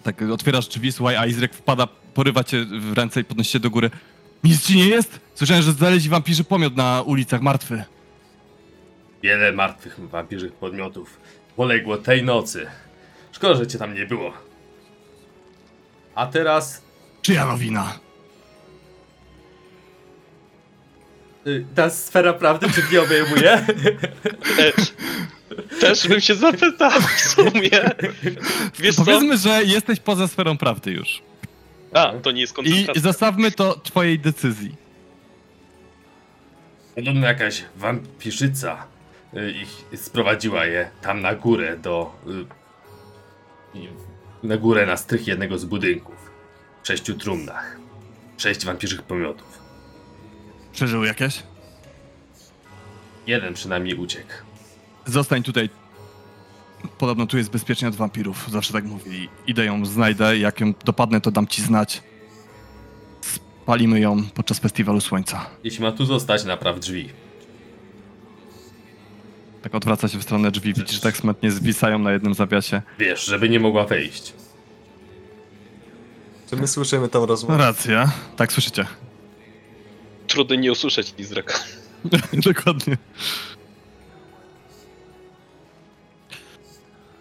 Tak, 0.04 0.22
otwierasz 0.22 0.68
drzwi, 0.68 0.92
słuchaj, 0.92 1.16
a 1.16 1.26
Izrek 1.26 1.54
wpada, 1.54 1.88
porywa 2.14 2.44
cię 2.44 2.66
w 2.66 2.94
ręce 2.94 3.22
i 3.22 3.24
podnosi 3.24 3.52
się 3.52 3.60
do 3.60 3.70
góry. 3.70 3.90
Nic 4.44 4.62
ci 4.68 4.78
nie 4.78 4.88
jest? 4.88 5.20
Słyszałem, 5.36 5.64
że 5.64 5.72
znaleźli 5.72 6.10
wampirzy 6.10 6.44
pomiot 6.44 6.76
na 6.76 7.02
ulicach, 7.02 7.42
martwy. 7.42 7.84
Wiele 9.24 9.52
martwych 9.52 10.00
wampirzych 10.00 10.54
podmiotów 10.54 11.18
poległo 11.56 11.98
tej 11.98 12.24
nocy. 12.24 12.68
Szkoda, 13.32 13.56
że 13.56 13.68
cię 13.68 13.78
tam 13.78 13.94
nie 13.94 14.06
było. 14.06 14.34
A 16.16 16.28
teraz. 16.28 16.82
Czyja 17.22 17.46
nowina? 17.46 18.00
Y, 21.48 21.66
ta 21.76 21.90
sfera 21.90 22.34
prawdy 22.34 22.68
czy 22.72 22.84
mnie 22.84 23.02
obejmuje? 23.02 23.66
Też. 24.58 24.94
Też 25.80 26.08
bym 26.08 26.22
się 26.22 26.36
zapytał 26.36 26.92
w 26.92 27.22
sumie. 27.22 27.70
Wiesz 28.80 28.96
co? 28.96 29.06
Powiedzmy, 29.06 29.38
że 29.38 29.64
jesteś 29.64 30.00
poza 30.00 30.28
sferą 30.28 30.58
prawdy 30.58 30.92
już. 30.92 31.22
A, 31.94 32.14
to 32.22 32.32
nie 32.32 32.42
jest 32.42 32.56
I 32.64 32.88
zostawmy 33.00 33.52
to 33.52 33.80
twojej 33.80 34.20
decyzji. 34.20 34.76
Podobno 36.96 37.28
jakaś 37.28 37.64
wampirzyca 37.76 38.88
ich 39.62 40.00
sprowadziła 40.00 40.66
je 40.66 40.90
tam 41.02 41.22
na 41.22 41.36
górę 41.36 41.78
do... 41.78 42.12
y, 43.76 44.48
Na 44.48 44.58
górę 44.58 44.86
na 44.86 44.98
strych 44.98 45.28
jednego 45.28 45.58
z 45.58 45.66
budynków. 45.66 46.16
W 46.84 46.88
sześciu 46.88 47.14
trumnach. 47.14 47.78
Sześć 48.38 48.66
wampirzych 48.66 49.02
pomiotów. 49.02 49.60
Przeżył 50.72 51.04
jakieś? 51.04 51.44
Jeden 53.28 53.54
przynajmniej 53.54 53.96
uciekł. 53.96 54.34
Zostań 55.06 55.44
tutaj. 55.44 55.70
Podobno 56.98 57.28
tu 57.28 57.38
jest 57.38 57.50
bezpiecznie 57.52 57.88
od 57.88 57.96
wampirów. 57.96 58.50
Zawsze 58.52 58.74
tak 58.74 58.84
mówi. 58.86 59.30
Idę 59.48 59.66
ją 59.66 59.86
znajdę. 59.86 60.38
Jak 60.38 60.60
ją 60.60 60.74
dopadnę, 60.86 61.22
to 61.22 61.32
dam 61.32 61.48
ci 61.48 61.62
znać. 61.62 62.04
Spalimy 63.64 64.00
ją 64.00 64.24
podczas 64.36 64.60
festiwalu 64.60 65.02
słońca. 65.02 65.46
Jeśli 65.64 65.82
ma 65.84 65.92
tu 65.92 66.06
zostać, 66.06 66.44
napraw 66.44 66.80
drzwi. 66.80 67.10
Tak 69.64 69.76
odwraca 69.76 70.08
się 70.08 70.18
w 70.20 70.24
stronę 70.24 70.52
drzwi. 70.52 70.74
Widzisz, 70.74 70.96
że 70.96 71.02
tak 71.02 71.18
smutnie 71.18 71.52
zwisają 71.52 72.00
na 72.00 72.12
jednym 72.12 72.34
zawiasie. 72.34 72.82
Wiesz, 73.00 73.26
żeby 73.26 73.50
nie 73.50 73.60
mogła 73.60 73.86
wejść. 73.86 74.34
Czy 76.50 76.56
my 76.56 76.68
słyszymy 76.68 77.10
tą 77.10 77.20
No 77.20 77.26
rozmowę? 77.26 77.58
racja. 77.58 78.12
Tak 78.36 78.52
słyszycie. 78.54 78.86
Trudno 80.28 80.56
nie 80.56 80.72
usłyszeć 80.72 81.14
Izraka. 81.18 81.54
Dokładnie. 82.54 82.98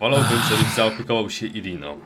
Wolałbym, 0.01 0.39
żebyś 0.49 0.75
zaopiekował 0.77 1.31
się 1.31 1.47
Iriną. 1.47 2.01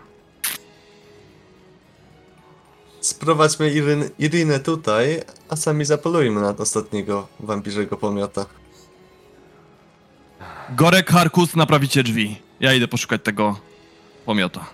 Sprowadźmy 3.00 3.70
Iryn, 3.72 4.10
Irinę 4.18 4.60
tutaj, 4.60 5.22
a 5.48 5.56
sami 5.56 5.84
zapolujmy 5.84 6.40
na 6.40 6.56
ostatniego 6.56 7.28
wampirzego 7.40 7.96
pomiota. 7.96 8.46
Gorek, 10.70 11.10
Harkus, 11.10 11.56
naprawicie 11.56 12.02
drzwi. 12.02 12.36
Ja 12.60 12.74
idę 12.74 12.88
poszukać 12.88 13.22
tego 13.22 13.60
pomiota. 14.24 14.66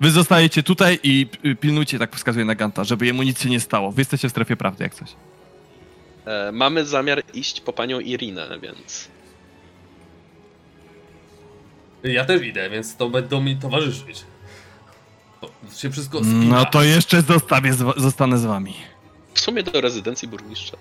Wy 0.00 0.10
zostajecie 0.10 0.62
tutaj 0.62 0.98
i 1.02 1.26
pilnujcie, 1.60 1.98
tak 1.98 2.16
wskazuje 2.16 2.44
na 2.44 2.54
Ganta, 2.54 2.84
żeby 2.84 3.06
jemu 3.06 3.22
nic 3.22 3.42
się 3.42 3.50
nie 3.50 3.60
stało. 3.60 3.92
Wy 3.92 4.00
jesteście 4.00 4.28
w 4.28 4.30
strefie 4.30 4.56
prawdy, 4.56 4.84
jak 4.84 4.94
coś. 4.94 5.08
E, 6.26 6.52
mamy 6.52 6.86
zamiar 6.86 7.22
iść 7.34 7.60
po 7.60 7.72
panią 7.72 8.00
Irinę, 8.00 8.48
więc... 8.62 9.08
Ja 12.04 12.24
też 12.24 12.42
idę, 12.42 12.70
więc 12.70 12.96
to 12.96 13.08
będą 13.10 13.40
mi 13.40 13.56
towarzyszyć. 13.56 14.24
To 15.40 15.50
się 15.76 15.90
wszystko 15.90 16.18
spina. 16.18 16.56
No 16.58 16.64
to 16.64 16.82
jeszcze 16.82 17.22
zostawię, 17.22 17.72
z, 17.72 17.82
wa- 17.82 17.94
zostanę 17.96 18.38
z 18.38 18.44
wami. 18.44 18.74
W 19.34 19.40
sumie 19.40 19.62
do 19.62 19.80
rezydencji 19.80 20.28
burmistrza. 20.28 20.76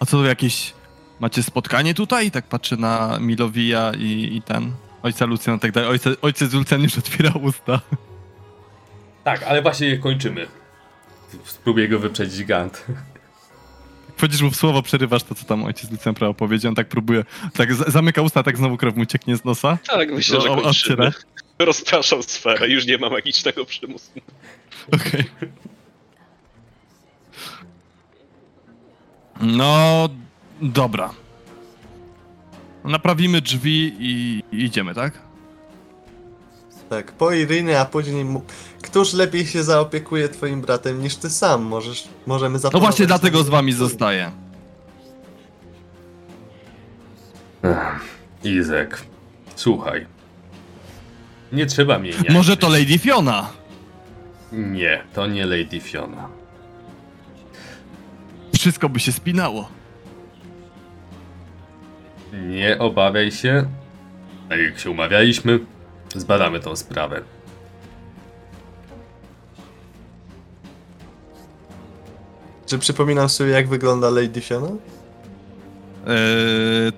A 0.00 0.06
co, 0.06 0.24
jakieś 0.24 0.72
macie 1.20 1.42
spotkanie 1.42 1.94
tutaj? 1.94 2.30
Tak 2.30 2.46
patrzę 2.46 2.76
na 2.76 3.18
Milowija 3.20 3.92
i, 3.98 4.36
i 4.36 4.42
ten, 4.42 4.72
ojca 5.02 5.24
Lucjana 5.24 5.56
i 5.56 5.60
tak 5.60 5.72
dalej. 5.72 5.90
Ojce, 5.90 6.10
ojciec 6.22 6.52
Lucjan 6.52 6.82
już 6.82 6.98
otwiera 6.98 7.32
usta. 7.42 7.80
Tak, 9.24 9.42
ale 9.42 9.62
właśnie 9.62 9.86
je 9.88 9.98
kończymy. 9.98 10.46
Spróbuję 11.44 11.88
go 11.88 11.98
wyprzedzić 11.98 12.44
Gant. 12.44 12.84
Wchodzisz 14.16 14.42
mu 14.42 14.50
w 14.50 14.56
słowo, 14.56 14.82
przerywasz 14.82 15.22
to, 15.22 15.34
co 15.34 15.44
tam 15.44 15.64
ojciec 15.64 15.90
Lucjan 15.90 16.14
prawo 16.14 16.34
powiedział. 16.34 16.68
On 16.68 16.74
tak 16.74 16.88
próbuje, 16.88 17.24
tak 17.56 17.74
zamyka 17.74 18.22
usta, 18.22 18.42
tak 18.42 18.56
znowu 18.56 18.76
krew 18.76 18.96
mu 18.96 19.06
cieknie 19.06 19.36
z 19.36 19.44
nosa. 19.44 19.78
Tak, 19.86 20.12
myślę, 20.12 20.40
że 20.40 20.50
O- 20.50 20.54
o- 20.54 20.62
kończymy. 20.62 21.12
Rozpraszam 21.58 22.22
sferę, 22.22 22.68
już 22.68 22.86
nie 22.86 22.98
ma 22.98 23.10
magicznego 23.10 23.64
przymusu. 23.64 24.10
Okej. 24.92 25.24
No, 29.40 30.08
dobra. 30.62 31.10
Naprawimy 32.84 33.40
drzwi 33.40 33.96
i 33.98 34.42
idziemy, 34.52 34.94
tak? 34.94 35.18
Tak, 36.90 37.12
po 37.12 37.32
Irynie, 37.32 37.80
a 37.80 37.84
później 37.84 38.24
mu... 38.24 38.42
Któż 38.82 39.12
lepiej 39.12 39.46
się 39.46 39.64
zaopiekuje 39.64 40.28
twoim 40.28 40.60
bratem 40.60 41.02
niż 41.02 41.16
ty 41.16 41.30
sam? 41.30 41.62
Możesz, 41.62 42.08
możemy 42.26 42.58
No 42.72 42.80
właśnie 42.80 43.06
dlatego 43.06 43.42
z 43.42 43.48
wami 43.48 43.72
zostaję. 43.72 44.30
Izek, 48.44 49.02
słuchaj. 49.56 50.06
Nie 51.52 51.66
trzeba 51.66 51.98
mnie 51.98 52.10
nie. 52.28 52.34
Może 52.34 52.56
to 52.56 52.68
Lady 52.68 52.98
Fiona? 52.98 53.50
Nie, 54.52 55.04
to 55.14 55.26
nie 55.26 55.46
Lady 55.46 55.80
Fiona. 55.80 56.28
Wszystko 58.54 58.88
by 58.88 59.00
się 59.00 59.12
spinało. 59.12 59.68
Nie 62.32 62.78
obawiaj 62.78 63.32
się. 63.32 63.64
Tak 64.48 64.58
jak 64.60 64.78
się 64.78 64.90
umawialiśmy, 64.90 65.60
zbadamy 66.14 66.60
tą 66.60 66.76
sprawę. 66.76 67.22
Czy 72.66 72.78
przypominam 72.78 73.28
sobie, 73.28 73.50
jak 73.50 73.68
wygląda 73.68 74.10
Lady 74.10 74.40
Fiona? 74.40 74.66
Eee, 74.68 74.76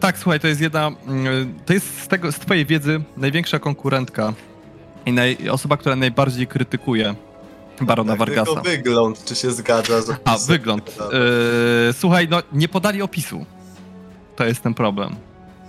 tak, 0.01 0.19
słuchaj, 0.19 0.41
to 0.41 0.49
jest 0.49 0.61
jedna. 0.61 0.91
To 1.67 1.73
jest 1.73 2.03
z, 2.03 2.09
tego, 2.09 2.33
z 2.33 2.39
twojej 2.39 2.67
wiedzy 2.67 3.01
największa 3.17 3.59
konkurentka 3.59 4.33
i 5.07 5.13
naj, 5.13 5.49
osoba, 5.51 5.77
która 5.77 5.97
najbardziej 5.97 6.47
krytykuje 6.47 7.15
barona 7.81 8.13
Tak, 8.13 8.19
Vargasa. 8.19 8.45
Tylko 8.45 8.63
wygląd, 8.63 9.25
czy 9.25 9.35
się 9.35 9.51
zgadza 9.51 10.03
z 10.03 10.11
A, 10.25 10.39
wygląd. 10.39 10.89
Eee, 11.01 11.93
słuchaj, 11.93 12.29
no 12.31 12.43
nie 12.53 12.69
podali 12.69 13.03
opisu. 13.03 13.47
To 14.37 14.45
jest 14.45 14.63
ten 14.63 14.75
problem. 14.75 15.17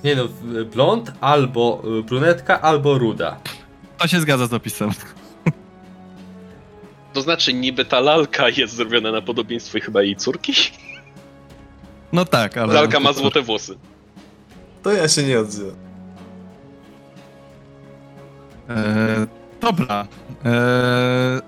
Nie 0.04 0.16
no, 0.16 0.24
blond 0.74 1.12
albo 1.22 1.82
y, 2.00 2.04
brunetka, 2.04 2.62
albo 2.62 2.98
ruda. 2.98 3.38
To 3.98 4.08
się 4.08 4.20
zgadza 4.20 4.48
z 4.48 4.54
opisem. 4.54 4.90
To 7.14 7.22
znaczy, 7.22 7.54
niby 7.54 7.86
ta 7.86 8.00
lalka 8.00 8.50
jest 8.50 8.74
zrobiona 8.74 9.12
na 9.12 9.22
podobieństwie 9.22 9.80
chyba 9.80 10.04
jej 10.04 10.16
córki? 10.16 10.54
No 12.14 12.26
tak, 12.26 12.58
ale. 12.58 12.74
Lalka 12.74 13.00
ma 13.00 13.14
złote 13.14 13.42
włosy. 13.42 13.78
To 14.84 14.92
ja 14.92 15.08
się 15.08 15.24
nie 15.24 15.40
odzywam. 15.40 15.76
Eee, 18.70 18.76
dobra. 19.62 20.08
Eee, 20.46 21.42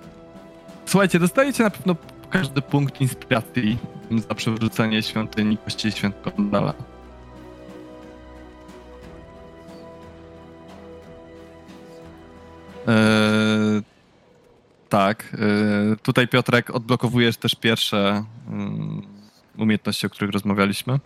słuchajcie, 0.86 1.20
dostajecie 1.20 1.64
na 1.64 1.70
pewno 1.70 1.96
każdy 2.30 2.62
punkt 2.62 3.02
inspiracji 3.02 3.78
za 4.28 4.36
przywrócenie 4.36 5.04
świątyni 5.04 5.58
kości 5.58 5.92
świętego 5.92 6.32
tak. 14.90 15.34
Eee, 15.34 15.98
tutaj 16.02 16.28
Piotrek 16.28 16.70
odblokowujesz 16.70 17.38
też 17.38 17.56
pierwsze 17.56 18.24
mm, 18.50 19.02
umiejętności, 19.58 20.08
o 20.08 20.10
których 20.10 20.34
rozmawialiśmy. 20.34 21.00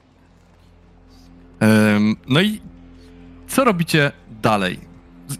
Em, 1.59 2.15
no 2.27 2.41
i 2.41 2.61
co 3.47 3.63
robicie 3.63 4.11
dalej? 4.41 4.79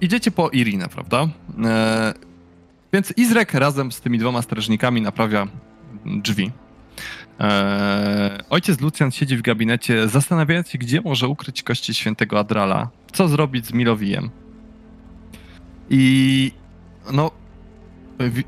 Idziecie 0.02 0.32
po 0.32 0.50
Irinę, 0.50 0.88
prawda? 0.88 1.28
E, 1.66 2.14
więc 2.94 3.14
Izrek 3.18 3.54
razem 3.54 3.92
z 3.92 4.02
tymi 4.02 4.20
dwoma 4.20 4.42
strażnikami 4.42 5.02
naprawia 5.02 5.48
drzwi. 6.06 6.52
E, 7.40 8.44
ojciec 8.50 8.82
Lucjan 8.82 9.12
siedzi 9.12 9.38
w 9.38 9.42
gabinecie, 9.42 10.08
zastanawiając 10.08 10.70
się, 10.70 10.78
gdzie 10.78 11.02
może 11.02 11.28
ukryć 11.28 11.64
kości 11.64 11.94
świętego 11.94 12.40
Adrala. 12.40 12.90
Co 13.12 13.28
zrobić 13.28 13.66
z 13.66 13.74
Milowijem. 13.74 14.30
I 15.94 16.52
no, 17.14 17.32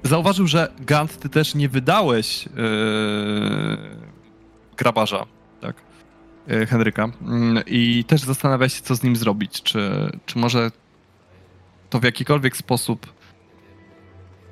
zauważył, 0.03 0.48
że 0.48 0.72
Gant, 0.80 1.18
ty 1.20 1.30
też 1.30 1.56
nie 1.56 1.70
wydałeś 1.70 2.48
e, 2.48 2.49
grabarza, 4.78 5.26
tak? 5.61 5.76
e, 6.48 6.65
Henryka. 6.65 7.11
Mm, 7.22 7.64
I 7.68 8.03
też 8.07 8.22
zastanawia 8.22 8.70
się, 8.70 8.82
co 8.82 8.95
z 8.95 9.03
nim 9.03 9.15
zrobić. 9.15 9.61
Czy, 9.64 10.11
czy 10.26 10.38
może 10.38 10.72
to 11.90 11.99
w 11.99 12.03
jakikolwiek 12.03 12.57
sposób 12.57 13.14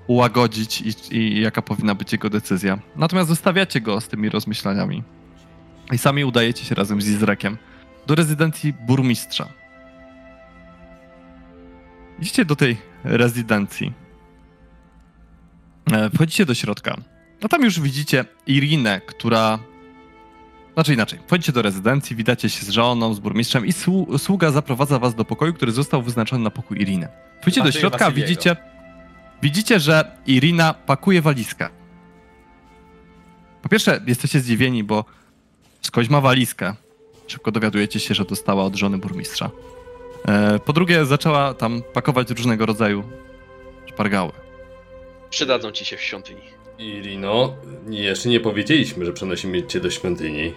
ułagodzić 0.08 0.82
i, 0.82 1.16
i 1.18 1.42
jaka 1.42 1.62
powinna 1.62 1.96
być 1.96 2.12
jego 2.12 2.30
decyzja. 2.30 2.80
Natomiast 2.96 3.30
zostawiacie 3.30 3.82
go 3.82 4.02
z 4.02 4.08
tymi 4.08 4.30
rozmyślaniami 4.30 5.04
i 5.92 5.98
sami 5.98 6.26
udajecie 6.26 6.66
się 6.66 6.76
razem 6.76 7.02
z 7.02 7.10
Izrekiem 7.10 7.58
do 8.08 8.16
rezydencji 8.16 8.74
burmistrza. 8.74 9.61
Idziecie 12.22 12.46
do 12.46 12.56
tej 12.56 12.78
rezydencji. 13.04 13.94
E, 15.92 16.10
Wchodzicie 16.10 16.46
do 16.46 16.54
środka. 16.54 16.98
No 17.42 17.50
tam 17.50 17.64
już 17.64 17.80
widzicie 17.80 18.26
Irinę, 18.48 19.02
która 19.06 19.60
Znaczy 20.74 20.94
inaczej, 20.94 21.20
wchodzicie 21.28 21.52
do 21.52 21.62
rezydencji, 21.62 22.16
witacie 22.16 22.50
się 22.50 22.66
z 22.66 22.70
żoną, 22.70 23.14
z 23.14 23.20
burmistrzem 23.20 23.66
i 23.66 23.72
słu- 23.72 24.18
sługa 24.18 24.52
zaprowadza 24.52 25.00
was 25.00 25.16
do 25.16 25.26
pokoju, 25.26 25.54
który 25.54 25.72
został 25.72 26.02
wyznaczony 26.02 26.44
na 26.44 26.50
pokój 26.52 26.78
Iriny. 26.82 27.08
Wchodzicie 27.42 27.64
do 27.64 27.72
środka, 27.80 28.12
widzicie, 28.12 28.56
widzicie, 29.42 29.80
że 29.80 30.12
Irina 30.28 30.74
pakuje 30.74 31.22
walizkę. 31.22 31.70
Po 33.62 33.70
pierwsze, 33.70 34.02
jesteście 34.08 34.40
zdziwieni, 34.40 34.84
bo 34.84 35.06
skądś 35.82 36.10
ma 36.10 36.22
walizkę. 36.22 36.76
Szybko 37.28 37.52
dowiadujecie 37.52 38.00
się, 38.00 38.14
że 38.16 38.26
dostała 38.26 38.64
od 38.64 38.76
żony 38.76 38.98
burmistrza. 38.98 39.50
E, 40.28 40.60
po 40.60 40.74
drugie, 40.74 41.06
zaczęła 41.06 41.54
tam 41.54 41.82
pakować 41.94 42.30
różnego 42.30 42.66
rodzaju 42.66 43.04
szpargały. 43.86 44.32
Przydadzą 45.30 45.72
ci 45.72 45.86
się 45.86 45.98
w 45.98 46.02
świątyni. 46.02 46.42
Irino, 46.80 47.54
jeszcze 47.90 48.30
nie 48.30 48.40
powiedzieliśmy, 48.40 49.06
że 49.06 49.14
przenosimy 49.14 49.68
cię 49.68 49.80
do 49.80 49.90
świątyni. 49.90 50.54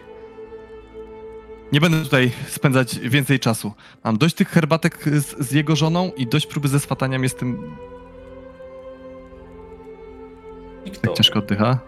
Nie 1.72 1.80
będę 1.80 2.02
tutaj 2.02 2.30
spędzać 2.48 2.98
więcej 2.98 3.40
czasu. 3.40 3.72
Mam 4.04 4.18
dość 4.18 4.34
tych 4.34 4.48
herbatek 4.48 5.04
z, 5.04 5.48
z 5.48 5.52
jego 5.52 5.76
żoną 5.76 6.12
i 6.16 6.26
dość 6.26 6.46
próby 6.46 6.68
ze 6.68 6.80
swataniem. 6.80 7.22
Jestem 7.22 7.76
I 10.84 10.90
tak 10.90 11.12
ciężko 11.12 11.38
oddycha. 11.38 11.78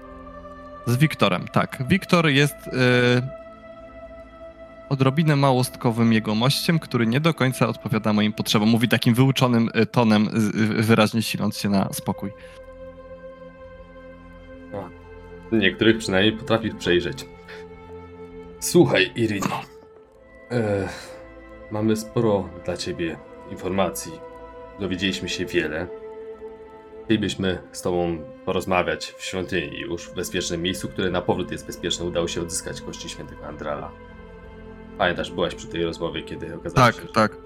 Z 0.86 0.97
Wiktorem, 0.97 1.48
tak. 1.53 1.82
Wiktor 1.89 2.28
jest 2.28 2.55
y, 2.66 2.73
odrobinę 4.88 5.36
małostkowym 5.36 6.12
jego 6.12 6.34
mościem, 6.34 6.78
który 6.78 7.06
nie 7.06 7.20
do 7.20 7.34
końca 7.34 7.68
odpowiada 7.68 8.12
moim 8.12 8.32
potrzebom. 8.32 8.68
Mówi 8.68 8.88
takim 8.88 9.14
wyuczonym 9.14 9.70
y, 9.74 9.86
tonem, 9.86 10.28
y, 10.78 10.82
wyraźnie 10.82 11.22
siląc 11.22 11.58
się 11.58 11.68
na 11.68 11.92
spokój. 11.92 12.30
Niektórych 15.52 15.98
przynajmniej 15.98 16.32
potrafisz 16.38 16.74
przejrzeć. 16.74 17.26
Słuchaj, 18.60 19.12
Irino. 19.16 19.60
E, 20.50 20.88
mamy 21.70 21.96
sporo 21.96 22.48
dla 22.64 22.76
ciebie 22.76 23.16
informacji. 23.50 24.12
Dowiedzieliśmy 24.80 25.28
się 25.28 25.46
wiele. 25.46 25.86
Chcielibyśmy 27.04 27.58
z 27.72 27.82
tobą 27.82 28.18
porozmawiać 28.44 29.14
w 29.18 29.24
świątyni 29.24 29.80
już 29.80 30.08
w 30.08 30.14
bezpiecznym 30.14 30.62
miejscu, 30.62 30.88
które 30.88 31.10
na 31.10 31.22
powrót 31.22 31.52
jest 31.52 31.66
bezpieczne. 31.66 32.04
Udało 32.04 32.28
się 32.28 32.42
odzyskać 32.42 32.80
kości 32.80 33.08
świętego 33.08 33.46
Andrala. 33.46 33.92
Pamiętasz, 34.98 35.31
byłaś 35.31 35.55
przy 35.55 35.66
tej 35.66 35.85
rozmowie, 35.85 36.23
kiedy 36.23 36.55
okazało 36.55 36.93
się, 36.93 37.02
że... 37.02 37.09
tak. 37.09 37.36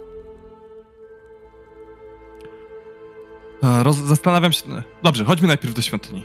E, 3.62 3.82
Roz, 3.82 3.96
zastanawiam 3.96 4.52
się. 4.52 4.62
Dobrze, 5.02 5.24
chodźmy 5.24 5.48
najpierw 5.48 5.74
do 5.74 5.82
świątyni. 5.82 6.24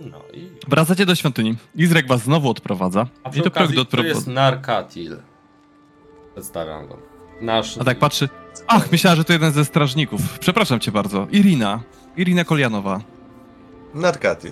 No 0.00 0.22
i... 0.32 0.50
Wracacie 0.68 1.06
do 1.06 1.14
świątyni. 1.14 1.56
Izrek 1.74 2.06
was 2.08 2.22
znowu 2.22 2.50
odprowadza. 2.50 3.06
A 3.24 3.28
I 3.28 3.32
przy 3.32 3.42
to 3.42 3.50
krok 3.50 3.56
okazji, 3.56 3.76
do 3.76 3.84
to 3.84 3.96
jest 3.96 4.10
odprowadza. 4.18 4.30
Narkatil. 4.40 5.16
Przedstawiam 6.32 6.88
go. 6.88 6.98
Nasz... 7.40 7.78
A 7.78 7.84
tak 7.84 7.98
patrzy. 7.98 8.28
Ach, 8.66 8.92
myślałem, 8.92 9.16
że 9.16 9.24
to 9.24 9.32
jeden 9.32 9.52
ze 9.52 9.64
strażników. 9.64 10.38
Przepraszam 10.38 10.80
cię 10.80 10.92
bardzo. 10.92 11.26
Irina. 11.30 11.82
Irina 12.16 12.44
Kolianowa. 12.44 13.00
Narkati. 13.94 14.48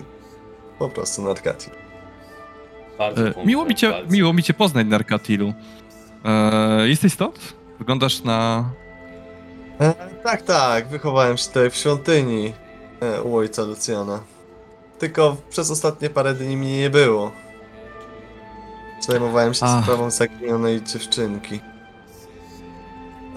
Po 0.78 0.88
prostu 0.88 1.22
Narkati. 1.22 1.70
Bardzo 2.98 3.28
E, 3.28 3.32
miło, 3.46 3.64
mi 3.64 3.74
cię, 3.74 3.90
palce. 3.90 4.08
miło 4.12 4.32
mi 4.32 4.42
cię 4.42 4.54
poznać, 4.54 4.86
Narkatilu. 4.86 5.52
E, 6.24 6.88
jesteś 6.88 7.12
stąd? 7.12 7.54
Wyglądasz 7.78 8.22
na... 8.22 8.64
E, 9.80 9.94
tak, 10.24 10.42
tak, 10.42 10.88
wychowałem 10.88 11.36
się 11.36 11.46
tutaj 11.46 11.70
w 11.70 11.76
świątyni 11.76 12.52
e, 13.00 13.22
u 13.22 13.36
ojca 13.36 13.62
Lucjana. 13.62 14.20
Tylko 14.98 15.36
przez 15.50 15.70
ostatnie 15.70 16.10
parę 16.10 16.34
dni 16.34 16.56
mnie 16.56 16.78
nie 16.78 16.90
było. 16.90 17.32
Zajmowałem 19.00 19.54
się 19.54 19.66
Ach. 19.66 19.82
sprawą 19.84 20.10
zaginionej 20.10 20.82
dziewczynki. 20.82 21.60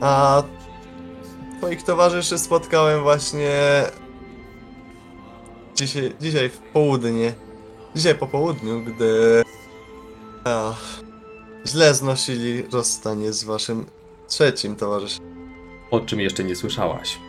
A 0.02 0.44
twoich 1.58 1.84
towarzyszy 1.84 2.38
spotkałem 2.38 3.02
właśnie 3.04 3.50
dzisiaj, 5.76 6.14
dzisiaj 6.22 6.50
w 6.50 6.58
południe. 6.58 7.34
Dzisiaj 7.98 8.16
po 8.16 8.28
południu, 8.28 8.82
gdy 8.84 9.44
ach, 10.44 11.00
źle 11.68 11.94
znosili 11.94 12.64
rozstanie 12.64 13.34
z 13.34 13.44
waszym 13.44 13.86
trzecim 14.28 14.76
towarzyszem. 14.76 15.26
O 15.92 16.00
czym 16.00 16.20
jeszcze 16.20 16.44
nie 16.44 16.56
słyszałaś. 16.56 17.20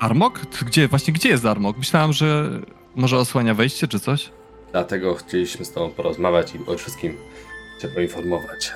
Armok? 0.00 0.40
Gdzie, 0.66 0.88
właśnie 0.88 1.12
gdzie 1.12 1.28
jest 1.28 1.46
Armok? 1.46 1.78
Myślałem, 1.78 2.12
że 2.12 2.50
może 2.94 3.18
osłania 3.18 3.54
wejście 3.54 3.88
czy 3.88 4.00
coś. 4.00 4.30
Dlatego 4.72 5.14
chcieliśmy 5.14 5.64
z 5.64 5.72
tobą 5.72 5.90
porozmawiać 5.90 6.54
i 6.54 6.70
o 6.70 6.78
wszystkim 6.78 7.16
cię 7.82 7.88
poinformować. 7.88 8.72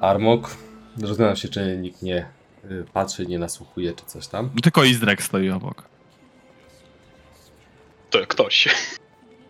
Armok, 0.00 0.56
rozglądam 1.02 1.36
się, 1.36 1.48
czy 1.48 1.78
nikt 1.80 2.02
nie 2.02 2.26
y, 2.64 2.84
patrzy, 2.92 3.26
nie 3.26 3.38
nasłuchuje, 3.38 3.92
czy 3.92 4.04
coś 4.04 4.26
tam. 4.26 4.50
Tylko 4.62 4.84
Izrek 4.84 5.22
stoi 5.22 5.50
obok. 5.50 5.82
To 8.10 8.18
ktoś. 8.26 8.68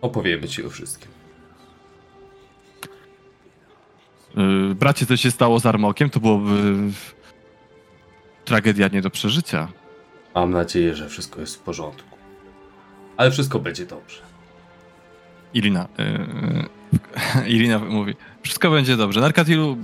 Opowiemy 0.01 0.47
ci 0.47 0.65
o 0.65 0.69
wszystkim. 0.69 1.11
Yy, 4.35 4.75
bracie, 4.75 5.05
co 5.05 5.17
się 5.17 5.31
stało 5.31 5.59
z 5.59 5.65
Armokiem, 5.65 6.09
to 6.09 6.19
byłoby... 6.19 6.77
Tragedia 8.45 8.87
nie 8.87 9.01
do 9.01 9.09
przeżycia. 9.09 9.67
Mam 10.35 10.51
nadzieję, 10.51 10.95
że 10.95 11.09
wszystko 11.09 11.41
jest 11.41 11.55
w 11.55 11.59
porządku. 11.59 12.17
Ale 13.17 13.31
wszystko 13.31 13.59
będzie 13.59 13.85
dobrze. 13.85 14.21
Irina. 15.53 15.87
Yy, 15.97 17.45
Irina 17.55 17.79
mówi, 17.79 18.15
wszystko 18.41 18.71
będzie 18.71 18.97
dobrze. 18.97 19.21
Narkatilu, 19.21 19.77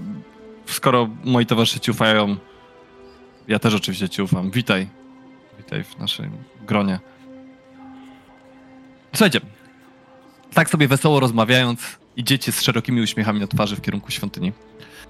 skoro 0.66 1.10
moi 1.24 1.46
towarzysze 1.46 1.80
ci 1.80 1.92
ufają, 1.92 2.36
ja 3.48 3.60
też 3.60 3.74
oczywiście 3.74 4.10
ci 4.10 4.22
ufam. 4.22 4.52
Witaj. 4.52 4.88
Witaj 5.58 5.84
w 5.84 5.98
naszym 5.98 6.32
gronie. 6.68 7.00
Słuchajcie, 9.14 9.42
tak 10.56 10.70
sobie 10.70 10.88
wesoło 10.88 11.20
rozmawiając, 11.20 11.82
idziecie 12.16 12.52
z 12.52 12.62
szerokimi 12.62 13.02
uśmiechami 13.02 13.40
na 13.40 13.48
twarzy 13.48 13.76
w 13.76 13.82
kierunku 13.82 14.12
świątyni. 14.12 14.54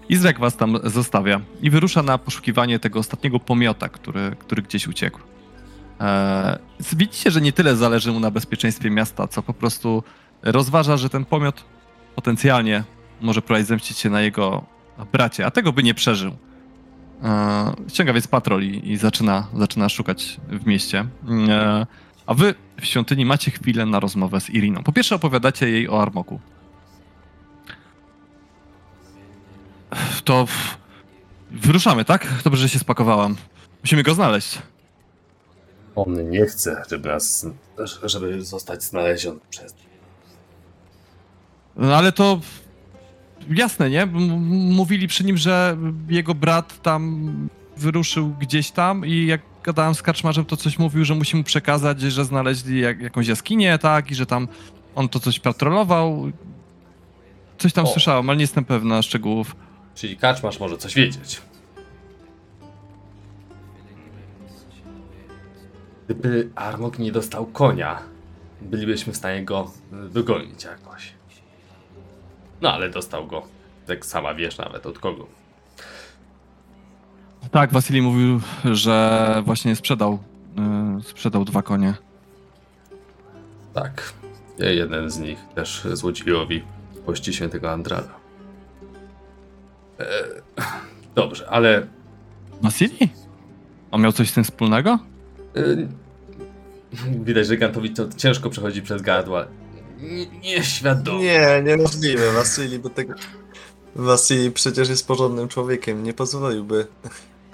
Izrek 0.10 0.40
was 0.40 0.58
tam 0.58 0.80
zostawia 0.84 1.42
i 1.62 1.70
wyrusza 1.70 2.04
na 2.04 2.18
poszukiwanie 2.18 2.80
tego 2.80 3.00
ostatniego 3.00 3.40
pomiota, 3.40 3.90
który, 3.90 4.36
który 4.40 4.62
gdzieś 4.62 4.88
uciekł. 4.88 5.20
Eee, 6.00 6.58
widzicie, 6.94 7.32
że 7.32 7.42
nie 7.42 7.54
tyle 7.54 7.76
zależy 7.76 8.12
mu 8.12 8.20
na 8.20 8.32
bezpieczeństwie 8.32 8.90
miasta, 8.90 9.28
co 9.28 9.44
po 9.44 9.54
prostu 9.54 10.04
rozważa, 10.42 10.98
że 10.98 11.10
ten 11.10 11.26
pomiot 11.26 11.66
potencjalnie 12.16 12.84
może 13.22 13.42
próbować 13.42 13.68
zemścić 13.68 13.98
się 13.98 14.10
na 14.10 14.22
jego 14.22 14.66
bracie, 15.12 15.46
a 15.46 15.52
tego 15.52 15.74
by 15.74 15.84
nie 15.84 15.94
przeżył. 15.94 16.32
Eee, 17.24 17.90
ściąga 17.90 18.14
więc 18.14 18.28
patrol 18.28 18.64
i, 18.64 18.92
i 18.92 18.98
zaczyna, 18.98 19.48
zaczyna 19.58 19.90
szukać 19.90 20.38
w 20.50 20.66
mieście. 20.66 21.06
Eee, 21.30 21.86
a 22.26 22.34
wy 22.34 22.56
w 22.82 22.86
świątyni 22.86 23.26
macie 23.26 23.52
chwilę 23.52 23.86
na 23.86 24.00
rozmowę 24.00 24.42
z 24.42 24.50
Iriną. 24.50 24.84
Po 24.84 24.92
pierwsze 24.92 25.16
opowiadacie 25.16 25.70
jej 25.70 25.90
o 25.90 26.02
Armoku. 26.02 26.40
To 30.24 30.46
w- 30.46 30.78
wyruszamy, 31.52 32.06
tak? 32.06 32.28
Dobrze, 32.44 32.62
że 32.62 32.70
się 32.70 32.80
spakowałam. 32.80 33.36
Musimy 33.84 34.04
go 34.04 34.14
znaleźć. 34.14 34.58
On 35.96 36.30
nie 36.30 36.46
chce, 36.46 36.84
żeby 36.90 37.10
nas, 37.10 37.48
żeby 38.04 38.42
zostać 38.46 38.84
znaleziony 38.84 39.40
przez... 39.50 39.76
No 41.76 41.96
ale 41.96 42.12
to 42.12 42.40
jasne, 43.50 43.90
nie? 43.90 44.02
M- 44.02 44.16
m- 44.16 44.40
Mówili 44.74 45.08
przy 45.08 45.24
nim, 45.24 45.38
że 45.38 45.78
jego 46.10 46.36
brat 46.36 46.82
tam 46.82 47.26
wyruszył 47.78 48.30
gdzieś 48.40 48.72
tam 48.72 49.06
i 49.06 49.26
jak 49.26 49.42
gadałem 49.66 49.96
z 49.96 50.02
karczmarzem, 50.02 50.46
to 50.46 50.58
coś 50.58 50.80
mówił, 50.80 51.06
że 51.06 51.16
musi 51.16 51.38
mu 51.38 51.44
przekazać, 51.44 52.02
że 52.02 52.26
znaleźli 52.26 52.80
jak, 52.80 53.02
jakąś 53.02 53.28
jaskinię, 53.28 53.78
tak? 53.78 54.12
I 54.12 54.16
że 54.16 54.26
tam 54.26 54.48
on 54.96 55.10
to 55.10 55.20
coś 55.20 55.40
patrolował. 55.40 56.32
Coś 57.58 57.74
tam 57.74 57.86
O. 57.86 57.88
słyszałem, 57.88 58.30
ale 58.30 58.38
nie 58.38 58.44
jestem 58.44 58.66
pewna 58.66 59.02
szczegółów. 59.02 59.56
Czyli 59.96 60.18
kaczmarz 60.18 60.60
może 60.60 60.78
coś 60.78 60.96
wiedzieć. 60.96 61.42
Gdyby 66.06 66.50
Armok 66.56 67.00
nie 67.00 67.12
dostał 67.12 67.46
konia, 67.46 68.00
bylibyśmy 68.62 69.14
w 69.14 69.18
stanie 69.18 69.46
go 69.46 69.72
y, 70.08 70.10
dogonić 70.10 70.64
jakoś. 70.64 71.14
No 72.62 72.74
ale 72.74 72.90
dostał 72.90 73.28
go. 73.28 73.48
Jak 73.88 74.06
sama 74.06 74.34
wiesz 74.34 74.58
nawet 74.58 74.86
od 74.86 75.00
kogo. 75.00 75.28
Tak, 77.52 77.74
Wasili 77.74 78.02
mówił, 78.02 78.40
że 78.66 79.42
właśnie 79.46 79.76
sprzedał, 79.76 80.20
yy, 80.96 81.04
sprzedał 81.04 81.46
dwa 81.46 81.62
konie. 81.62 81.94
Tak. 83.74 84.14
Ja 84.60 84.70
jeden 84.70 85.10
z 85.10 85.20
nich 85.20 85.40
też 85.56 85.88
złodziejowi 85.94 86.64
pości 87.06 87.34
świętego 87.34 87.72
Andrala. 87.72 88.08
E, 90.00 90.06
dobrze, 91.16 91.50
ale 91.50 91.88
Wasili? 92.62 93.10
On 93.92 94.02
miał 94.02 94.12
coś 94.12 94.30
z 94.30 94.34
tym 94.34 94.44
wspólnego? 94.44 95.00
y, 95.58 95.88
widać, 97.26 97.48
że 97.48 97.58
Gantowi 97.58 97.90
to 97.90 98.08
ciężko 98.18 98.50
przechodzi 98.50 98.82
przez 98.82 99.02
gardła. 99.02 99.48
Nie, 100.00 100.26
nieświadomie. 100.26 101.24
Nie, 101.24 101.64
niemożliwe. 101.64 102.32
Wasili 102.34 102.80
by 102.80 102.90
tego... 102.90 103.14
Wasili 103.96 104.52
przecież 104.52 104.90
jest 104.90 105.08
porządnym 105.08 105.48
człowiekiem. 105.48 106.04
Nie 106.04 106.14
pozwoliłby 106.14 106.88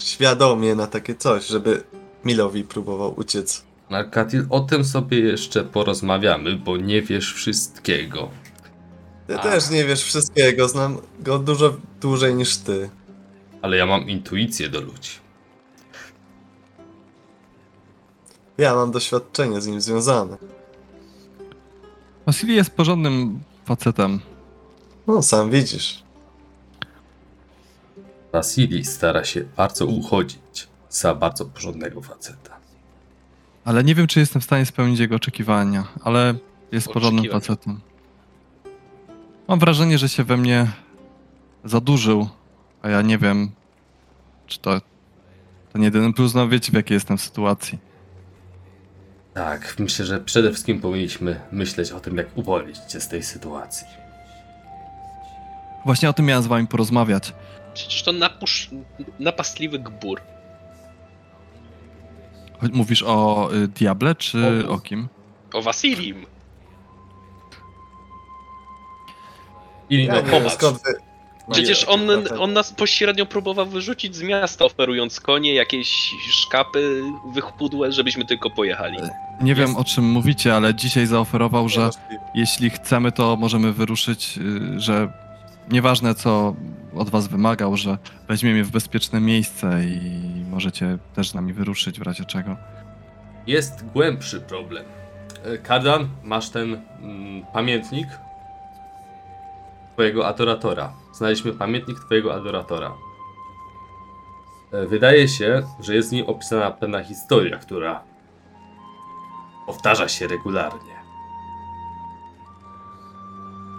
świadomie 0.03 0.75
na 0.75 0.87
takie 0.87 1.15
coś, 1.15 1.47
żeby 1.47 1.83
Milowi 2.25 2.63
próbował 2.63 3.19
uciec. 3.19 3.63
Narkatil, 3.89 4.45
o 4.49 4.59
tym 4.59 4.85
sobie 4.85 5.19
jeszcze 5.19 5.63
porozmawiamy, 5.63 6.55
bo 6.55 6.77
nie 6.77 7.01
wiesz 7.01 7.33
wszystkiego. 7.33 8.29
Ty 9.27 9.39
A. 9.39 9.43
też 9.43 9.69
nie 9.69 9.85
wiesz 9.85 10.03
wszystkiego, 10.03 10.67
znam 10.67 10.97
go 11.19 11.39
dużo 11.39 11.73
dłużej 12.01 12.35
niż 12.35 12.57
ty. 12.57 12.89
Ale 13.61 13.77
ja 13.77 13.85
mam 13.85 14.09
intuicję 14.09 14.69
do 14.69 14.81
ludzi. 14.81 15.11
Ja 18.57 18.75
mam 18.75 18.91
doświadczenie 18.91 19.61
z 19.61 19.67
nim 19.67 19.81
związane. 19.81 20.37
Wasili 22.25 22.55
jest 22.55 22.71
porządnym 22.71 23.39
facetem. 23.65 24.19
No, 25.07 25.21
sam 25.21 25.51
widzisz. 25.51 26.03
Vasili 28.31 28.85
stara 28.85 29.23
się 29.23 29.43
bardzo 29.57 29.85
uchodzić 29.85 30.67
za 30.89 31.15
bardzo 31.15 31.45
porządnego 31.45 32.01
faceta. 32.01 32.57
Ale 33.65 33.83
nie 33.83 33.95
wiem, 33.95 34.07
czy 34.07 34.19
jestem 34.19 34.41
w 34.41 34.45
stanie 34.45 34.65
spełnić 34.65 34.99
jego 34.99 35.15
oczekiwania, 35.15 35.83
ale 36.03 36.35
jest 36.71 36.89
porządnym 36.89 37.31
facetem. 37.31 37.79
Mam 39.47 39.59
wrażenie, 39.59 39.97
że 39.97 40.09
się 40.09 40.23
we 40.23 40.37
mnie 40.37 40.67
zadłużył, 41.63 42.29
a 42.81 42.89
ja 42.89 43.01
nie 43.01 43.17
wiem, 43.17 43.51
czy 44.47 44.59
to 44.59 44.81
ten 45.73 45.83
jedyny 45.83 46.13
plus, 46.13 46.33
no 46.33 46.47
wiecie 46.47 46.71
w 46.71 46.75
jakiej 46.75 46.95
jestem 46.95 47.17
sytuacji. 47.17 47.79
Tak, 49.33 49.75
myślę, 49.79 50.05
że 50.05 50.19
przede 50.19 50.49
wszystkim 50.49 50.81
powinniśmy 50.81 51.39
myśleć 51.51 51.91
o 51.91 51.99
tym, 51.99 52.17
jak 52.17 52.37
uwolnić 52.37 52.77
cię 52.77 53.01
z 53.01 53.07
tej 53.07 53.23
sytuacji. 53.23 53.87
Właśnie 55.85 56.09
o 56.09 56.13
tym 56.13 56.25
miałem 56.25 56.43
z 56.43 56.47
wami 56.47 56.67
porozmawiać. 56.67 57.33
Przecież 57.73 58.03
to 58.03 58.11
napusz... 58.11 58.69
napastliwy 59.19 59.79
gbur. 59.79 60.21
Mówisz 62.73 63.03
o 63.03 63.49
y, 63.53 63.67
Diable, 63.67 64.15
czy 64.15 64.65
O- 64.69 64.71
o 64.73 64.79
kim? 64.79 65.07
O 65.53 65.61
Wasilim. 65.61 66.25
I 69.89 70.05
Ja 70.05 70.13
no, 70.13 70.21
nie 70.21 70.27
wiem 70.27 70.31
popatrz. 70.39 70.55
skąd 70.55 70.77
wy... 70.77 70.93
Przecież 71.51 71.85
No, 71.87 71.93
on, 71.93 72.07
pewno. 72.07 72.41
on 72.43 72.53
nas 72.53 72.73
pośrednio 72.73 73.25
próbował 73.25 73.65
wyrzucić 73.65 74.15
z 74.15 74.21
miasta, 74.21 74.65
oferując 74.65 75.19
konie, 75.19 75.53
jakieś 75.53 76.11
szkapy 76.29 77.03
wychpudłe, 77.33 77.91
żebyśmy 77.91 78.25
tylko 78.25 78.49
pojechali. 78.49 78.97
Nie 79.41 79.55
wiem 79.55 79.67
Jest. 79.67 79.79
o 79.79 79.83
czym 79.83 80.05
mówicie, 80.11 80.55
ale 80.55 80.75
dzisiaj 80.75 81.05
zaoferował, 81.05 81.69
że 81.69 81.89
jeśli 82.35 82.69
chcemy, 82.69 83.11
to 83.11 83.35
możemy 83.35 83.73
wyruszyć, 83.73 84.37
y, 84.37 84.79
że 84.79 85.11
nieważne 85.69 86.15
co 86.15 86.55
od 86.95 87.09
was 87.09 87.27
wymagał, 87.27 87.77
że 87.77 87.97
weźmie 88.27 88.53
mnie 88.53 88.63
w 88.63 88.71
bezpieczne 88.71 89.21
miejsce 89.21 89.83
i 89.83 90.21
możecie 90.49 90.97
też 91.15 91.29
z 91.29 91.35
nami 91.35 91.53
wyruszyć 91.53 91.99
w 91.99 92.01
razie 92.01 92.25
czego. 92.25 92.57
Jest 93.47 93.85
głębszy 93.85 94.41
problem. 94.41 94.85
E, 95.43 95.57
Kardan, 95.57 96.09
masz 96.23 96.49
ten 96.49 96.81
mm, 97.01 97.45
pamiętnik 97.53 98.07
twojego 99.93 100.27
adoratora. 100.27 100.93
Znaleźliśmy 101.13 101.53
pamiętnik 101.53 101.99
twojego 101.99 102.33
adoratora. 102.35 102.93
E, 104.71 104.87
Wydaje 104.87 105.27
się, 105.27 105.63
że 105.79 105.95
jest 105.95 106.09
w 106.09 106.13
nim 106.13 106.25
opisana 106.25 106.71
pewna 106.71 107.03
historia, 107.03 107.57
która 107.57 108.03
powtarza 109.65 110.07
się 110.07 110.27
regularnie. 110.27 110.90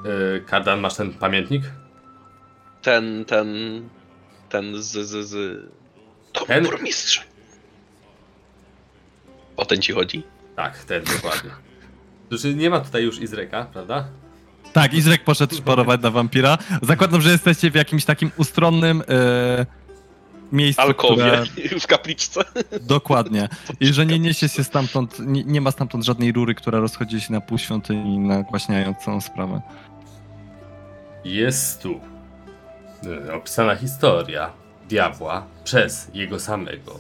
E, 0.05 0.41
Kardan, 0.41 0.81
masz 0.81 0.95
ten 0.95 1.13
pamiętnik? 1.13 1.63
Ten, 2.83 3.25
ten, 3.25 3.49
ten 4.49 4.83
z, 4.83 4.93
z, 4.93 5.29
z... 5.29 5.63
To 6.33 6.45
Ten? 6.47 6.65
burmistrz. 6.65 7.27
O 9.57 9.65
ten 9.65 9.83
ci 9.83 9.93
chodzi? 9.93 10.23
Tak, 10.57 10.85
ten 10.85 11.05
dokładnie. 11.05 11.51
Znaczy 12.29 12.55
nie 12.55 12.71
ma 12.71 12.81
tutaj 12.81 13.05
już 13.05 13.19
Izreka, 13.19 13.65
prawda? 13.73 14.09
Tak, 14.73 14.95
Izrek 14.95 15.25
poszedł 15.25 15.57
szporować 15.57 16.03
na 16.03 16.11
wampira. 16.11 16.59
Zakładam, 16.83 17.21
że 17.21 17.31
jesteście 17.31 17.71
w 17.71 17.75
jakimś 17.75 18.05
takim 18.05 18.31
ustronnym 18.37 19.03
e, 19.09 19.67
miejscu, 20.53 20.83
Alkowie 20.83 21.25
które... 21.25 21.81
w 21.81 21.87
kapliczce. 21.87 22.41
Dokładnie. 22.81 23.49
I 23.81 23.87
że 23.87 24.07
nie 24.07 24.19
niesie 24.19 24.49
się 24.49 24.65
stamtąd, 24.65 25.19
nie, 25.19 25.45
nie 25.45 25.61
ma 25.61 25.71
stamtąd 25.71 26.05
żadnej 26.05 26.33
rury, 26.33 26.55
która 26.55 26.79
rozchodzi 26.81 27.21
się 27.21 27.33
na 27.33 27.41
pół 27.41 27.59
świątyni, 27.59 28.19
nagłaśniając 28.19 28.99
całą 28.99 29.21
sprawę. 29.21 29.61
Jest 31.25 31.83
tu 31.83 32.01
e, 33.29 33.35
opisana 33.35 33.77
historia 33.77 34.51
diabła 34.89 35.47
przez 35.65 36.09
jego 36.15 36.41
samego, 36.41 36.95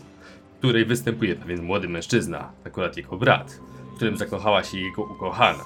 w 0.54 0.58
której 0.58 0.84
występuje 0.86 1.36
pewien 1.36 1.62
młody 1.62 1.88
mężczyzna, 1.88 2.50
akurat 2.66 2.96
jego 2.96 3.16
brat, 3.16 3.52
w 3.92 3.96
którym 3.96 4.16
zakochała 4.16 4.64
się 4.64 4.78
jego 4.78 5.02
ukochana 5.02 5.64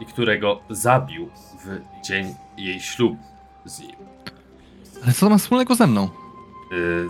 i 0.00 0.06
którego 0.06 0.60
zabił 0.70 1.30
w 1.64 1.80
dzień 2.06 2.34
jej 2.56 2.80
ślubu 2.80 3.16
z 3.64 3.78
nim. 3.80 3.96
Ale 5.04 5.12
co 5.12 5.20
to 5.26 5.30
ma 5.30 5.38
wspólnego 5.38 5.74
ze 5.74 5.86
mną? 5.86 6.08
Y, 6.72 7.06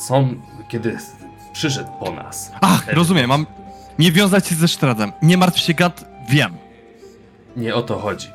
Są, 0.00 0.34
kiedy 0.68 0.98
przyszedł 1.52 1.90
po 2.00 2.12
nas. 2.12 2.52
Ach, 2.60 2.82
wtedy- 2.82 2.96
rozumiem, 2.96 3.28
mam 3.28 3.46
nie 3.98 4.12
wiązać 4.12 4.46
się 4.46 4.54
ze 4.54 4.68
Sztradem. 4.68 5.12
Nie 5.22 5.36
martw 5.38 5.58
się, 5.58 5.74
Gad, 5.74 6.04
wiem. 6.30 6.54
Nie 7.56 7.74
o 7.74 7.82
to 7.82 7.98
chodzi. 7.98 8.28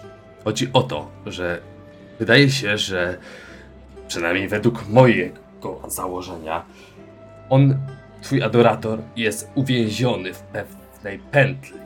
Chodzi 0.43 0.69
o 0.73 0.83
to, 0.83 1.07
że 1.25 1.61
wydaje 2.19 2.49
się, 2.49 2.77
że 2.77 3.17
przynajmniej 4.07 4.47
według 4.47 4.89
mojego 4.89 5.81
założenia, 5.87 6.65
on, 7.49 7.77
twój 8.21 8.43
adorator, 8.43 8.99
jest 9.15 9.51
uwięziony 9.55 10.33
w 10.33 10.39
pewnej 10.39 11.19
pętli, 11.19 11.77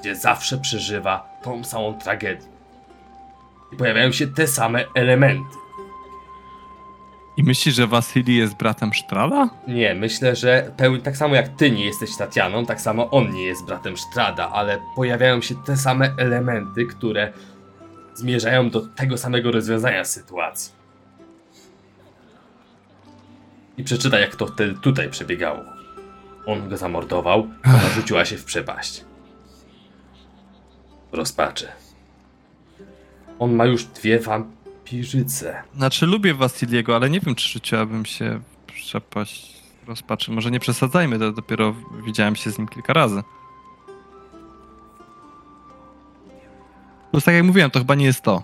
gdzie 0.00 0.16
zawsze 0.16 0.58
przeżywa 0.58 1.38
tą 1.42 1.64
samą 1.64 1.98
tragedię. 1.98 2.46
I 3.72 3.76
pojawiają 3.76 4.12
się 4.12 4.26
te 4.26 4.46
same 4.46 4.84
elementy. 4.94 5.67
I 7.38 7.42
myślisz, 7.42 7.74
że 7.74 7.86
Wasili 7.86 8.36
jest 8.36 8.54
bratem 8.56 8.94
Sztrada? 8.94 9.48
Nie, 9.68 9.94
myślę, 9.94 10.36
że 10.36 10.72
pełni, 10.76 11.02
tak 11.02 11.16
samo 11.16 11.34
jak 11.34 11.48
ty 11.48 11.70
nie 11.70 11.84
jesteś 11.84 12.16
Tatianą, 12.16 12.66
tak 12.66 12.80
samo 12.80 13.10
on 13.10 13.32
nie 13.32 13.42
jest 13.42 13.66
bratem 13.66 13.96
Strada, 13.96 14.50
ale 14.50 14.78
pojawiają 14.96 15.40
się 15.40 15.54
te 15.54 15.76
same 15.76 16.14
elementy, 16.16 16.86
które 16.86 17.32
zmierzają 18.14 18.70
do 18.70 18.80
tego 18.80 19.18
samego 19.18 19.52
rozwiązania 19.52 20.04
sytuacji. 20.04 20.72
I 23.76 23.84
przeczytaj, 23.84 24.20
jak 24.20 24.36
to 24.36 24.46
wtedy 24.46 24.74
tutaj 24.74 25.10
przebiegało. 25.10 25.64
On 26.46 26.68
go 26.68 26.76
zamordował, 26.76 27.48
ona 27.64 27.88
rzuciła 27.88 28.24
się 28.24 28.36
w 28.36 28.44
przepaść. 28.44 29.04
W 31.12 31.14
rozpaczy. 31.14 31.68
On 33.38 33.54
ma 33.54 33.66
już 33.66 33.84
dwie 33.84 34.18
wampirzyce. 34.88 35.62
Znaczy, 35.76 36.06
lubię 36.06 36.34
Wasiliego, 36.34 36.96
ale 36.96 37.10
nie 37.10 37.20
wiem, 37.20 37.34
czy 37.34 37.48
rzuciłabym 37.48 38.06
się 38.06 38.40
w 38.66 38.72
przepaść 38.72 39.62
rozpaczy. 39.86 40.30
Może 40.30 40.50
nie 40.50 40.60
przesadzajmy, 40.60 41.18
to 41.18 41.32
dopiero 41.32 41.74
widziałem 42.06 42.36
się 42.36 42.50
z 42.50 42.58
nim 42.58 42.68
kilka 42.68 42.92
razy. 42.92 43.22
Plus, 47.10 47.24
tak 47.24 47.34
jak 47.34 47.44
mówiłem, 47.44 47.70
to 47.70 47.78
chyba 47.78 47.94
nie 47.94 48.04
jest 48.04 48.22
to. 48.22 48.42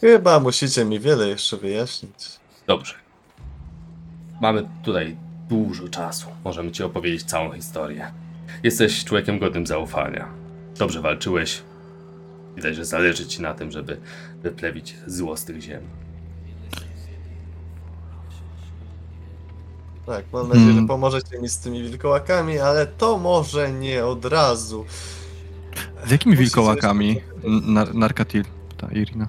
Chyba 0.00 0.40
musicie 0.40 0.84
mi 0.84 1.00
wiele 1.00 1.28
jeszcze 1.28 1.56
wyjaśnić. 1.56 2.40
Dobrze. 2.66 2.94
Mamy 4.40 4.68
tutaj 4.84 5.16
dużo 5.48 5.88
czasu. 5.88 6.26
Możemy 6.44 6.72
ci 6.72 6.82
opowiedzieć 6.82 7.22
całą 7.22 7.52
historię. 7.52 8.12
Jesteś 8.62 9.04
człowiekiem 9.04 9.38
godnym 9.38 9.66
zaufania. 9.66 10.28
Dobrze 10.78 11.00
walczyłeś. 11.00 11.62
Widać, 12.56 12.76
że 12.76 12.84
zależy 12.84 13.26
ci 13.26 13.42
na 13.42 13.54
tym, 13.54 13.70
żeby 13.70 14.00
wyplewić 14.42 14.96
zło 15.06 15.36
z 15.36 15.44
tych 15.44 15.60
ziem. 15.60 15.80
Tak, 20.06 20.24
mam 20.32 20.48
nadzieję, 20.48 20.66
Hmm. 20.66 20.82
że 20.82 20.88
pomożecie 20.88 21.38
mi 21.38 21.48
z 21.48 21.58
tymi 21.58 21.82
wilkołakami, 21.82 22.58
ale 22.58 22.86
to 22.86 23.18
może 23.18 23.72
nie 23.72 24.06
od 24.06 24.24
razu. 24.24 24.84
Z 26.06 26.10
jakimi 26.10 26.34
Musicie 26.34 26.44
wilkołakami? 26.44 27.20
Nar 27.62 27.94
Narkatil, 27.94 28.44
ta 28.76 28.88
Irina. 28.92 29.28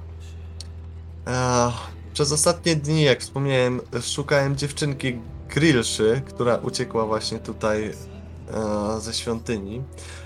Przez 2.14 2.32
ostatnie 2.32 2.76
dni, 2.76 3.02
jak 3.04 3.20
wspomniałem, 3.22 3.82
szukałem 4.02 4.56
dziewczynki 4.56 5.20
Grillszy, 5.50 6.22
która 6.26 6.56
uciekła 6.58 7.06
właśnie 7.06 7.40
tutaj 7.40 7.86
e, 7.90 9.02
ze 9.02 9.14
świątyni, 9.14 9.82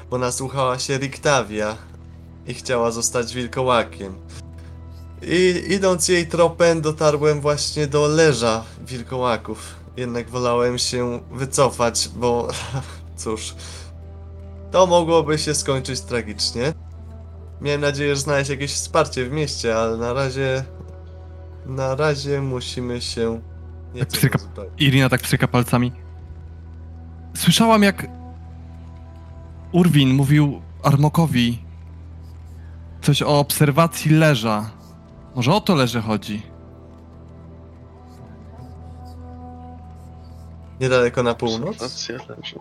bo 0.09 0.17
nasłuchała 0.17 0.79
się 0.79 0.97
Riktavia 0.97 1.77
i 2.47 2.53
chciała 2.53 2.91
zostać 2.91 3.33
wilkołakiem. 3.33 4.15
I 5.21 5.63
idąc 5.69 6.07
jej 6.07 6.27
tropem 6.27 6.81
dotarłem 6.81 7.41
właśnie 7.41 7.87
do 7.87 8.07
leża 8.07 8.63
wilkołaków. 8.87 9.75
Jednak 9.97 10.29
wolałem 10.29 10.77
się 10.77 11.19
wycofać, 11.31 12.09
bo 12.15 12.47
cóż, 13.17 13.55
To 14.71 14.87
mogłoby 14.87 15.37
się 15.37 15.53
skończyć 15.53 16.01
tragicznie. 16.01 16.73
Miałem 17.61 17.81
nadzieję, 17.81 18.15
że 18.15 18.21
znaleźć 18.21 18.49
jakieś 18.49 18.71
wsparcie 18.71 19.25
w 19.25 19.31
mieście, 19.31 19.77
ale 19.77 19.97
na 19.97 20.13
razie... 20.13 20.63
Na 21.65 21.95
razie 21.95 22.41
musimy 22.41 23.01
się 23.01 23.41
nieco 23.95 24.17
psyka-. 24.17 24.39
Irina 24.77 25.09
tak 25.09 25.21
pstryka 25.21 25.47
palcami. 25.47 25.91
Słyszałam, 27.35 27.83
jak 27.83 28.07
Urwin 29.71 30.13
mówił 30.13 30.61
Armokowi 30.83 31.64
coś 33.05 33.21
o 33.21 33.39
obserwacji 33.39 34.11
leża. 34.11 34.69
Może 35.35 35.53
o 35.53 35.61
to 35.61 35.75
leże 35.75 36.01
chodzi. 36.01 36.41
Niedaleko 40.81 41.23
na 41.23 41.33
północ? 41.33 41.81
Leży. 42.09 42.59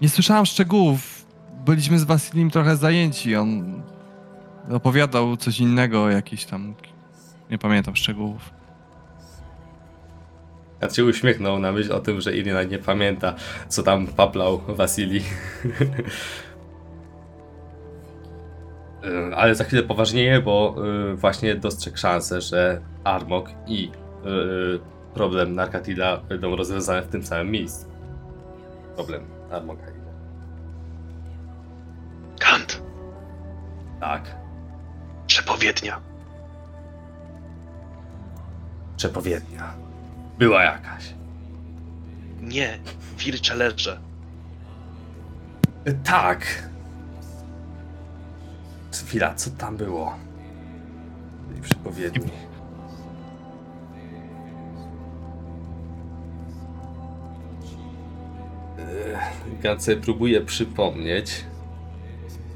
Nie 0.00 0.08
słyszałam 0.08 0.46
szczegółów. 0.46 1.26
Byliśmy 1.64 1.98
z 1.98 2.04
Wasilim 2.04 2.50
trochę 2.50 2.76
zajęci. 2.76 3.36
On 3.36 3.82
opowiadał 4.70 5.36
coś 5.36 5.60
innego, 5.60 6.10
jakiś 6.10 6.44
tam. 6.44 6.74
Nie 7.50 7.58
pamiętam 7.58 7.96
szczegółów. 7.96 8.50
Ja 10.80 10.90
się 10.90 11.04
uśmiechnął 11.04 11.58
na 11.58 11.72
myśl 11.72 11.92
o 11.92 12.00
tym, 12.00 12.20
że 12.20 12.36
Irina 12.36 12.62
nie 12.62 12.78
pamięta, 12.78 13.34
co 13.68 13.82
tam 13.82 14.06
paplał 14.06 14.60
Wasili. 14.68 15.22
Y, 19.04 19.34
Ale 19.36 19.54
za 19.54 19.64
chwilę 19.64 19.82
poważnieje, 19.82 20.40
bo 20.42 20.76
y, 21.12 21.16
właśnie 21.16 21.54
dostrzegł 21.54 21.96
szansę, 21.96 22.40
że 22.40 22.80
Armok 23.04 23.50
i 23.66 23.90
y, 24.26 24.80
problem 25.14 25.54
Narkatila 25.54 26.16
będą 26.16 26.56
rozwiązane 26.56 27.02
w 27.02 27.08
tym 27.08 27.22
samym 27.26 27.50
miejscu. 27.50 27.86
Problem 28.96 29.22
Armoka. 29.50 29.82
i- 29.90 30.00
Kant, 32.40 32.82
Tak, 34.00 34.22
przepowiednia. 35.26 36.00
przepowiednia. 38.96 39.74
Była 40.38 40.62
jakaś. 40.64 41.14
Nie, 42.40 42.78
wilcze 43.18 43.54
leże. 43.54 44.00
Tak. 46.04 46.69
Chwila, 49.10 49.34
co 49.34 49.50
tam 49.50 49.76
było? 49.76 50.14
Tej 51.52 51.62
przepowiedni. 51.62 52.30
Gance 59.62 59.96
próbuje 59.96 60.40
przypomnieć. 60.40 61.44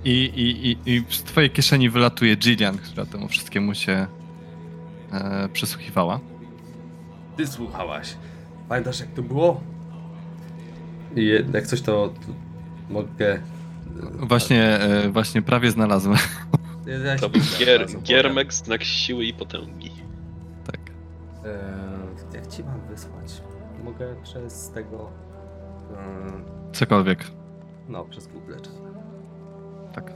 I, 0.05 0.11
i, 0.11 0.71
i, 0.71 0.97
I 0.97 1.05
z 1.09 1.23
twojej 1.23 1.51
kieszeni 1.51 1.91
wylatuje 1.91 2.37
Jillian, 2.37 2.79
która 2.79 3.07
temu 3.07 3.29
wszystkiemu 3.29 3.75
się 3.75 4.07
e, 5.13 5.49
przysłuchiwała. 5.53 6.21
Ty 7.37 7.47
słuchałaś. 7.47 8.17
Pamiętasz 8.69 9.01
jak 9.01 9.09
to 9.09 9.23
było? 9.23 9.61
I 11.17 11.41
jak 11.53 11.67
coś 11.67 11.83
to, 11.83 12.09
to 12.09 12.33
mogę... 12.91 13.41
Właśnie, 14.13 14.63
e, 14.81 15.09
właśnie 15.11 15.43
prawie 15.43 15.71
znalazłem. 15.71 16.19
To 17.21 17.29
był 17.29 17.41
gier, 17.59 17.87
giermek, 18.03 18.55
znak 18.55 18.85
siły 18.85 19.25
i 19.25 19.35
potęgi. 19.35 19.91
tak. 20.67 20.81
Eee, 21.45 22.35
jak 22.35 22.47
ci 22.47 22.65
mam 22.65 22.81
wysłać? 22.89 23.43
Mogę 23.85 24.15
przez 24.23 24.71
tego... 24.71 25.11
em, 25.99 26.45
Cokolwiek. 26.73 27.25
no, 27.89 28.05
przez 28.05 28.27
Google 28.27 28.55
czasem. 28.63 28.95
Tak. 29.95 30.13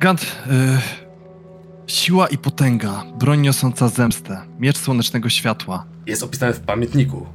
Gant. 0.00 0.22
E, 0.50 0.78
siła 1.86 2.26
i 2.28 2.38
potęga. 2.38 3.04
Broń 3.18 3.40
niosąca 3.40 3.88
zemstę. 3.88 4.40
Miecz 4.58 4.78
słonecznego 4.78 5.28
światła. 5.28 5.84
Jest 6.06 6.22
opisane 6.22 6.52
w 6.52 6.60
pamiętniku. 6.60 7.26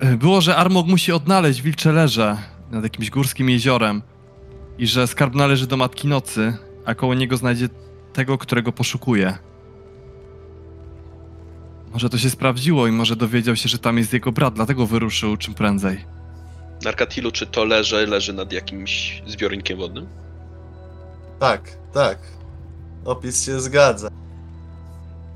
E, 0.00 0.16
Było, 0.16 0.40
że 0.40 0.56
Armog 0.56 0.86
musi 0.86 1.12
odnaleźć 1.12 1.62
wilcze 1.62 1.92
leże 1.92 2.36
nad 2.70 2.84
jakimś 2.84 3.10
górskim 3.10 3.50
jeziorem 3.50 4.02
i 4.78 4.86
że 4.86 5.06
skarb 5.06 5.34
należy 5.34 5.66
do 5.66 5.76
Matki 5.76 6.08
Nocy, 6.08 6.56
a 6.84 6.94
koło 6.94 7.14
niego 7.14 7.36
znajdzie 7.36 7.68
tego, 8.12 8.38
którego 8.38 8.72
poszukuje. 8.72 9.38
Może 11.92 12.10
to 12.10 12.18
się 12.18 12.30
sprawdziło 12.30 12.86
i 12.86 12.92
może 12.92 13.16
dowiedział 13.16 13.56
się, 13.56 13.68
że 13.68 13.78
tam 13.78 13.98
jest 13.98 14.12
jego 14.12 14.32
brat, 14.32 14.54
dlatego 14.54 14.86
wyruszył 14.86 15.36
czym 15.36 15.54
prędzej. 15.54 16.04
Narkatilu, 16.84 17.32
czy 17.32 17.46
to 17.46 17.64
leże 17.64 18.06
leży 18.06 18.32
nad 18.32 18.52
jakimś 18.52 19.22
zbiornikiem 19.26 19.78
wodnym? 19.78 20.06
Tak, 21.38 21.78
tak. 21.92 22.18
Opis 23.04 23.46
się 23.46 23.60
zgadza. 23.60 24.08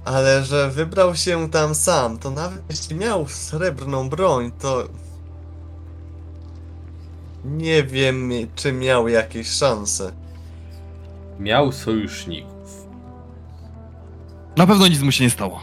Ale 0.04 0.44
że 0.44 0.70
wybrał 0.70 1.16
się 1.16 1.50
tam 1.50 1.74
sam, 1.74 2.18
to 2.18 2.30
nawet 2.30 2.62
jeśli 2.70 2.96
miał 2.96 3.28
srebrną 3.28 4.08
broń, 4.08 4.52
to... 4.60 4.88
Nie 7.44 7.82
wiem, 7.82 8.30
czy 8.54 8.72
miał 8.72 9.08
jakieś 9.08 9.48
szanse. 9.48 10.12
Miał 11.38 11.72
sojuszników. 11.72 12.86
Na 14.56 14.66
pewno 14.66 14.88
nic 14.88 15.00
mu 15.02 15.12
się 15.12 15.24
nie 15.24 15.30
stało. 15.30 15.60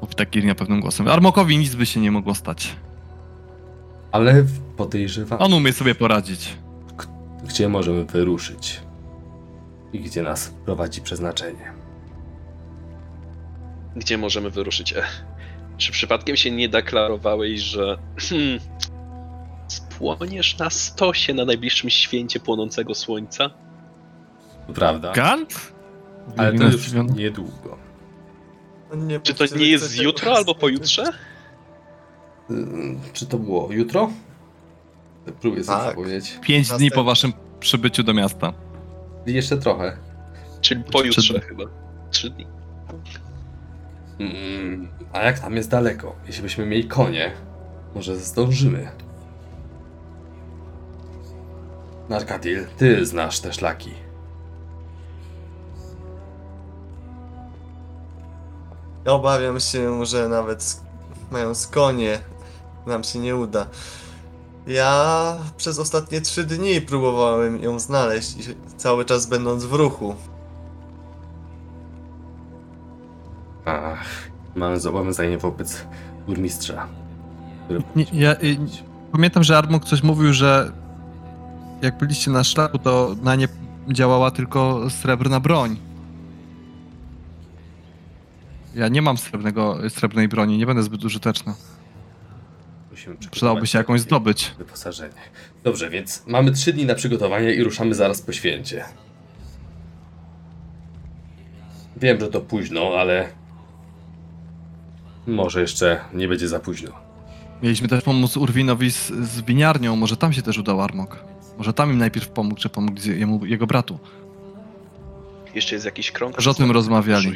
Mówi 0.00 0.14
tak 0.14 0.36
Irina 0.36 0.54
pewnym 0.54 0.80
głosem. 0.80 1.08
Armokowi 1.08 1.58
nic 1.58 1.74
by 1.74 1.86
się 1.86 2.00
nie 2.00 2.10
mogło 2.10 2.34
stać. 2.34 2.76
Ale 4.12 4.44
podejrzewam, 4.76 5.42
On 5.42 5.52
umie 5.52 5.72
sobie 5.72 5.94
poradzić. 5.94 6.56
gdzie 7.44 7.68
możemy 7.68 8.04
wyruszyć. 8.04 8.80
I 9.92 10.00
gdzie 10.00 10.22
nas 10.22 10.54
prowadzi 10.64 11.00
przeznaczenie. 11.00 11.72
Gdzie 13.96 14.18
możemy 14.18 14.50
wyruszyć? 14.50 14.92
E, 14.92 15.02
czy 15.78 15.92
przypadkiem 15.92 16.36
się 16.36 16.50
nie 16.50 16.68
deklarowałeś, 16.68 17.60
że 17.60 17.98
spłoniesz 19.94 20.58
na 20.58 20.70
stosie 20.70 21.34
na 21.34 21.44
najbliższym 21.44 21.90
święcie 21.90 22.40
płonącego 22.40 22.94
słońca? 22.94 23.50
To 24.66 24.72
prawda. 24.72 25.12
Gant? 25.12 25.72
Ale 26.36 26.58
to 26.58 26.64
już 26.64 26.92
niedługo. 26.92 27.78
Nie 28.96 29.20
Czy 29.20 29.34
to 29.34 29.44
nie 29.56 29.66
jest 29.68 29.98
jutro 30.02 30.36
albo 30.36 30.54
pojutrze? 30.54 31.04
Ym, 32.50 33.00
Czy 33.12 33.26
to 33.26 33.38
było 33.38 33.72
jutro? 33.72 34.10
Próbuję 35.40 35.64
sobie 35.64 35.78
Tak. 35.78 35.86
przypomnieć. 35.88 36.38
Pięć 36.42 36.68
dni 36.68 36.90
po 36.90 37.04
waszym 37.04 37.32
przybyciu 37.60 38.02
do 38.02 38.14
miasta. 38.14 38.52
I 39.26 39.32
Jeszcze 39.32 39.56
trochę. 39.58 39.96
Czyli 40.60 40.84
Czy- 40.84 40.90
pojutrze 40.92 41.34
czy- 41.34 41.40
chyba. 41.40 41.64
Trzy 42.10 42.30
dni. 42.30 42.46
Mm, 44.18 44.88
a 45.12 45.18
jak 45.22 45.38
tam 45.38 45.56
jest 45.56 45.70
daleko? 45.70 46.16
Jeśli 46.26 46.42
byśmy 46.42 46.66
mieli 46.66 46.88
konie, 46.88 47.32
może 47.94 48.16
zdążymy. 48.16 48.88
Narkatil, 52.08 52.66
ty 52.76 53.06
znasz 53.06 53.40
te 53.40 53.52
szlaki. 53.52 53.94
Obawiam 59.06 59.60
się, 59.60 60.06
że 60.06 60.28
nawet 60.28 60.80
mając 61.30 61.66
konie, 61.66 62.18
nam 62.86 63.04
się 63.04 63.18
nie 63.18 63.36
uda. 63.36 63.66
Ja 64.66 65.36
przez 65.56 65.78
ostatnie 65.78 66.20
trzy 66.20 66.44
dni 66.44 66.80
próbowałem 66.80 67.62
ją 67.62 67.78
znaleźć, 67.78 68.36
i 68.36 68.42
cały 68.76 69.04
czas 69.04 69.26
będąc 69.26 69.64
w 69.64 69.72
ruchu. 69.72 70.14
Ach, 73.64 74.06
mam 74.54 74.80
zobowiązanie 74.80 75.38
wobec 75.38 75.84
burmistrza. 76.26 76.86
Nie, 77.96 78.06
ja, 78.12 78.32
y, 78.32 78.56
pamiętam, 79.12 79.42
że 79.42 79.58
Armok 79.58 79.84
coś 79.84 80.02
mówił, 80.02 80.32
że 80.32 80.72
jak 81.84 81.98
byliście 81.98 82.30
na 82.30 82.44
szlaku, 82.44 82.78
to 82.78 83.16
na 83.22 83.34
nie 83.34 83.48
działała 83.88 84.30
tylko 84.30 84.90
srebrna 84.90 85.40
broń. 85.40 85.76
Ja 88.74 88.88
nie 88.88 89.02
mam 89.02 89.18
srebrnego, 89.18 89.78
srebrnej 89.88 90.28
broni, 90.28 90.58
nie 90.58 90.66
będę 90.66 90.82
zbyt 90.82 91.04
użyteczna. 91.04 91.54
Musimy 92.90 93.16
przygotować 93.16 93.32
Przydałoby 93.32 93.66
się 93.66 93.78
jakąś 93.78 94.00
zdobyć. 94.00 94.54
Wyposażenie. 94.58 95.14
Dobrze, 95.64 95.90
więc 95.90 96.22
mamy 96.26 96.52
trzy 96.52 96.72
dni 96.72 96.86
na 96.86 96.94
przygotowanie 96.94 97.54
i 97.54 97.64
ruszamy 97.64 97.94
zaraz 97.94 98.22
po 98.22 98.32
święcie. 98.32 98.84
Wiem, 101.96 102.20
że 102.20 102.28
to 102.28 102.40
późno, 102.40 102.90
ale 102.98 103.28
może 105.26 105.60
jeszcze 105.60 106.00
nie 106.14 106.28
będzie 106.28 106.48
za 106.48 106.60
późno. 106.60 106.90
Mieliśmy 107.62 107.88
też 107.88 108.04
pomóc 108.04 108.36
Urwinowi 108.36 108.92
z, 108.92 109.06
z 109.06 109.40
winiarnią, 109.40 109.96
może 109.96 110.16
tam 110.16 110.32
się 110.32 110.42
też 110.42 110.58
udał 110.58 110.80
Armok. 110.80 111.33
Może 111.58 111.72
tam 111.72 111.90
im 111.92 111.98
najpierw 111.98 112.28
pomógł, 112.28 112.60
czy 112.60 112.68
pomógł 112.68 113.00
z- 113.00 113.04
jemu, 113.04 113.46
jego 113.46 113.66
bratu. 113.66 113.98
Jeszcze 115.54 115.74
jest 115.74 115.84
jakiś 115.84 116.12
krąg. 116.12 116.40
Że 116.40 116.50
o 116.50 116.54
tym 116.54 116.70
rozmawiali. 116.70 117.34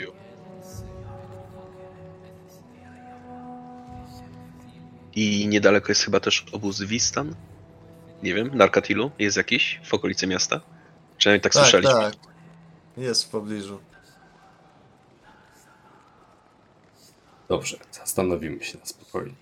I 5.14 5.48
niedaleko 5.48 5.88
jest 5.88 6.02
chyba 6.02 6.20
też 6.20 6.46
obóz 6.52 6.80
Wistan. 6.82 7.34
Nie 8.22 8.34
wiem, 8.34 8.50
Narkatilu 8.56 9.10
jest 9.18 9.36
jakiś 9.36 9.80
w 9.84 9.94
okolicy 9.94 10.26
miasta? 10.26 10.60
Przynajmniej 11.18 11.40
tak, 11.42 11.52
Tak, 11.52 11.62
słyszeliśmy. 11.62 11.94
tak. 12.00 12.14
Jest 12.96 13.24
w 13.24 13.28
pobliżu. 13.28 13.78
Dobrze, 17.48 17.76
zastanowimy 17.92 18.64
się 18.64 18.78
na 18.78 18.86
spokojnie. 18.86 19.34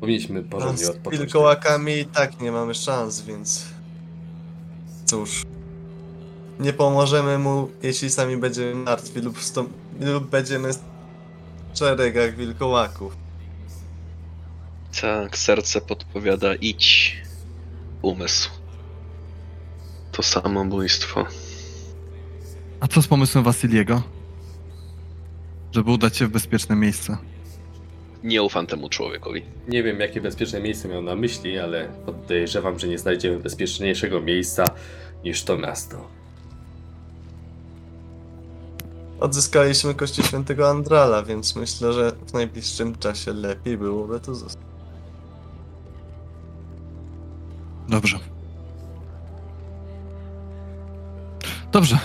Powinniśmy 0.00 0.42
porządnie 0.42 0.84
z 0.84 0.90
odpocząć. 0.90 1.18
wilkołakami 1.22 1.92
i 1.98 2.04
tak 2.04 2.40
nie 2.40 2.52
mamy 2.52 2.74
szans, 2.74 3.20
więc... 3.20 3.64
Cóż... 5.04 5.42
Nie 6.60 6.72
pomożemy 6.72 7.38
mu, 7.38 7.70
jeśli 7.82 8.10
sami 8.10 8.36
będziemy 8.36 8.74
martwi 8.74 9.20
lub, 9.20 9.38
lub 10.00 10.30
będziemy 10.30 10.72
w 10.72 10.78
szeregach 11.78 12.36
wilkołaków. 12.36 13.16
Tak, 15.00 15.38
serce 15.38 15.80
podpowiada 15.80 16.54
idź. 16.54 17.16
Umysł. 18.02 18.50
To 20.12 20.22
samobójstwo. 20.22 21.26
A 22.80 22.88
co 22.88 23.02
z 23.02 23.06
pomysłem 23.06 23.44
Wasyliego? 23.44 24.02
Żeby 25.72 25.90
udać 25.90 26.16
się 26.16 26.26
w 26.26 26.30
bezpieczne 26.30 26.76
miejsce. 26.76 27.16
Nie 28.24 28.42
ufam 28.42 28.66
temu 28.66 28.88
człowiekowi. 28.88 29.42
Nie 29.68 29.82
wiem, 29.82 30.00
jakie 30.00 30.20
bezpieczne 30.20 30.60
miejsce 30.60 30.88
miał 30.88 31.02
na 31.02 31.16
myśli, 31.16 31.58
ale 31.58 31.88
podejrzewam, 32.06 32.78
że 32.78 32.88
nie 32.88 32.98
znajdziemy 32.98 33.38
bezpieczniejszego 33.38 34.20
miejsca 34.20 34.64
niż 35.24 35.42
to 35.42 35.58
miasto. 35.58 36.08
Odzyskaliśmy 39.20 39.94
kości 39.94 40.22
świętego 40.22 40.70
Andrala, 40.70 41.22
więc 41.22 41.56
myślę, 41.56 41.92
że 41.92 42.12
w 42.26 42.32
najbliższym 42.32 42.98
czasie 42.98 43.32
lepiej 43.32 43.78
byłoby 43.78 44.20
tu 44.20 44.34
zostać. 44.34 44.64
Dobrze. 47.88 48.18
Dobrze. 51.72 51.98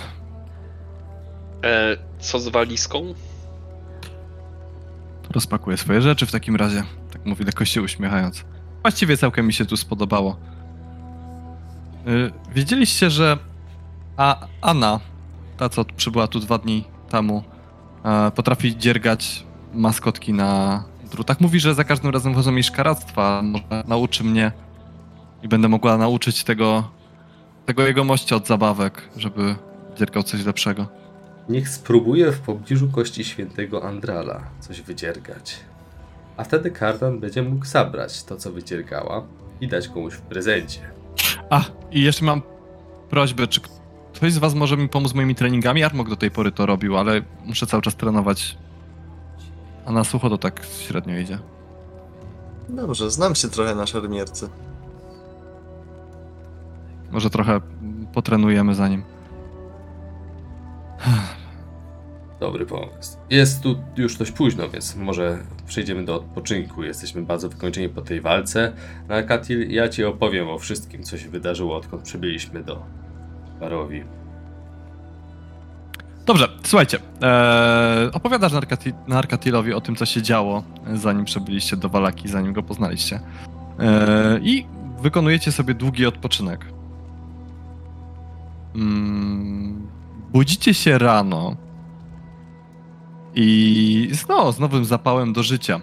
E, 1.64 1.98
co 2.20 2.40
z 2.40 2.48
walizką? 2.48 3.14
Rozpakuję 5.30 5.78
swoje 5.78 6.02
rzeczy 6.02 6.26
w 6.26 6.32
takim 6.32 6.56
razie. 6.56 6.84
Tak 7.14 7.26
mówi 7.26 7.44
lekko 7.44 7.66
się 7.66 7.82
uśmiechając. 7.82 8.46
Właściwie 8.82 9.18
całkiem 9.18 9.48
mi 9.48 9.54
się 9.54 9.66
tu 9.66 9.78
spodobało. 9.78 10.38
Yy, 12.06 12.32
wiedzieliście, 12.56 13.10
że 13.10 13.38
A 14.18 14.48
Anna, 14.62 15.00
ta 15.58 15.70
co 15.70 15.86
przybyła 15.86 16.28
tu 16.28 16.40
dwa 16.40 16.58
dni 16.58 16.84
temu, 17.10 17.44
e, 18.06 18.32
potrafi 18.32 18.78
dziergać 18.78 19.44
maskotki 19.74 20.34
na 20.34 20.84
drutach. 21.12 21.42
Mówi, 21.42 21.60
że 21.60 21.76
za 21.76 21.84
każdym 21.84 22.12
razem 22.12 22.34
wchodzą 22.34 22.52
mi 22.52 22.64
szkaractwa. 22.64 23.42
Może 23.42 23.84
nauczy 23.88 24.24
mnie 24.24 24.52
i 25.44 25.48
będę 25.48 25.68
mogła 25.68 25.98
nauczyć 25.98 26.44
tego, 26.44 26.92
tego 27.66 27.88
jego 27.88 28.04
mościa 28.04 28.36
od 28.36 28.48
zabawek, 28.48 29.10
żeby 29.18 29.56
dziergał 29.98 30.24
coś 30.24 30.46
lepszego. 30.46 30.88
Niech 31.50 31.70
spróbuje 31.70 32.32
w 32.32 32.40
pobliżu 32.40 32.90
kości 32.92 33.24
świętego 33.24 33.84
Andrala 33.84 34.44
coś 34.60 34.82
wydziergać. 34.82 35.60
A 36.38 36.44
wtedy 36.44 36.72
Kardan 36.72 37.20
będzie 37.20 37.44
mógł 37.44 37.66
zabrać 37.66 38.24
to, 38.24 38.38
co 38.38 38.52
wydziergała 38.52 39.24
i 39.62 39.68
dać 39.68 39.88
komuś 39.88 40.14
w 40.14 40.22
prezencie. 40.22 40.80
A, 41.50 41.62
i 41.92 42.04
jeszcze 42.04 42.26
mam 42.26 42.42
prośbę, 43.10 43.48
czy 43.48 43.62
ktoś 44.14 44.34
z 44.34 44.38
was 44.38 44.54
może 44.56 44.78
mi 44.78 44.90
pomóc 44.90 45.12
z 45.12 45.14
moimi 45.14 45.36
treningami? 45.36 45.84
Armok 45.84 46.10
do 46.10 46.16
tej 46.16 46.32
pory 46.32 46.52
to 46.52 46.66
robił, 46.66 46.98
ale 46.98 47.22
muszę 47.46 47.68
cały 47.68 47.84
czas 47.84 47.96
trenować. 47.96 48.58
A 49.86 49.92
na 49.92 50.04
sucho 50.04 50.30
to 50.30 50.38
tak 50.38 50.62
średnio 50.80 51.18
idzie. 51.18 51.40
Dobrze, 52.70 53.12
znam 53.12 53.36
się 53.36 53.50
trochę 53.50 53.76
na 53.76 53.86
szermierce. 53.88 54.50
Może 57.12 57.30
trochę 57.30 57.62
potrenujemy 58.14 58.76
za 58.76 58.88
nim. 58.88 59.04
Dobry 62.40 62.66
pomysł. 62.66 63.18
Jest 63.30 63.64
tu 63.64 63.76
już 63.98 64.18
dość 64.18 64.32
późno, 64.32 64.70
więc 64.70 64.96
może 64.96 65.38
przejdziemy 65.68 66.06
do 66.06 66.16
odpoczynku. 66.16 66.84
Jesteśmy 66.84 67.22
bardzo 67.22 67.50
wykończeni 67.50 67.90
po 67.90 68.02
tej 68.02 68.22
walce. 68.22 68.74
Na 69.08 69.24
Katil 69.24 69.72
ja 69.72 69.90
ci 69.90 70.04
opowiem 70.06 70.50
o 70.50 70.60
wszystkim, 70.60 71.04
co 71.04 71.18
się 71.18 71.30
wydarzyło, 71.30 71.76
odkąd 71.78 72.04
przybyliśmy 72.04 72.64
do 72.64 72.84
Barowi. 73.60 74.04
Dobrze, 76.26 76.48
słuchajcie. 76.64 76.98
Eee, 77.22 78.12
opowiadasz 78.14 78.54
Narkati- 78.54 78.94
Narkatilowi 79.08 79.74
o 79.74 79.82
tym, 79.82 79.96
co 79.96 80.06
się 80.06 80.22
działo, 80.22 80.64
zanim 80.94 81.26
przebyliście 81.26 81.78
do 81.78 81.90
Walaki, 81.90 82.28
zanim 82.28 82.54
go 82.54 82.64
poznaliście. 82.64 83.20
Eee, 83.80 84.50
I 84.50 84.66
wykonujecie 85.02 85.52
sobie 85.52 85.74
długi 85.74 86.06
odpoczynek. 86.06 86.66
Mm, 88.76 89.88
budzicie 90.32 90.74
się 90.74 90.98
rano 90.98 91.56
i 93.36 94.12
no, 94.30 94.52
z 94.52 94.60
nowym 94.60 94.86
zapałem 94.86 95.34
do 95.34 95.44
życia. 95.44 95.82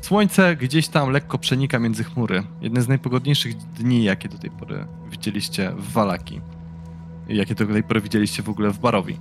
Słońce 0.00 0.56
gdzieś 0.56 0.88
tam 0.88 1.10
lekko 1.10 1.38
przenika 1.38 1.78
między 1.78 2.04
chmury. 2.04 2.42
Jeden 2.60 2.82
z 2.82 2.88
najpogodniejszych 2.88 3.56
dni, 3.56 4.04
jakie 4.04 4.28
do 4.28 4.38
tej 4.38 4.50
pory 4.50 4.86
widzieliście 5.10 5.70
w 5.70 5.92
Walaki. 5.92 6.40
Jakie 7.28 7.54
do 7.54 7.66
tej 7.66 7.82
pory 7.82 8.00
widzieliście 8.00 8.42
w 8.42 8.48
ogóle 8.48 8.70
w 8.70 8.78
Barowi. 8.78 9.18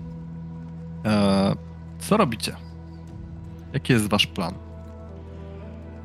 Eee, 1.03 1.55
co 1.99 2.17
robicie? 2.17 2.55
Jaki 3.73 3.93
jest 3.93 4.07
wasz 4.07 4.27
plan? 4.27 4.53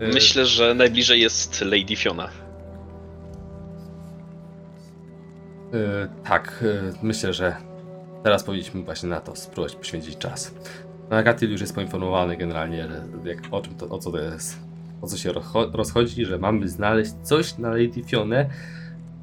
Myślę, 0.00 0.46
że 0.46 0.74
najbliżej 0.74 1.20
jest 1.20 1.60
Lady 1.60 1.96
Fiona. 1.96 2.28
E, 5.72 6.08
tak, 6.24 6.64
e, 6.66 6.92
myślę, 7.02 7.32
że 7.32 7.56
teraz 8.22 8.44
powinniśmy 8.44 8.82
właśnie 8.82 9.08
na 9.08 9.20
to 9.20 9.36
spróbować 9.36 9.76
poświęcić 9.76 10.18
czas. 10.18 10.54
Nagatil 11.10 11.50
już 11.50 11.60
jest 11.60 11.74
poinformowany 11.74 12.36
generalnie, 12.36 12.88
że 12.88 13.04
jak, 13.24 13.38
o, 13.50 13.60
czym 13.60 13.74
to, 13.74 13.88
o 13.88 13.98
co 13.98 14.10
to 14.10 14.18
jest, 14.18 14.58
o 15.02 15.06
co 15.06 15.16
się 15.16 15.32
rozcho- 15.32 15.74
rozchodzi, 15.74 16.24
że 16.24 16.38
mamy 16.38 16.68
znaleźć 16.68 17.12
coś 17.22 17.58
na 17.58 17.70
Lady 17.70 18.02
Fionę, 18.06 18.50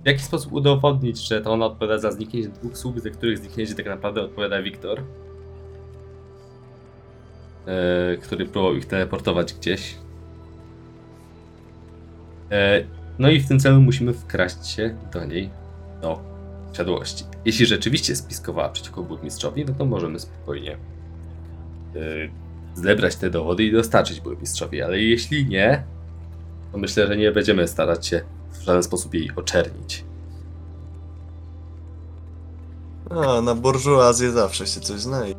w 0.03 0.07
jaki 0.07 0.23
sposób 0.23 0.53
udowodnić, 0.53 1.27
że 1.27 1.41
to 1.41 1.53
ona 1.53 1.65
odpowiada 1.65 1.99
za 1.99 2.11
zniknięcie 2.11 2.49
dwóch 2.49 2.77
sług, 2.77 2.99
ze 2.99 3.11
których 3.11 3.37
zniknięcie 3.37 3.75
tak 3.75 3.85
naprawdę 3.85 4.21
odpowiada 4.21 4.61
Wiktor, 4.61 5.03
e, 7.65 8.17
który 8.17 8.45
próbował 8.45 8.75
ich 8.75 8.85
teleportować 8.85 9.53
gdzieś. 9.53 9.95
E, 12.51 12.83
no 13.19 13.29
i 13.29 13.39
w 13.39 13.47
tym 13.47 13.59
celu 13.59 13.81
musimy 13.81 14.13
wkraść 14.13 14.67
się 14.67 14.97
do 15.13 15.25
niej 15.25 15.49
do 16.01 16.19
posiadłości. 16.69 17.23
Jeśli 17.45 17.65
rzeczywiście 17.65 18.15
spiskowała 18.15 18.69
przeciwko 18.69 19.03
burmistrzowi, 19.03 19.65
no 19.65 19.73
to 19.73 19.85
możemy 19.85 20.19
spokojnie 20.19 20.77
zebrać 22.73 23.15
te 23.15 23.29
dowody 23.29 23.63
i 23.63 23.71
dostarczyć 23.71 24.21
burmistrzowi, 24.21 24.81
ale 24.81 24.99
jeśli 24.99 25.45
nie, 25.45 25.83
to 26.71 26.77
myślę, 26.77 27.07
że 27.07 27.17
nie 27.17 27.31
będziemy 27.31 27.67
starać 27.67 28.07
się 28.07 28.21
w 28.51 28.61
żaden 28.61 28.83
sposób 28.83 29.13
jej 29.13 29.31
oczernić. 29.35 30.03
A, 33.09 33.41
na 33.41 33.55
burżuazję 33.55 34.31
zawsze 34.31 34.67
się 34.67 34.79
coś 34.79 34.99
znajdzie. 34.99 35.35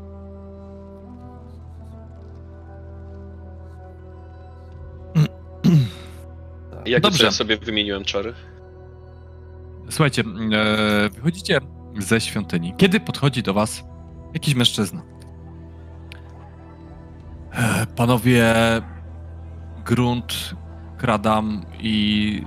Jakie 6.86 7.00
Dobrze. 7.00 7.18
to 7.18 7.24
ja 7.24 7.30
sobie 7.30 7.56
wymieniłem 7.56 8.04
czary? 8.04 8.34
Słuchajcie, 9.90 10.22
e, 10.52 11.10
wychodzicie 11.10 11.60
ze 11.98 12.20
świątyni. 12.20 12.74
Kiedy 12.76 13.00
podchodzi 13.00 13.42
do 13.42 13.54
was 13.54 13.84
jakiś 14.34 14.54
mężczyzna? 14.54 15.02
E, 17.58 17.86
panowie 17.96 18.44
Grunt, 19.84 20.54
Kradam 20.98 21.64
i 21.80 22.42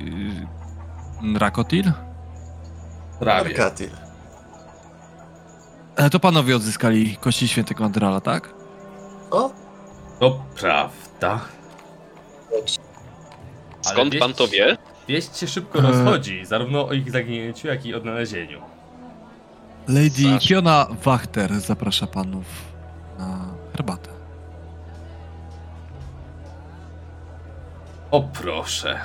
y, 1.22 1.26
Nrakotil? 1.26 1.92
Prawie. 3.20 3.50
Arkatil. 3.50 3.90
E, 5.96 6.10
to 6.10 6.20
panowie 6.20 6.56
odzyskali 6.56 7.16
kości 7.18 7.48
świętego 7.48 7.86
Andrala, 7.86 8.22
tak? 8.22 8.54
O, 9.32 9.52
To 10.20 10.44
prawda. 10.60 11.40
Ale 13.86 13.94
Skąd 13.94 14.14
pan 14.20 14.30
wieść- 14.32 14.38
to 14.38 14.48
wie? 14.48 14.78
Wieść 15.08 15.38
się 15.38 15.48
szybko 15.48 15.80
Eee. 15.80 15.86
rozchodzi, 15.88 16.46
zarówno 16.46 16.88
o 16.88 16.94
ich 16.94 17.12
zaginięciu, 17.12 17.68
jak 17.68 17.86
i 17.86 17.94
odnalezieniu. 17.96 18.62
Lady 19.88 20.10
Znasz. 20.10 20.48
Fiona 20.48 20.88
Wachter 21.04 21.60
zaprasza 21.60 22.08
panów 22.08 22.46
na 23.20 23.46
herbatę. 23.72 24.11
O 28.12 28.22
proszę. 28.22 29.00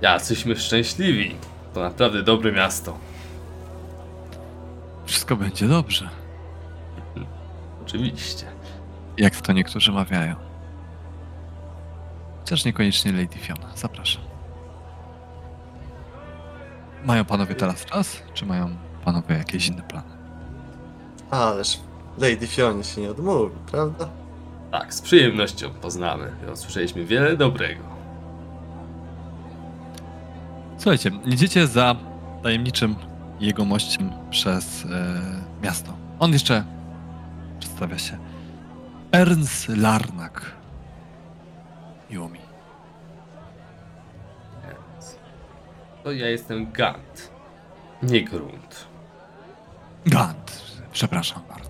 Jacyśmy 0.00 0.56
szczęśliwi. 0.56 1.36
To 1.74 1.80
naprawdę 1.80 2.22
dobre 2.22 2.52
miasto. 2.52 2.98
Wszystko 5.06 5.36
będzie 5.36 5.68
dobrze, 5.68 6.08
Oczywiście. 7.82 8.46
jak 9.18 9.36
to 9.40 9.52
niektórzy 9.52 9.92
mawiają. 9.92 10.34
Chociaż 12.40 12.64
niekoniecznie 12.64 13.12
Lady 13.12 13.38
Fiona. 13.38 13.76
Zapraszam. 13.76 14.22
Mają 17.04 17.24
panowie 17.24 17.54
teraz 17.54 17.84
czas, 17.84 18.22
czy 18.34 18.46
mają 18.46 18.76
panowie 19.04 19.34
jakieś 19.38 19.68
inne 19.68 19.82
plany? 19.82 20.16
Ależ 21.30 21.80
Lady 22.18 22.46
Fionie 22.46 22.84
się 22.84 23.00
nie 23.00 23.10
odmówi, 23.10 23.56
prawda? 23.70 24.08
Tak, 24.70 24.94
z 24.94 25.00
przyjemnością 25.00 25.70
poznamy. 25.70 26.32
Usłyszeliśmy 26.52 27.04
wiele 27.04 27.36
dobrego. 27.36 27.84
Słuchajcie, 30.78 31.10
idziecie 31.24 31.66
za 31.66 31.96
tajemniczym 32.42 32.96
jegomościem 33.40 34.10
przez 34.30 34.84
e, 34.84 35.20
miasto. 35.62 35.92
On 36.18 36.32
jeszcze 36.32 36.64
przedstawia 37.60 37.98
się. 37.98 38.18
Ernst 39.12 39.68
Larnak. 39.68 40.52
Miło 42.10 42.28
mi. 42.28 42.46
To 46.04 46.12
ja 46.12 46.28
jestem 46.28 46.72
Gant, 46.72 47.30
nie 48.02 48.24
Grunt. 48.24 48.86
Gant. 50.06 50.62
Przepraszam 50.92 51.42
bardzo. 51.48 51.65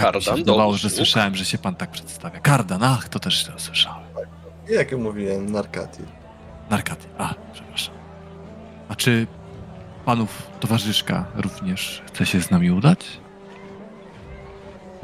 Tak 0.00 0.12
Kardan 0.12 0.34
do 0.34 0.36
wydawało, 0.36 0.76
że 0.76 0.90
słyszałem, 0.90 1.36
że 1.36 1.44
się 1.44 1.58
pan 1.58 1.74
tak 1.74 1.90
przedstawia. 1.90 2.40
Kardan, 2.40 2.82
ach, 2.82 3.08
to 3.08 3.18
też 3.18 3.44
źle 3.44 3.54
słyszałem. 3.56 4.04
Jak 4.68 4.92
mówiłem, 4.98 5.52
Narkatil. 5.52 6.04
Narkaty, 6.70 7.06
a, 7.18 7.34
przepraszam. 7.52 7.94
A 8.88 8.94
czy 8.96 9.26
panów 10.04 10.42
towarzyszka 10.60 11.24
również 11.34 12.02
chce 12.06 12.26
się 12.26 12.40
z 12.42 12.50
nami 12.50 12.70
udać? 12.70 13.06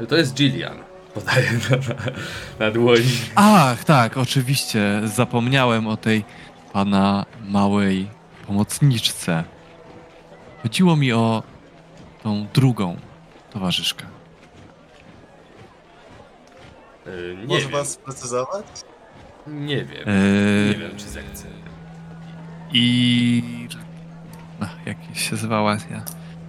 To 0.09 0.17
jest 0.17 0.33
Gillian. 0.33 0.77
Podaję 1.13 1.51
na, 1.69 1.77
na, 1.77 2.11
na 2.59 2.71
dłoni. 2.71 3.11
Ach, 3.35 3.83
tak, 3.83 4.17
oczywiście. 4.17 5.01
Zapomniałem 5.05 5.87
o 5.87 5.97
tej 5.97 6.25
pana 6.73 7.25
małej 7.47 8.07
pomocniczce. 8.47 9.43
Chodziło 10.63 10.95
mi 10.95 11.13
o 11.13 11.43
tą 12.23 12.47
drugą 12.53 12.97
towarzyszkę. 13.53 14.05
Y, 17.07 17.35
Nie 17.39 17.47
Może 17.47 17.61
wiem. 17.61 17.71
was 17.71 17.89
sprecyzować? 17.91 18.65
Nie 19.47 19.85
wiem. 19.85 20.03
Eee, 20.07 20.69
Nie 20.69 20.75
wiem, 20.87 20.97
czy 20.97 21.09
zechcę. 21.09 21.47
I... 22.73 23.67
Ach, 24.61 24.75
jak 24.85 24.97
się 25.13 25.35
zwała? 25.35 25.73
Ja 25.91 26.03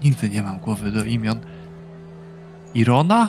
nigdy 0.04 0.28
nie 0.30 0.42
mam 0.42 0.58
głowy 0.58 0.90
do 0.92 1.04
imion. 1.04 1.40
Irona? 2.74 3.28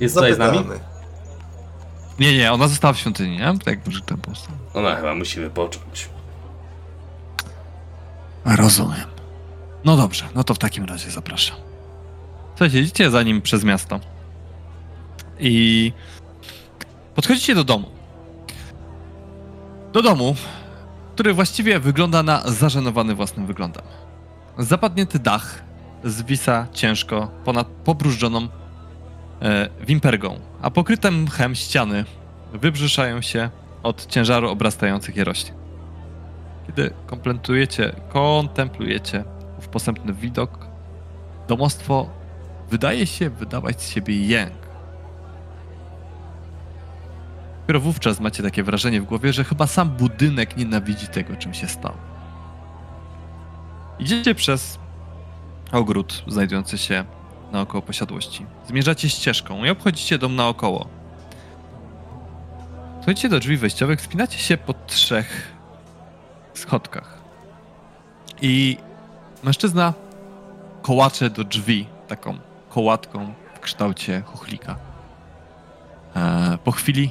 Jest 0.00 0.14
tutaj 0.14 0.34
z 0.34 0.38
nami? 0.38 0.56
Zapytamy. 0.58 0.80
Nie, 2.18 2.38
nie, 2.38 2.52
ona 2.52 2.68
została 2.68 2.92
w 2.92 2.98
świątyni, 2.98 3.36
nie? 3.38 3.58
Tak, 3.64 3.78
że 3.88 4.00
ten 4.00 4.18
post. 4.18 4.48
Ona 4.74 4.96
chyba 4.96 5.14
musi 5.14 5.40
wypocząć. 5.40 6.08
Rozumiem. 8.44 9.06
No 9.84 9.96
dobrze, 9.96 10.24
no 10.34 10.44
to 10.44 10.54
w 10.54 10.58
takim 10.58 10.84
razie 10.84 11.10
zapraszam. 11.10 11.56
Słuchajcie, 12.58 13.10
za 13.10 13.22
nim 13.22 13.42
przez 13.42 13.64
miasto. 13.64 14.00
I 15.40 15.92
podchodzicie 17.14 17.54
do 17.54 17.64
domu. 17.64 17.88
Do 19.92 20.02
domu, 20.02 20.34
który 21.14 21.34
właściwie 21.34 21.80
wygląda 21.80 22.22
na 22.22 22.42
zażenowany 22.44 23.14
własnym 23.14 23.46
wyglądem. 23.46 23.82
Zapadnięty 24.58 25.18
dach 25.18 25.62
zwisa 26.04 26.66
ciężko 26.72 27.30
ponad 27.44 27.66
pobrużdżoną 27.66 28.48
e, 29.42 29.68
wimpergą, 29.86 30.40
a 30.62 30.70
pokryte 30.70 31.10
mchem 31.10 31.54
ściany 31.54 32.04
wybrzyszają 32.52 33.22
się 33.22 33.50
od 33.82 34.06
ciężaru 34.06 34.50
obrastających 34.50 35.16
je 35.16 35.24
roślin. 35.24 35.54
Kiedy 36.66 36.90
kontemplujecie, 37.06 37.92
kontemplujecie 38.08 39.24
ów 39.58 39.68
posępny 39.68 40.12
widok, 40.12 40.66
domostwo 41.48 42.17
wydaje 42.70 43.06
się 43.06 43.30
wydawać 43.30 43.82
z 43.82 43.90
siebie 43.90 44.26
jęk. 44.26 44.68
Dopiero 47.60 47.80
wówczas 47.80 48.20
macie 48.20 48.42
takie 48.42 48.62
wrażenie 48.62 49.00
w 49.00 49.04
głowie, 49.04 49.32
że 49.32 49.44
chyba 49.44 49.66
sam 49.66 49.90
budynek 49.90 50.56
nienawidzi 50.56 51.06
tego, 51.06 51.36
czym 51.36 51.54
się 51.54 51.68
stał. 51.68 51.92
Idziecie 53.98 54.34
przez 54.34 54.78
ogród 55.72 56.24
znajdujący 56.26 56.78
się 56.78 57.04
naokoło 57.52 57.82
posiadłości. 57.82 58.46
Zmierzacie 58.66 59.08
ścieżką 59.08 59.64
i 59.64 59.70
obchodzicie 59.70 60.18
dom 60.18 60.36
naokoło. 60.36 60.88
Słuchajcie 62.96 63.28
do 63.28 63.40
drzwi 63.40 63.56
wejściowych, 63.56 64.00
wspinacie 64.00 64.38
się 64.38 64.56
po 64.56 64.74
trzech 64.86 65.52
schodkach. 66.54 67.18
I 68.42 68.76
mężczyzna 69.44 69.94
kołacze 70.82 71.30
do 71.30 71.44
drzwi 71.44 71.86
taką 72.08 72.47
kołatką 72.68 73.34
w 73.54 73.60
kształcie 73.60 74.22
chochlika. 74.26 74.76
E, 76.16 76.58
po 76.64 76.72
chwili 76.72 77.10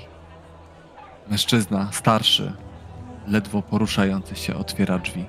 mężczyzna 1.29 1.89
starszy, 1.91 2.53
ledwo 3.27 3.61
poruszający 3.61 4.35
się, 4.35 4.55
otwiera 4.55 4.99
drzwi. 4.99 5.25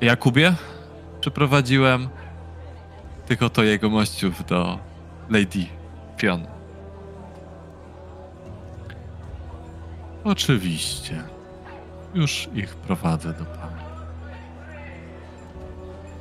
Jakubie, 0.00 0.54
przyprowadziłem 1.20 2.08
tylko 3.26 3.50
to 3.50 3.62
jego 3.62 3.90
mościów 3.90 4.46
do 4.46 4.78
Lady 5.30 5.66
Fiona. 6.16 6.48
Oczywiście. 10.24 11.22
Już 12.14 12.48
ich 12.54 12.74
prowadzę 12.74 13.32
do 13.32 13.44
pana. 13.44 13.82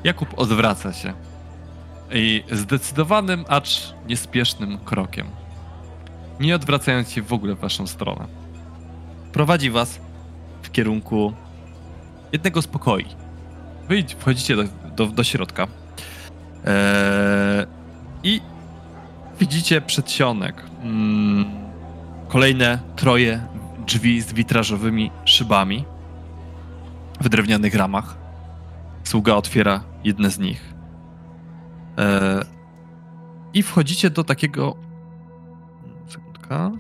Jakub 0.04 0.40
odwraca 0.40 0.94
się 0.94 1.14
i 2.14 2.44
zdecydowanym, 2.52 3.46
acz 3.48 3.94
niespiesznym 4.08 4.78
krokiem, 4.78 5.28
nie 6.40 6.56
odwracając 6.56 7.12
się 7.12 7.22
w 7.22 7.34
ogóle 7.34 7.56
w 7.56 7.60
waszą 7.60 7.88
stronę, 7.88 8.28
prowadzi 9.34 9.70
was 9.70 10.00
w 10.62 10.72
kierunku 10.72 11.34
jednego 12.32 12.62
z 12.62 12.68
pokoi. 12.68 13.06
Wy 13.88 14.04
wchodzicie 14.18 14.56
do, 14.56 14.64
do, 14.96 15.08
do 15.08 15.24
środka 15.24 15.68
eee, 16.66 17.66
i 18.24 18.42
widzicie 19.40 19.82
przedsionek. 19.82 20.64
Mm, 20.84 21.46
kolejne 22.28 22.80
troje 22.96 23.42
drzwi 23.86 24.22
z 24.22 24.34
witrażowymi 24.34 25.12
szybami 25.26 25.86
w 27.22 27.30
drewnianych 27.30 27.76
ramach. 27.76 28.18
Sługa 29.04 29.36
otwiera 29.36 29.84
jedne 30.04 30.30
z 30.30 30.40
nich. 30.40 30.71
E, 31.98 32.46
I 33.54 33.64
wchodzicie 33.64 34.10
do 34.10 34.24
takiego. 34.24 34.76
Sekundka. 36.08 36.72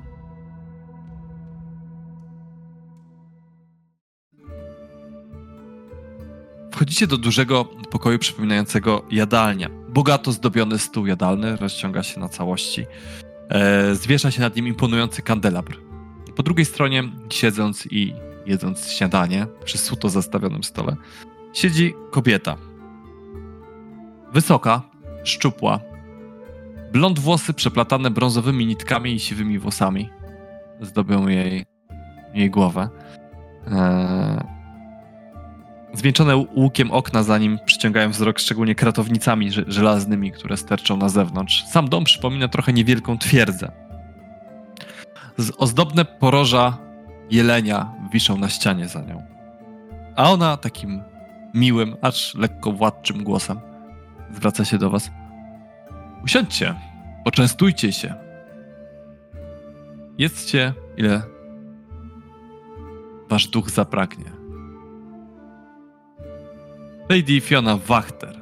Wchodzicie 6.71 7.07
do 7.07 7.17
dużego 7.17 7.65
pokoju 7.65 8.19
przypominającego 8.19 9.05
jadalnię. 9.11 9.69
Bogato 9.89 10.31
zdobiony 10.31 10.79
stół 10.79 11.05
jadalny 11.05 11.55
rozciąga 11.55 12.03
się 12.03 12.19
na 12.19 12.29
całości. 12.29 12.85
E, 13.49 13.95
zwiesza 13.95 14.31
się 14.31 14.41
nad 14.41 14.55
nim 14.55 14.67
imponujący 14.67 15.21
kandelabr. 15.21 15.77
Po 16.35 16.43
drugiej 16.43 16.65
stronie, 16.65 17.03
siedząc 17.29 17.87
i 17.91 18.13
jedząc 18.45 18.91
śniadanie 18.91 19.47
przy 19.63 19.77
suto 19.77 20.09
zastawionym 20.09 20.63
stole, 20.63 20.95
siedzi 21.53 21.93
kobieta. 22.11 22.57
Wysoka, 24.33 24.81
szczupła, 25.23 25.79
blond 26.91 27.19
włosy 27.19 27.53
przeplatane 27.53 28.11
brązowymi 28.11 28.65
nitkami 28.65 29.13
i 29.13 29.19
siwymi 29.19 29.59
włosami 29.59 30.09
zdobią 30.81 31.27
jej, 31.27 31.65
jej 32.33 32.49
głowę. 32.49 32.89
Eee, 33.71 34.39
zwieńczone 35.93 36.35
łukiem 36.37 36.91
okna 36.91 37.23
za 37.23 37.37
nim 37.37 37.59
przyciągają 37.65 38.09
wzrok 38.09 38.39
szczególnie 38.39 38.75
kratownicami 38.75 39.51
żelaznymi, 39.67 40.31
które 40.31 40.57
sterczą 40.57 40.97
na 40.97 41.09
zewnątrz. 41.09 41.65
Sam 41.65 41.89
dom 41.89 42.03
przypomina 42.03 42.47
trochę 42.47 42.73
niewielką 42.73 43.17
twierdzę. 43.17 43.71
Z 45.37 45.51
ozdobne 45.57 46.05
poroża 46.05 46.77
jelenia 47.31 47.93
wiszą 48.13 48.37
na 48.37 48.49
ścianie 48.49 48.87
za 48.87 49.01
nią. 49.01 49.23
A 50.15 50.31
ona 50.31 50.57
takim 50.57 51.01
miłym, 51.53 51.95
acz 52.01 52.35
lekko 52.35 52.71
władczym 52.71 53.23
głosem 53.23 53.70
zwraca 54.35 54.65
się 54.65 54.77
do 54.77 54.89
was. 54.89 55.11
Usiądźcie, 56.23 56.75
poczęstujcie 57.23 57.91
się. 57.91 58.15
Jedzcie, 60.17 60.73
ile 60.97 61.21
wasz 63.29 63.47
duch 63.47 63.69
zapragnie. 63.69 64.31
Lady 67.09 67.41
Fiona 67.41 67.77
Wachter. 67.77 68.41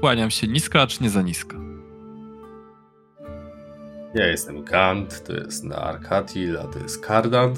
Kłaniam 0.00 0.30
się 0.30 0.48
nisko, 0.48 0.82
acz 0.82 1.00
nie 1.00 1.10
za 1.10 1.22
nisko. 1.22 1.56
Ja 4.14 4.26
jestem 4.26 4.64
Gant, 4.64 5.24
to 5.24 5.32
jest 5.32 5.64
Narkatil, 5.64 6.58
a 6.58 6.64
to 6.64 6.78
jest 6.78 7.06
Kardan. 7.06 7.54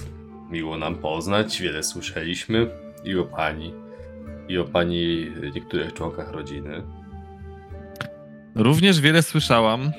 Miło 0.50 0.78
nam 0.78 0.94
poznać, 0.94 1.60
wiele 1.60 1.83
słyszeliśmy 1.83 2.70
i 3.05 3.18
o 3.18 3.25
pani, 3.25 3.75
i 4.49 4.58
o 4.58 4.65
pani 4.65 5.31
niektórych 5.55 5.92
członkach 5.92 6.33
rodziny. 6.33 6.83
Również 8.55 9.00
wiele 9.00 9.23
słyszałam 9.23 9.92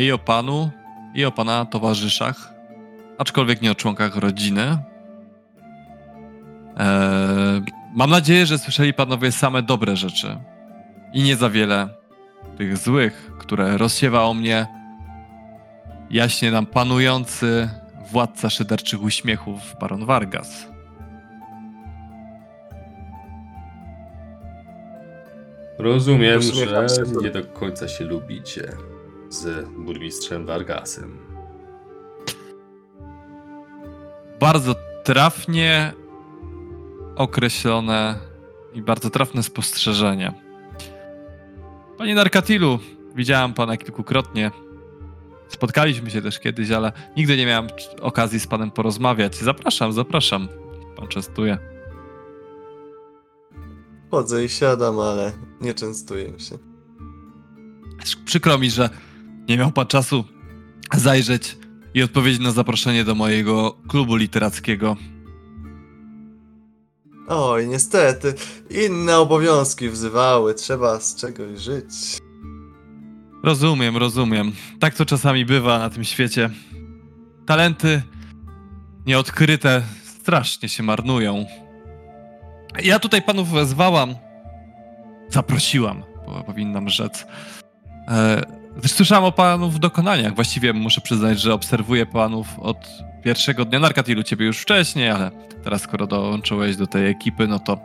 i 0.00 0.12
o 0.12 0.18
panu, 0.18 0.70
i 1.14 1.24
o 1.24 1.32
pana 1.32 1.64
towarzyszach, 1.64 2.54
aczkolwiek 3.18 3.62
nie 3.62 3.70
o 3.70 3.74
członkach 3.74 4.16
rodziny. 4.16 4.78
Eee, 6.76 7.62
mam 7.94 8.10
nadzieję, 8.10 8.46
że 8.46 8.58
słyszeli 8.58 8.94
panowie 8.94 9.32
same 9.32 9.62
dobre 9.62 9.96
rzeczy 9.96 10.36
i 11.12 11.22
nie 11.22 11.36
za 11.36 11.50
wiele 11.50 11.88
tych 12.58 12.76
złych, 12.76 13.32
które 13.38 13.78
rozsiewa 13.78 14.22
o 14.22 14.34
mnie 14.34 14.66
jaśnie 16.10 16.50
nam 16.50 16.66
panujący 16.66 17.68
władca 18.10 18.50
szyderczych 18.50 19.02
uśmiechów, 19.02 19.76
baron 19.80 20.04
Vargas. 20.04 20.75
Rozumiem, 25.78 26.42
że 26.42 26.86
nie 27.22 27.30
do 27.30 27.44
końca 27.44 27.88
się 27.88 28.04
lubicie 28.04 28.72
z 29.28 29.68
burmistrzem 29.68 30.46
Vargasem. 30.46 31.26
bardzo 34.40 34.74
trafnie 35.04 35.92
określone 37.16 38.18
i 38.74 38.82
bardzo 38.82 39.10
trafne 39.10 39.42
spostrzeżenie. 39.42 40.32
Panie 41.98 42.14
Narkatilu, 42.14 42.78
widziałem 43.14 43.54
pana 43.54 43.76
kilkukrotnie. 43.76 44.50
Spotkaliśmy 45.48 46.10
się 46.10 46.22
też 46.22 46.38
kiedyś, 46.38 46.70
ale 46.70 46.92
nigdy 47.16 47.36
nie 47.36 47.46
miałem 47.46 47.68
okazji 48.00 48.40
z 48.40 48.46
panem 48.46 48.70
porozmawiać. 48.70 49.36
Zapraszam, 49.36 49.92
zapraszam. 49.92 50.48
Pan 50.96 51.08
częstuje. 51.08 51.75
Chodzę 54.10 54.44
i 54.44 54.48
siadam, 54.48 54.98
ale 55.00 55.32
nie 55.60 55.74
częstuję 55.74 56.40
się. 56.40 56.58
Przykro 58.24 58.58
mi, 58.58 58.70
że 58.70 58.90
nie 59.48 59.58
miał 59.58 59.72
pan 59.72 59.86
czasu 59.86 60.24
zajrzeć 60.94 61.56
i 61.94 62.02
odpowiedzieć 62.02 62.40
na 62.40 62.50
zaproszenie 62.50 63.04
do 63.04 63.14
mojego 63.14 63.76
klubu 63.88 64.16
literackiego. 64.16 64.96
Oj, 67.28 67.68
niestety, 67.68 68.34
inne 68.70 69.18
obowiązki 69.18 69.88
wzywały, 69.88 70.54
trzeba 70.54 71.00
z 71.00 71.16
czegoś 71.16 71.60
żyć. 71.60 72.18
Rozumiem, 73.42 73.96
rozumiem. 73.96 74.52
Tak 74.80 74.94
to 74.94 75.06
czasami 75.06 75.44
bywa 75.44 75.78
na 75.78 75.90
tym 75.90 76.04
świecie. 76.04 76.50
Talenty 77.46 78.02
nieodkryte 79.06 79.82
strasznie 80.04 80.68
się 80.68 80.82
marnują. 80.82 81.46
Ja 82.82 82.98
tutaj 82.98 83.22
panów 83.22 83.50
wezwałam, 83.50 84.14
zaprosiłam, 85.28 86.02
bo 86.26 86.44
powinnam 86.44 86.88
rzec. 86.88 87.26
E, 88.08 88.42
słyszałam 88.86 89.24
o 89.24 89.32
panów 89.32 89.80
dokonaniach. 89.80 90.34
Właściwie 90.34 90.72
muszę 90.72 91.00
przyznać, 91.00 91.40
że 91.40 91.54
obserwuję 91.54 92.06
panów 92.06 92.58
od 92.58 92.88
pierwszego 93.22 93.64
dnia 93.64 93.78
Narkatilu, 93.78 94.22
ciebie 94.22 94.46
już 94.46 94.58
wcześniej, 94.58 95.10
ale 95.10 95.30
teraz 95.64 95.82
skoro 95.82 96.06
dołączyłeś 96.06 96.76
do 96.76 96.86
tej 96.86 97.10
ekipy, 97.10 97.46
no 97.48 97.58
to 97.58 97.78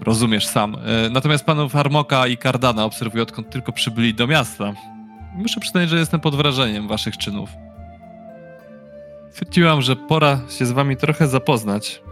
rozumiesz 0.00 0.46
sam. 0.46 0.74
E, 0.74 1.10
Natomiast 1.10 1.44
panów 1.44 1.76
Armoka 1.76 2.26
i 2.26 2.36
Cardana 2.38 2.84
obserwuję 2.84 3.22
odkąd 3.22 3.50
tylko 3.50 3.72
przybyli 3.72 4.14
do 4.14 4.26
miasta. 4.26 4.72
Muszę 5.34 5.60
przyznać, 5.60 5.88
że 5.88 5.98
jestem 5.98 6.20
pod 6.20 6.34
wrażeniem 6.36 6.88
waszych 6.88 7.16
czynów. 7.18 7.50
Stwierdziłam, 9.30 9.82
że 9.82 9.96
pora 9.96 10.40
się 10.58 10.66
z 10.66 10.72
wami 10.72 10.96
trochę 10.96 11.28
zapoznać. 11.28 12.02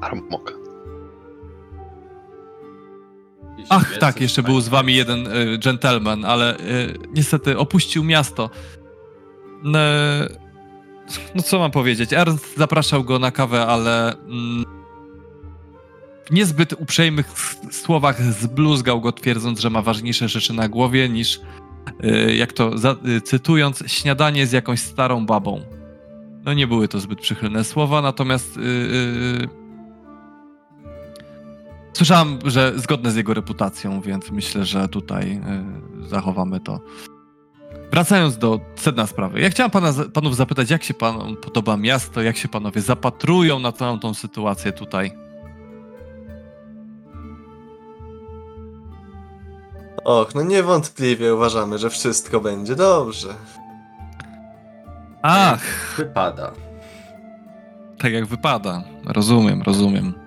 Armoka. 0.00 0.59
Ach, 3.68 3.98
tak, 3.98 4.20
jeszcze 4.20 4.42
był 4.42 4.60
z 4.60 4.68
wami 4.68 4.94
jeden 4.94 5.26
y, 5.26 5.58
gentleman, 5.58 6.24
ale 6.24 6.56
y, 6.58 6.98
niestety 7.14 7.58
opuścił 7.58 8.04
miasto. 8.04 8.50
Ne, 9.62 10.28
no 11.34 11.42
co 11.42 11.58
mam 11.58 11.70
powiedzieć? 11.70 12.12
Ernst 12.12 12.56
zapraszał 12.56 13.04
go 13.04 13.18
na 13.18 13.30
kawę, 13.30 13.66
ale 13.66 14.14
mm, 14.14 14.64
w 16.24 16.32
niezbyt 16.32 16.72
uprzejmych 16.72 17.26
słowach 17.70 18.22
zbluzgał 18.22 19.00
go, 19.00 19.12
twierdząc, 19.12 19.60
że 19.60 19.70
ma 19.70 19.82
ważniejsze 19.82 20.28
rzeczy 20.28 20.52
na 20.52 20.68
głowie 20.68 21.08
niż, 21.08 21.40
y, 22.04 22.36
jak 22.36 22.52
to 22.52 22.78
za, 22.78 22.96
cytując, 23.24 23.84
śniadanie 23.86 24.46
z 24.46 24.52
jakąś 24.52 24.80
starą 24.80 25.26
babą. 25.26 25.62
No 26.44 26.54
nie 26.54 26.66
były 26.66 26.88
to 26.88 27.00
zbyt 27.00 27.20
przychylne 27.20 27.64
słowa, 27.64 28.02
natomiast 28.02 28.58
Słyszałem, 31.92 32.38
że 32.44 32.72
zgodne 32.76 33.10
z 33.10 33.16
jego 33.16 33.34
reputacją, 33.34 34.00
więc 34.00 34.30
myślę, 34.30 34.64
że 34.64 34.88
tutaj 34.88 35.40
y, 36.02 36.08
zachowamy 36.08 36.60
to. 36.60 36.80
Wracając 37.90 38.38
do 38.38 38.60
sedna 38.76 39.06
sprawy. 39.06 39.40
Ja 39.40 39.50
chciałem 39.50 39.70
pana, 39.70 39.92
panów 40.12 40.36
zapytać, 40.36 40.70
jak 40.70 40.82
się 40.84 40.94
panom 40.94 41.36
podoba 41.36 41.76
miasto, 41.76 42.22
jak 42.22 42.36
się 42.36 42.48
panowie 42.48 42.80
zapatrują 42.80 43.58
na 43.58 43.72
całą 43.72 43.98
tą 43.98 44.14
sytuację 44.14 44.72
tutaj. 44.72 45.12
Och, 50.04 50.34
no 50.34 50.42
niewątpliwie 50.42 51.34
uważamy, 51.34 51.78
że 51.78 51.90
wszystko 51.90 52.40
będzie 52.40 52.76
dobrze. 52.76 53.34
Ach, 55.22 55.94
Wypada. 55.96 56.52
tak 57.98 58.12
jak 58.12 58.26
wypada. 58.26 58.82
Rozumiem, 59.06 59.62
rozumiem. 59.62 60.19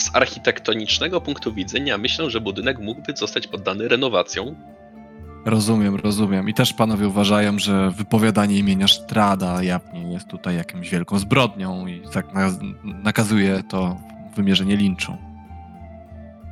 Z 0.00 0.10
architektonicznego 0.16 1.20
punktu 1.20 1.54
widzenia 1.54 1.98
myślę, 1.98 2.30
że 2.30 2.40
budynek 2.40 2.78
mógłby 2.78 3.12
zostać 3.16 3.46
poddany 3.46 3.88
renowacjom. 3.88 4.56
Rozumiem, 5.44 5.96
rozumiem. 5.96 6.48
I 6.48 6.54
też 6.54 6.72
panowie 6.72 7.08
uważają, 7.08 7.58
że 7.58 7.90
wypowiadanie 7.90 8.58
imienia 8.58 8.88
Strada 8.88 9.62
jawnie 9.62 10.12
jest 10.12 10.28
tutaj 10.28 10.56
jakąś 10.56 10.90
wielką 10.90 11.18
zbrodnią 11.18 11.86
i 11.86 12.02
tak 12.12 12.34
na, 12.34 12.50
nakazuje 12.84 13.62
to 13.70 13.96
wymierzenie 14.36 14.76
linczu. 14.76 15.16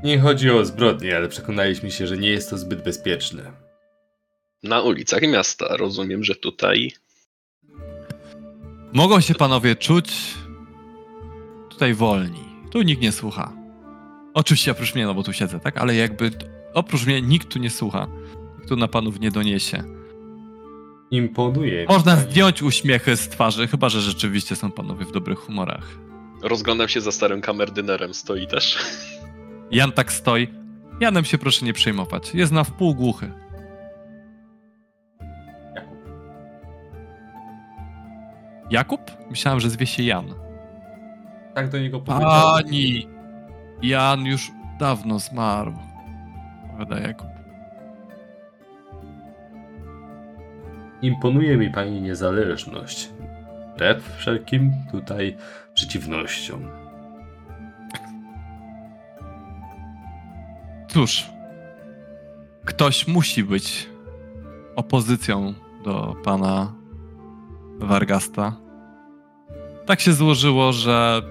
Nie 0.04 0.18
chodzi 0.18 0.50
o 0.50 0.64
zbrodnię, 0.64 1.16
ale 1.16 1.28
przekonaliśmy 1.28 1.90
się, 1.90 2.06
że 2.06 2.18
nie 2.18 2.30
jest 2.30 2.50
to 2.50 2.58
zbyt 2.58 2.84
bezpieczne. 2.84 3.42
Na 4.62 4.80
ulicach 4.80 5.22
miasta 5.22 5.76
rozumiem, 5.76 6.24
że 6.24 6.34
tutaj 6.34 6.92
Mogą 8.92 9.20
się 9.20 9.34
panowie 9.34 9.76
czuć 9.76 10.34
tutaj 11.70 11.94
wolni. 11.94 12.47
Tu 12.70 12.82
nikt 12.82 13.02
nie 13.02 13.12
słucha. 13.12 13.52
Oczywiście 14.34 14.72
oprócz 14.72 14.94
mnie, 14.94 15.06
no 15.06 15.14
bo 15.14 15.22
tu 15.22 15.32
siedzę, 15.32 15.60
tak? 15.60 15.76
Ale 15.78 15.94
jakby 15.94 16.30
oprócz 16.74 17.06
mnie 17.06 17.22
nikt 17.22 17.48
tu 17.48 17.58
nie 17.58 17.70
słucha. 17.70 18.06
Nikt 18.56 18.68
tu 18.68 18.76
na 18.76 18.88
panów 18.88 19.20
nie 19.20 19.30
doniesie. 19.30 19.82
Imponuje. 21.10 21.86
Można 21.88 22.16
zdjąć 22.16 22.62
uśmiechy 22.62 23.16
z 23.16 23.28
twarzy, 23.28 23.66
chyba 23.68 23.88
że 23.88 24.00
rzeczywiście 24.00 24.56
są 24.56 24.72
panowie 24.72 25.04
w 25.04 25.12
dobrych 25.12 25.38
humorach. 25.38 25.98
rozglądam 26.42 26.88
się 26.88 27.00
za 27.00 27.12
starym 27.12 27.40
kamerdynerem, 27.40 28.14
stoi 28.14 28.46
też. 28.46 28.78
Jan 29.70 29.92
tak 29.92 30.12
stoi. 30.12 30.48
Janem 31.00 31.24
się 31.24 31.38
proszę 31.38 31.66
nie 31.66 31.72
przejmować. 31.72 32.34
Jest 32.34 32.52
na 32.52 32.64
wpół 32.64 32.94
głuchy. 32.94 33.32
Jakub. 35.74 35.98
Jakub? 38.70 39.00
Myślałem, 39.30 39.60
że 39.60 39.70
zwie 39.70 39.86
się 39.86 40.02
Jan. 40.02 40.34
Tak 41.54 41.68
do 41.68 41.78
niego. 41.78 42.00
Pani! 42.00 43.08
Jan 43.82 44.26
już 44.26 44.50
dawno 44.78 45.18
zmarł. 45.18 45.72
Powiada 46.72 46.98
Jakub. 47.00 47.28
Imponuje 51.02 51.56
mi 51.56 51.70
pani 51.70 52.00
niezależność. 52.00 53.10
Wbrew 53.74 54.16
wszelkim 54.16 54.72
tutaj 54.90 55.36
przeciwnościom. 55.74 56.68
Cóż, 60.88 61.30
ktoś 62.64 63.08
musi 63.08 63.44
być 63.44 63.88
opozycją 64.76 65.54
do 65.84 66.16
pana 66.24 66.72
Vargasta. 67.78 68.56
Tak 69.86 70.00
się 70.00 70.12
złożyło, 70.12 70.72
że 70.72 71.22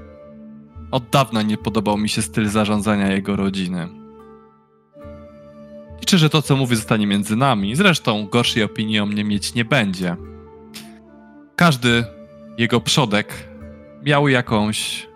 od 0.91 1.09
dawna 1.09 1.41
nie 1.41 1.57
podobał 1.57 1.97
mi 1.97 2.09
się 2.09 2.21
styl 2.21 2.49
zarządzania 2.49 3.11
jego 3.11 3.35
rodziny. 3.35 3.87
Liczę, 5.99 6.17
że 6.17 6.29
to, 6.29 6.41
co 6.41 6.55
mówi, 6.55 6.75
zostanie 6.75 7.07
między 7.07 7.35
nami. 7.35 7.75
Zresztą 7.75 8.27
gorszej 8.27 8.63
opinii 8.63 8.99
o 8.99 9.05
mnie 9.05 9.23
mieć 9.23 9.53
nie 9.53 9.65
będzie. 9.65 10.15
Każdy 11.55 12.03
jego 12.57 12.81
przodek 12.81 13.49
miał 14.03 14.27
jakąś. 14.27 15.07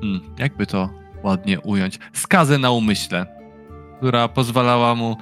Hmm, 0.00 0.20
jakby 0.38 0.66
to 0.66 0.90
ładnie 1.22 1.60
ująć? 1.60 1.98
Skazę 2.12 2.58
na 2.58 2.70
umyśle 2.70 3.36
która 3.96 4.28
pozwalała 4.28 4.94
mu, 4.94 5.16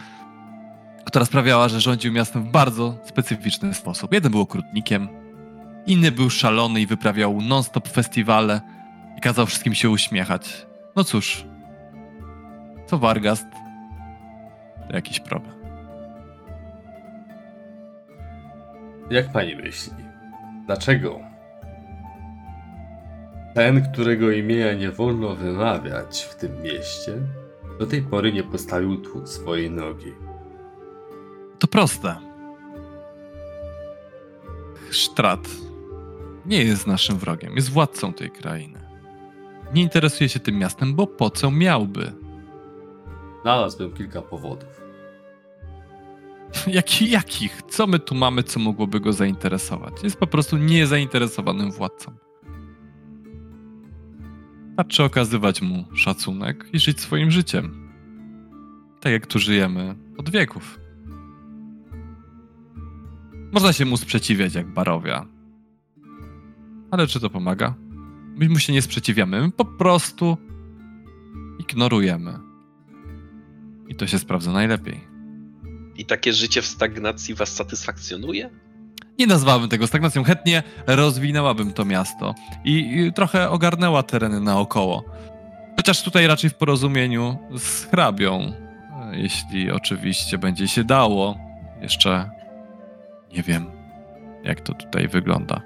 która 1.04 1.24
sprawiała, 1.24 1.68
że 1.68 1.80
rządził 1.80 2.12
miastem 2.12 2.42
w 2.42 2.50
bardzo 2.50 2.98
specyficzny 3.04 3.74
sposób. 3.74 4.12
Jeden 4.12 4.32
był 4.32 4.40
okrutnikiem, 4.40 5.08
Inny 5.86 6.12
był 6.12 6.30
szalony 6.30 6.80
i 6.80 6.86
wyprawiał 6.86 7.40
non-stop 7.40 7.88
festiwale 7.88 8.60
i 9.16 9.20
kazał 9.20 9.46
wszystkim 9.46 9.74
się 9.74 9.90
uśmiechać. 9.90 10.66
No 10.96 11.04
cóż, 11.04 11.44
co 12.86 12.98
Wargast, 12.98 13.46
to 14.88 14.94
jakiś 14.94 15.20
problem. 15.20 15.54
Jak 19.10 19.32
pani 19.32 19.56
myśli? 19.56 20.04
Dlaczego? 20.66 21.20
Ten, 23.54 23.92
którego 23.92 24.30
imienia 24.30 24.72
nie 24.72 24.90
wolno 24.90 25.34
wymawiać 25.34 26.22
w 26.22 26.34
tym 26.34 26.62
mieście, 26.62 27.12
do 27.78 27.86
tej 27.86 28.02
pory 28.02 28.32
nie 28.32 28.42
postawił 28.42 28.96
tu 28.96 29.26
swojej 29.26 29.70
nogi. 29.70 30.12
To 31.58 31.66
proste. 31.66 32.16
Sztrat 34.90 35.48
nie 36.46 36.64
jest 36.64 36.86
naszym 36.86 37.18
wrogiem, 37.18 37.56
jest 37.56 37.70
władcą 37.70 38.12
tej 38.12 38.30
krainy. 38.30 38.83
Nie 39.74 39.82
interesuje 39.82 40.28
się 40.28 40.40
tym 40.40 40.58
miastem, 40.58 40.94
bo 40.94 41.06
po 41.06 41.30
co 41.30 41.50
miałby? 41.50 42.12
Znalazłem 43.42 43.92
kilka 43.92 44.22
powodów. 44.22 44.84
Jaki, 46.66 47.10
jakich? 47.10 47.62
Co 47.68 47.86
my 47.86 47.98
tu 47.98 48.14
mamy, 48.14 48.42
co 48.42 48.60
mogłoby 48.60 49.00
go 49.00 49.12
zainteresować? 49.12 49.92
Jest 50.02 50.16
po 50.16 50.26
prostu 50.26 50.56
niezainteresowanym 50.56 51.72
władcą. 51.72 52.12
Wystarczy 54.66 55.04
okazywać 55.04 55.62
mu 55.62 55.84
szacunek 55.94 56.66
i 56.72 56.78
żyć 56.78 57.00
swoim 57.00 57.30
życiem. 57.30 57.92
Tak 59.00 59.12
jak 59.12 59.26
tu 59.26 59.38
żyjemy 59.38 59.94
od 60.18 60.30
wieków. 60.30 60.80
Można 63.52 63.72
się 63.72 63.84
mu 63.84 63.96
sprzeciwiać 63.96 64.54
jak 64.54 64.66
barowia. 64.66 65.26
Ale 66.90 67.06
czy 67.06 67.20
to 67.20 67.30
pomaga? 67.30 67.74
My 68.34 68.48
mu 68.48 68.58
się 68.58 68.72
nie 68.72 68.82
sprzeciwiamy, 68.82 69.40
my 69.40 69.50
po 69.50 69.64
prostu 69.64 70.36
ignorujemy. 71.58 72.38
I 73.88 73.94
to 73.94 74.06
się 74.06 74.18
sprawdza 74.18 74.52
najlepiej. 74.52 75.00
I 75.96 76.04
takie 76.04 76.32
życie 76.32 76.62
w 76.62 76.66
stagnacji 76.66 77.34
was 77.34 77.54
satysfakcjonuje? 77.54 78.50
Nie 79.18 79.26
nazwałabym 79.26 79.68
tego 79.68 79.86
stagnacją. 79.86 80.24
Chętnie 80.24 80.62
rozwinęłabym 80.86 81.72
to 81.72 81.84
miasto 81.84 82.34
i, 82.64 82.96
i 82.96 83.12
trochę 83.12 83.50
ogarnęła 83.50 84.02
tereny 84.02 84.40
naokoło. 84.40 85.04
Chociaż 85.76 86.02
tutaj 86.02 86.26
raczej 86.26 86.50
w 86.50 86.54
porozumieniu 86.54 87.38
z 87.58 87.84
hrabią, 87.84 88.40
e, 88.42 89.18
jeśli 89.18 89.70
oczywiście 89.70 90.38
będzie 90.38 90.68
się 90.68 90.84
dało. 90.84 91.38
Jeszcze 91.80 92.30
nie 93.32 93.42
wiem, 93.42 93.66
jak 94.44 94.60
to 94.60 94.74
tutaj 94.74 95.08
wygląda. 95.08 95.60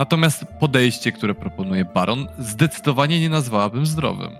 Natomiast 0.00 0.44
podejście, 0.60 1.12
które 1.12 1.34
proponuje 1.34 1.84
baron, 1.84 2.28
zdecydowanie 2.38 3.20
nie 3.20 3.28
nazwałabym 3.28 3.86
zdrowym. 3.86 4.30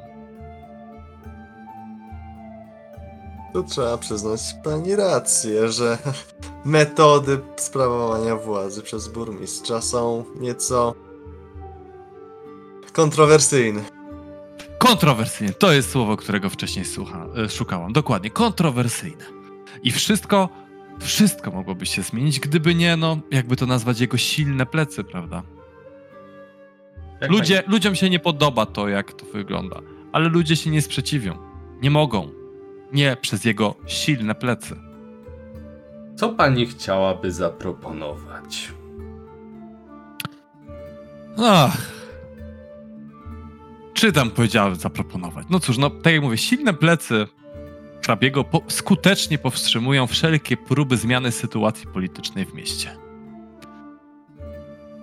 Tu 3.52 3.64
trzeba 3.64 3.98
przyznać 3.98 4.40
pani 4.64 4.96
rację, 4.96 5.72
że 5.72 5.98
metody 6.64 7.40
sprawowania 7.56 8.36
władzy 8.36 8.82
przez 8.82 9.08
burmistrza 9.08 9.80
są 9.80 10.24
nieco 10.40 10.94
kontrowersyjne. 12.92 13.80
Kontrowersyjne. 14.78 15.52
To 15.52 15.72
jest 15.72 15.90
słowo, 15.90 16.16
którego 16.16 16.50
wcześniej 16.50 16.84
słucha, 16.84 17.26
e, 17.44 17.48
szukałam. 17.48 17.92
Dokładnie, 17.92 18.30
kontrowersyjne. 18.30 19.24
I 19.82 19.92
wszystko, 19.92 20.48
wszystko 21.00 21.50
mogłoby 21.50 21.86
się 21.86 22.02
zmienić, 22.02 22.40
gdyby 22.40 22.74
nie, 22.74 22.96
no, 22.96 23.18
jakby 23.30 23.56
to 23.56 23.66
nazwać, 23.66 24.00
jego 24.00 24.16
silne 24.16 24.66
plecy, 24.66 25.04
prawda? 25.04 25.42
Ludzie, 27.28 27.62
ludziom 27.66 27.94
się 27.94 28.10
nie 28.10 28.18
podoba 28.18 28.66
to, 28.66 28.88
jak 28.88 29.12
to 29.12 29.26
wygląda, 29.26 29.80
ale 30.12 30.28
ludzie 30.28 30.56
się 30.56 30.70
nie 30.70 30.82
sprzeciwią. 30.82 31.38
Nie 31.82 31.90
mogą. 31.90 32.30
Nie 32.92 33.16
przez 33.16 33.44
jego 33.44 33.74
silne 33.86 34.34
plecy. 34.34 34.76
Co 36.16 36.28
pani 36.28 36.66
chciałaby 36.66 37.32
zaproponować? 37.32 38.72
Ach. 41.38 41.90
Czy 43.94 44.12
tam 44.12 44.30
powiedziałem 44.30 44.76
zaproponować? 44.76 45.46
No 45.50 45.60
cóż, 45.60 45.78
no 45.78 45.90
tak 45.90 46.12
jak 46.12 46.22
mówię, 46.22 46.38
silne 46.38 46.74
plecy 46.74 47.26
hrabiego 48.02 48.44
po 48.44 48.62
skutecznie 48.68 49.38
powstrzymują 49.38 50.06
wszelkie 50.06 50.56
próby 50.56 50.96
zmiany 50.96 51.32
sytuacji 51.32 51.86
politycznej 51.86 52.46
w 52.46 52.54
mieście. 52.54 52.96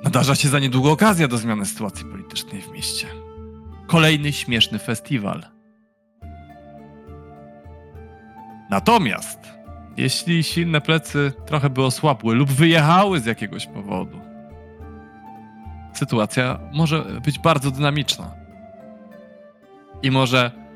Nadarza 0.04 0.36
się 0.36 0.50
za 0.50 0.60
niedługo 0.60 0.92
okazja 0.92 1.28
do 1.28 1.38
zmiany 1.38 1.66
sytuacji 1.66 2.06
politycznej 2.06 2.62
w 2.62 2.72
mieście. 2.72 3.08
Kolejny 3.88 4.34
śmieszny 4.34 4.80
festiwal. 4.80 5.46
Natomiast, 8.70 9.40
jeśli 9.98 10.44
silne 10.44 10.82
plecy 10.82 11.34
trochę 11.46 11.70
by 11.70 11.84
osłabły 11.84 12.36
lub 12.36 12.52
wyjechały 12.52 13.20
z 13.20 13.26
jakiegoś 13.26 13.66
powodu, 13.66 14.20
sytuacja 15.94 16.60
może 16.74 17.06
być 17.26 17.40
bardzo 17.40 17.72
dynamiczna. 17.72 18.32
I 20.04 20.12
może 20.12 20.67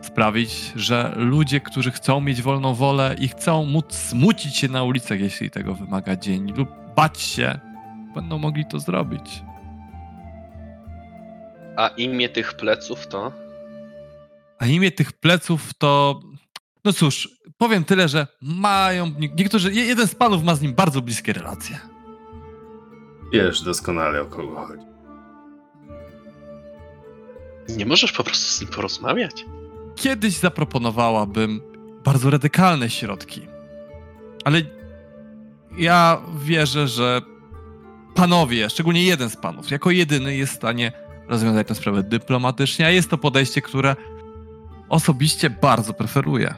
sprawić, 0.00 0.72
że 0.76 1.12
ludzie, 1.16 1.60
którzy 1.60 1.90
chcą 1.90 2.20
mieć 2.20 2.42
wolną 2.42 2.74
wolę 2.74 3.16
i 3.18 3.28
chcą 3.28 3.64
móc 3.64 3.94
smucić 3.94 4.56
się 4.56 4.68
na 4.68 4.82
ulicach, 4.82 5.20
jeśli 5.20 5.50
tego 5.50 5.74
wymaga 5.74 6.16
dzień, 6.16 6.52
lub 6.56 6.68
bać 6.96 7.20
się, 7.20 7.58
będą 8.14 8.38
mogli 8.38 8.66
to 8.66 8.80
zrobić. 8.80 9.42
A 11.76 11.88
imię 11.88 12.28
tych 12.28 12.54
pleców 12.54 13.06
to? 13.06 13.32
A 14.58 14.66
imię 14.66 14.90
tych 14.90 15.12
pleców 15.12 15.74
to. 15.74 16.20
No 16.84 16.92
cóż, 16.92 17.28
powiem 17.58 17.84
tyle, 17.84 18.08
że 18.08 18.26
mają. 18.42 19.06
nie- 19.18 19.28
Niektórzy. 19.28 19.72
je- 19.72 19.84
Jeden 19.84 20.06
z 20.08 20.14
panów 20.14 20.44
ma 20.44 20.54
z 20.54 20.62
nim 20.62 20.74
bardzo 20.74 21.02
bliskie 21.02 21.32
relacje. 21.32 21.78
Wiesz 23.32 23.62
doskonale 23.62 24.22
o 24.22 24.26
kogo 24.26 24.66
chodzi. 24.66 24.82
Nie 27.76 27.86
możesz 27.86 28.12
po 28.12 28.24
prostu 28.24 28.46
z 28.52 28.60
nim 28.60 28.70
porozmawiać? 28.70 29.44
Kiedyś 30.00 30.38
zaproponowałabym 30.38 31.60
bardzo 32.04 32.30
radykalne 32.30 32.90
środki. 32.90 33.40
Ale 34.44 34.62
ja 35.78 36.20
wierzę, 36.44 36.88
że 36.88 37.20
panowie, 38.14 38.70
szczególnie 38.70 39.02
jeden 39.04 39.30
z 39.30 39.36
panów, 39.36 39.70
jako 39.70 39.90
jedyny 39.90 40.36
jest 40.36 40.52
w 40.52 40.56
stanie 40.56 40.92
rozwiązać 41.28 41.68
tę 41.68 41.74
sprawę 41.74 42.02
dyplomatycznie, 42.02 42.86
a 42.86 42.90
jest 42.90 43.10
to 43.10 43.18
podejście, 43.18 43.62
które 43.62 43.96
osobiście 44.88 45.50
bardzo 45.50 45.94
preferuję. 45.94 46.54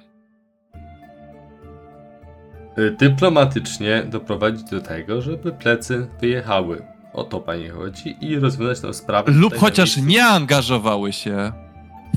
Y, 2.79 2.97
Dyplomatycznie 2.99 4.03
doprowadzić 4.03 4.71
do 4.71 4.81
tego, 4.81 5.23
żeby 5.23 5.53
plecy 5.53 6.07
wyjechały. 6.21 6.83
O 7.13 7.25
to 7.25 7.41
pani 7.41 7.69
chodzi 7.69 8.17
i 8.21 8.39
rozwiązać 8.39 8.81
tę 8.81 8.95
sprawę. 8.95 9.33
Lub 9.33 9.57
chociaż 9.57 9.97
nie 9.97 10.25
angażowały 10.27 11.13
się 11.13 11.53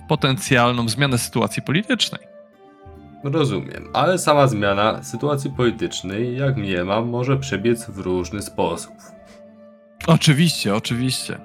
potencjalną 0.07 0.89
zmianę 0.89 1.17
sytuacji 1.17 1.61
politycznej. 1.61 2.21
Rozumiem, 3.23 3.89
ale 3.93 4.19
sama 4.19 4.47
zmiana 4.47 5.03
sytuacji 5.03 5.51
politycznej, 5.51 6.37
jak 6.37 6.57
mniemam, 6.57 7.09
może 7.09 7.37
przebiec 7.37 7.89
w 7.89 7.97
różny 7.97 8.41
sposób. 8.41 8.93
Oczywiście, 10.07 10.75
oczywiście. 10.75 11.37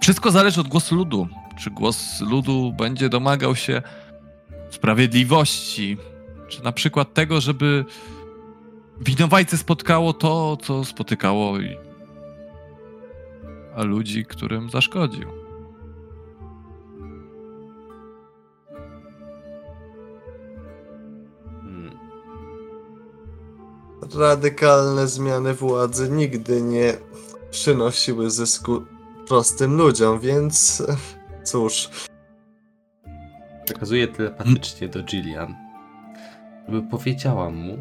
Wszystko 0.00 0.30
zależy 0.30 0.60
od 0.60 0.68
głosu 0.68 0.94
ludu. 0.94 1.28
Czy 1.58 1.70
głos 1.70 2.20
ludu 2.20 2.72
będzie 2.72 3.08
domagał 3.08 3.56
się 3.56 3.82
sprawiedliwości, 4.70 5.96
czy 6.48 6.64
na 6.64 6.72
przykład 6.72 7.14
tego, 7.14 7.40
żeby 7.40 7.84
winowajcę 9.00 9.56
spotkało 9.56 10.12
to, 10.12 10.56
co 10.56 10.84
spotykało 10.84 11.54
a 13.76 13.82
ludzi, 13.82 14.24
którym 14.24 14.70
zaszkodził. 14.70 15.39
Radykalne 24.18 25.06
zmiany 25.06 25.54
władzy 25.54 26.10
nigdy 26.10 26.62
nie 26.62 26.94
przynosiły 27.50 28.30
zysku 28.30 28.82
prostym 29.28 29.76
ludziom, 29.76 30.20
więc 30.20 30.82
cóż, 31.44 31.90
Przekazuję 33.64 34.08
telepatycznie 34.08 34.88
do 34.88 35.02
Gillian, 35.02 35.54
żeby 36.68 36.82
powiedziała 36.82 37.50
mu, 37.50 37.78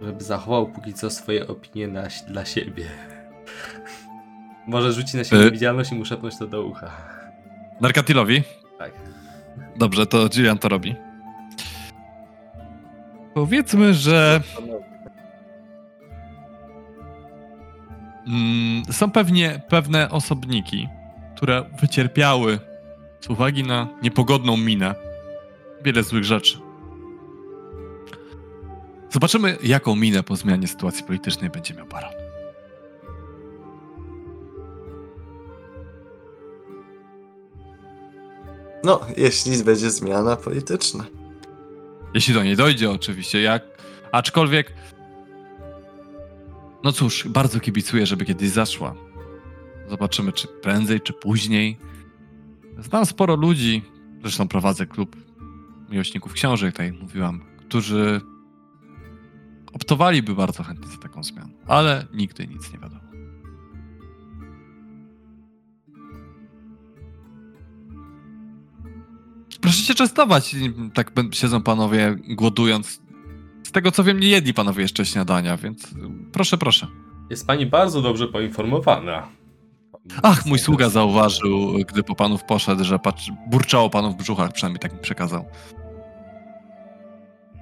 żeby 0.00 0.24
zachował 0.24 0.66
póki 0.66 0.94
co 0.94 1.10
swoje 1.10 1.48
opinie 1.48 1.88
na, 1.88 2.02
dla 2.28 2.44
siebie. 2.44 2.84
Może 4.66 4.92
rzuci 4.92 5.16
na 5.16 5.24
siebie 5.24 5.42
Y- 5.42 5.50
widzialność 5.50 5.92
i 5.92 5.94
mu 5.94 6.04
szepnąć 6.04 6.38
to 6.38 6.46
do 6.46 6.62
ucha. 6.64 6.90
Narkatilowi? 7.80 8.42
Tak. 8.78 8.92
Dobrze, 9.76 10.06
to 10.06 10.28
Gillian 10.28 10.58
to 10.58 10.68
robi. 10.68 10.94
Powiedzmy, 13.34 13.94
że 13.94 14.40
są 18.90 19.10
pewnie 19.10 19.60
pewne 19.68 20.10
osobniki, 20.10 20.88
które 21.36 21.64
wycierpiały 21.80 22.58
z 23.20 23.30
uwagi 23.30 23.62
na 23.62 23.88
niepogodną 24.02 24.56
minę 24.56 24.94
wiele 25.84 26.02
złych 26.02 26.24
rzeczy. 26.24 26.58
Zobaczymy, 29.10 29.56
jaką 29.62 29.96
minę 29.96 30.22
po 30.22 30.36
zmianie 30.36 30.68
sytuacji 30.68 31.04
politycznej 31.04 31.50
będzie 31.50 31.74
miał 31.74 31.86
baron. 31.86 32.12
No, 38.84 39.00
jeśli 39.16 39.64
będzie 39.64 39.90
zmiana 39.90 40.36
polityczna. 40.36 41.04
Jeśli 42.14 42.34
do 42.34 42.44
niej 42.44 42.56
dojdzie, 42.56 42.90
oczywiście. 42.90 43.42
Jak... 43.42 43.62
Aczkolwiek. 44.12 44.72
No 46.84 46.92
cóż, 46.92 47.28
bardzo 47.28 47.60
kibicuję, 47.60 48.06
żeby 48.06 48.24
kiedyś 48.24 48.48
zaszła. 48.48 48.94
Zobaczymy, 49.88 50.32
czy 50.32 50.48
prędzej, 50.48 51.00
czy 51.00 51.12
później. 51.12 51.78
Znam 52.78 53.06
sporo 53.06 53.36
ludzi, 53.36 53.82
zresztą 54.20 54.48
prowadzę 54.48 54.86
klub 54.86 55.16
miłośników 55.90 56.32
książek, 56.32 56.76
tak 56.76 56.86
jak 56.86 57.02
mówiłam, 57.02 57.40
którzy 57.56 58.20
optowaliby 59.72 60.34
bardzo 60.34 60.62
chętnie 60.62 60.88
za 60.88 60.98
taką 60.98 61.22
zmianą, 61.22 61.52
ale 61.66 62.06
nigdy 62.14 62.46
nic 62.46 62.72
nie 62.72 62.78
wiadomo. 62.78 63.02
Proszę 69.60 69.82
się 69.82 69.94
częstować. 69.94 70.56
Tak 70.94 71.12
siedzą 71.32 71.62
panowie 71.62 72.16
głodując. 72.28 73.02
Z 73.62 73.72
tego 73.72 73.90
co 73.90 74.04
wiem, 74.04 74.20
nie 74.20 74.28
jedli 74.28 74.54
panowie 74.54 74.82
jeszcze 74.82 75.06
śniadania, 75.06 75.56
więc 75.56 75.88
proszę, 76.32 76.58
proszę. 76.58 76.86
Jest 77.30 77.46
pani 77.46 77.66
bardzo 77.66 78.02
dobrze 78.02 78.28
poinformowana. 78.28 79.28
Ach, 80.22 80.46
mój 80.46 80.58
sługa 80.58 80.88
zauważył, 80.88 81.72
gdy 81.86 82.02
po 82.02 82.14
panów 82.14 82.44
poszedł, 82.44 82.84
że 82.84 82.98
patrz, 82.98 83.30
burczało 83.50 83.90
panów 83.90 84.14
w 84.14 84.18
brzuchach, 84.18 84.52
przynajmniej 84.52 84.80
tak 84.80 84.92
mi 84.92 84.98
przekazał. 84.98 85.44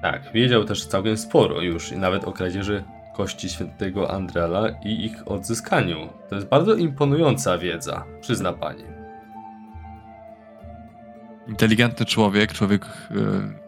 Tak, 0.03 0.33
wiedział 0.33 0.65
też 0.65 0.87
całkiem 0.87 1.17
sporo 1.17 1.61
już 1.61 1.93
i 1.93 1.97
nawet 1.97 2.25
o 2.25 2.33
kradzieży 2.33 2.85
kości 3.17 3.49
świętego 3.49 4.11
Andrala 4.11 4.69
i 4.85 5.05
ich 5.05 5.29
odzyskaniu. 5.29 6.09
To 6.29 6.35
jest 6.35 6.49
bardzo 6.49 6.75
imponująca 6.75 7.59
wiedza, 7.59 8.05
przyzna 8.20 8.53
pani. 8.53 8.85
Inteligentny 11.49 12.07
człowiek, 12.07 12.53
człowiek, 12.53 12.85
e, 12.87 13.17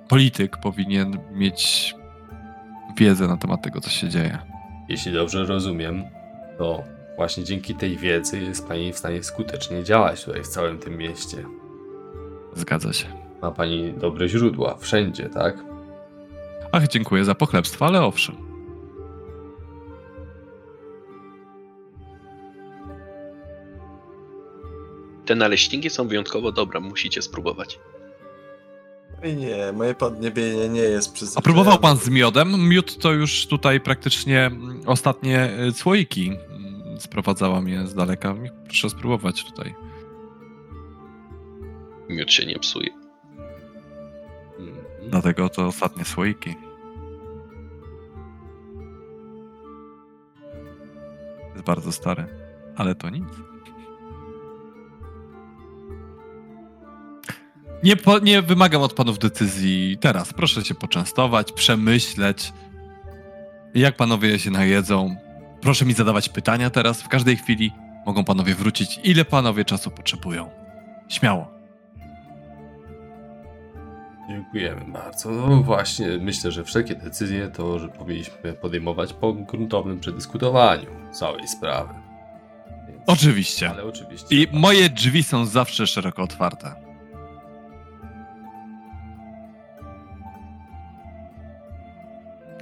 polityk 0.08 0.56
powinien 0.56 1.18
mieć 1.32 1.94
wiedzę 2.96 3.28
na 3.28 3.36
temat 3.36 3.62
tego, 3.62 3.80
co 3.80 3.90
się 3.90 4.08
dzieje. 4.08 4.38
Jeśli 4.88 5.12
dobrze 5.12 5.44
rozumiem, 5.44 6.04
to 6.58 6.82
właśnie 7.16 7.44
dzięki 7.44 7.74
tej 7.74 7.96
wiedzy 7.96 8.40
jest 8.40 8.68
pani 8.68 8.92
w 8.92 8.98
stanie 8.98 9.22
skutecznie 9.22 9.84
działać 9.84 10.24
tutaj 10.24 10.42
w 10.42 10.48
całym 10.48 10.78
tym 10.78 10.96
mieście. 10.96 11.44
Zgadza 12.54 12.92
się. 12.92 13.06
Ma 13.42 13.50
pani 13.50 13.92
dobre 13.92 14.28
źródła 14.28 14.76
wszędzie, 14.76 15.28
tak? 15.28 15.64
Ach, 16.72 16.88
dziękuję 16.88 17.24
za 17.24 17.34
pochlebstwo, 17.34 17.86
ale 17.86 18.02
owszem. 18.02 18.36
Te 25.26 25.34
naleśniki 25.34 25.90
są 25.90 26.08
wyjątkowo 26.08 26.52
dobre, 26.52 26.80
musicie 26.80 27.22
spróbować. 27.22 27.78
Nie, 29.22 29.72
moje 29.72 29.94
podniebienie 29.94 30.68
nie 30.68 30.80
jest 30.80 31.12
przyzwyczajone. 31.12 31.38
A 31.38 31.54
próbował 31.54 31.78
pan 31.78 31.96
z 31.96 32.08
miodem? 32.08 32.68
Miód 32.68 32.98
to 32.98 33.12
już 33.12 33.46
tutaj 33.46 33.80
praktycznie 33.80 34.46
mm, 34.46 34.80
ostatnie 34.86 35.38
e, 35.40 35.72
słoiki 35.72 36.28
mm, 36.50 37.00
sprowadzała 37.00 37.60
mnie 37.60 37.86
z 37.86 37.94
daleka. 37.94 38.34
Proszę 38.64 38.90
spróbować 38.90 39.44
tutaj. 39.44 39.74
Miód 42.08 42.32
się 42.32 42.46
nie 42.46 42.58
psuje. 42.58 42.90
Mhm. 44.58 45.10
Dlatego 45.10 45.48
to 45.48 45.66
ostatnie 45.66 46.04
słoiki. 46.04 46.54
Jest 51.52 51.64
bardzo 51.64 51.92
stary, 51.92 52.26
ale 52.76 52.94
to 52.94 53.10
nic. 53.10 53.51
Nie, 57.82 57.96
po, 57.96 58.18
nie 58.18 58.42
wymagam 58.42 58.82
od 58.82 58.92
panów 58.92 59.18
decyzji 59.18 59.98
teraz. 60.00 60.32
Proszę 60.32 60.64
się 60.64 60.74
poczęstować, 60.74 61.52
przemyśleć. 61.52 62.52
Jak 63.74 63.96
panowie 63.96 64.38
się 64.38 64.50
najedzą. 64.50 65.16
Proszę 65.60 65.84
mi 65.84 65.92
zadawać 65.92 66.28
pytania 66.28 66.70
teraz. 66.70 67.02
W 67.02 67.08
każdej 67.08 67.36
chwili 67.36 67.72
mogą 68.06 68.24
panowie 68.24 68.54
wrócić, 68.54 69.00
ile 69.04 69.24
panowie 69.24 69.64
czasu 69.64 69.90
potrzebują. 69.90 70.50
Śmiało. 71.08 71.62
Dziękujemy 74.28 74.92
bardzo. 74.92 75.30
No 75.30 75.62
właśnie, 75.62 76.06
myślę, 76.20 76.52
że 76.52 76.64
wszelkie 76.64 76.94
decyzje 76.94 77.48
to, 77.48 77.78
że 77.78 77.88
powinniśmy 77.88 78.52
podejmować 78.52 79.12
po 79.12 79.32
gruntownym 79.32 80.00
przedyskutowaniu 80.00 80.86
całej 81.12 81.48
sprawy. 81.48 81.94
Więc, 82.88 83.02
Oczywiście. 83.06 83.70
Ale 83.70 83.84
oczywiście. 83.84 84.36
I 84.36 84.48
moje 84.52 84.90
drzwi 84.90 85.22
są 85.22 85.44
zawsze 85.44 85.86
szeroko 85.86 86.22
otwarte. 86.22 86.81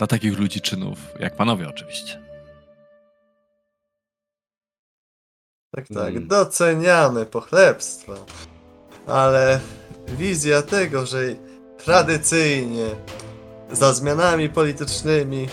Dla 0.01 0.07
takich 0.07 0.39
ludzi 0.39 0.61
czynów, 0.61 0.99
jak 1.19 1.37
panowie 1.37 1.69
oczywiście. 1.69 2.20
Tak, 5.77 5.89
tak, 5.95 6.09
Mm. 6.09 6.29
doceniamy 6.29 7.27
pochlebstwa. 7.27 8.12
Ale 9.07 9.61
wizja 10.09 10.62
tego, 10.62 11.07
że 11.07 11.19
tradycyjnie 11.85 12.87
za 13.73 13.93
zmianami 13.93 14.49
politycznymi 14.49 15.49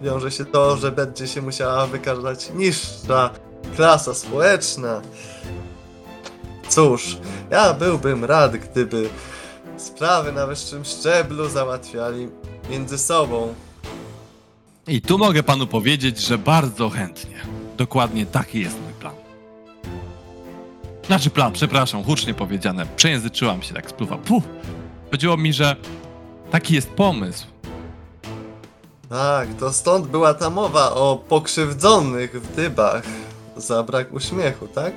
wiąże 0.00 0.30
się 0.30 0.44
to, 0.44 0.76
że 0.76 0.92
będzie 0.92 1.28
się 1.28 1.42
musiała 1.42 1.86
wykazać 1.86 2.50
niższa 2.54 3.30
klasa 3.76 4.14
społeczna. 4.14 5.02
Cóż, 6.68 7.18
ja 7.50 7.74
byłbym 7.74 8.24
rad, 8.24 8.56
gdyby 8.56 9.08
sprawy 9.76 10.32
na 10.32 10.46
wyższym 10.46 10.84
szczeblu 10.84 11.48
załatwiali 11.48 12.28
między 12.70 12.98
sobą. 12.98 13.54
I 14.88 15.00
tu 15.00 15.18
mogę 15.18 15.42
panu 15.42 15.66
powiedzieć, 15.66 16.18
że 16.18 16.38
bardzo 16.38 16.90
chętnie. 16.90 17.36
Dokładnie 17.76 18.26
taki 18.26 18.60
jest 18.60 18.80
mój 18.80 18.92
plan. 18.92 19.14
Znaczy 21.06 21.30
plan, 21.30 21.52
przepraszam, 21.52 22.04
hucznie 22.04 22.34
powiedziane. 22.34 22.86
Przejęzyczyłam 22.96 23.62
się, 23.62 23.74
tak 23.74 23.90
spluwał. 23.90 24.18
Puh. 24.18 24.42
Chodziło 25.10 25.36
mi, 25.36 25.52
że 25.52 25.76
taki 26.50 26.74
jest 26.74 26.90
pomysł. 26.90 27.46
Tak, 29.08 29.54
to 29.54 29.72
stąd 29.72 30.06
była 30.06 30.34
ta 30.34 30.50
mowa 30.50 30.94
o 30.94 31.16
pokrzywdzonych 31.28 32.42
w 32.42 32.56
dybach 32.56 33.02
za 33.56 33.82
brak 33.82 34.12
uśmiechu, 34.12 34.68
tak? 34.68 34.94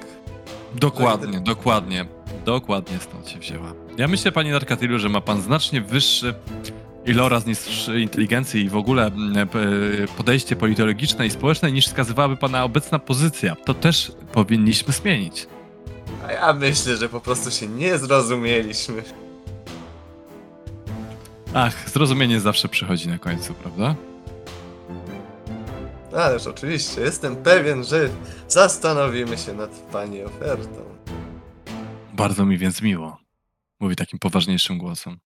Dokładnie, 0.75 1.39
dokładnie. 1.39 2.05
Dokładnie 2.45 2.99
stąd 2.99 3.29
się 3.29 3.39
wzięła. 3.39 3.73
Ja 3.97 4.07
myślę, 4.07 4.31
panie 4.31 4.51
Darkatilu, 4.51 4.99
że 4.99 5.09
ma 5.09 5.21
pan 5.21 5.41
znacznie 5.41 5.81
wyższy 5.81 6.33
iloraz 7.05 7.45
niż 7.45 7.87
inteligencji 8.01 8.61
i 8.63 8.69
w 8.69 8.75
ogóle 8.75 9.05
mm, 9.07 9.47
p- 9.47 9.59
podejście 10.17 10.55
politologiczne 10.55 11.27
i 11.27 11.31
społeczne 11.31 11.71
niż 11.71 11.87
wskazywałaby 11.87 12.37
pana 12.37 12.63
obecna 12.63 12.99
pozycja. 12.99 13.55
To 13.55 13.73
też 13.73 14.11
powinniśmy 14.31 14.93
zmienić. 14.93 15.47
A 16.27 16.31
ja 16.31 16.53
myślę, 16.53 16.97
że 16.97 17.09
po 17.09 17.19
prostu 17.19 17.51
się 17.51 17.67
nie 17.67 17.97
zrozumieliśmy. 17.97 19.03
Ach, 21.53 21.89
zrozumienie 21.89 22.39
zawsze 22.39 22.67
przychodzi 22.69 23.07
na 23.07 23.17
końcu, 23.17 23.53
prawda? 23.53 23.95
Ależ 26.17 26.47
oczywiście, 26.47 27.01
jestem 27.01 27.35
pewien, 27.35 27.83
że 27.83 28.09
zastanowimy 28.47 29.37
się 29.37 29.53
nad 29.53 29.69
pani 29.71 30.23
ofertą. 30.23 30.81
Bardzo 32.13 32.45
mi 32.45 32.57
więc 32.57 32.81
miło. 32.81 33.17
Mówi 33.79 33.95
takim 33.95 34.19
poważniejszym 34.19 34.77
głosem. 34.77 35.19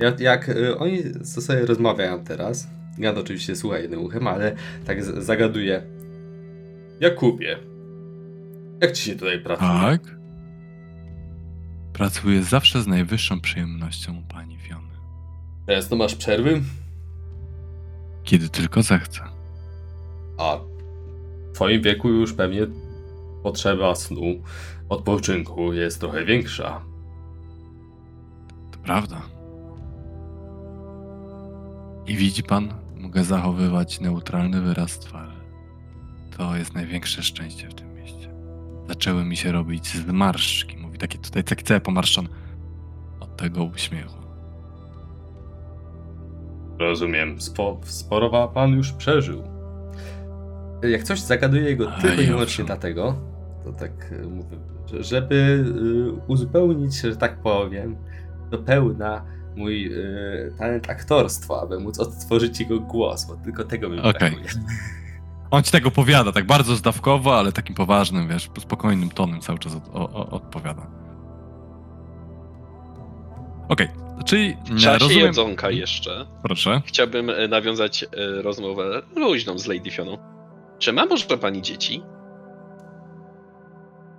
Jak, 0.00 0.20
jak 0.20 0.48
y, 0.48 0.78
oni 0.78 1.02
co 1.24 1.40
sobie 1.40 1.66
rozmawiają 1.66 2.24
teraz, 2.24 2.68
Gad 2.98 3.18
oczywiście 3.18 3.56
słucha 3.56 3.78
jednym 3.78 4.00
uchem, 4.00 4.26
ale 4.26 4.56
tak 4.86 5.04
zagaduje. 5.04 5.82
Jakubie, 7.00 7.58
jak 8.80 8.92
ci 8.92 9.02
się 9.02 9.16
tutaj 9.16 9.40
pracuje? 9.40 9.70
Tak? 9.70 10.18
Pracuję 11.92 12.42
zawsze 12.42 12.82
z 12.82 12.86
najwyższą 12.86 13.40
przyjemnością 13.40 14.18
u 14.18 14.22
pani 14.32 14.58
Fiony. 14.58 14.94
Często 15.66 15.96
masz 15.96 16.14
przerwy? 16.14 16.62
Kiedy 18.24 18.48
tylko 18.48 18.82
zechcę. 18.82 19.20
A 20.38 20.56
w 21.50 21.54
twoim 21.54 21.82
wieku 21.82 22.08
już 22.08 22.32
pewnie 22.32 22.66
potrzeba 23.42 23.94
snu, 23.94 24.42
odpoczynku 24.88 25.72
jest 25.72 26.00
trochę 26.00 26.24
większa. 26.24 26.82
To 28.72 28.78
prawda. 28.78 29.37
I 32.08 32.16
widzi 32.16 32.42
pan, 32.42 32.68
mogę 32.96 33.24
zachowywać 33.24 34.00
neutralny 34.00 34.60
wyraz 34.60 34.98
twarzy. 34.98 35.38
to 36.36 36.56
jest 36.56 36.74
największe 36.74 37.22
szczęście 37.22 37.68
w 37.68 37.74
tym 37.74 37.94
mieście. 37.94 38.30
Zaczęły 38.88 39.24
mi 39.24 39.36
się 39.36 39.52
robić 39.52 39.88
zmarszczki. 39.96 40.76
Mówi 40.76 40.98
taki 40.98 41.18
tutaj 41.18 41.44
taki 41.44 41.64
cały 41.64 41.80
pomarszczony 41.80 42.28
od 43.20 43.36
tego 43.36 43.64
uśmiechu. 43.64 44.18
Rozumiem. 46.78 47.40
Spo, 47.40 47.80
sporo 47.82 48.48
pan 48.48 48.70
już 48.72 48.92
przeżył. 48.92 49.42
Jak 50.82 51.02
coś 51.02 51.20
zagaduję 51.20 51.62
jego 51.62 51.86
tylko 52.00 52.22
i 52.22 52.26
wyłącznie 52.26 52.64
dlatego, 52.64 53.14
to 53.64 53.72
tak 53.72 54.12
y, 54.12 54.26
mówię, 54.26 54.56
że- 54.86 55.02
żeby 55.04 55.34
y, 55.34 56.12
uzupełnić, 56.26 57.00
że 57.00 57.16
tak 57.16 57.42
powiem, 57.42 57.96
do 58.50 58.58
pełna 58.58 59.24
mój 59.58 59.92
y, 59.92 60.52
talent 60.58 60.90
aktorstwa, 60.90 61.60
aby 61.62 61.80
móc 61.80 61.98
odtworzyć 61.98 62.60
jego 62.60 62.80
głos, 62.80 63.24
bo 63.24 63.36
tylko 63.36 63.64
tego 63.64 63.88
mi 63.88 63.98
Okej. 63.98 64.12
brakuje. 64.12 64.48
On 65.50 65.62
ci 65.62 65.72
tego 65.72 65.90
powiada, 65.90 66.32
tak 66.32 66.46
bardzo 66.46 66.76
zdawkowo, 66.76 67.38
ale 67.38 67.52
takim 67.52 67.74
poważnym, 67.74 68.28
wiesz, 68.28 68.50
spokojnym 68.60 69.10
tonem 69.10 69.40
cały 69.40 69.58
czas 69.58 69.74
od, 69.74 69.88
o, 69.88 70.10
o, 70.10 70.30
odpowiada. 70.30 70.86
Okej, 73.68 73.88
czyli 74.24 74.56
W 74.64 74.80
czasie 74.80 74.98
rozumiem... 74.98 75.26
jedzonka 75.26 75.70
jeszcze 75.70 76.26
Proszę. 76.42 76.82
chciałbym 76.86 77.30
e, 77.30 77.48
nawiązać 77.48 78.02
e, 78.04 78.06
rozmowę 78.42 79.02
luźną 79.16 79.58
z 79.58 79.66
Lady 79.66 79.90
Fioną. 79.90 80.18
Czy 80.78 80.92
ma 80.92 81.06
może 81.06 81.38
pani 81.38 81.62
dzieci? 81.62 82.02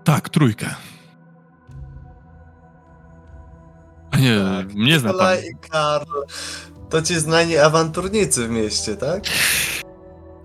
Tak, 0.03 0.29
trójkę. 0.29 0.65
Nie, 4.19 4.39
Tak. 4.57 4.75
nie 4.75 4.99
zna 4.99 5.09
pan. 5.09 5.17
Nikolaj 5.17 5.43
i 5.49 5.69
Karl. 5.69 6.11
To 6.89 7.01
ci 7.01 7.19
znani 7.19 7.57
awanturnicy 7.57 8.47
w 8.47 8.51
mieście, 8.51 8.95
tak? 8.97 9.23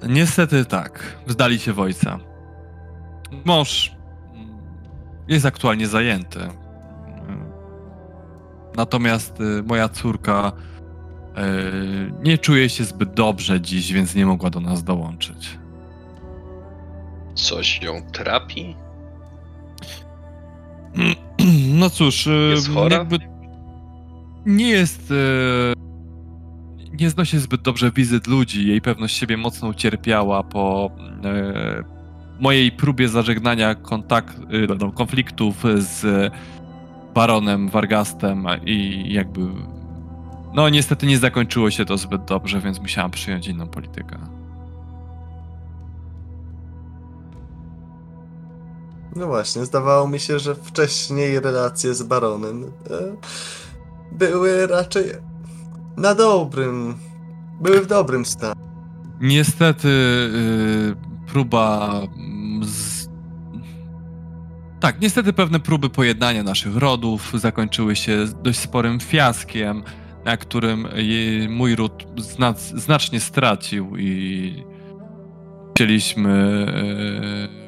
Niestety 0.09 0.65
tak, 0.65 1.17
zdali 1.27 1.59
się 1.59 1.73
w 1.73 1.81
ojca. 1.81 2.19
Mąż 3.44 3.93
jest 5.28 5.47
aktualnie 5.47 5.86
zajęty. 5.89 6.39
Natomiast 8.77 9.41
y, 9.41 9.62
moja 9.62 9.89
córka 9.89 10.53
y, 11.39 12.12
nie 12.23 12.39
czuje 12.39 12.69
się 12.69 12.85
zbyt 12.85 13.15
dobrze 13.15 13.61
dziś, 13.61 13.93
więc 13.93 14.15
nie 14.15 14.27
mogła 14.27 14.51
do 14.51 14.61
nas 14.61 14.85
dołączyć. 14.85 15.59
Coś 17.35 17.83
ją 17.83 18.03
trapi? 18.12 18.77
No 21.69 21.91
cóż, 21.91 22.27
y, 22.27 22.51
Jest 22.55 22.69
chora? 22.75 22.97
jakby 22.97 23.19
nie 24.47 24.68
jest. 24.68 25.10
y, 25.10 25.74
Nie 27.00 27.10
znosi 27.10 27.39
zbyt 27.39 27.62
dobrze 27.62 27.90
wizyt 27.90 28.26
ludzi. 28.26 28.68
Jej 28.68 28.81
pewność 28.81 29.16
siebie 29.16 29.36
mocno 29.36 29.68
ucierpiała 29.68 30.42
po 30.42 30.90
y, 31.81 31.84
mojej 32.40 32.73
próbie 32.73 33.08
zażegnania 33.08 33.74
kontakt, 33.74 34.39
y, 34.39 34.66
no, 34.81 34.92
konfliktów 34.92 35.64
z 35.78 36.32
baronem 37.14 37.68
Vargastem 37.68 38.47
i 38.66 39.06
jakby. 39.12 39.40
No, 40.55 40.68
niestety 40.68 41.06
nie 41.06 41.18
zakończyło 41.18 41.70
się 41.70 41.84
to 41.84 41.98
zbyt 41.98 42.24
dobrze, 42.24 42.60
więc 42.60 42.81
musiałam 42.81 43.10
przyjąć 43.10 43.48
inną 43.48 43.68
politykę. 43.68 44.18
No 49.16 49.26
właśnie, 49.26 49.64
zdawało 49.64 50.08
mi 50.08 50.20
się, 50.20 50.39
że 50.39 50.55
wcześniej 50.55 51.40
relacje 51.40 51.94
z 51.94 52.02
baronem 52.02 52.64
e, 52.64 53.16
były 54.15 54.67
raczej 54.67 55.05
na 55.97 56.15
dobrym, 56.15 56.94
były 57.60 57.81
w 57.81 57.86
dobrym 57.86 58.25
stanie. 58.25 58.55
Niestety 59.20 59.89
y, 59.89 61.31
próba 61.33 62.01
z... 62.62 63.09
Tak, 64.81 65.01
niestety 65.01 65.33
pewne 65.33 65.60
próby 65.60 65.91
pojednania 65.91 66.43
naszych 66.43 66.76
rodów 66.76 67.33
zakończyły 67.34 67.97
się 67.97 68.26
dość 68.43 68.59
sporym 68.59 69.01
fiaskiem, 69.01 69.83
na 70.25 70.36
którym 70.36 70.89
mój 71.49 71.76
ród 71.76 72.07
zna, 72.17 72.55
znacznie 72.57 73.20
stracił 73.20 73.97
i 73.97 74.65
chcieliśmy 75.75 76.67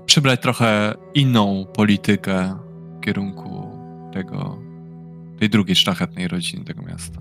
y, 0.00 0.04
przybrać 0.06 0.42
trochę 0.42 0.94
inną 1.14 1.66
politykę 1.74 2.58
w 2.96 3.00
kierunku 3.00 3.70
tego, 4.12 4.65
tej 5.38 5.50
drugiej 5.50 5.76
szlachetnej 5.76 6.28
rodziny 6.28 6.64
tego 6.64 6.82
miasta. 6.82 7.20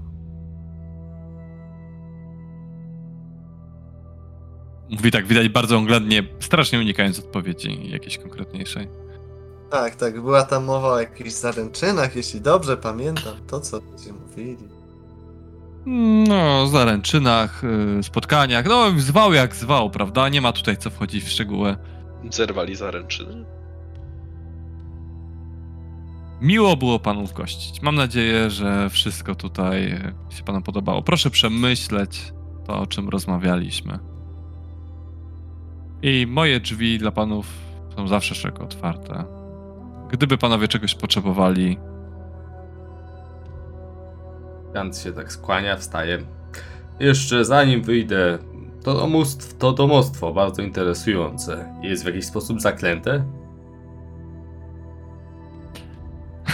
Mówi 4.89 5.11
tak, 5.11 5.27
widać 5.27 5.49
bardzo 5.49 5.77
oględnie, 5.77 6.23
strasznie 6.39 6.79
unikając 6.79 7.19
odpowiedzi 7.19 7.89
jakiejś 7.89 8.17
konkretniejszej. 8.17 8.87
Tak, 9.69 9.95
tak, 9.95 10.21
była 10.21 10.43
tam 10.43 10.65
mowa 10.65 10.87
o 10.87 10.99
jakichś 10.99 11.31
zaręczynach, 11.31 12.15
jeśli 12.15 12.41
dobrze 12.41 12.77
pamiętam 12.77 13.33
to, 13.47 13.59
co 13.59 13.77
ludzie 13.77 14.13
mówili. 14.13 14.67
No, 16.27 16.67
zaręczynach, 16.67 17.63
y, 17.99 18.03
spotkaniach, 18.03 18.65
no 18.65 18.91
zwał 18.97 19.33
jak 19.33 19.55
zwał, 19.55 19.89
prawda? 19.89 20.29
Nie 20.29 20.41
ma 20.41 20.53
tutaj 20.53 20.77
co 20.77 20.89
wchodzić 20.89 21.23
w 21.23 21.29
szczegóły. 21.29 21.75
Zerwali 22.29 22.75
zaręczyny? 22.75 23.45
Miło 26.45 26.77
było 26.77 26.99
panów 26.99 27.33
gościć. 27.33 27.81
Mam 27.81 27.95
nadzieję, 27.95 28.49
że 28.49 28.89
wszystko 28.89 29.35
tutaj 29.35 29.91
y, 30.31 30.35
się 30.35 30.43
panu 30.43 30.61
podobało. 30.61 31.01
Proszę 31.01 31.29
przemyśleć 31.29 32.33
to, 32.67 32.79
o 32.79 32.87
czym 32.87 33.09
rozmawialiśmy. 33.09 33.99
I 36.01 36.25
moje 36.29 36.59
drzwi 36.59 36.97
dla 36.97 37.11
panów 37.11 37.47
są 37.95 38.07
zawsze 38.07 38.35
szeroko 38.35 38.63
otwarte. 38.63 39.23
Gdyby 40.11 40.37
panowie 40.37 40.67
czegoś 40.67 40.95
potrzebowali, 40.95 41.77
Gant 44.73 44.97
się 44.97 45.13
tak 45.13 45.31
skłania, 45.31 45.77
wstaje. 45.77 46.19
Jeszcze 46.99 47.45
zanim 47.45 47.83
wyjdę, 47.83 48.37
to 48.83 48.93
domostwo, 48.93 49.57
to 49.59 49.73
domostwo 49.73 50.33
bardzo 50.33 50.61
interesujące. 50.61 51.73
Jest 51.81 52.03
w 52.03 52.07
jakiś 52.07 52.25
sposób 52.25 52.61
zaklęte? 52.61 53.25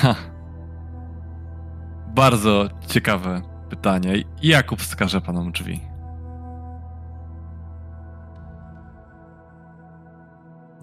Ha. 0.02 0.16
Bardzo 2.16 2.68
ciekawe 2.88 3.42
pytanie. 3.70 4.14
Jakub 4.44 4.80
wskaże 4.82 5.22
panom 5.22 5.52
drzwi. 5.52 5.82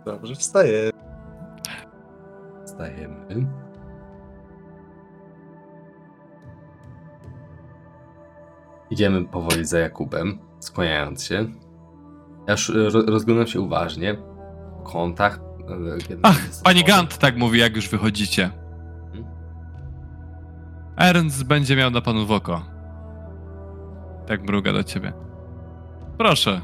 Dobrze, 0.05 0.35
wstaję. 0.35 0.91
Stajemy. 2.65 3.47
Idziemy 8.91 9.25
powoli 9.25 9.65
za 9.65 9.79
Jakubem, 9.79 10.39
skłaniając 10.61 11.25
się. 11.25 11.35
Ja 12.47 12.53
już 12.53 12.71
e, 12.71 12.73
ro- 12.91 13.03
rozglądam 13.07 13.47
się 13.47 13.61
uważnie. 13.61 14.15
W 14.15 14.83
kątach. 14.83 15.41
e, 16.11 16.17
Ach, 16.23 16.37
pani. 16.65 16.85
Gant 16.85 17.19
tak 17.19 17.37
mówi, 17.37 17.59
jak 17.59 17.77
już 17.77 17.89
wychodzicie. 17.89 18.51
Ernst 20.99 21.45
będzie 21.45 21.77
miał 21.77 21.91
na 21.91 22.01
panu 22.01 22.27
w 22.27 22.33
oko. 22.33 22.63
Tak 24.27 24.43
mruga 24.43 24.73
do 24.73 24.85
ciebie. 24.85 25.13
Proszę, 26.19 26.61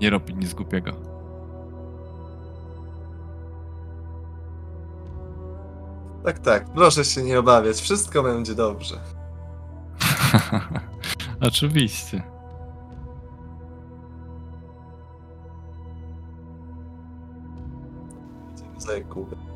nie 0.00 0.10
robić 0.10 0.36
nic 0.36 0.54
głupiego. 0.54 0.92
Tak, 6.24 6.38
tak, 6.38 6.72
proszę 6.72 7.04
się 7.04 7.22
nie 7.22 7.38
obawiać, 7.38 7.76
wszystko 7.76 8.22
będzie 8.22 8.54
dobrze. 8.54 9.00
Oczywiście. 11.48 12.22
Idziemy 18.54 18.80
za 18.80 18.92
Jakubem. 18.92 19.55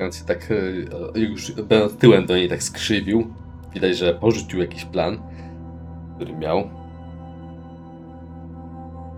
Gant 0.00 0.16
się 0.16 0.24
tak, 0.24 0.48
e, 1.14 1.20
już 1.20 1.52
tyłem 1.98 2.26
do 2.26 2.36
niej 2.36 2.48
tak 2.48 2.62
skrzywił. 2.62 3.34
Widać, 3.74 3.98
że 3.98 4.14
porzucił 4.14 4.60
jakiś 4.60 4.84
plan, 4.84 5.18
który 6.16 6.36
miał. 6.36 6.70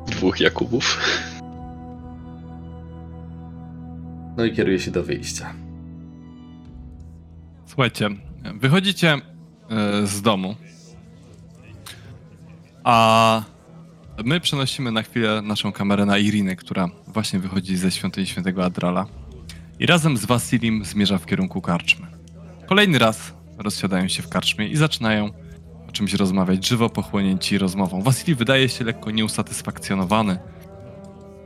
Dwóch 0.06 0.40
Jakubów. 0.40 1.00
No 4.36 4.44
i 4.44 4.52
kieruje 4.52 4.78
się 4.78 4.90
do 4.90 5.02
wyjścia. 5.02 5.54
Słuchajcie, 7.66 8.08
wychodzicie 8.54 9.12
e, 9.12 10.06
z 10.06 10.22
domu, 10.22 10.54
a 12.84 13.42
my 14.24 14.40
przenosimy 14.40 14.92
na 14.92 15.02
chwilę 15.02 15.42
naszą 15.42 15.72
kamerę 15.72 16.06
na 16.06 16.18
Irinę, 16.18 16.56
która 16.56 16.88
właśnie 17.06 17.38
wychodzi 17.38 17.76
ze 17.76 17.90
świątyni 17.90 18.26
świętego 18.26 18.64
Adrala 18.64 19.21
i 19.82 19.86
razem 19.86 20.16
z 20.16 20.24
Wasilim 20.24 20.84
zmierza 20.84 21.18
w 21.18 21.26
kierunku 21.26 21.60
karczmy. 21.60 22.06
Kolejny 22.66 22.98
raz 22.98 23.34
rozsiadają 23.58 24.08
się 24.08 24.22
w 24.22 24.28
karczmie 24.28 24.68
i 24.68 24.76
zaczynają 24.76 25.30
o 25.88 25.92
czymś 25.92 26.14
rozmawiać, 26.14 26.68
żywo 26.68 26.90
pochłonięci 26.90 27.58
rozmową. 27.58 28.02
Wasili 28.02 28.34
wydaje 28.34 28.68
się 28.68 28.84
lekko 28.84 29.10
nieusatysfakcjonowany 29.10 30.38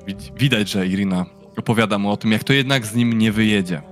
Wid- 0.06 0.38
Widać, 0.38 0.70
że 0.70 0.86
Irina 0.86 1.26
opowiada 1.56 1.98
mu 1.98 2.10
o 2.10 2.16
tym, 2.16 2.32
jak 2.32 2.44
to 2.44 2.52
jednak 2.52 2.86
z 2.86 2.94
nim 2.94 3.12
nie 3.12 3.32
wyjedzie. 3.32 3.82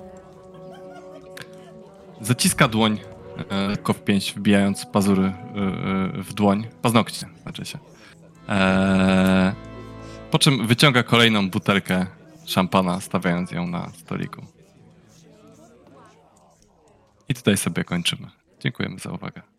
Zaciska 2.21 2.69
dłoń 2.69 3.01
tylko 3.75 3.93
w 3.93 4.05
pięść, 4.05 4.35
wbijając 4.35 4.87
pazury 4.87 5.23
e, 5.23 5.29
e, 5.29 5.33
w 6.23 6.35
dłoń. 6.35 6.67
Paznokcie, 6.83 7.27
znaczy 7.43 7.65
się. 7.65 7.79
E, 8.49 9.55
po 10.31 10.39
czym 10.39 10.67
wyciąga 10.67 11.03
kolejną 11.03 11.51
butelkę 11.51 12.07
szampana, 12.45 13.01
stawiając 13.01 13.51
ją 13.51 13.67
na 13.67 13.91
stoliku. 13.91 14.47
I 17.29 17.35
tutaj 17.35 17.57
sobie 17.57 17.85
kończymy. 17.85 18.31
Dziękujemy 18.61 18.99
za 18.99 19.11
uwagę. 19.13 19.54